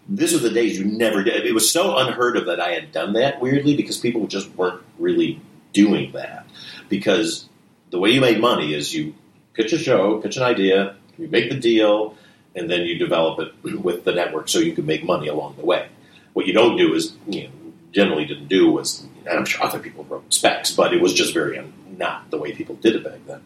This 0.08 0.32
was 0.32 0.42
the 0.42 0.50
days 0.50 0.78
you 0.78 0.84
never 0.84 1.24
did. 1.24 1.46
It 1.46 1.52
was 1.52 1.70
so 1.70 1.96
unheard 1.96 2.36
of 2.36 2.46
that 2.46 2.60
I 2.60 2.70
had 2.70 2.92
done 2.92 3.14
that 3.14 3.40
weirdly 3.40 3.76
because 3.76 3.98
people 3.98 4.28
just 4.28 4.48
weren't 4.54 4.82
really 4.98 5.40
doing 5.72 6.12
that. 6.12 6.46
Because 6.88 7.48
the 7.90 7.98
way 7.98 8.10
you 8.10 8.20
made 8.20 8.40
money 8.40 8.72
is 8.72 8.94
you 8.94 9.14
pitch 9.54 9.72
a 9.72 9.78
show, 9.78 10.20
pitch 10.20 10.36
an 10.36 10.44
idea, 10.44 10.96
you 11.18 11.26
make 11.26 11.50
the 11.50 11.58
deal, 11.58 12.16
and 12.56 12.70
then 12.70 12.82
you 12.82 12.98
develop 12.98 13.38
it 13.38 13.80
with 13.82 14.04
the 14.04 14.12
network 14.12 14.48
so 14.48 14.58
you 14.58 14.72
can 14.72 14.86
make 14.86 15.04
money 15.04 15.28
along 15.28 15.56
the 15.56 15.64
way. 15.64 15.88
What 16.32 16.46
you 16.46 16.52
don't 16.52 16.76
do 16.76 16.94
is, 16.94 17.14
you 17.28 17.44
know, 17.44 17.50
generally 17.92 18.24
didn't 18.24 18.48
do 18.48 18.70
was, 18.70 19.06
and 19.26 19.38
I'm 19.38 19.44
sure 19.44 19.64
other 19.64 19.78
people 19.78 20.04
wrote 20.04 20.32
specs, 20.32 20.72
but 20.72 20.92
it 20.92 21.00
was 21.00 21.14
just 21.14 21.32
very 21.32 21.62
not 21.96 22.30
the 22.30 22.38
way 22.38 22.52
people 22.52 22.74
did 22.76 22.96
it 22.96 23.04
back 23.04 23.20
then. 23.26 23.40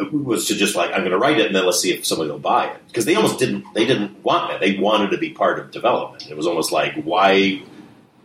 It 0.00 0.12
was 0.12 0.48
to 0.48 0.54
just 0.54 0.74
like 0.74 0.90
I'm 0.92 1.00
going 1.00 1.10
to 1.10 1.18
write 1.18 1.38
it 1.38 1.46
and 1.46 1.54
then 1.54 1.66
let's 1.66 1.80
see 1.80 1.92
if 1.92 2.06
somebody 2.06 2.30
will 2.30 2.38
buy 2.38 2.66
it 2.66 2.80
because 2.88 3.04
they 3.04 3.14
almost 3.14 3.38
didn't 3.38 3.66
they 3.74 3.84
didn't 3.84 4.24
want 4.24 4.50
that 4.50 4.58
they 4.58 4.78
wanted 4.78 5.10
to 5.10 5.18
be 5.18 5.30
part 5.30 5.58
of 5.58 5.70
development. 5.70 6.30
It 6.30 6.36
was 6.36 6.46
almost 6.46 6.72
like 6.72 6.94
why 7.04 7.62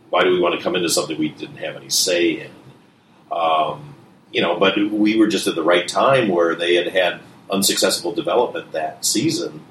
why 0.08 0.22
do 0.22 0.30
we 0.30 0.40
want 0.40 0.56
to 0.56 0.64
come 0.64 0.74
into 0.76 0.88
something 0.88 1.18
we 1.18 1.28
didn't 1.28 1.58
have 1.58 1.76
any 1.76 1.90
say 1.90 2.40
in? 2.40 2.50
Um, 3.30 3.94
you 4.32 4.40
know, 4.40 4.58
but 4.58 4.76
we 4.76 5.18
were 5.18 5.26
just 5.26 5.46
at 5.46 5.54
the 5.54 5.62
right 5.62 5.86
time 5.86 6.28
where 6.28 6.54
they 6.54 6.74
had 6.74 6.88
had 6.88 7.20
unsuccessful 7.50 8.12
development 8.12 8.72
that 8.72 9.04
season, 9.04 9.62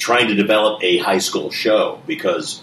trying 0.00 0.28
to 0.28 0.34
develop 0.34 0.82
a 0.82 0.96
high 0.98 1.18
school 1.18 1.50
show 1.50 2.00
because 2.06 2.62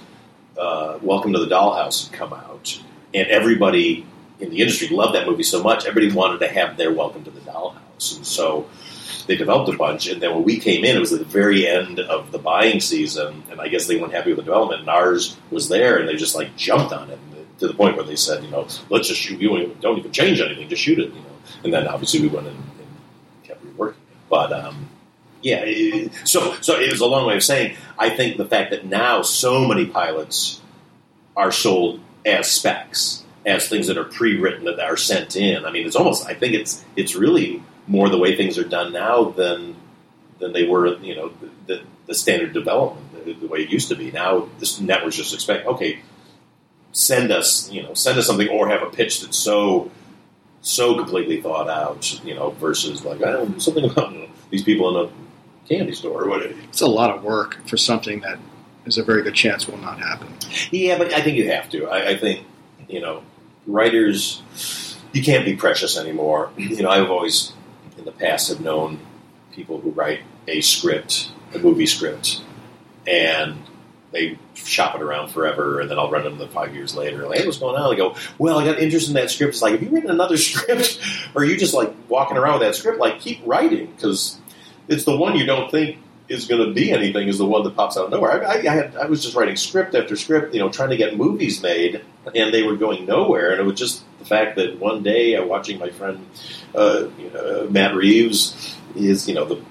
uh, 0.57 0.97
Welcome 1.03 1.33
to 1.33 1.39
the 1.39 1.45
Dollhouse 1.45 2.09
had 2.09 2.17
come 2.17 2.33
out, 2.33 2.81
and 3.13 3.27
everybody 3.27 4.05
in 4.39 4.49
the 4.49 4.59
industry 4.59 4.87
loved 4.89 5.13
that 5.13 5.27
movie 5.27 5.43
so 5.43 5.61
much. 5.61 5.85
Everybody 5.85 6.11
wanted 6.13 6.39
to 6.39 6.47
have 6.47 6.77
their 6.77 6.91
Welcome 6.91 7.23
to 7.25 7.31
the 7.31 7.39
Dollhouse, 7.41 8.17
and 8.17 8.25
so 8.25 8.67
they 9.27 9.35
developed 9.37 9.71
a 9.71 9.77
bunch. 9.77 10.07
And 10.07 10.19
then 10.19 10.33
when 10.33 10.43
we 10.43 10.57
came 10.57 10.83
in, 10.83 10.97
it 10.97 10.99
was 10.99 11.13
at 11.13 11.19
the 11.19 11.25
very 11.25 11.67
end 11.67 11.99
of 11.99 12.31
the 12.31 12.39
buying 12.39 12.79
season, 12.79 13.43
and 13.51 13.61
I 13.61 13.67
guess 13.67 13.85
they 13.85 13.97
weren't 13.97 14.13
happy 14.13 14.31
with 14.31 14.37
the 14.37 14.43
development. 14.43 14.81
And 14.81 14.89
ours 14.89 15.37
was 15.51 15.69
there, 15.69 15.99
and 15.99 16.09
they 16.09 16.15
just 16.15 16.35
like 16.35 16.55
jumped 16.57 16.91
on 16.91 17.11
it 17.11 17.19
to 17.59 17.67
the 17.67 17.73
point 17.75 17.97
where 17.97 18.05
they 18.05 18.15
said, 18.15 18.43
you 18.43 18.49
know, 18.49 18.67
let's 18.89 19.07
just 19.07 19.21
shoot. 19.21 19.39
You 19.39 19.75
don't 19.79 19.99
even 19.99 20.11
change 20.11 20.41
anything, 20.41 20.67
just 20.69 20.81
shoot 20.81 20.97
it. 20.97 21.13
You 21.13 21.21
know, 21.21 21.35
and 21.63 21.71
then 21.71 21.87
obviously 21.87 22.21
we 22.21 22.29
went 22.29 22.47
in 22.47 22.55
and 22.55 22.63
kept 23.43 23.63
reworking 23.63 23.91
it. 23.91 24.17
But 24.27 24.51
um, 24.51 24.89
yeah, 25.41 26.07
so 26.23 26.55
so 26.61 26.79
it 26.79 26.91
was 26.91 27.01
a 27.01 27.05
long 27.05 27.27
way 27.27 27.35
of 27.35 27.43
saying 27.43 27.75
I 27.97 28.09
think 28.09 28.37
the 28.37 28.45
fact 28.45 28.71
that 28.71 28.85
now 28.85 29.21
so 29.21 29.67
many 29.67 29.85
pilots 29.85 30.61
are 31.35 31.51
sold 31.51 31.99
as 32.25 32.49
specs, 32.49 33.23
as 33.45 33.69
things 33.69 33.87
that 33.87 33.97
are 33.97 34.03
pre-written 34.03 34.65
that 34.65 34.79
are 34.79 34.97
sent 34.97 35.35
in. 35.35 35.65
I 35.65 35.71
mean, 35.71 35.85
it's 35.85 35.95
almost 35.95 36.25
I 36.27 36.33
think 36.33 36.53
it's 36.53 36.83
it's 36.95 37.15
really 37.15 37.63
more 37.87 38.09
the 38.09 38.17
way 38.17 38.35
things 38.35 38.57
are 38.57 38.67
done 38.67 38.91
now 38.91 39.25
than 39.29 39.75
than 40.39 40.53
they 40.53 40.67
were. 40.67 40.97
You 40.97 41.15
know, 41.15 41.31
the, 41.65 41.81
the 42.05 42.15
standard 42.15 42.53
development, 42.53 43.25
the, 43.25 43.33
the 43.33 43.47
way 43.47 43.59
it 43.59 43.69
used 43.69 43.89
to 43.89 43.95
be. 43.95 44.11
Now, 44.11 44.49
this 44.59 44.79
networks 44.79 45.15
just 45.15 45.33
expect 45.33 45.65
okay, 45.67 45.99
send 46.91 47.31
us 47.31 47.71
you 47.71 47.83
know 47.83 47.93
send 47.93 48.17
us 48.17 48.27
something 48.27 48.49
or 48.49 48.67
have 48.69 48.81
a 48.81 48.89
pitch 48.89 49.21
that's 49.21 49.37
so 49.37 49.91
so 50.61 50.95
completely 50.95 51.41
thought 51.41 51.69
out. 51.69 52.23
You 52.25 52.35
know, 52.35 52.49
versus 52.51 53.05
like 53.05 53.23
I 53.23 53.31
don't 53.31 53.51
know, 53.51 53.57
something 53.59 53.85
about 53.85 54.13
you 54.13 54.19
know, 54.19 54.29
these 54.49 54.63
people 54.63 54.97
in 54.97 55.09
a 55.09 55.26
candy 55.69 55.93
store 55.93 56.23
or 56.23 56.29
whatever. 56.29 56.53
It's 56.63 56.81
a 56.81 56.87
lot 56.87 57.15
of 57.15 57.23
work 57.23 57.57
for 57.67 57.77
something 57.77 58.21
that 58.21 58.39
is 58.85 58.97
a 58.97 59.03
very 59.03 59.23
good 59.23 59.35
chance 59.35 59.67
will 59.67 59.77
not 59.77 59.99
happen. 59.99 60.33
Yeah, 60.71 60.97
but 60.97 61.13
I 61.13 61.21
think 61.21 61.37
you 61.37 61.51
have 61.51 61.69
to. 61.71 61.87
I, 61.87 62.09
I 62.09 62.17
think 62.17 62.45
you 62.87 63.01
know, 63.01 63.23
writers, 63.65 64.41
you 65.13 65.23
can't 65.23 65.45
be 65.45 65.55
precious 65.55 65.97
anymore. 65.97 66.51
You 66.57 66.81
know, 66.83 66.89
I've 66.89 67.09
always 67.09 67.53
in 67.97 68.05
the 68.05 68.11
past 68.11 68.49
have 68.49 68.61
known 68.61 68.99
people 69.51 69.79
who 69.79 69.91
write 69.91 70.21
a 70.47 70.61
script, 70.61 71.31
a 71.53 71.59
movie 71.59 71.85
script, 71.85 72.41
and 73.05 73.57
they 74.11 74.37
shop 74.53 74.95
it 74.95 75.01
around 75.01 75.29
forever, 75.29 75.81
and 75.81 75.89
then 75.89 75.99
I'll 75.99 76.09
run 76.09 76.25
into 76.25 76.37
them 76.37 76.49
five 76.49 76.73
years 76.73 76.95
later. 76.95 77.27
Like, 77.27 77.39
hey, 77.39 77.45
what's 77.45 77.57
going 77.57 77.75
on? 77.75 77.89
They 77.89 77.97
go, 77.97 78.15
well, 78.37 78.57
I 78.57 78.65
got 78.65 78.79
interest 78.79 79.09
in 79.09 79.15
that 79.15 79.29
script. 79.29 79.53
It's 79.53 79.61
like, 79.61 79.73
have 79.73 79.83
you 79.83 79.89
written 79.89 80.09
another 80.09 80.37
script, 80.37 80.99
or 81.35 81.41
are 81.41 81.45
you 81.45 81.57
just 81.57 81.73
like 81.73 81.93
walking 82.07 82.37
around 82.37 82.59
with 82.59 82.67
that 82.67 82.75
script? 82.75 82.99
Like, 82.99 83.19
keep 83.19 83.41
writing 83.45 83.87
because 83.87 84.39
it's 84.87 85.05
the 85.05 85.15
one 85.15 85.35
you 85.35 85.45
don't 85.45 85.69
think 85.69 85.97
is 86.29 86.47
going 86.47 86.65
to 86.65 86.73
be 86.73 86.91
anything 86.91 87.27
is 87.27 87.37
the 87.37 87.45
one 87.45 87.63
that 87.63 87.75
pops 87.75 87.97
out 87.97 88.05
of 88.05 88.11
nowhere. 88.11 88.45
I, 88.45 88.53
I, 88.53 88.57
I, 88.57 88.75
had 88.75 88.95
I 88.95 89.05
was 89.05 89.23
just 89.23 89.35
writing 89.35 89.55
script 89.55 89.95
after 89.95 90.15
script, 90.15 90.53
you 90.53 90.59
know, 90.59 90.69
trying 90.69 90.89
to 90.89 90.97
get 90.97 91.15
movies 91.15 91.61
made, 91.61 92.03
and 92.35 92.53
they 92.53 92.63
were 92.63 92.75
going 92.75 93.05
nowhere. 93.05 93.51
And 93.51 93.61
it 93.61 93.63
was 93.63 93.79
just 93.79 94.03
the 94.19 94.25
fact 94.25 94.57
that 94.57 94.79
one 94.79 95.03
day, 95.03 95.35
uh, 95.35 95.45
watching 95.45 95.79
my 95.79 95.89
friend 95.89 96.25
uh, 96.75 97.07
you 97.17 97.29
know, 97.31 97.67
Matt 97.69 97.95
Reeves, 97.95 98.75
is 98.95 99.27
you 99.27 99.35
know 99.35 99.45
the 99.45 99.61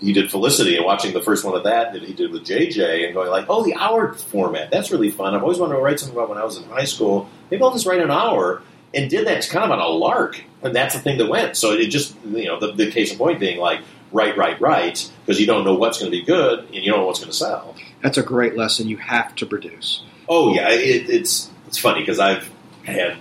he 0.00 0.12
did 0.12 0.30
Felicity, 0.30 0.76
and 0.76 0.84
watching 0.84 1.12
the 1.12 1.20
first 1.20 1.44
one 1.44 1.56
of 1.56 1.64
that 1.64 1.92
that 1.92 2.02
he 2.02 2.12
did 2.12 2.30
with 2.30 2.44
JJ, 2.44 3.04
and 3.04 3.14
going 3.14 3.30
like, 3.30 3.46
oh, 3.48 3.64
the 3.64 3.74
hour 3.74 4.14
format, 4.14 4.70
that's 4.70 4.92
really 4.92 5.10
fun. 5.10 5.34
I've 5.34 5.42
always 5.42 5.58
wanted 5.58 5.74
to 5.74 5.80
write 5.80 5.98
something 5.98 6.16
about 6.16 6.28
when 6.28 6.38
I 6.38 6.44
was 6.44 6.56
in 6.56 6.64
high 6.68 6.84
school. 6.84 7.28
Maybe 7.50 7.62
I'll 7.62 7.72
just 7.72 7.86
write 7.86 8.00
an 8.00 8.10
hour. 8.10 8.62
And 8.94 9.10
did 9.10 9.26
that 9.26 9.46
kind 9.50 9.66
of 9.66 9.70
on 9.70 9.80
a 9.80 9.86
lark, 9.86 10.42
and 10.62 10.74
that's 10.74 10.94
the 10.94 11.00
thing 11.00 11.18
that 11.18 11.28
went. 11.28 11.58
So 11.58 11.72
it 11.72 11.88
just, 11.88 12.16
you 12.24 12.46
know, 12.46 12.58
the, 12.58 12.72
the 12.72 12.90
case 12.90 13.12
in 13.12 13.18
point 13.18 13.38
being 13.38 13.58
like, 13.58 13.80
write, 14.12 14.36
right, 14.36 14.60
write, 14.60 15.10
because 15.24 15.40
you 15.40 15.46
don't 15.46 15.64
know 15.64 15.74
what's 15.74 15.98
going 15.98 16.10
to 16.10 16.16
be 16.16 16.24
good 16.24 16.60
and 16.60 16.74
you 16.74 16.90
don't 16.90 17.00
know 17.00 17.06
what's 17.06 17.20
going 17.20 17.30
to 17.30 17.36
sell. 17.36 17.74
That's 18.02 18.18
a 18.18 18.22
great 18.22 18.56
lesson 18.56 18.88
you 18.88 18.96
have 18.98 19.34
to 19.36 19.46
produce. 19.46 20.02
Oh 20.28 20.54
yeah, 20.54 20.70
it, 20.70 21.08
it's 21.08 21.50
it's 21.66 21.78
funny 21.78 22.00
because 22.00 22.18
I've 22.18 22.50
had 22.84 23.18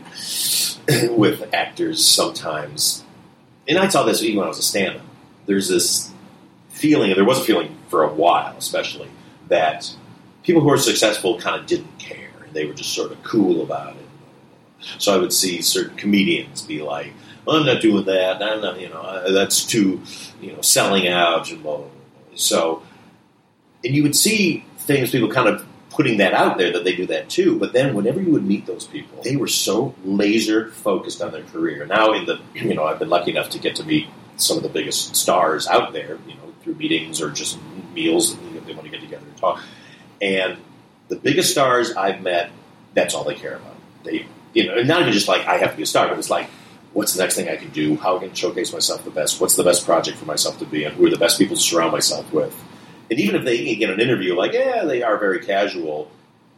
with 1.11 1.53
actors 1.53 2.05
sometimes, 2.05 3.03
and 3.67 3.77
I 3.77 3.87
saw 3.87 4.03
this 4.03 4.21
even 4.21 4.37
when 4.37 4.45
I 4.45 4.49
was 4.49 4.59
a 4.59 4.63
stand-up. 4.63 5.05
There's 5.45 5.69
this 5.69 6.11
feeling, 6.69 7.11
and 7.11 7.17
there 7.17 7.25
was 7.25 7.39
a 7.39 7.43
feeling 7.43 7.75
for 7.87 8.03
a 8.03 8.13
while, 8.13 8.55
especially 8.57 9.09
that 9.47 9.93
people 10.43 10.61
who 10.61 10.69
are 10.69 10.77
successful 10.77 11.39
kind 11.39 11.59
of 11.59 11.65
didn't 11.65 11.97
care. 11.97 12.29
and 12.45 12.53
they 12.53 12.65
were 12.65 12.73
just 12.73 12.93
sort 12.93 13.11
of 13.11 13.21
cool 13.23 13.61
about 13.61 13.95
it. 13.95 14.05
So 14.97 15.13
I 15.13 15.17
would 15.17 15.33
see 15.33 15.61
certain 15.61 15.97
comedians 15.97 16.61
be 16.61 16.81
like, 16.81 17.13
"I'm 17.47 17.65
not 17.65 17.81
doing 17.81 18.05
that. 18.05 18.41
I'm 18.41 18.61
not, 18.61 18.79
you 18.79 18.89
know, 18.89 19.31
that's 19.31 19.65
too, 19.65 20.01
you 20.41 20.53
know, 20.53 20.61
selling 20.61 21.07
out." 21.07 21.51
And 21.51 21.63
blah, 21.63 21.77
blah, 21.77 21.85
blah. 21.85 21.91
So, 22.35 22.83
and 23.83 23.95
you 23.95 24.03
would 24.03 24.15
see 24.15 24.65
famous 24.77 25.11
people 25.11 25.29
kind 25.29 25.47
of 25.47 25.65
putting 25.89 26.17
that 26.17 26.33
out 26.33 26.57
there 26.59 26.71
that 26.73 26.83
they 26.83 26.95
do 26.95 27.07
that 27.07 27.29
too. 27.29 27.57
But 27.57 27.73
then, 27.73 27.95
whenever 27.95 28.21
you 28.21 28.31
would 28.31 28.45
meet 28.45 28.65
those 28.65 28.85
people, 28.85 29.21
they 29.23 29.35
were 29.35 29.47
so 29.47 29.95
laser 30.05 30.69
focused 30.71 31.21
on 31.21 31.31
their 31.31 31.43
career. 31.43 31.85
Now, 31.85 32.13
in 32.13 32.25
the, 32.25 32.39
you 32.53 32.73
know, 32.73 32.85
I've 32.85 32.99
been 32.99 33.09
lucky 33.09 33.31
enough 33.31 33.49
to 33.51 33.59
get 33.59 33.75
to 33.77 33.83
meet 33.83 34.07
some 34.37 34.57
of 34.57 34.63
the 34.63 34.69
biggest 34.69 35.15
stars 35.15 35.67
out 35.67 35.93
there, 35.93 36.19
you 36.27 36.35
know, 36.35 36.53
through 36.63 36.75
meetings 36.75 37.21
or 37.21 37.31
just 37.31 37.57
meals 37.93 38.35
that 38.35 38.43
you 38.43 38.59
know, 38.59 38.61
they 38.61 38.73
want 38.73 38.85
to 38.85 38.91
get 38.91 39.01
together 39.01 39.25
and 39.25 39.37
talk. 39.37 39.61
And 40.21 40.57
the 41.07 41.15
biggest 41.15 41.51
stars 41.51 41.93
I've 41.93 42.21
met, 42.21 42.51
that's 42.93 43.13
all 43.13 43.23
they 43.23 43.35
care 43.35 43.55
about. 43.55 43.75
They, 44.03 44.27
you 44.53 44.67
know, 44.67 44.81
not 44.83 45.01
even 45.01 45.13
just 45.13 45.27
like 45.27 45.45
I 45.47 45.57
have 45.57 45.71
to 45.71 45.77
be 45.77 45.83
a 45.83 45.87
star, 45.87 46.07
but 46.07 46.17
it's 46.19 46.29
like, 46.29 46.49
what's 46.93 47.13
the 47.13 47.21
next 47.21 47.35
thing 47.35 47.49
I 47.49 47.55
can 47.55 47.69
do? 47.69 47.95
How 47.97 48.19
can 48.19 48.31
I 48.31 48.33
showcase 48.33 48.73
myself 48.73 49.03
the 49.03 49.11
best? 49.11 49.39
What's 49.39 49.55
the 49.55 49.63
best 49.63 49.85
project 49.85 50.17
for 50.17 50.25
myself 50.25 50.59
to 50.59 50.65
be 50.65 50.83
in? 50.83 50.93
Who 50.93 51.05
are 51.07 51.09
the 51.09 51.17
best 51.17 51.37
people 51.37 51.55
to 51.55 51.61
surround 51.61 51.91
myself 51.91 52.31
with? 52.31 52.55
And 53.09 53.19
even 53.19 53.35
if 53.35 53.45
they 53.45 53.75
get 53.75 53.89
an 53.89 53.99
interview, 53.99 54.35
like, 54.35 54.53
yeah, 54.53 54.83
they 54.83 55.03
are 55.03 55.17
very 55.17 55.39
casual. 55.39 56.11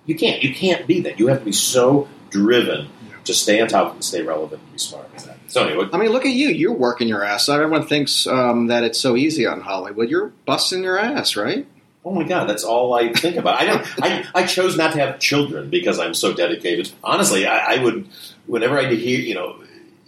You 0.05 0.15
can't, 0.15 0.41
you 0.41 0.53
can't 0.53 0.87
be 0.87 1.01
that. 1.01 1.19
You 1.19 1.27
have 1.27 1.39
to 1.39 1.45
be 1.45 1.51
so 1.51 2.07
driven 2.29 2.89
to 3.25 3.33
stay 3.33 3.61
on 3.61 3.67
top 3.67 3.93
and 3.93 4.03
stay 4.03 4.21
relevant 4.21 4.61
and 4.61 4.71
be 4.71 4.79
smart. 4.79 5.07
So 5.47 5.67
anyway, 5.67 5.87
I 5.91 5.97
mean, 5.97 6.09
look 6.09 6.25
at 6.25 6.31
you. 6.31 6.49
You're 6.49 6.73
working 6.73 7.07
your 7.07 7.23
ass. 7.23 7.49
out. 7.49 7.59
Everyone 7.59 7.85
thinks 7.85 8.27
um, 8.27 8.67
that 8.67 8.83
it's 8.83 8.99
so 8.99 9.15
easy 9.15 9.45
on 9.45 9.61
Hollywood. 9.61 10.09
You're 10.09 10.31
busting 10.45 10.83
your 10.83 10.97
ass, 10.97 11.35
right? 11.35 11.65
Oh 12.05 12.11
my 12.11 12.23
god, 12.23 12.47
that's 12.47 12.63
all 12.63 12.93
I 12.93 13.11
think 13.13 13.35
about. 13.35 13.59
I 13.59 13.65
don't. 13.65 14.03
I, 14.03 14.25
I 14.33 14.45
chose 14.45 14.77
not 14.77 14.93
to 14.93 14.99
have 14.99 15.19
children 15.19 15.69
because 15.69 15.99
I'm 15.99 16.13
so 16.13 16.33
dedicated. 16.33 16.91
Honestly, 17.03 17.45
I, 17.45 17.75
I 17.75 17.83
would 17.83 18.07
whenever 18.45 18.79
I 18.79 18.93
hear 18.93 19.19
you 19.19 19.35
know 19.35 19.61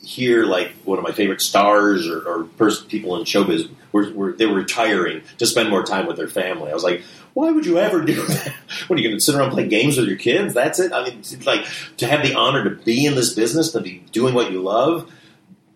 hear 0.03 0.45
like 0.45 0.71
one 0.83 0.97
of 0.97 1.03
my 1.03 1.11
favorite 1.11 1.41
stars 1.41 2.07
or, 2.07 2.27
or 2.27 2.43
pers- 2.57 2.83
people 2.83 3.15
in 3.17 3.23
showbiz 3.23 3.69
were, 3.91 4.11
were 4.13 4.31
they 4.33 4.45
were 4.45 4.55
retiring 4.55 5.21
to 5.37 5.45
spend 5.45 5.69
more 5.69 5.83
time 5.83 6.07
with 6.07 6.17
their 6.17 6.27
family. 6.27 6.71
I 6.71 6.73
was 6.73 6.83
like, 6.83 7.03
why 7.33 7.51
would 7.51 7.65
you 7.65 7.77
ever 7.77 8.01
do 8.01 8.15
that? 8.27 8.53
What 8.87 8.97
are 8.97 9.01
you 9.01 9.07
going 9.07 9.17
to 9.17 9.23
sit 9.23 9.35
around 9.35 9.45
and 9.45 9.53
play 9.53 9.67
games 9.67 9.97
with 9.97 10.07
your 10.07 10.17
kids? 10.17 10.53
That's 10.53 10.79
it. 10.79 10.91
I 10.91 11.03
mean, 11.03 11.19
it's 11.19 11.45
like 11.45 11.65
to 11.97 12.07
have 12.07 12.25
the 12.25 12.35
honor 12.35 12.63
to 12.63 12.71
be 12.83 13.05
in 13.05 13.15
this 13.15 13.33
business, 13.33 13.71
to 13.71 13.81
be 13.81 14.03
doing 14.11 14.33
what 14.33 14.51
you 14.51 14.61
love. 14.61 15.11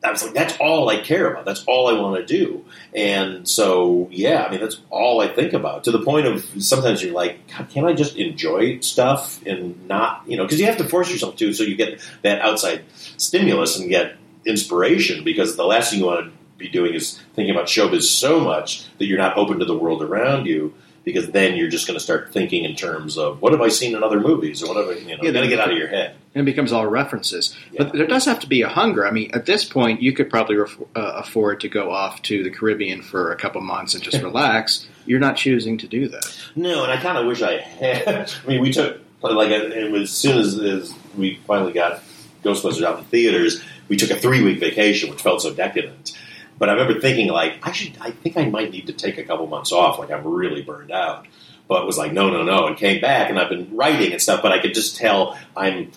I 0.05 0.11
was 0.11 0.23
like, 0.23 0.33
that's 0.33 0.57
all 0.59 0.89
I 0.89 0.97
care 0.97 1.31
about. 1.31 1.45
That's 1.45 1.63
all 1.65 1.87
I 1.87 1.99
want 1.99 2.15
to 2.15 2.25
do. 2.25 2.65
And 2.93 3.47
so, 3.47 4.07
yeah, 4.11 4.43
I 4.43 4.51
mean, 4.51 4.59
that's 4.59 4.81
all 4.89 5.21
I 5.21 5.27
think 5.27 5.53
about 5.53 5.85
to 5.85 5.91
the 5.91 6.03
point 6.03 6.27
of 6.27 6.45
sometimes 6.63 7.03
you're 7.03 7.13
like, 7.13 7.47
can't 7.47 7.85
I 7.85 7.93
just 7.93 8.15
enjoy 8.15 8.79
stuff 8.79 9.45
and 9.45 9.87
not, 9.87 10.23
you 10.27 10.37
know, 10.37 10.43
because 10.43 10.59
you 10.59 10.65
have 10.67 10.77
to 10.77 10.87
force 10.87 11.11
yourself 11.11 11.35
to 11.37 11.53
so 11.53 11.63
you 11.63 11.75
get 11.75 11.99
that 12.21 12.41
outside 12.41 12.83
stimulus 13.17 13.77
and 13.79 13.89
get 13.89 14.15
inspiration 14.45 15.23
because 15.23 15.55
the 15.55 15.65
last 15.65 15.89
thing 15.89 15.99
you 15.99 16.05
want 16.05 16.25
to 16.25 16.31
be 16.57 16.69
doing 16.69 16.93
is 16.93 17.19
thinking 17.33 17.53
about 17.53 17.67
showbiz 17.67 18.03
so 18.03 18.39
much 18.39 18.85
that 18.97 19.05
you're 19.05 19.17
not 19.17 19.37
open 19.37 19.59
to 19.59 19.65
the 19.65 19.77
world 19.77 20.01
around 20.01 20.45
you 20.45 20.73
because 21.05 21.29
then 21.29 21.55
you're 21.55 21.69
just 21.69 21.87
going 21.87 21.97
to 21.97 22.03
start 22.03 22.33
thinking 22.33 22.65
in 22.65 22.75
terms 22.75 23.17
of 23.17 23.41
what 23.41 23.51
have 23.53 23.61
I 23.61 23.69
seen 23.69 23.95
in 23.95 24.03
other 24.03 24.19
movies 24.19 24.61
or 24.63 24.67
what 24.67 24.77
have 24.77 24.87
I, 24.89 24.99
you 24.99 25.15
know, 25.15 25.23
Yeah, 25.23 25.31
got 25.31 25.41
to 25.41 25.47
get 25.47 25.59
out 25.59 25.71
of 25.71 25.77
your 25.77 25.87
head. 25.87 26.15
And 26.33 26.41
it 26.41 26.51
becomes 26.51 26.73
all 26.73 26.85
references. 26.87 27.55
But 27.77 27.93
there 27.93 28.07
does 28.07 28.25
have 28.25 28.39
to 28.41 28.47
be 28.47 28.63
a 28.63 28.67
hunger. 28.67 29.07
I 29.07 29.11
mean, 29.11 29.29
at 29.33 29.45
this 29.45 29.63
point, 29.63 30.01
you 30.01 30.11
could 30.13 30.29
probably 30.29 30.55
ref- 30.57 30.77
uh, 30.95 31.13
afford 31.23 31.61
to 31.61 31.69
go 31.69 31.91
off 31.91 32.21
to 32.23 32.43
the 32.43 32.49
Caribbean 32.49 33.03
for 33.03 33.31
a 33.31 33.35
couple 33.35 33.61
months 33.61 33.93
and 33.93 34.03
just 34.03 34.21
relax. 34.23 34.87
You're 35.05 35.19
not 35.19 35.37
choosing 35.37 35.77
to 35.77 35.87
do 35.87 36.09
that. 36.09 36.35
No, 36.55 36.83
and 36.83 36.91
I 36.91 36.97
kind 36.97 37.19
of 37.19 37.27
wish 37.27 37.43
I 37.43 37.59
had. 37.59 38.33
I 38.43 38.47
mean, 38.47 38.61
we 38.61 38.73
took 38.73 38.99
like 39.21 39.51
as 39.51 40.09
soon 40.09 40.39
as, 40.39 40.59
as 40.59 40.93
we 41.15 41.39
finally 41.47 41.71
got 41.71 42.01
Ghostbusters 42.43 42.83
out 42.83 42.99
in 42.99 43.05
theaters, 43.05 43.63
we 43.87 43.95
took 43.95 44.09
a 44.09 44.15
three 44.15 44.43
week 44.43 44.59
vacation, 44.59 45.09
which 45.11 45.21
felt 45.21 45.41
so 45.41 45.53
decadent. 45.53 46.17
But 46.57 46.69
I 46.69 46.73
remember 46.73 46.99
thinking 46.99 47.27
like 47.27 47.59
I 47.63 47.71
should. 47.71 47.97
I 47.99 48.11
think 48.11 48.37
I 48.37 48.45
might 48.45 48.71
need 48.71 48.87
to 48.87 48.93
take 48.93 49.17
a 49.17 49.23
couple 49.23 49.47
months 49.47 49.71
off. 49.71 49.99
Like 49.99 50.11
I'm 50.11 50.25
really 50.25 50.61
burned 50.61 50.91
out. 50.91 51.27
But 51.67 51.85
was 51.85 51.97
like 51.97 52.13
no, 52.13 52.29
no, 52.29 52.43
no, 52.43 52.67
and 52.67 52.77
came 52.77 53.01
back, 53.01 53.29
and 53.29 53.39
I've 53.39 53.49
been 53.49 53.75
writing 53.75 54.11
and 54.11 54.21
stuff. 54.21 54.41
But 54.41 54.51
I 54.51 54.59
could 54.59 54.73
just 54.73 54.97
tell 54.97 55.37
I'm. 55.55 55.91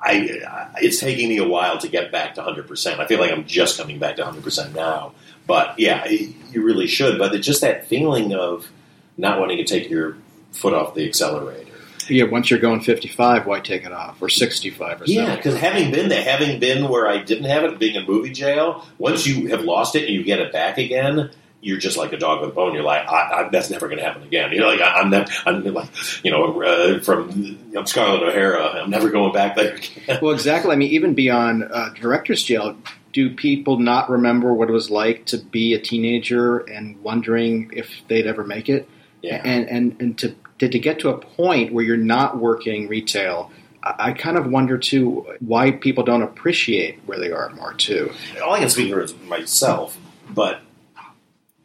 I, 0.00 0.40
I 0.48 0.70
it's 0.76 1.00
taking 1.00 1.28
me 1.28 1.38
a 1.38 1.48
while 1.48 1.78
to 1.78 1.88
get 1.88 2.12
back 2.12 2.34
to 2.34 2.40
100. 2.40 2.68
percent 2.68 3.00
I 3.00 3.06
feel 3.06 3.18
like 3.18 3.32
I'm 3.32 3.46
just 3.46 3.78
coming 3.78 3.98
back 3.98 4.16
to 4.16 4.22
100 4.22 4.44
percent 4.44 4.74
now. 4.74 5.12
But 5.46 5.78
yeah, 5.78 6.06
you 6.06 6.62
really 6.62 6.86
should. 6.86 7.18
But 7.18 7.34
it's 7.34 7.46
just 7.46 7.62
that 7.62 7.86
feeling 7.86 8.32
of 8.34 8.68
not 9.16 9.40
wanting 9.40 9.56
to 9.58 9.64
take 9.64 9.90
your 9.90 10.16
foot 10.52 10.74
off 10.74 10.94
the 10.94 11.06
accelerator. 11.06 11.67
Yeah, 12.08 12.24
once 12.24 12.50
you're 12.50 12.58
going 12.58 12.80
55, 12.80 13.46
why 13.46 13.60
take 13.60 13.84
it 13.84 13.92
off? 13.92 14.20
Or 14.20 14.28
65 14.28 15.02
or 15.02 15.04
Yeah, 15.06 15.36
because 15.36 15.56
having 15.58 15.90
been 15.90 16.08
there, 16.08 16.22
having 16.22 16.60
been 16.60 16.88
where 16.88 17.08
I 17.08 17.18
didn't 17.18 17.44
have 17.44 17.64
it, 17.64 17.78
being 17.78 17.94
in 17.94 18.06
movie 18.06 18.32
jail, 18.32 18.86
once 18.98 19.26
you 19.26 19.48
have 19.48 19.62
lost 19.62 19.94
it 19.94 20.04
and 20.04 20.14
you 20.14 20.22
get 20.22 20.38
it 20.40 20.52
back 20.52 20.78
again, 20.78 21.30
you're 21.60 21.78
just 21.78 21.96
like 21.96 22.12
a 22.12 22.16
dog 22.16 22.40
with 22.40 22.50
a 22.50 22.52
bone. 22.52 22.74
You're 22.74 22.84
like, 22.84 23.06
I, 23.08 23.46
I, 23.46 23.48
that's 23.50 23.70
never 23.70 23.88
going 23.88 23.98
to 23.98 24.04
happen 24.04 24.22
again. 24.22 24.52
You're 24.52 24.66
like, 24.66 24.80
I, 24.80 25.00
I'm 25.00 25.10
never, 25.10 25.30
I'm 25.44 25.64
like, 25.64 25.90
you 26.24 26.30
know, 26.30 26.62
uh, 26.62 27.00
from 27.00 27.58
I'm 27.76 27.86
Scarlett 27.86 28.22
O'Hara, 28.22 28.82
I'm 28.82 28.90
never 28.90 29.10
going 29.10 29.32
back 29.32 29.56
there 29.56 29.74
again. 29.74 30.18
Well, 30.22 30.32
exactly. 30.32 30.72
I 30.72 30.76
mean, 30.76 30.90
even 30.90 31.14
beyond 31.14 31.64
uh, 31.64 31.90
director's 31.90 32.44
jail, 32.44 32.76
do 33.12 33.34
people 33.34 33.78
not 33.78 34.10
remember 34.10 34.52
what 34.52 34.68
it 34.68 34.72
was 34.72 34.90
like 34.90 35.26
to 35.26 35.38
be 35.38 35.74
a 35.74 35.80
teenager 35.80 36.58
and 36.58 37.02
wondering 37.02 37.70
if 37.74 37.90
they'd 38.06 38.26
ever 38.26 38.44
make 38.44 38.68
it? 38.68 38.88
Yeah. 39.22 39.40
And 39.44 39.68
and 39.68 40.00
and 40.00 40.18
to 40.18 40.36
to, 40.58 40.68
to 40.68 40.78
get 40.78 41.00
to 41.00 41.10
a 41.10 41.18
point 41.18 41.72
where 41.72 41.84
you're 41.84 41.96
not 41.96 42.38
working 42.38 42.88
retail. 42.88 43.50
I 43.82 43.94
I 43.98 44.12
kind 44.12 44.36
of 44.36 44.50
wonder 44.50 44.76
too 44.76 45.26
why 45.40 45.70
people 45.70 46.04
don't 46.04 46.22
appreciate 46.22 47.00
where 47.06 47.18
they 47.18 47.30
are 47.30 47.50
more 47.50 47.74
too. 47.74 48.12
all 48.42 48.54
I 48.54 48.60
can 48.60 48.68
speak 48.68 48.92
for 48.92 49.00
is 49.00 49.14
myself, 49.26 49.96
but 50.28 50.60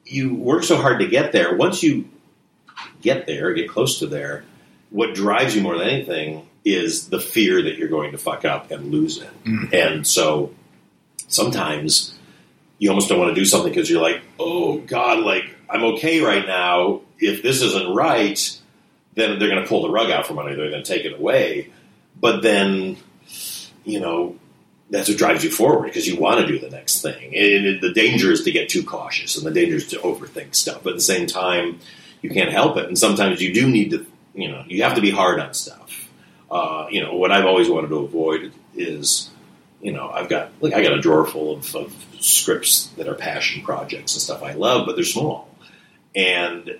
you 0.06 0.36
work 0.36 0.64
so 0.64 0.78
hard 0.78 1.00
to 1.00 1.08
get 1.08 1.32
there. 1.32 1.56
Once 1.56 1.82
you 1.84 2.08
get 3.02 3.26
there, 3.26 3.54
get 3.54 3.70
close 3.70 4.00
to 4.00 4.08
there, 4.08 4.46
what 4.90 5.16
drives 5.16 5.56
you 5.56 5.62
more 5.62 5.78
than 5.78 5.88
anything 5.88 6.48
is 6.64 7.10
the 7.10 7.20
fear 7.20 7.62
that 7.64 7.78
you're 7.78 7.90
going 7.90 8.12
to 8.12 8.18
fuck 8.18 8.46
up 8.46 8.72
and 8.72 8.92
lose 8.92 9.18
it. 9.18 9.44
Mm. 9.44 9.74
And 9.74 10.08
so 10.08 10.54
sometimes 11.28 12.16
you 12.78 12.90
almost 12.90 13.10
don't 13.10 13.20
want 13.20 13.34
to 13.34 13.40
do 13.40 13.46
something 13.46 13.72
because 13.72 13.90
you're 13.90 14.02
like, 14.02 14.22
oh 14.40 14.78
God, 14.80 15.20
like 15.20 15.56
I'm 15.70 15.84
okay 15.96 16.22
right 16.22 16.46
now. 16.46 17.02
If 17.20 17.42
this 17.42 17.62
isn't 17.62 17.94
right, 17.94 18.60
then 19.16 19.40
they're 19.40 19.50
going 19.50 19.62
to 19.62 19.68
pull 19.68 19.84
the 19.84 19.90
rug 19.90 20.12
out 20.12 20.26
from 20.28 20.40
under. 20.40 20.56
They're 20.56 20.70
going 20.70 20.84
to 20.84 20.94
take 20.94 21.06
it 21.06 21.18
away. 21.18 21.72
But 22.20 22.42
then, 22.42 22.98
you 23.84 24.00
know, 24.00 24.38
that's 24.90 25.10
what 25.10 25.18
drives 25.18 25.44
you 25.44 25.52
forward 25.52 25.86
because 25.86 26.08
you 26.08 26.20
want 26.20 26.40
to 26.42 26.48
do 26.48 26.60
the 26.60 26.70
next 26.70 27.02
thing. 27.02 27.36
And 27.36 27.82
the 27.82 27.94
danger 27.94 28.32
is 28.32 28.44
to 28.44 28.52
get 28.52 28.70
too 28.70 28.84
cautious 28.84 29.38
and 29.38 29.46
the 29.46 29.52
danger 29.52 29.76
is 29.76 29.88
to 29.88 29.98
overthink 30.00 30.56
stuff. 30.56 30.84
But 30.84 30.92
at 30.92 30.96
the 30.98 31.02
same 31.02 31.28
time, 31.28 31.80
you 32.22 32.30
can't 32.30 32.52
help 32.52 32.78
it. 32.78 32.88
And 32.88 32.98
sometimes 32.98 33.42
you 33.42 33.54
do 33.54 33.68
need 33.70 33.92
to, 33.92 34.06
you 34.34 34.50
know, 34.50 34.64
you 34.68 34.84
have 34.84 34.96
to 34.96 35.02
be 35.02 35.12
hard 35.12 35.40
on 35.40 35.54
stuff. 35.54 36.10
Uh, 36.50 36.88
you 36.92 37.02
know, 37.02 37.16
what 37.16 37.32
I've 37.32 37.46
always 37.46 37.70
wanted 37.70 37.90
to 37.90 37.98
avoid 37.98 38.54
is, 38.76 39.30
you 39.82 39.92
know, 39.92 40.10
I've 40.10 40.30
got, 40.30 40.52
like, 40.62 40.74
I 40.74 40.84
got 40.84 40.94
a 40.94 41.02
drawer 41.02 41.26
full 41.26 41.58
of, 41.58 41.76
of 41.76 42.06
scripts 42.20 42.88
that 42.98 43.08
are 43.08 43.16
passion 43.16 43.64
projects 43.64 44.14
and 44.14 44.22
stuff 44.22 44.44
I 44.44 44.54
love, 44.54 44.86
but 44.86 44.96
they're 44.96 45.04
small. 45.04 45.50
And 46.16 46.80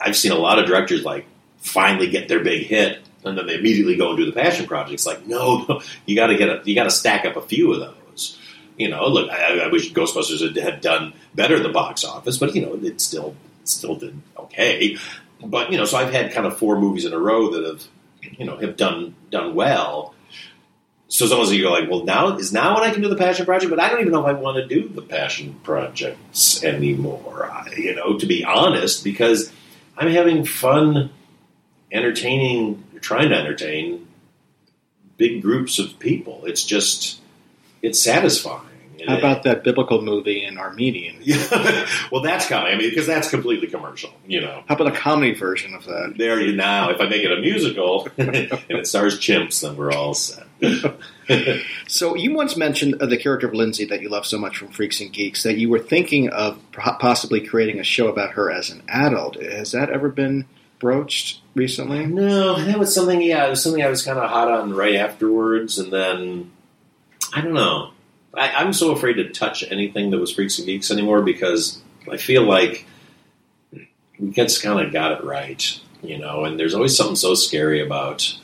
I've 0.00 0.16
seen 0.16 0.32
a 0.32 0.38
lot 0.38 0.58
of 0.58 0.66
directors, 0.66 1.04
like, 1.04 1.26
finally 1.60 2.10
get 2.10 2.28
their 2.28 2.42
big 2.42 2.66
hit 2.66 3.02
and 3.24 3.36
then 3.36 3.46
they 3.46 3.54
immediately 3.54 3.96
go 3.96 4.10
and 4.10 4.18
do 4.18 4.24
the 4.24 4.32
passion 4.32 4.66
projects. 4.66 5.06
Like, 5.06 5.26
no, 5.26 5.64
no 5.68 5.82
you 6.06 6.16
got 6.16 6.28
to 6.28 6.36
get 6.36 6.48
a, 6.48 6.62
you 6.64 6.74
got 6.74 6.84
to 6.84 6.90
stack 6.90 7.24
up 7.24 7.36
a 7.36 7.42
few 7.42 7.72
of 7.72 7.80
those. 7.80 8.38
You 8.76 8.88
know, 8.88 9.06
look, 9.08 9.30
I, 9.30 9.58
I 9.58 9.68
wish 9.68 9.92
Ghostbusters 9.92 10.42
had, 10.42 10.56
had 10.56 10.80
done 10.80 11.12
better 11.34 11.56
at 11.56 11.62
the 11.62 11.68
box 11.68 12.04
office, 12.04 12.38
but 12.38 12.54
you 12.54 12.62
know, 12.62 12.74
it 12.82 13.00
still 13.00 13.36
still 13.64 13.96
did 13.96 14.20
okay. 14.38 14.96
But 15.44 15.70
you 15.70 15.78
know, 15.78 15.84
so 15.84 15.98
I've 15.98 16.12
had 16.12 16.32
kind 16.32 16.46
of 16.46 16.58
four 16.58 16.78
movies 16.78 17.04
in 17.04 17.12
a 17.12 17.18
row 17.18 17.50
that 17.50 17.64
have 17.64 17.84
you 18.38 18.46
know 18.46 18.56
have 18.56 18.76
done 18.76 19.14
done 19.30 19.54
well. 19.54 20.14
So 21.08 21.24
it's 21.24 21.52
you're 21.52 21.70
like, 21.70 21.90
well, 21.90 22.04
now 22.04 22.36
is 22.36 22.52
now 22.52 22.74
when 22.74 22.88
I 22.88 22.92
can 22.92 23.02
do 23.02 23.08
the 23.08 23.16
passion 23.16 23.44
project, 23.44 23.68
but 23.68 23.80
I 23.80 23.90
don't 23.90 24.00
even 24.00 24.12
know 24.12 24.20
if 24.20 24.26
I 24.26 24.32
want 24.32 24.58
to 24.58 24.66
do 24.66 24.88
the 24.88 25.02
passion 25.02 25.58
projects 25.64 26.62
anymore. 26.62 27.50
I, 27.52 27.74
you 27.76 27.96
know, 27.96 28.16
to 28.16 28.26
be 28.26 28.44
honest, 28.44 29.02
because 29.02 29.52
I'm 29.98 30.08
having 30.08 30.44
fun 30.44 31.10
entertaining, 31.92 32.84
trying 33.00 33.30
to 33.30 33.36
entertain 33.36 34.06
big 35.16 35.42
groups 35.42 35.78
of 35.78 35.98
people. 35.98 36.44
It's 36.46 36.64
just, 36.64 37.20
it's 37.82 38.00
satisfying. 38.00 38.66
How 39.06 39.18
about 39.18 39.44
that 39.44 39.64
biblical 39.64 40.02
movie 40.02 40.44
in 40.44 40.58
Armenian? 40.58 41.22
well, 42.12 42.22
that's 42.22 42.46
coming. 42.46 42.72
I 42.72 42.76
mean, 42.76 42.90
because 42.90 43.06
that's 43.06 43.30
completely 43.30 43.66
commercial. 43.66 44.10
You 44.26 44.42
know, 44.42 44.62
How 44.66 44.74
about 44.74 44.88
a 44.88 44.96
comedy 44.96 45.32
version 45.34 45.74
of 45.74 45.84
that? 45.86 46.14
there 46.16 46.40
you 46.40 46.54
now. 46.54 46.90
If 46.90 47.00
I 47.00 47.08
make 47.08 47.22
it 47.22 47.32
a 47.32 47.40
musical 47.40 48.08
and 48.18 48.34
it 48.36 48.86
stars 48.86 49.18
chimps, 49.18 49.62
then 49.62 49.76
we're 49.76 49.92
all 49.92 50.14
set. 50.14 50.46
So 51.86 52.16
you 52.16 52.34
once 52.34 52.56
mentioned 52.56 53.00
uh, 53.00 53.06
the 53.06 53.16
character 53.16 53.46
of 53.46 53.54
Lindsay 53.54 53.84
that 53.84 54.02
you 54.02 54.08
love 54.08 54.26
so 54.26 54.36
much 54.36 54.56
from 54.56 54.66
Freaks 54.68 55.00
and 55.00 55.12
Geeks 55.12 55.44
that 55.44 55.58
you 55.58 55.68
were 55.68 55.78
thinking 55.78 56.28
of 56.28 56.58
possibly 56.72 57.40
creating 57.40 57.78
a 57.78 57.84
show 57.84 58.08
about 58.08 58.32
her 58.32 58.50
as 58.50 58.70
an 58.70 58.82
adult. 58.88 59.40
Has 59.40 59.70
that 59.70 59.90
ever 59.90 60.08
been 60.08 60.46
broached 60.80 61.40
recently? 61.54 62.06
No, 62.06 62.56
that 62.56 62.78
was 62.78 62.92
something. 62.92 63.22
Yeah, 63.22 63.46
it 63.46 63.50
was 63.50 63.62
something 63.62 63.82
I 63.82 63.88
was 63.88 64.02
kind 64.02 64.18
of 64.18 64.28
hot 64.28 64.50
on 64.50 64.74
right 64.74 64.96
afterwards, 64.96 65.78
and 65.78 65.92
then 65.92 66.50
I 67.32 67.40
don't 67.42 67.54
know. 67.54 67.92
I, 68.34 68.50
I'm 68.50 68.72
so 68.72 68.90
afraid 68.90 69.14
to 69.14 69.30
touch 69.30 69.62
anything 69.70 70.10
that 70.10 70.18
was 70.18 70.32
Freaks 70.32 70.58
and 70.58 70.66
Geeks 70.66 70.90
anymore 70.90 71.22
because 71.22 71.80
I 72.10 72.16
feel 72.16 72.42
like 72.42 72.86
we 74.18 74.30
just 74.30 74.62
kind 74.62 74.84
of 74.84 74.92
got 74.92 75.12
it 75.12 75.24
right, 75.24 75.80
you 76.02 76.18
know. 76.18 76.44
And 76.44 76.58
there's 76.58 76.74
always 76.74 76.96
something 76.96 77.16
so 77.16 77.34
scary 77.34 77.80
about 77.84 78.36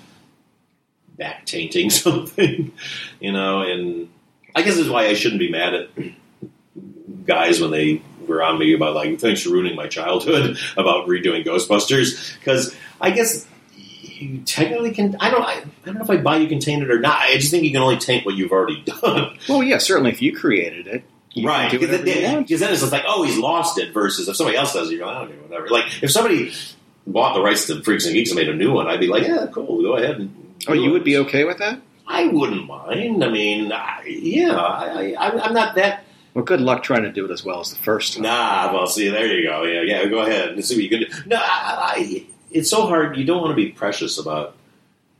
back 1.17 1.47
tainting 1.47 1.91
something, 1.91 2.73
you 3.21 3.33
know. 3.33 3.63
And 3.63 4.09
I 4.55 4.63
guess 4.63 4.77
that's 4.77 4.89
why 4.89 5.07
I 5.07 5.15
shouldn't 5.15 5.41
be 5.41 5.51
mad 5.51 5.75
at 5.75 5.89
guys 7.27 7.61
when 7.61 7.71
they 7.71 8.03
were 8.27 8.43
on 8.43 8.59
me 8.59 8.75
about 8.75 8.95
like 8.95 9.19
thanks 9.21 9.43
for 9.43 9.51
ruining 9.51 9.77
my 9.77 9.87
childhood 9.89 10.59
about 10.77 11.07
redoing 11.07 11.45
Ghostbusters 11.45 12.39
because 12.39 12.75
I 13.01 13.11
guess 13.11 13.47
you 13.75 14.39
technically 14.47 14.93
can. 14.93 15.17
I 15.21 15.31
don't. 15.31 15.43
I, 15.43 15.53
I 15.53 15.65
don't 15.85 15.95
know 15.97 16.03
if 16.03 16.11
I 16.11 16.17
buy 16.17 16.39
you 16.39 16.49
can 16.49 16.59
taint 16.59 16.83
it 16.83 16.91
or 16.91 16.99
not. 16.99 17.19
I 17.21 17.37
just 17.37 17.51
think 17.51 17.65
you 17.65 17.71
can 17.71 17.83
only 17.83 17.99
taint 17.99 18.25
what 18.25 18.35
you've 18.35 18.53
already 18.53 18.83
done. 18.87 19.39
Well, 19.49 19.63
yeah, 19.63 19.79
certainly 19.79 20.11
if 20.11 20.23
you 20.23 20.35
created 20.35 20.87
it, 20.87 21.05
you 21.33 21.47
right? 21.47 21.71
Because 21.71 21.91
then, 21.91 22.05
then 22.05 22.43
it's 22.49 22.49
just 22.81 22.93
like, 22.93 23.05
oh, 23.07 23.23
he's 23.25 23.37
lost 23.39 23.79
it. 23.79 23.93
Versus 23.93 24.29
if 24.29 24.37
somebody 24.37 24.57
else 24.57 24.73
does 24.73 24.91
it, 24.91 24.95
you're 24.95 25.07
like, 25.07 25.17
I 25.17 25.21
don't 25.21 25.37
know, 25.37 25.43
whatever. 25.43 25.69
Like 25.69 26.03
if 26.03 26.11
somebody 26.11 26.53
bought 27.07 27.35
the 27.35 27.43
rights 27.43 27.67
to 27.67 27.83
Freaks 27.83 28.07
and 28.07 28.15
Geeks 28.15 28.31
and 28.31 28.39
made 28.39 28.49
a 28.49 28.55
new 28.55 28.73
one, 28.73 28.87
I'd 28.87 29.01
be 29.01 29.07
like, 29.07 29.25
yeah, 29.27 29.47
cool, 29.53 29.83
go 29.83 29.97
ahead. 29.97 30.17
And 30.17 30.55
Oh, 30.67 30.73
you 30.73 30.91
would 30.91 31.05
be 31.05 31.19
okay 31.19 31.45
with 31.45 31.59
that? 31.59 31.81
I 32.09 32.27
wouldn't 32.27 32.67
mind. 32.67 33.23
I 33.23 33.29
mean, 33.29 33.71
I, 33.73 34.03
yeah, 34.07 34.57
I, 34.57 35.13
I, 35.13 35.45
I'm 35.45 35.53
not 35.55 35.75
that. 35.77 36.05
Well, 36.37 36.45
good 36.45 36.61
luck 36.61 36.83
trying 36.83 37.05
to 37.05 37.11
do 37.11 37.25
it 37.25 37.31
as 37.31 37.43
well 37.43 37.61
as 37.61 37.71
the 37.71 37.77
first 37.77 38.13
time. 38.13 38.25
Nah, 38.25 38.71
well, 38.71 38.87
see, 38.87 39.09
there 39.09 39.27
you 39.27 39.49
go. 39.49 39.63
Yeah, 39.63 39.81
yeah, 39.81 40.05
go 40.05 40.19
ahead 40.19 40.51
and 40.51 40.63
see 40.63 40.75
what 40.75 40.83
you 40.85 40.91
can 40.91 41.01
do. 41.01 41.07
No, 41.25 41.37
I, 41.39 41.95
I, 41.97 42.27
it's 42.51 42.69
so 42.69 42.87
hard. 42.87 43.17
You 43.17 43.25
don't 43.25 43.41
want 43.41 43.53
to 43.53 43.57
be 43.57 43.71
precious 43.71 44.19
about 44.19 44.55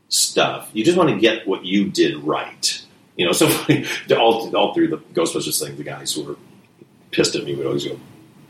stuff. 0.09 0.69
You 0.73 0.85
just 0.85 0.95
want 0.95 1.09
to 1.09 1.17
get 1.17 1.47
what 1.47 1.65
you 1.65 1.89
did 1.89 2.17
right. 2.17 2.85
You 3.15 3.25
know, 3.25 3.31
so 3.31 3.47
all, 4.15 4.55
all 4.55 4.75
through 4.75 4.89
the 4.89 4.97
Ghostbusters 4.97 5.59
thing, 5.59 5.75
the 5.75 5.83
guys 5.83 6.13
who 6.13 6.23
were 6.23 6.35
pissed 7.09 7.33
at 7.33 7.45
me 7.45 7.55
would 7.55 7.65
always 7.65 7.85
go, 7.85 7.99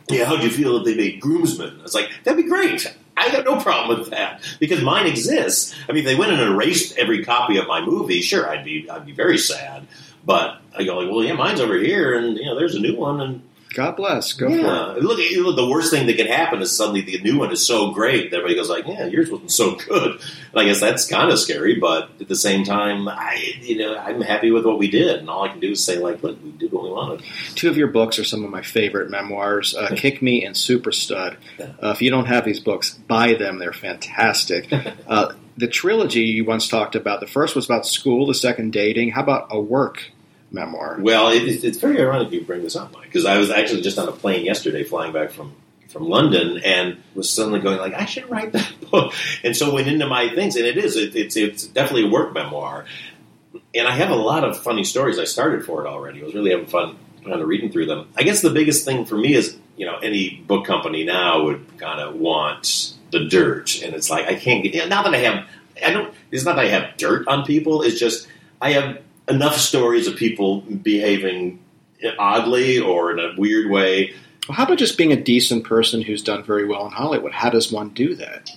yeah, 0.09 0.25
how'd 0.25 0.43
you 0.43 0.49
feel 0.49 0.75
if 0.75 0.83
they 0.83 0.95
made 0.97 1.21
groomsmen? 1.21 1.79
It's 1.85 1.95
like, 1.95 2.09
that'd 2.25 2.43
be 2.43 2.49
great. 2.49 2.85
I 3.15 3.31
got 3.31 3.45
no 3.45 3.61
problem 3.61 3.97
with 3.97 4.09
that 4.09 4.43
because 4.59 4.81
mine 4.81 5.07
exists. 5.07 5.73
I 5.87 5.93
mean, 5.93 5.99
if 5.99 6.05
they 6.05 6.15
went 6.15 6.33
and 6.33 6.41
erased 6.41 6.97
every 6.97 7.23
copy 7.23 7.57
of 7.57 7.65
my 7.65 7.79
movie, 7.79 8.19
sure, 8.21 8.47
I'd 8.47 8.65
be 8.65 8.89
I'd 8.89 9.05
be 9.05 9.11
very 9.11 9.37
sad. 9.37 9.87
But 10.25 10.61
I 10.75 10.83
go 10.83 10.97
like, 10.97 11.09
well, 11.09 11.23
yeah, 11.23 11.33
mine's 11.33 11.59
over 11.59 11.77
here, 11.77 12.17
and 12.17 12.37
you 12.37 12.45
know, 12.45 12.55
there's 12.57 12.75
a 12.75 12.79
new 12.79 12.95
one, 12.95 13.21
and 13.21 13.41
God 13.73 13.95
bless. 13.95 14.33
Go 14.33 14.47
yeah. 14.47 14.93
for 14.93 14.97
it. 14.97 15.03
Look, 15.03 15.19
look, 15.19 15.55
the 15.55 15.69
worst 15.69 15.91
thing 15.91 16.07
that 16.07 16.17
can 16.17 16.27
happen 16.27 16.61
is 16.61 16.75
suddenly 16.75 17.01
the 17.01 17.19
new 17.21 17.37
one 17.37 17.51
is 17.51 17.65
so 17.65 17.91
great 17.91 18.31
that 18.31 18.37
everybody 18.37 18.55
goes 18.55 18.69
like, 18.69 18.87
yeah, 18.87 19.05
yours 19.05 19.29
wasn't 19.29 19.51
so 19.51 19.75
good. 19.87 20.13
And 20.13 20.55
I 20.55 20.65
guess 20.65 20.79
that's 20.79 21.07
kind 21.07 21.31
of 21.31 21.37
scary, 21.37 21.75
but 21.75 22.09
at 22.19 22.27
the 22.27 22.35
same 22.35 22.63
time, 22.63 23.07
I 23.07 23.35
you 23.61 23.77
know, 23.77 23.95
I'm 23.95 24.21
happy 24.21 24.51
with 24.51 24.65
what 24.65 24.79
we 24.79 24.89
did, 24.89 25.19
and 25.19 25.29
all 25.29 25.43
I 25.43 25.49
can 25.49 25.59
do 25.59 25.71
is 25.71 25.83
say 25.83 25.99
like, 25.99 26.23
look, 26.23 26.43
we 26.43 26.51
did 26.51 26.71
what 26.71 26.83
we 26.83 26.89
wanted. 26.89 27.23
Two 27.55 27.69
of 27.69 27.77
your 27.77 27.89
books 27.89 28.17
are 28.19 28.23
some 28.23 28.43
of 28.43 28.49
my 28.49 28.61
favorite 28.61 29.09
memoirs 29.09 29.75
uh, 29.75 29.89
Kick 29.95 30.21
Me 30.21 30.43
and 30.43 30.55
Superstud. 30.55 31.35
Uh, 31.59 31.91
if 31.91 32.01
you 32.01 32.09
don't 32.09 32.25
have 32.25 32.45
these 32.45 32.59
books, 32.59 32.91
buy 32.91 33.33
them. 33.35 33.59
They're 33.59 33.73
fantastic. 33.73 34.71
Uh, 35.07 35.33
the 35.57 35.67
trilogy 35.67 36.21
you 36.21 36.45
once 36.45 36.67
talked 36.67 36.95
about, 36.95 37.19
the 37.19 37.27
first 37.27 37.55
was 37.55 37.65
about 37.65 37.85
school, 37.85 38.27
the 38.27 38.33
second 38.35 38.71
dating. 38.73 39.11
How 39.11 39.23
about 39.23 39.47
a 39.49 39.59
work 39.59 40.11
memoir? 40.51 40.97
Well, 40.99 41.29
it, 41.29 41.43
it's- 41.43 41.77
very 41.77 41.99
ironic 41.99 42.31
you 42.31 42.43
bring 42.45 42.63
this 42.63 42.75
up, 42.75 42.93
Mike, 42.93 43.05
because 43.05 43.25
I 43.25 43.37
was 43.37 43.49
actually 43.49 43.81
just 43.81 43.97
on 43.97 44.07
a 44.07 44.11
plane 44.11 44.45
yesterday 44.45 44.83
flying 44.83 45.13
back 45.13 45.31
from 45.31 45.53
from 45.89 46.03
London 46.09 46.59
and 46.65 46.97
was 47.15 47.29
suddenly 47.29 47.61
going 47.61 47.77
like, 47.77 47.93
I 47.93 48.03
should 48.05 48.29
write 48.29 48.51
that 48.51 48.69
book. 48.91 49.13
And 49.43 49.55
so 49.55 49.73
went 49.73 49.87
into 49.87 50.05
my 50.05 50.27
things, 50.35 50.55
and 50.57 50.65
it 50.65 50.77
is 50.77 50.95
it, 50.95 51.15
it's 51.15 51.35
it's 51.37 51.65
definitely 51.65 52.07
a 52.07 52.11
work 52.11 52.33
memoir. 52.33 52.85
And 53.73 53.87
I 53.87 53.91
have 53.95 54.09
a 54.09 54.15
lot 54.15 54.43
of 54.43 54.61
funny 54.61 54.83
stories. 54.83 55.17
I 55.17 55.23
started 55.23 55.65
for 55.65 55.85
it 55.85 55.87
already. 55.87 56.21
I 56.21 56.25
was 56.25 56.33
really 56.35 56.51
having 56.51 56.67
fun 56.67 56.97
kind 57.23 57.41
of 57.41 57.47
reading 57.47 57.71
through 57.71 57.85
them. 57.87 58.09
I 58.15 58.23
guess 58.23 58.41
the 58.41 58.49
biggest 58.49 58.85
thing 58.85 59.05
for 59.05 59.17
me 59.17 59.33
is, 59.33 59.57
you 59.75 59.85
know, 59.85 59.97
any 59.97 60.43
book 60.47 60.65
company 60.65 61.03
now 61.03 61.43
would 61.45 61.77
kind 61.77 61.99
of 62.01 62.15
want 62.15 62.93
the 63.11 63.25
dirt, 63.25 63.81
and 63.81 63.93
it's 63.93 64.09
like 64.09 64.27
I 64.27 64.35
can't 64.35 64.63
get. 64.63 64.89
Not 64.89 65.05
that 65.05 65.13
I 65.13 65.19
have, 65.19 65.45
I 65.85 65.91
don't. 65.91 66.13
It's 66.31 66.45
not 66.45 66.55
that 66.55 66.65
I 66.65 66.69
have 66.69 66.97
dirt 66.97 67.27
on 67.27 67.45
people. 67.45 67.81
It's 67.81 67.99
just 67.99 68.27
I 68.61 68.73
have 68.73 69.01
enough 69.27 69.57
stories 69.57 70.07
of 70.07 70.15
people 70.15 70.61
behaving 70.61 71.63
oddly 72.17 72.79
or 72.79 73.11
in 73.11 73.19
a 73.19 73.39
weird 73.39 73.69
way. 73.69 74.13
Well, 74.47 74.55
how 74.55 74.63
about 74.63 74.77
just 74.77 74.97
being 74.97 75.11
a 75.11 75.21
decent 75.21 75.65
person 75.65 76.01
who's 76.01 76.23
done 76.23 76.43
very 76.43 76.65
well 76.65 76.85
in 76.85 76.91
Hollywood? 76.91 77.33
How 77.33 77.49
does 77.49 77.71
one 77.71 77.89
do 77.89 78.15
that? 78.15 78.51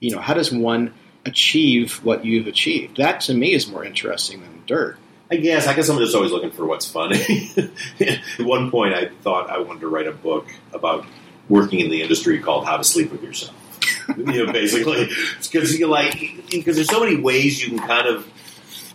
You 0.00 0.10
know, 0.10 0.20
how 0.20 0.34
does 0.34 0.52
one 0.52 0.92
achieve 1.24 2.04
what 2.04 2.24
you've 2.24 2.46
achieved? 2.46 2.96
That 2.96 3.20
to 3.22 3.34
me 3.34 3.52
is 3.52 3.68
more 3.68 3.84
interesting 3.84 4.40
than 4.40 4.62
dirt. 4.66 4.98
I 5.30 5.36
guess. 5.36 5.66
I 5.66 5.74
guess 5.74 5.88
I'm 5.88 5.98
just 5.98 6.14
always 6.14 6.30
looking 6.30 6.52
for 6.52 6.66
what's 6.66 6.88
funny. 6.88 7.50
At 8.00 8.20
one 8.38 8.70
point, 8.70 8.94
I 8.94 9.08
thought 9.22 9.50
I 9.50 9.58
wanted 9.58 9.80
to 9.80 9.88
write 9.88 10.06
a 10.06 10.12
book 10.12 10.46
about 10.72 11.04
working 11.48 11.80
in 11.80 11.90
the 11.90 12.02
industry 12.02 12.38
called 12.38 12.64
"How 12.64 12.76
to 12.76 12.84
Sleep 12.84 13.10
with 13.10 13.22
Yourself." 13.22 13.56
you 14.16 14.46
know, 14.46 14.52
basically, 14.52 15.08
because 15.42 15.78
you 15.78 15.86
like 15.86 16.44
because 16.50 16.76
there's 16.76 16.90
so 16.90 17.00
many 17.00 17.16
ways 17.16 17.62
you 17.62 17.76
can 17.76 17.86
kind 17.86 18.06
of 18.08 18.30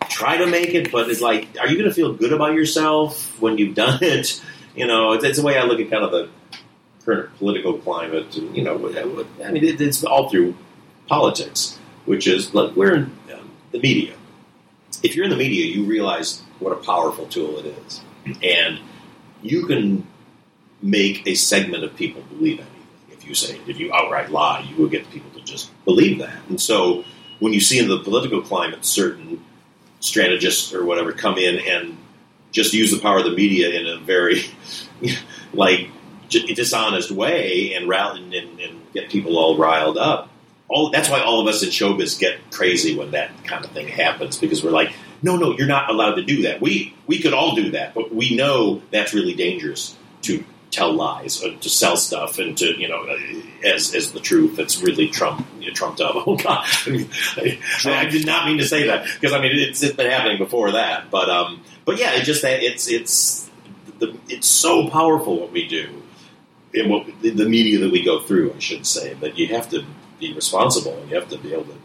try 0.09 0.37
to 0.37 0.47
make 0.47 0.73
it, 0.73 0.91
but 0.91 1.09
it's 1.09 1.21
like, 1.21 1.47
are 1.59 1.67
you 1.67 1.77
going 1.77 1.89
to 1.89 1.93
feel 1.93 2.13
good 2.13 2.33
about 2.33 2.53
yourself 2.53 3.39
when 3.41 3.57
you've 3.57 3.75
done 3.75 3.99
it? 4.03 4.41
You 4.75 4.87
know, 4.87 5.13
it's, 5.13 5.23
it's 5.23 5.39
the 5.39 5.45
way 5.45 5.57
I 5.57 5.63
look 5.63 5.79
at 5.79 5.89
kind 5.89 6.03
of 6.03 6.11
the 6.11 6.29
current 7.05 7.35
political 7.37 7.77
climate. 7.79 8.35
And, 8.37 8.55
you 8.55 8.63
know, 8.63 8.75
I 9.43 9.51
mean, 9.51 9.63
it, 9.63 9.81
it's 9.81 10.03
all 10.03 10.29
through 10.29 10.55
politics, 11.07 11.77
which 12.05 12.27
is 12.27 12.53
like 12.53 12.75
we're 12.75 12.95
in 12.95 13.03
um, 13.33 13.51
the 13.71 13.79
media 13.79 14.13
if 15.03 15.15
you're 15.15 15.25
in 15.25 15.31
the 15.31 15.37
media, 15.37 15.65
you 15.65 15.83
realize 15.83 16.41
what 16.59 16.71
a 16.71 16.75
powerful 16.75 17.25
tool 17.25 17.57
it 17.59 17.65
is. 17.65 18.01
And 18.43 18.79
you 19.41 19.65
can 19.65 20.07
make 20.81 21.25
a 21.27 21.35
segment 21.35 21.83
of 21.83 21.95
people 21.95 22.21
believe 22.23 22.59
anything. 22.59 22.70
You 23.31 23.35
say, 23.35 23.61
if 23.65 23.79
you 23.79 23.93
outright 23.93 24.29
lie, 24.29 24.59
you 24.59 24.75
will 24.75 24.89
get 24.89 25.09
people 25.09 25.31
to 25.39 25.41
just 25.45 25.71
believe 25.85 26.19
that. 26.19 26.35
And 26.49 26.59
so 26.59 27.05
when 27.39 27.53
you 27.53 27.61
see 27.61 27.79
in 27.79 27.87
the 27.87 27.99
political 27.99 28.41
climate 28.41 28.83
certain 28.83 29.41
strategists 30.01 30.73
or 30.73 30.83
whatever 30.83 31.13
come 31.13 31.37
in 31.37 31.57
and 31.65 31.97
just 32.51 32.73
use 32.73 32.91
the 32.91 32.99
power 32.99 33.19
of 33.19 33.23
the 33.23 33.31
media 33.31 33.69
in 33.69 33.87
a 33.87 33.99
very, 33.99 34.43
like, 35.53 35.87
dishonest 36.29 37.09
way 37.09 37.73
and, 37.73 37.87
rally, 37.87 38.21
and, 38.37 38.59
and 38.59 38.93
get 38.93 39.09
people 39.09 39.37
all 39.37 39.57
riled 39.57 39.97
up, 39.97 40.29
all, 40.67 40.89
that's 40.89 41.09
why 41.09 41.21
all 41.21 41.39
of 41.39 41.47
us 41.47 41.63
in 41.63 41.69
showbiz 41.69 42.19
get 42.19 42.51
crazy 42.51 42.97
when 42.97 43.11
that 43.11 43.31
kind 43.45 43.63
of 43.63 43.71
thing 43.71 43.87
happens 43.87 44.37
because 44.37 44.61
we're 44.61 44.71
like, 44.71 44.91
no, 45.21 45.37
no, 45.37 45.55
you're 45.57 45.67
not 45.67 45.89
allowed 45.89 46.15
to 46.15 46.23
do 46.23 46.41
that. 46.43 46.59
We 46.59 46.93
we 47.07 47.21
could 47.21 47.33
all 47.33 47.55
do 47.55 47.71
that, 47.71 47.93
but 47.93 48.13
we 48.13 48.35
know 48.35 48.81
that's 48.91 49.13
really 49.13 49.35
dangerous 49.35 49.95
to 50.23 50.43
tell 50.71 50.93
lies 50.93 51.43
or 51.43 51.55
to 51.57 51.69
sell 51.69 51.97
stuff 51.97 52.39
and 52.39 52.57
to 52.57 52.79
you 52.79 52.87
know 52.87 53.05
as 53.63 53.93
as 53.93 54.13
the 54.13 54.19
truth 54.19 54.55
that's 54.55 54.81
really 54.81 55.09
trump 55.09 55.45
trumped 55.73 56.01
up. 56.01 56.15
Oh 56.27 56.35
God, 56.35 56.65
I, 56.87 57.59
I, 57.85 57.99
I 58.01 58.05
did 58.05 58.25
not 58.25 58.45
mean 58.45 58.57
to 58.59 58.65
say 58.65 58.87
that 58.87 59.05
because 59.19 59.33
I 59.33 59.41
mean 59.41 59.51
it's, 59.53 59.81
it's 59.81 59.95
been 59.95 60.09
happening 60.09 60.37
before 60.37 60.71
that, 60.71 61.09
but 61.09 61.29
um, 61.29 61.61
but 61.85 61.97
yeah, 61.97 62.15
it's 62.15 62.25
just 62.25 62.41
that 62.43 62.61
it's 62.63 62.89
it's 62.89 63.49
the, 63.99 64.17
it's 64.29 64.47
so 64.47 64.89
powerful 64.89 65.39
what 65.39 65.51
we 65.51 65.67
do 65.67 66.01
in 66.73 66.89
what 66.89 67.07
the 67.21 67.47
media 67.47 67.79
that 67.79 67.91
we 67.91 68.03
go 68.03 68.19
through. 68.19 68.53
I 68.53 68.59
should 68.59 68.85
say 68.85 69.13
that 69.15 69.37
you 69.37 69.47
have 69.47 69.69
to 69.71 69.83
be 70.19 70.33
responsible 70.33 70.97
and 70.99 71.09
you 71.09 71.15
have 71.15 71.29
to 71.29 71.37
be 71.37 71.53
able 71.53 71.65
to 71.65 71.75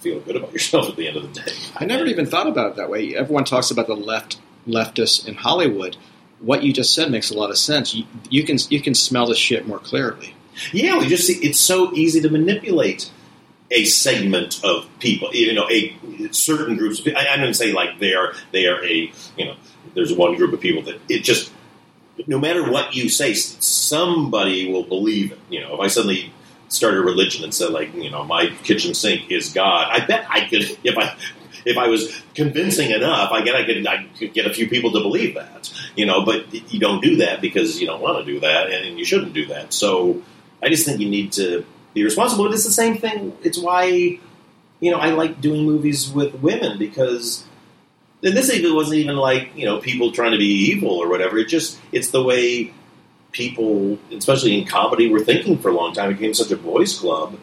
feel 0.00 0.20
good 0.20 0.36
about 0.36 0.52
yourself 0.52 0.88
at 0.90 0.96
the 0.96 1.08
end 1.08 1.16
of 1.16 1.22
the 1.22 1.40
day. 1.40 1.52
I 1.76 1.84
never 1.84 2.04
even 2.06 2.26
thought 2.26 2.46
about 2.46 2.70
it 2.72 2.76
that 2.76 2.90
way. 2.90 3.16
Everyone 3.16 3.44
talks 3.44 3.70
about 3.70 3.86
the 3.86 3.96
left 3.96 4.40
leftists 4.66 5.26
in 5.26 5.34
Hollywood. 5.34 5.96
What 6.42 6.62
you 6.62 6.72
just 6.72 6.94
said 6.94 7.10
makes 7.10 7.30
a 7.30 7.34
lot 7.34 7.50
of 7.50 7.58
sense. 7.58 7.94
You, 7.94 8.04
you 8.28 8.44
can 8.44 8.58
you 8.68 8.82
can 8.82 8.94
smell 8.94 9.26
the 9.26 9.34
shit 9.34 9.66
more 9.66 9.78
clearly. 9.78 10.34
Yeah, 10.72 10.98
we 10.98 11.08
just 11.08 11.26
see 11.26 11.34
it's 11.34 11.60
so 11.60 11.92
easy 11.94 12.20
to 12.20 12.28
manipulate 12.28 13.10
a 13.70 13.84
segment 13.84 14.62
of 14.62 14.86
people. 14.98 15.32
You 15.32 15.54
know, 15.54 15.68
a 15.70 15.96
certain 16.32 16.76
groups. 16.76 17.00
Of. 17.00 17.14
I, 17.16 17.28
I 17.32 17.36
didn't 17.36 17.54
say 17.54 17.72
like 17.72 17.98
they 17.98 18.14
are 18.14 18.34
they 18.50 18.66
are 18.66 18.84
a 18.84 19.12
you 19.36 19.44
know. 19.46 19.56
There's 19.94 20.12
one 20.12 20.36
group 20.36 20.52
of 20.52 20.60
people 20.60 20.82
that 20.82 21.00
it 21.08 21.22
just 21.22 21.52
no 22.26 22.38
matter 22.38 22.70
what 22.70 22.94
you 22.94 23.08
say, 23.08 23.34
somebody 23.34 24.70
will 24.70 24.84
believe 24.84 25.32
it. 25.32 25.38
You 25.48 25.60
know, 25.60 25.74
if 25.74 25.80
I 25.80 25.86
suddenly 25.88 26.32
started 26.68 26.98
a 26.98 27.02
religion 27.02 27.44
and 27.44 27.54
said 27.54 27.70
like 27.70 27.94
you 27.94 28.10
know 28.10 28.24
my 28.24 28.46
kitchen 28.62 28.94
sink 28.94 29.30
is 29.30 29.52
God, 29.52 29.88
I 29.90 30.04
bet 30.04 30.26
I 30.28 30.48
could 30.48 30.62
if 30.84 30.98
I 30.98 31.16
if 31.64 31.76
I 31.76 31.88
was 31.88 32.22
convincing 32.34 32.90
enough, 32.90 33.30
I 33.32 33.42
get 33.42 33.54
I 33.54 33.64
could 33.64 33.86
I 33.86 34.06
could 34.18 34.32
get 34.32 34.46
a 34.46 34.52
few 34.52 34.68
people 34.68 34.92
to 34.92 35.00
believe 35.00 35.34
that. 35.34 35.72
You 35.96 36.06
know, 36.06 36.24
but 36.24 36.52
you 36.72 36.80
don't 36.80 37.02
do 37.02 37.16
that 37.16 37.40
because 37.40 37.80
you 37.80 37.86
don't 37.86 38.00
want 38.00 38.24
to 38.24 38.32
do 38.32 38.40
that, 38.40 38.70
and 38.70 38.98
you 38.98 39.04
shouldn't 39.04 39.34
do 39.34 39.46
that. 39.46 39.72
So 39.72 40.22
I 40.62 40.68
just 40.68 40.86
think 40.86 41.00
you 41.00 41.08
need 41.08 41.32
to 41.32 41.64
be 41.94 42.04
responsible. 42.04 42.44
But 42.44 42.54
it's 42.54 42.64
the 42.64 42.72
same 42.72 42.96
thing. 42.96 43.36
It's 43.42 43.58
why 43.58 43.84
you 43.86 44.90
know 44.90 44.98
I 44.98 45.10
like 45.10 45.40
doing 45.40 45.64
movies 45.64 46.10
with 46.10 46.34
women 46.36 46.78
because. 46.78 47.46
And 48.24 48.36
this 48.36 48.54
even 48.54 48.76
wasn't 48.76 48.98
even 48.98 49.16
like 49.16 49.50
you 49.56 49.66
know 49.66 49.78
people 49.78 50.12
trying 50.12 50.30
to 50.30 50.38
be 50.38 50.70
evil 50.70 50.90
or 50.90 51.08
whatever. 51.08 51.38
It 51.38 51.48
just 51.48 51.76
it's 51.90 52.10
the 52.10 52.22
way 52.22 52.72
people, 53.32 53.98
especially 54.12 54.56
in 54.56 54.66
comedy, 54.66 55.10
were 55.10 55.20
thinking 55.20 55.58
for 55.58 55.70
a 55.70 55.72
long 55.72 55.92
time. 55.92 56.10
It 56.10 56.14
became 56.14 56.34
such 56.34 56.52
a 56.52 56.56
boys' 56.56 56.98
club 56.98 57.36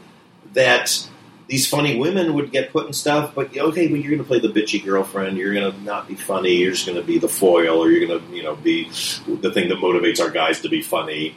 that 0.54 1.08
these 1.50 1.68
funny 1.68 1.98
women 1.98 2.36
would 2.36 2.52
get 2.52 2.72
put 2.72 2.86
in 2.86 2.94
stuff, 2.94 3.34
but 3.34 3.58
okay, 3.58 3.88
but 3.88 4.00
you're 4.00 4.12
going 4.12 4.20
to 4.20 4.24
play 4.24 4.40
the 4.40 4.50
bitchy 4.50 4.84
girlfriend. 4.84 5.36
You're 5.36 5.54
going 5.54 5.72
to 5.72 5.82
not 5.82 6.08
be 6.08 6.14
funny. 6.14 6.58
You're 6.58 6.74
just 6.74 6.86
going 6.86 7.00
to 7.00 7.04
be 7.04 7.18
the 7.18 7.28
foil, 7.28 7.84
or 7.84 7.90
you're 7.90 8.08
going 8.08 8.22
to, 8.22 8.36
you 8.36 8.44
know, 8.44 8.56
be 8.56 8.84
the 8.84 9.52
thing 9.52 9.70
that 9.70 9.80
motivates 9.80 10.22
our 10.22 10.30
guys 10.30 10.62
to 10.62 10.70
be 10.70 10.84
funny. 10.84 11.36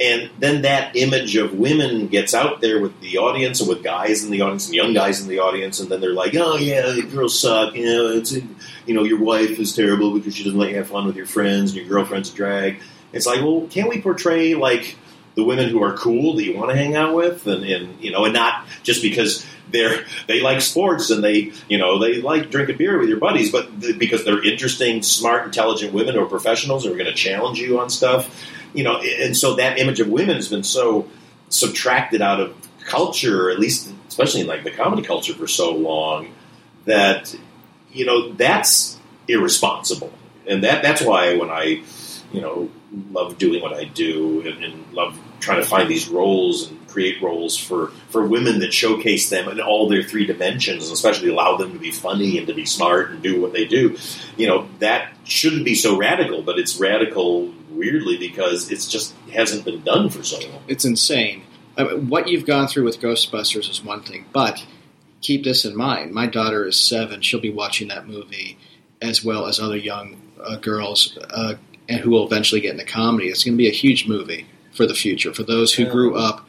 And 0.00 0.30
then 0.40 0.62
that 0.62 0.96
image 0.96 1.36
of 1.36 1.54
women 1.54 2.08
gets 2.08 2.34
out 2.34 2.60
there 2.60 2.80
with 2.80 2.98
the 3.00 3.18
audience 3.18 3.60
and 3.60 3.68
with 3.68 3.84
guys 3.84 4.24
in 4.24 4.32
the 4.32 4.40
audience 4.40 4.66
and 4.66 4.74
young 4.74 4.94
guys 4.94 5.20
in 5.20 5.28
the 5.28 5.38
audience, 5.38 5.78
and 5.78 5.88
then 5.88 6.00
they're 6.00 6.12
like, 6.12 6.34
"Oh 6.34 6.56
yeah, 6.56 6.90
the 6.90 7.02
girls 7.02 7.38
suck. 7.38 7.76
You 7.76 7.84
know, 7.84 8.08
it's 8.08 8.32
you 8.32 8.94
know, 8.94 9.04
your 9.04 9.20
wife 9.20 9.60
is 9.60 9.76
terrible 9.76 10.12
because 10.12 10.34
she 10.34 10.42
doesn't 10.42 10.58
let 10.58 10.70
you 10.70 10.76
have 10.76 10.88
fun 10.88 11.06
with 11.06 11.14
your 11.14 11.26
friends, 11.26 11.70
and 11.70 11.80
your 11.80 11.88
girlfriend's 11.88 12.32
a 12.32 12.34
drag." 12.34 12.80
It's 13.12 13.26
like, 13.26 13.42
well, 13.42 13.68
can't 13.70 13.88
we 13.88 14.00
portray 14.00 14.54
like 14.54 14.96
the 15.34 15.44
women 15.44 15.68
who 15.68 15.82
are 15.82 15.96
cool 15.96 16.36
that 16.36 16.44
you 16.44 16.56
want 16.56 16.70
to 16.70 16.76
hang 16.76 16.94
out 16.94 17.14
with, 17.14 17.46
and, 17.46 17.64
and 17.64 18.00
you 18.00 18.10
know, 18.10 18.24
and 18.24 18.34
not 18.34 18.66
just 18.82 19.02
because 19.02 19.46
they're 19.70 20.04
they 20.26 20.40
like 20.40 20.60
sports 20.60 21.10
and 21.10 21.24
they 21.24 21.52
you 21.68 21.78
know 21.78 21.98
they 21.98 22.20
like 22.20 22.50
drinking 22.50 22.76
beer 22.76 22.98
with 22.98 23.08
your 23.08 23.18
buddies, 23.18 23.50
but 23.50 23.80
th- 23.80 23.98
because 23.98 24.24
they're 24.24 24.44
interesting, 24.44 25.02
smart, 25.02 25.46
intelligent 25.46 25.92
women 25.92 26.14
who 26.14 26.22
are 26.22 26.26
professionals 26.26 26.84
who 26.84 26.92
are 26.92 26.96
going 26.96 27.06
to 27.06 27.14
challenge 27.14 27.58
you 27.58 27.80
on 27.80 27.90
stuff, 27.90 28.44
you 28.74 28.84
know, 28.84 29.00
and 29.00 29.36
so 29.36 29.56
that 29.56 29.78
image 29.78 30.00
of 30.00 30.08
women 30.08 30.36
has 30.36 30.48
been 30.48 30.62
so 30.62 31.08
subtracted 31.48 32.22
out 32.22 32.40
of 32.40 32.54
culture, 32.84 33.50
at 33.50 33.58
least 33.58 33.90
especially 34.08 34.42
in 34.42 34.46
like 34.46 34.64
the 34.64 34.70
comedy 34.70 35.02
culture 35.02 35.34
for 35.34 35.46
so 35.46 35.74
long, 35.74 36.28
that 36.84 37.34
you 37.92 38.04
know 38.04 38.32
that's 38.32 38.98
irresponsible, 39.28 40.12
and 40.46 40.64
that 40.64 40.82
that's 40.82 41.02
why 41.02 41.36
when 41.36 41.50
I 41.50 41.82
you 42.32 42.40
know 42.40 42.70
love 43.10 43.38
doing 43.38 43.62
what 43.62 43.74
I 43.74 43.84
do 43.84 44.40
and, 44.46 44.64
and 44.64 44.92
love 44.92 45.18
trying 45.40 45.60
to 45.60 45.66
find 45.66 45.88
these 45.88 46.08
roles 46.08 46.70
and 46.70 46.88
create 46.88 47.20
roles 47.22 47.56
for, 47.56 47.88
for 48.10 48.24
women 48.26 48.60
that 48.60 48.72
showcase 48.72 49.30
them 49.30 49.48
in 49.48 49.60
all 49.60 49.88
their 49.88 50.02
three 50.02 50.26
dimensions, 50.26 50.84
and 50.84 50.92
especially 50.92 51.28
allow 51.30 51.56
them 51.56 51.72
to 51.72 51.78
be 51.78 51.90
funny 51.90 52.38
and 52.38 52.46
to 52.46 52.54
be 52.54 52.66
smart 52.66 53.10
and 53.10 53.22
do 53.22 53.40
what 53.40 53.52
they 53.52 53.64
do. 53.64 53.96
You 54.36 54.46
know, 54.46 54.68
that 54.78 55.12
shouldn't 55.24 55.64
be 55.64 55.74
so 55.74 55.96
radical, 55.96 56.42
but 56.42 56.58
it's 56.58 56.78
radical 56.78 57.52
weirdly 57.70 58.18
because 58.18 58.70
it's 58.70 58.86
just 58.86 59.14
hasn't 59.32 59.64
been 59.64 59.82
done 59.82 60.10
for 60.10 60.22
so 60.22 60.38
long. 60.48 60.62
It's 60.68 60.84
insane. 60.84 61.42
I 61.76 61.84
mean, 61.84 62.08
what 62.08 62.28
you've 62.28 62.46
gone 62.46 62.68
through 62.68 62.84
with 62.84 63.00
Ghostbusters 63.00 63.70
is 63.70 63.82
one 63.82 64.02
thing, 64.02 64.26
but 64.32 64.64
keep 65.22 65.44
this 65.44 65.64
in 65.64 65.74
mind. 65.74 66.12
My 66.12 66.26
daughter 66.26 66.66
is 66.66 66.78
seven; 66.78 67.22
she'll 67.22 67.40
be 67.40 67.50
watching 67.50 67.88
that 67.88 68.06
movie 68.06 68.58
as 69.00 69.24
well 69.24 69.46
as 69.46 69.58
other 69.58 69.76
young 69.76 70.16
uh, 70.44 70.56
girls, 70.56 71.18
uh, 71.30 71.54
and 71.92 72.00
who 72.00 72.10
will 72.10 72.26
eventually 72.26 72.60
get 72.60 72.72
into 72.72 72.84
comedy. 72.84 73.28
It's 73.28 73.44
going 73.44 73.54
to 73.54 73.58
be 73.58 73.68
a 73.68 73.72
huge 73.72 74.08
movie 74.08 74.46
for 74.72 74.86
the 74.86 74.94
future 74.94 75.34
for 75.34 75.42
those 75.42 75.74
who 75.74 75.84
grew 75.84 76.16
up 76.16 76.46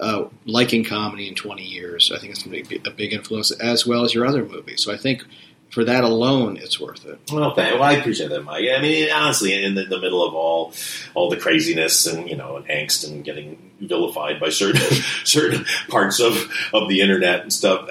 uh, 0.00 0.24
liking 0.46 0.82
comedy 0.82 1.28
in 1.28 1.34
20 1.34 1.62
years. 1.62 2.10
I 2.10 2.18
think 2.18 2.32
it's 2.32 2.42
going 2.42 2.64
to 2.64 2.68
be 2.68 2.80
a 2.84 2.92
big 2.92 3.12
influence 3.12 3.52
as 3.52 3.86
well 3.86 4.04
as 4.04 4.14
your 4.14 4.26
other 4.26 4.44
movies. 4.44 4.82
So 4.82 4.92
I 4.92 4.96
think 4.96 5.24
for 5.70 5.84
that 5.84 6.02
alone, 6.02 6.56
it's 6.56 6.80
worth 6.80 7.06
it. 7.06 7.20
Well, 7.32 7.54
thank, 7.54 7.74
well, 7.74 7.84
I 7.84 7.92
appreciate 7.92 8.30
that, 8.30 8.42
Mike. 8.42 8.64
I 8.76 8.82
mean, 8.82 9.08
honestly, 9.12 9.62
in 9.62 9.76
the, 9.76 9.84
the 9.84 10.00
middle 10.00 10.26
of 10.26 10.34
all 10.34 10.72
all 11.14 11.30
the 11.30 11.36
craziness 11.36 12.08
and 12.08 12.28
you 12.28 12.36
know 12.36 12.56
and 12.56 12.66
angst 12.66 13.08
and 13.08 13.24
getting 13.24 13.70
vilified 13.80 14.40
by 14.40 14.48
certain 14.48 14.80
certain 15.24 15.64
parts 15.88 16.18
of 16.18 16.34
of 16.72 16.88
the 16.88 17.00
internet 17.00 17.42
and 17.42 17.52
stuff, 17.52 17.88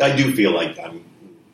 I 0.00 0.16
do 0.16 0.34
feel 0.34 0.52
like 0.52 0.76
I'm 0.76 1.04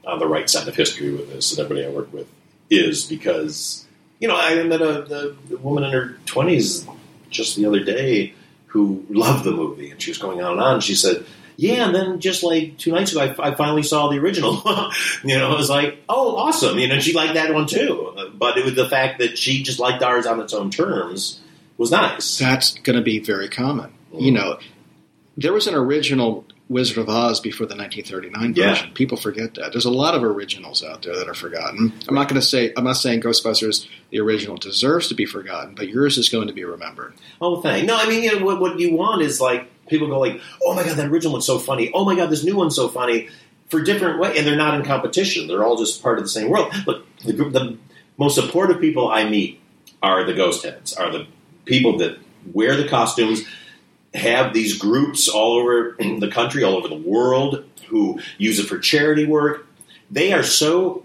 on 0.06 0.18
the 0.18 0.26
right 0.26 0.48
side 0.48 0.66
of 0.66 0.74
history 0.74 1.12
with 1.12 1.30
this, 1.30 1.50
and 1.50 1.60
everybody 1.60 1.86
I 1.86 1.90
work 1.90 2.10
with 2.10 2.28
is 2.70 3.04
because 3.04 3.86
you 4.20 4.28
know 4.28 4.36
I 4.36 4.62
met 4.62 4.80
a, 4.80 5.34
a 5.52 5.56
woman 5.56 5.84
in 5.84 5.92
her 5.92 6.16
twenties 6.26 6.86
just 7.30 7.56
the 7.56 7.66
other 7.66 7.82
day 7.82 8.34
who 8.66 9.04
loved 9.08 9.44
the 9.44 9.50
movie, 9.50 9.90
and 9.90 10.00
she 10.00 10.10
was 10.10 10.18
going 10.18 10.40
on 10.42 10.52
and 10.52 10.60
on. 10.60 10.74
And 10.74 10.82
she 10.82 10.94
said, 10.94 11.24
"Yeah," 11.56 11.86
and 11.86 11.94
then 11.94 12.20
just 12.20 12.42
like 12.42 12.78
two 12.78 12.92
nights 12.92 13.12
ago, 13.12 13.20
I, 13.20 13.48
I 13.50 13.54
finally 13.54 13.82
saw 13.82 14.08
the 14.08 14.18
original. 14.18 14.54
you 15.24 15.38
know, 15.38 15.50
I 15.50 15.56
was 15.56 15.70
like, 15.70 15.98
"Oh, 16.08 16.36
awesome!" 16.36 16.78
You 16.78 16.88
know, 16.88 17.00
she 17.00 17.12
liked 17.12 17.34
that 17.34 17.52
one 17.52 17.66
too. 17.66 18.30
But 18.34 18.58
it 18.58 18.64
was 18.64 18.74
the 18.74 18.88
fact 18.88 19.18
that 19.18 19.38
she 19.38 19.62
just 19.62 19.78
liked 19.78 20.02
ours 20.02 20.26
on 20.26 20.40
its 20.40 20.52
own 20.52 20.70
terms 20.70 21.40
was 21.76 21.90
nice. 21.90 22.38
That's 22.38 22.74
going 22.74 22.96
to 22.96 23.02
be 23.02 23.18
very 23.18 23.48
common. 23.48 23.92
You 24.12 24.32
mm-hmm. 24.32 24.34
know, 24.34 24.58
there 25.36 25.52
was 25.52 25.66
an 25.66 25.74
original 25.74 26.44
Wizard 26.70 26.96
of 26.98 27.08
Oz 27.10 27.40
before 27.40 27.66
the 27.66 27.74
1939 27.74 28.54
Yeah. 28.56 28.70
version. 28.70 28.90
People 28.94 29.18
forget 29.18 29.54
that. 29.56 29.72
There's 29.72 29.84
a 29.84 29.90
lot 29.90 30.14
of 30.14 30.22
originals 30.22 30.82
out 30.82 31.02
there 31.02 31.16
that 31.16 31.28
are 31.28 31.34
forgotten. 31.34 31.92
I'm 32.08 32.14
not 32.14 32.28
going 32.28 32.40
to 32.40 32.46
say 32.46 32.72
I'm 32.76 32.84
not 32.84 32.92
saying 32.96 33.20
Ghostbusters 33.20 33.86
the 34.10 34.20
original 34.20 34.56
deserves 34.56 35.08
to 35.08 35.14
be 35.14 35.26
forgotten, 35.26 35.74
but 35.74 35.88
yours 35.88 36.16
is 36.16 36.28
going 36.28 36.46
to 36.46 36.52
be 36.54 36.64
remembered. 36.64 37.14
Oh, 37.40 37.60
thank. 37.60 37.86
No, 37.86 37.96
I 37.96 38.08
mean, 38.08 38.22
you 38.22 38.38
know, 38.38 38.44
what, 38.46 38.60
what 38.60 38.78
you 38.78 38.94
want 38.96 39.20
is 39.22 39.40
like 39.40 39.68
people 39.88 40.06
go 40.06 40.18
like, 40.20 40.40
"Oh 40.64 40.72
my 40.74 40.84
god, 40.84 40.96
that 40.96 41.08
original 41.08 41.32
one's 41.32 41.46
so 41.46 41.58
funny! 41.58 41.90
Oh 41.92 42.04
my 42.04 42.14
god, 42.14 42.30
this 42.30 42.44
new 42.44 42.56
one's 42.56 42.76
so 42.76 42.88
funny!" 42.88 43.28
For 43.68 43.80
different 43.82 44.18
way, 44.20 44.36
and 44.38 44.46
they're 44.46 44.56
not 44.56 44.74
in 44.74 44.84
competition. 44.84 45.46
They're 45.48 45.64
all 45.64 45.76
just 45.76 46.02
part 46.02 46.18
of 46.18 46.24
the 46.24 46.28
same 46.30 46.48
world. 46.48 46.72
Look, 46.86 47.04
the, 47.24 47.32
group- 47.32 47.52
the 47.52 47.76
most 48.16 48.34
supportive 48.36 48.80
people 48.80 49.08
I 49.08 49.28
meet 49.28 49.60
are 50.02 50.24
the 50.24 50.34
ghost 50.34 50.64
heads. 50.64 50.92
Are 50.92 51.10
the 51.10 51.26
people 51.66 51.98
that 51.98 52.18
wear 52.52 52.74
the 52.76 52.88
costumes, 52.88 53.42
have 54.14 54.52
these 54.52 54.76
groups 54.76 55.28
all 55.28 55.58
over 55.58 55.96
the 55.98 56.30
country, 56.32 56.64
all 56.64 56.76
over 56.76 56.88
the 56.88 56.96
world, 56.96 57.64
who 57.88 58.20
use 58.38 58.58
it 58.58 58.66
for 58.66 58.78
charity 58.78 59.26
work. 59.26 59.66
They 60.10 60.32
are 60.32 60.42
so 60.42 61.04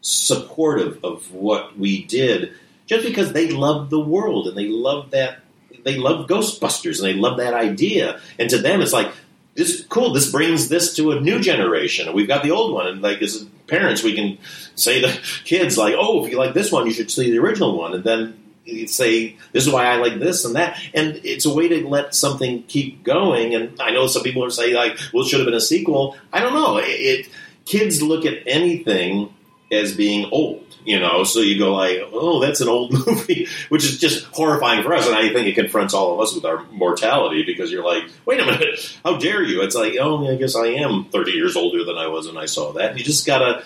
supportive 0.00 1.02
of 1.02 1.32
what 1.32 1.78
we 1.78 2.04
did 2.04 2.52
just 2.86 3.06
because 3.06 3.32
they 3.32 3.50
love 3.50 3.90
the 3.90 4.00
world 4.00 4.46
and 4.46 4.56
they 4.56 4.68
love 4.68 5.10
that 5.12 5.40
they 5.84 5.96
love 5.96 6.26
Ghostbusters 6.28 6.98
and 6.98 7.06
they 7.06 7.14
love 7.14 7.38
that 7.38 7.54
idea. 7.54 8.20
And 8.38 8.48
to 8.50 8.58
them, 8.58 8.80
it's 8.80 8.92
like 8.92 9.12
this 9.54 9.70
is 9.70 9.86
cool. 9.86 10.12
This 10.12 10.30
brings 10.30 10.68
this 10.68 10.96
to 10.96 11.12
a 11.12 11.20
new 11.20 11.40
generation. 11.40 12.12
We've 12.12 12.28
got 12.28 12.42
the 12.42 12.50
old 12.50 12.74
one, 12.74 12.86
and 12.86 13.02
like 13.02 13.22
as 13.22 13.46
parents, 13.66 14.02
we 14.02 14.14
can 14.14 14.38
say 14.74 15.00
to 15.00 15.20
kids 15.44 15.78
like, 15.78 15.94
"Oh, 15.96 16.24
if 16.24 16.30
you 16.30 16.38
like 16.38 16.54
this 16.54 16.72
one, 16.72 16.86
you 16.86 16.92
should 16.92 17.10
see 17.10 17.30
the 17.30 17.38
original 17.38 17.78
one." 17.78 17.94
And 17.94 18.04
then 18.04 18.43
say, 18.86 19.36
"This 19.52 19.66
is 19.66 19.72
why 19.72 19.86
I 19.86 19.96
like 19.96 20.18
this 20.18 20.44
and 20.44 20.56
that." 20.56 20.80
And 20.92 21.20
it's 21.24 21.44
a 21.44 21.54
way 21.54 21.68
to 21.68 21.86
let 21.86 22.14
something 22.14 22.62
keep 22.64 23.02
going. 23.04 23.54
And 23.54 23.80
I 23.80 23.90
know 23.90 24.06
some 24.06 24.22
people 24.22 24.44
are 24.44 24.50
saying 24.50 24.74
like, 24.74 24.98
"Well, 25.12 25.24
it 25.24 25.28
should 25.28 25.40
have 25.40 25.46
been 25.46 25.54
a 25.54 25.60
sequel." 25.60 26.16
I 26.32 26.40
don't 26.40 26.54
know. 26.54 26.78
It, 26.78 26.84
it 26.84 27.28
kids 27.64 28.02
look 28.02 28.24
at 28.26 28.38
anything 28.46 29.32
as 29.70 29.94
being 29.94 30.28
old. 30.30 30.60
You 30.84 31.00
know, 31.00 31.24
so 31.24 31.40
you 31.40 31.58
go 31.58 31.74
like, 31.74 31.98
"Oh, 32.12 32.40
that's 32.40 32.60
an 32.60 32.68
old 32.68 32.92
movie," 33.06 33.48
which 33.70 33.84
is 33.84 33.98
just 33.98 34.24
horrifying 34.26 34.82
for 34.82 34.92
us, 34.92 35.06
and 35.06 35.16
I 35.16 35.32
think 35.32 35.46
it 35.46 35.54
confronts 35.54 35.94
all 35.94 36.12
of 36.12 36.20
us 36.20 36.34
with 36.34 36.44
our 36.44 36.62
mortality 36.72 37.42
because 37.42 37.72
you're 37.72 37.84
like, 37.84 38.04
"Wait 38.26 38.38
a 38.38 38.44
minute, 38.44 38.98
how 39.02 39.16
dare 39.16 39.42
you?" 39.42 39.62
It's 39.62 39.74
like, 39.74 39.94
"Oh, 39.98 40.30
I 40.30 40.36
guess 40.36 40.54
I 40.54 40.66
am 40.66 41.06
30 41.06 41.32
years 41.32 41.56
older 41.56 41.84
than 41.84 41.96
I 41.96 42.08
was 42.08 42.26
when 42.26 42.36
I 42.36 42.44
saw 42.44 42.72
that." 42.72 42.98
You 42.98 43.04
just 43.04 43.26
gotta, 43.26 43.64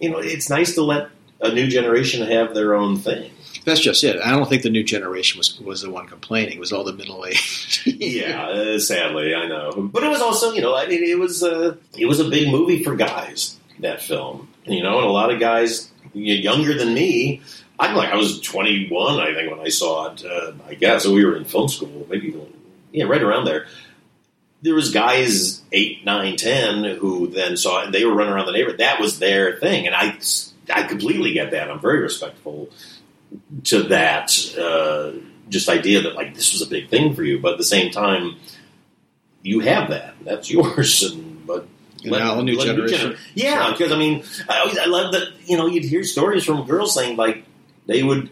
you 0.00 0.10
know, 0.10 0.18
it's 0.18 0.48
nice 0.48 0.74
to 0.76 0.82
let 0.82 1.10
a 1.38 1.52
new 1.52 1.68
generation 1.68 2.26
have 2.26 2.54
their 2.54 2.74
own 2.74 2.96
thing. 2.96 3.30
That's 3.64 3.80
just 3.80 4.04
it. 4.04 4.20
I 4.20 4.30
don't 4.30 4.48
think 4.48 4.62
the 4.62 4.70
new 4.70 4.84
generation 4.84 5.38
was 5.38 5.58
was 5.58 5.82
the 5.82 5.90
one 5.90 6.06
complaining. 6.06 6.56
It 6.56 6.60
was 6.60 6.72
all 6.72 6.84
the 6.84 6.92
middle 6.92 7.24
aged. 7.24 7.86
yeah, 7.86 8.46
uh, 8.46 8.78
sadly, 8.78 9.34
I 9.34 9.46
know, 9.46 9.72
but 9.92 10.04
it 10.04 10.08
was 10.08 10.20
also, 10.20 10.52
you 10.52 10.60
know, 10.60 10.76
I 10.76 10.86
mean, 10.86 11.02
it 11.02 11.18
was 11.18 11.42
uh, 11.42 11.76
it 11.96 12.06
was 12.06 12.20
a 12.20 12.28
big 12.28 12.50
movie 12.50 12.82
for 12.82 12.94
guys. 12.94 13.58
That 13.80 14.02
film, 14.02 14.48
you 14.66 14.82
know, 14.82 14.98
and 14.98 15.06
a 15.06 15.10
lot 15.10 15.32
of 15.32 15.40
guys 15.40 15.90
younger 16.12 16.74
than 16.74 16.94
me. 16.94 17.42
I'm 17.76 17.96
like, 17.96 18.10
I 18.10 18.16
was 18.16 18.40
21, 18.40 19.18
I 19.18 19.34
think, 19.34 19.50
when 19.50 19.58
I 19.58 19.68
saw 19.68 20.12
it. 20.12 20.24
Uh, 20.24 20.52
I 20.68 20.74
guess. 20.74 21.06
We 21.06 21.24
were 21.24 21.36
in 21.36 21.44
film 21.44 21.68
school, 21.68 22.06
maybe, 22.08 22.40
yeah, 22.92 23.04
right 23.04 23.20
around 23.20 23.46
there. 23.46 23.66
There 24.62 24.76
was 24.76 24.92
guys 24.92 25.60
eight, 25.72 26.04
nine, 26.04 26.36
ten 26.36 26.84
who 26.84 27.26
then 27.26 27.56
saw 27.56 27.80
it, 27.80 27.86
and 27.86 27.94
they 27.94 28.04
were 28.04 28.14
running 28.14 28.32
around 28.32 28.46
the 28.46 28.52
neighborhood. 28.52 28.78
That 28.78 29.00
was 29.00 29.18
their 29.18 29.56
thing, 29.56 29.86
and 29.86 29.94
I, 29.94 30.16
I 30.72 30.84
completely 30.84 31.32
get 31.32 31.50
that. 31.50 31.70
I'm 31.70 31.80
very 31.80 32.00
respectful 32.00 32.70
to 33.64 33.84
that 33.84 34.32
uh, 34.58 35.12
just 35.48 35.68
idea 35.68 36.02
that 36.02 36.14
like 36.14 36.34
this 36.34 36.52
was 36.52 36.62
a 36.62 36.66
big 36.66 36.88
thing 36.88 37.14
for 37.14 37.22
you, 37.24 37.38
but 37.38 37.52
at 37.52 37.58
the 37.58 37.64
same 37.64 37.90
time, 37.92 38.36
you 39.42 39.60
have 39.60 39.90
that. 39.90 40.14
That's 40.22 40.50
yours, 40.56 41.02
and 41.02 41.46
but 41.46 41.66
And 42.02 42.12
now 42.12 42.38
a 42.38 42.42
new 42.42 42.56
let 42.56 42.66
generation. 42.66 43.12
gener- 43.12 43.18
yeah, 43.34 43.70
because 43.72 43.92
I 43.92 43.96
mean, 43.98 44.24
I 44.48 44.60
always 44.60 44.78
I 44.78 44.86
love 44.86 45.12
that 45.12 45.28
you 45.46 45.56
know 45.56 45.66
you'd 45.66 45.84
hear 45.84 46.04
stories 46.04 46.44
from 46.44 46.66
girls 46.66 46.94
saying 46.94 47.16
like 47.16 47.44
they 47.86 48.02
would 48.02 48.30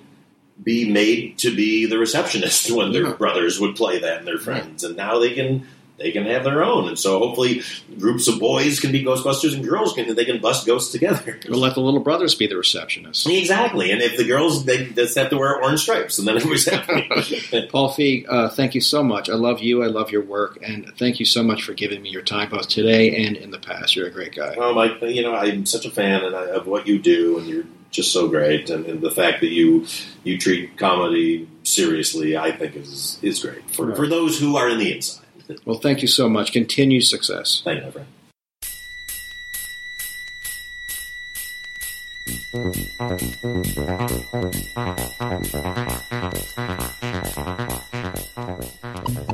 be 0.62 0.90
made 0.90 1.38
to 1.38 1.54
be 1.54 1.86
the 1.86 1.98
receptionist 1.98 2.70
when 2.76 2.92
their 2.92 3.04
Yeah. 3.08 3.12
brothers 3.14 3.58
would 3.60 3.74
play 3.76 3.98
that 4.00 4.18
and 4.18 4.26
their 4.26 4.38
friends, 4.38 4.84
and 4.84 4.96
now 4.96 5.18
they 5.18 5.32
can 5.34 5.66
they 6.02 6.12
can 6.12 6.26
have 6.26 6.44
their 6.44 6.62
own, 6.62 6.88
and 6.88 6.98
so 6.98 7.18
hopefully 7.18 7.62
groups 7.98 8.28
of 8.28 8.38
boys 8.38 8.80
can 8.80 8.92
be 8.92 9.04
Ghostbusters 9.04 9.54
and 9.54 9.66
girls 9.66 9.92
can 9.92 10.14
they 10.14 10.24
can 10.24 10.40
bust 10.40 10.66
ghosts 10.66 10.92
together. 10.92 11.38
We'll 11.52 11.60
let 11.60 11.74
the 11.74 11.80
little 11.80 12.00
brothers 12.00 12.34
be 12.34 12.46
the 12.46 12.54
receptionists. 12.54 13.26
Exactly, 13.26 13.90
and 13.90 14.00
if 14.00 14.16
the 14.16 14.24
girls 14.24 14.64
they 14.64 14.86
just 14.86 15.16
have 15.18 15.30
to 15.30 15.36
wear 15.36 15.62
orange 15.62 15.80
stripes, 15.80 16.18
and 16.18 16.26
then 16.26 16.36
everybody's 16.36 16.68
happy. 16.68 17.68
Paul 17.70 17.90
Feig, 17.90 18.26
uh, 18.28 18.48
thank 18.48 18.74
you 18.74 18.80
so 18.80 19.02
much. 19.02 19.28
I 19.28 19.34
love 19.34 19.60
you. 19.60 19.82
I 19.82 19.88
love 19.88 20.10
your 20.10 20.24
work, 20.24 20.58
and 20.62 20.90
thank 20.98 21.20
you 21.20 21.26
so 21.26 21.42
much 21.42 21.62
for 21.62 21.74
giving 21.74 22.02
me 22.02 22.10
your 22.10 22.22
time 22.22 22.50
both 22.50 22.68
today 22.68 23.24
and 23.26 23.36
in 23.36 23.50
the 23.50 23.58
past. 23.58 23.96
You're 23.96 24.06
a 24.06 24.10
great 24.10 24.34
guy. 24.34 24.54
Oh, 24.56 24.72
Mike, 24.72 25.00
you 25.02 25.22
know 25.22 25.34
I'm 25.34 25.66
such 25.66 25.84
a 25.84 25.90
fan 25.90 26.24
and 26.24 26.34
I, 26.34 26.46
of 26.46 26.66
what 26.66 26.86
you 26.86 26.98
do, 26.98 27.38
and 27.38 27.46
you're 27.46 27.64
just 27.92 28.12
so 28.12 28.28
great. 28.28 28.70
And, 28.70 28.86
and 28.86 29.00
the 29.00 29.10
fact 29.10 29.40
that 29.40 29.50
you 29.50 29.86
you 30.24 30.38
treat 30.38 30.76
comedy 30.76 31.48
seriously, 31.62 32.36
I 32.36 32.50
think 32.50 32.74
is 32.74 33.18
is 33.22 33.40
great 33.40 33.70
for 33.70 33.94
for 33.94 34.06
those 34.08 34.40
who 34.40 34.56
are 34.56 34.68
in 34.68 34.78
the 34.78 34.96
inside. 34.96 35.21
Well, 35.64 35.78
thank 35.78 36.02
you 36.02 36.08
so 36.08 36.28
much. 36.28 36.52
Continued 36.52 37.04
success. 37.04 37.62
Thank 37.64 37.80
you, 37.80 37.84
my 37.84 37.90
friend. 37.90 38.06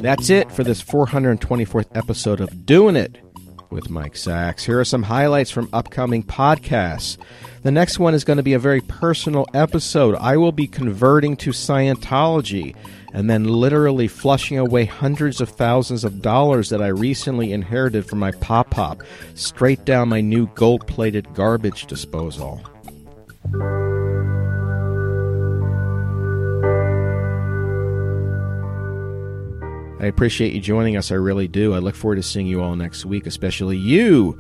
That's 0.01 0.31
it 0.31 0.51
for 0.53 0.65
this 0.65 0.83
424th 0.83 1.87
episode 1.95 2.41
of 2.41 2.65
Doing 2.65 2.97
It 2.97 3.19
with 3.71 3.91
Mike 3.91 4.17
Sacks. 4.17 4.65
Here 4.65 4.79
are 4.81 4.85
some 4.85 5.03
highlights 5.03 5.51
from 5.51 5.69
upcoming 5.73 6.23
podcasts. 6.23 7.19
The 7.63 7.71
next 7.71 7.99
one 7.99 8.15
is 8.15 8.25
going 8.25 8.37
to 8.37 8.43
be 8.43 8.55
a 8.55 8.59
very 8.59 8.81
personal 8.81 9.47
episode. 9.53 10.15
I 10.15 10.37
will 10.37 10.53
be 10.53 10.67
converting 10.67 11.37
to 11.39 11.51
Scientology 11.51 12.75
and 13.19 13.29
then 13.29 13.43
literally 13.43 14.07
flushing 14.07 14.59
away 14.59 14.85
hundreds 14.85 15.41
of 15.41 15.49
thousands 15.49 16.05
of 16.05 16.23
dollars 16.23 16.69
that 16.69 16.81
I 16.81 16.87
recently 16.87 17.53
inherited 17.53 18.07
from 18.07 18.21
my 18.21 18.31
pop 18.31 18.71
pop 18.71 19.03
straight 19.35 19.85
down 19.85 20.09
my 20.09 20.21
new 20.21 20.47
gold 20.55 20.87
plated 20.87 21.35
garbage 21.35 21.87
disposal. 21.87 22.63
I 30.01 30.07
appreciate 30.07 30.53
you 30.53 30.61
joining 30.61 30.97
us. 30.97 31.11
I 31.11 31.17
really 31.17 31.49
do. 31.49 31.75
I 31.75 31.79
look 31.79 31.97
forward 31.97 32.17
to 32.17 32.23
seeing 32.23 32.47
you 32.47 32.63
all 32.63 32.77
next 32.77 33.05
week, 33.05 33.27
especially 33.27 33.79
you, 33.79 34.39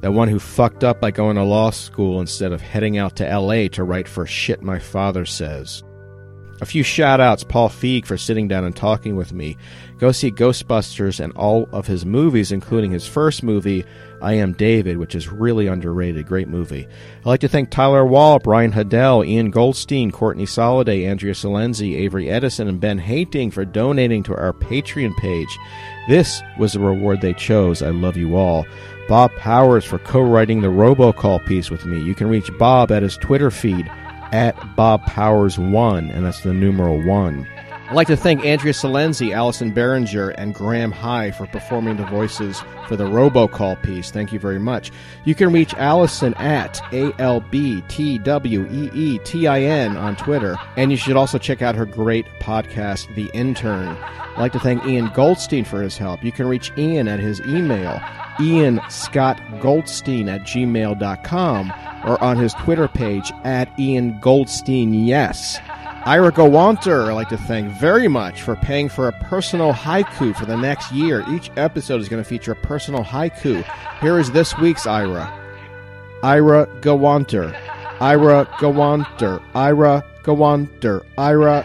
the 0.00 0.10
one 0.10 0.26
who 0.26 0.40
fucked 0.40 0.82
up 0.82 1.00
by 1.00 1.12
going 1.12 1.36
to 1.36 1.44
law 1.44 1.70
school 1.70 2.20
instead 2.20 2.50
of 2.50 2.62
heading 2.62 2.98
out 2.98 3.14
to 3.14 3.38
LA 3.38 3.68
to 3.68 3.84
write 3.84 4.08
for 4.08 4.26
shit 4.26 4.60
my 4.60 4.80
father 4.80 5.24
says. 5.24 5.84
A 6.60 6.66
few 6.66 6.82
shout 6.82 7.20
outs 7.20 7.44
Paul 7.44 7.68
Feig 7.68 8.04
for 8.04 8.16
sitting 8.16 8.48
down 8.48 8.64
and 8.64 8.74
talking 8.74 9.14
with 9.14 9.32
me. 9.32 9.56
Go 9.98 10.10
see 10.10 10.32
Ghostbusters 10.32 11.20
and 11.20 11.32
all 11.34 11.68
of 11.70 11.86
his 11.86 12.04
movies, 12.04 12.50
including 12.50 12.90
his 12.90 13.06
first 13.06 13.44
movie, 13.44 13.84
I 14.20 14.34
Am 14.34 14.54
David, 14.54 14.96
which 14.98 15.14
is 15.14 15.28
really 15.28 15.68
underrated. 15.68 16.26
Great 16.26 16.48
movie. 16.48 16.88
I'd 17.20 17.26
like 17.26 17.40
to 17.40 17.48
thank 17.48 17.70
Tyler 17.70 18.04
Wall, 18.04 18.40
Brian 18.40 18.72
Haddell, 18.72 19.24
Ian 19.24 19.52
Goldstein, 19.52 20.10
Courtney 20.10 20.46
Soliday, 20.46 21.08
Andrea 21.08 21.34
Salenzi, 21.34 21.96
Avery 21.96 22.28
Edison, 22.28 22.66
and 22.66 22.80
Ben 22.80 22.98
Hating 22.98 23.52
for 23.52 23.64
donating 23.64 24.24
to 24.24 24.34
our 24.34 24.52
Patreon 24.52 25.16
page. 25.16 25.56
This 26.08 26.42
was 26.58 26.72
the 26.72 26.80
reward 26.80 27.20
they 27.20 27.34
chose. 27.34 27.82
I 27.82 27.90
love 27.90 28.16
you 28.16 28.36
all. 28.36 28.66
Bob 29.08 29.30
Powers 29.36 29.84
for 29.84 30.00
co 30.00 30.20
writing 30.20 30.60
the 30.60 30.68
robocall 30.68 31.44
piece 31.46 31.70
with 31.70 31.86
me. 31.86 32.02
You 32.02 32.16
can 32.16 32.28
reach 32.28 32.50
Bob 32.58 32.90
at 32.90 33.04
his 33.04 33.16
Twitter 33.16 33.52
feed 33.52 33.88
at 34.32 34.56
Bob 34.76 35.02
Powers 35.02 35.58
One, 35.58 36.10
and 36.10 36.24
that's 36.24 36.42
the 36.42 36.52
numeral 36.52 37.02
one. 37.02 37.46
I'd 37.88 37.94
like 37.94 38.08
to 38.08 38.18
thank 38.18 38.44
Andrea 38.44 38.74
Salenzi, 38.74 39.32
Allison 39.34 39.72
Behringer, 39.72 40.34
and 40.36 40.54
Graham 40.54 40.92
High 40.92 41.30
for 41.30 41.46
performing 41.46 41.96
the 41.96 42.04
voices 42.04 42.62
for 42.86 42.96
the 42.96 43.04
robocall 43.06 43.82
piece. 43.82 44.10
Thank 44.10 44.30
you 44.30 44.38
very 44.38 44.58
much. 44.58 44.92
You 45.24 45.34
can 45.34 45.50
reach 45.54 45.72
Allison 45.72 46.34
at 46.34 46.82
A 46.92 47.14
L 47.18 47.40
B 47.40 47.82
T 47.88 48.18
W 48.18 48.68
E 48.70 48.90
E 48.92 49.18
T 49.24 49.46
I 49.46 49.62
N 49.62 49.96
on 49.96 50.16
Twitter, 50.16 50.58
and 50.76 50.90
you 50.90 50.98
should 50.98 51.16
also 51.16 51.38
check 51.38 51.62
out 51.62 51.74
her 51.76 51.86
great 51.86 52.26
podcast, 52.40 53.14
The 53.14 53.30
Intern. 53.32 53.88
I'd 53.88 54.38
like 54.38 54.52
to 54.52 54.60
thank 54.60 54.84
Ian 54.84 55.10
Goldstein 55.14 55.64
for 55.64 55.80
his 55.80 55.96
help. 55.96 56.22
You 56.22 56.30
can 56.30 56.46
reach 56.46 56.70
Ian 56.76 57.08
at 57.08 57.20
his 57.20 57.40
email, 57.40 57.98
Ian 58.38 58.82
Scott 58.90 59.40
Goldstein 59.62 60.28
at 60.28 60.42
gmail.com 60.42 61.72
or 62.04 62.22
on 62.22 62.36
his 62.36 62.52
Twitter 62.52 62.86
page 62.86 63.32
at 63.44 63.68
Ian 63.80 64.20
Goldstein 64.20 64.92
Yes. 64.92 65.58
Ira 66.08 66.32
Gawanter, 66.32 67.10
I'd 67.10 67.12
like 67.12 67.28
to 67.28 67.36
thank 67.36 67.70
very 67.78 68.08
much 68.08 68.40
for 68.40 68.56
paying 68.56 68.88
for 68.88 69.08
a 69.08 69.12
personal 69.24 69.74
haiku 69.74 70.34
for 70.34 70.46
the 70.46 70.56
next 70.56 70.90
year. 70.90 71.22
Each 71.28 71.50
episode 71.58 72.00
is 72.00 72.08
going 72.08 72.22
to 72.22 72.26
feature 72.26 72.52
a 72.52 72.56
personal 72.56 73.04
haiku. 73.04 73.62
Here 74.00 74.18
is 74.18 74.32
this 74.32 74.56
week's 74.56 74.86
Ira. 74.86 75.30
Ira 76.22 76.66
Gawanter. 76.80 77.54
Ira 78.00 78.46
Gawanter. 78.52 79.42
Ira 79.54 80.02
Gawanter. 80.22 81.04
Ira. 81.18 81.62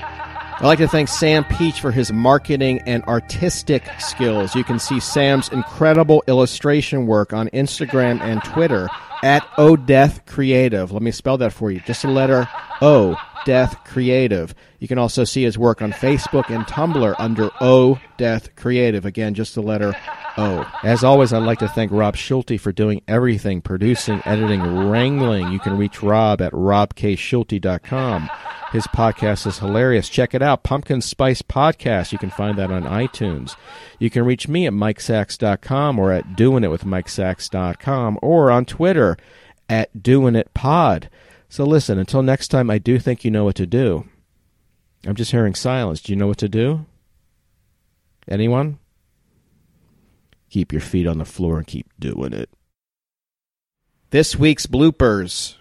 I'd 0.60 0.65
like 0.68 0.80
to 0.80 0.90
thank 0.90 1.07
Sam 1.07 1.45
Peach 1.45 1.80
for 1.80 1.91
his 1.91 2.11
marketing 2.11 2.82
and 2.86 3.02
artistic 3.06 3.86
skills. 3.98 4.56
You 4.56 4.65
can 4.65 4.78
see 4.78 4.99
Sam's 4.99 5.48
incredible 5.53 6.22
illustration 6.28 7.07
work 7.07 7.32
on 7.32 7.48
Instagram 7.52 8.20
and 8.20 8.44
Twitter 8.44 8.90
at 9.24 9.48
O 9.57 9.78
Death 9.78 10.26
Creative. 10.26 10.91
Let 10.91 11.02
me 11.02 11.11
spell 11.11 11.38
that 11.38 11.53
for 11.53 11.72
you. 11.72 11.80
Just 11.80 12.03
a 12.03 12.10
letter 12.10 12.49
O 12.82 13.18
Death 13.45 13.84
Creative. 13.86 14.53
You 14.80 14.88
can 14.88 14.98
also 14.98 15.24
see 15.24 15.44
his 15.44 15.57
work 15.57 15.82
on 15.82 15.91
Facebook 15.91 16.49
and 16.49 16.65
Tumblr 16.65 17.15
under 17.18 17.49
O 17.61 17.99
Death 18.18 18.56
Creative. 18.56 19.06
Again, 19.06 19.34
just 19.34 19.56
the 19.56 19.61
letter 19.61 19.95
O. 20.38 20.70
As 20.84 21.03
always, 21.03 21.32
I'd 21.32 21.44
like 21.44 21.60
to 21.60 21.68
thank 21.68 21.91
Rob 21.91 22.15
Schulte 22.15 22.60
for 22.60 22.72
doing 22.72 23.02
everything 23.07 23.61
producing, 23.61 24.22
editing, 24.26 24.61
wrangling. 24.61 25.52
You 25.52 25.60
can 25.60 25.78
reach 25.78 26.02
Rob 26.02 26.41
at 26.41 26.52
robkschulte.com. 26.53 28.30
His 28.72 28.88
podcast 28.88 29.45
is 29.45 29.60
hilarious. 29.60 30.10
Check 30.10 30.34
it 30.34 30.41
out. 30.41 30.64
Pumpkin 30.64 31.02
Spice 31.02 31.44
Podcast. 31.44 32.11
You 32.11 32.18
can 32.18 32.32
find 32.32 32.57
that 32.57 32.72
on 32.72 32.84
iTunes. 32.84 33.56
You 33.99 34.10
can 34.10 34.26
reach 34.26 34.48
me 34.48 34.65
at 34.65 34.74
mikesacks.com 34.74 35.99
or 35.99 36.11
at 36.11 36.30
doingitwithmikesacks.com 36.30 38.20
or 38.24 38.49
on 38.49 38.65
Twitter 38.65 39.15
at 39.70 39.94
doingitpod. 39.94 41.07
So 41.53 41.65
listen, 41.65 41.99
until 41.99 42.23
next 42.23 42.47
time, 42.47 42.71
I 42.71 42.80
do 42.80 42.97
think 42.97 43.23
you 43.23 43.30
know 43.30 43.43
what 43.43 43.57
to 43.57 43.67
do. 43.67 44.09
I'm 45.05 45.13
just 45.13 45.30
hearing 45.30 45.53
silence. 45.53 46.01
Do 46.01 46.11
you 46.11 46.15
know 46.15 46.25
what 46.25 46.39
to 46.39 46.49
do? 46.49 46.88
Anyone? 48.27 48.80
Keep 50.49 50.71
your 50.71 50.81
feet 50.81 51.05
on 51.05 51.19
the 51.19 51.25
floor 51.25 51.59
and 51.59 51.67
keep 51.67 51.85
doing 51.99 52.34
it. 52.34 52.49
This 54.09 54.35
week's 54.35 54.65
bloopers. 54.65 55.53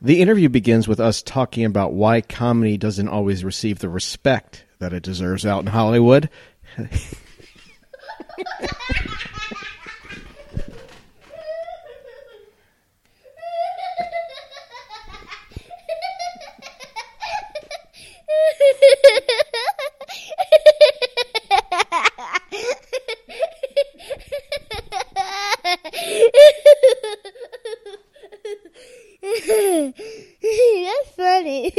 The 0.00 0.20
interview 0.20 0.48
begins 0.48 0.86
with 0.86 1.00
us 1.00 1.22
talking 1.22 1.64
about 1.64 1.92
why 1.92 2.20
comedy 2.20 2.78
doesn't 2.78 3.08
always 3.08 3.42
receive 3.42 3.80
the 3.80 3.88
respect 3.88 4.64
that 4.78 4.92
it 4.92 5.02
deserves 5.02 5.44
out 5.44 5.62
in 5.62 5.66
Hollywood. 5.66 6.30
That's 30.42 31.10
funny. 31.16 31.72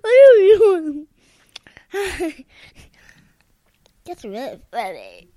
what 0.00 0.04
are 0.04 0.36
you 0.36 0.58
doing? 0.58 1.06
That's 4.04 4.24
really 4.24 4.60
funny. 4.70 5.28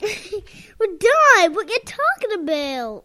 We're 0.78 0.96
done. 0.98 1.54
What 1.54 1.68
you 1.68 1.78
talking 1.84 2.42
about? 2.42 3.04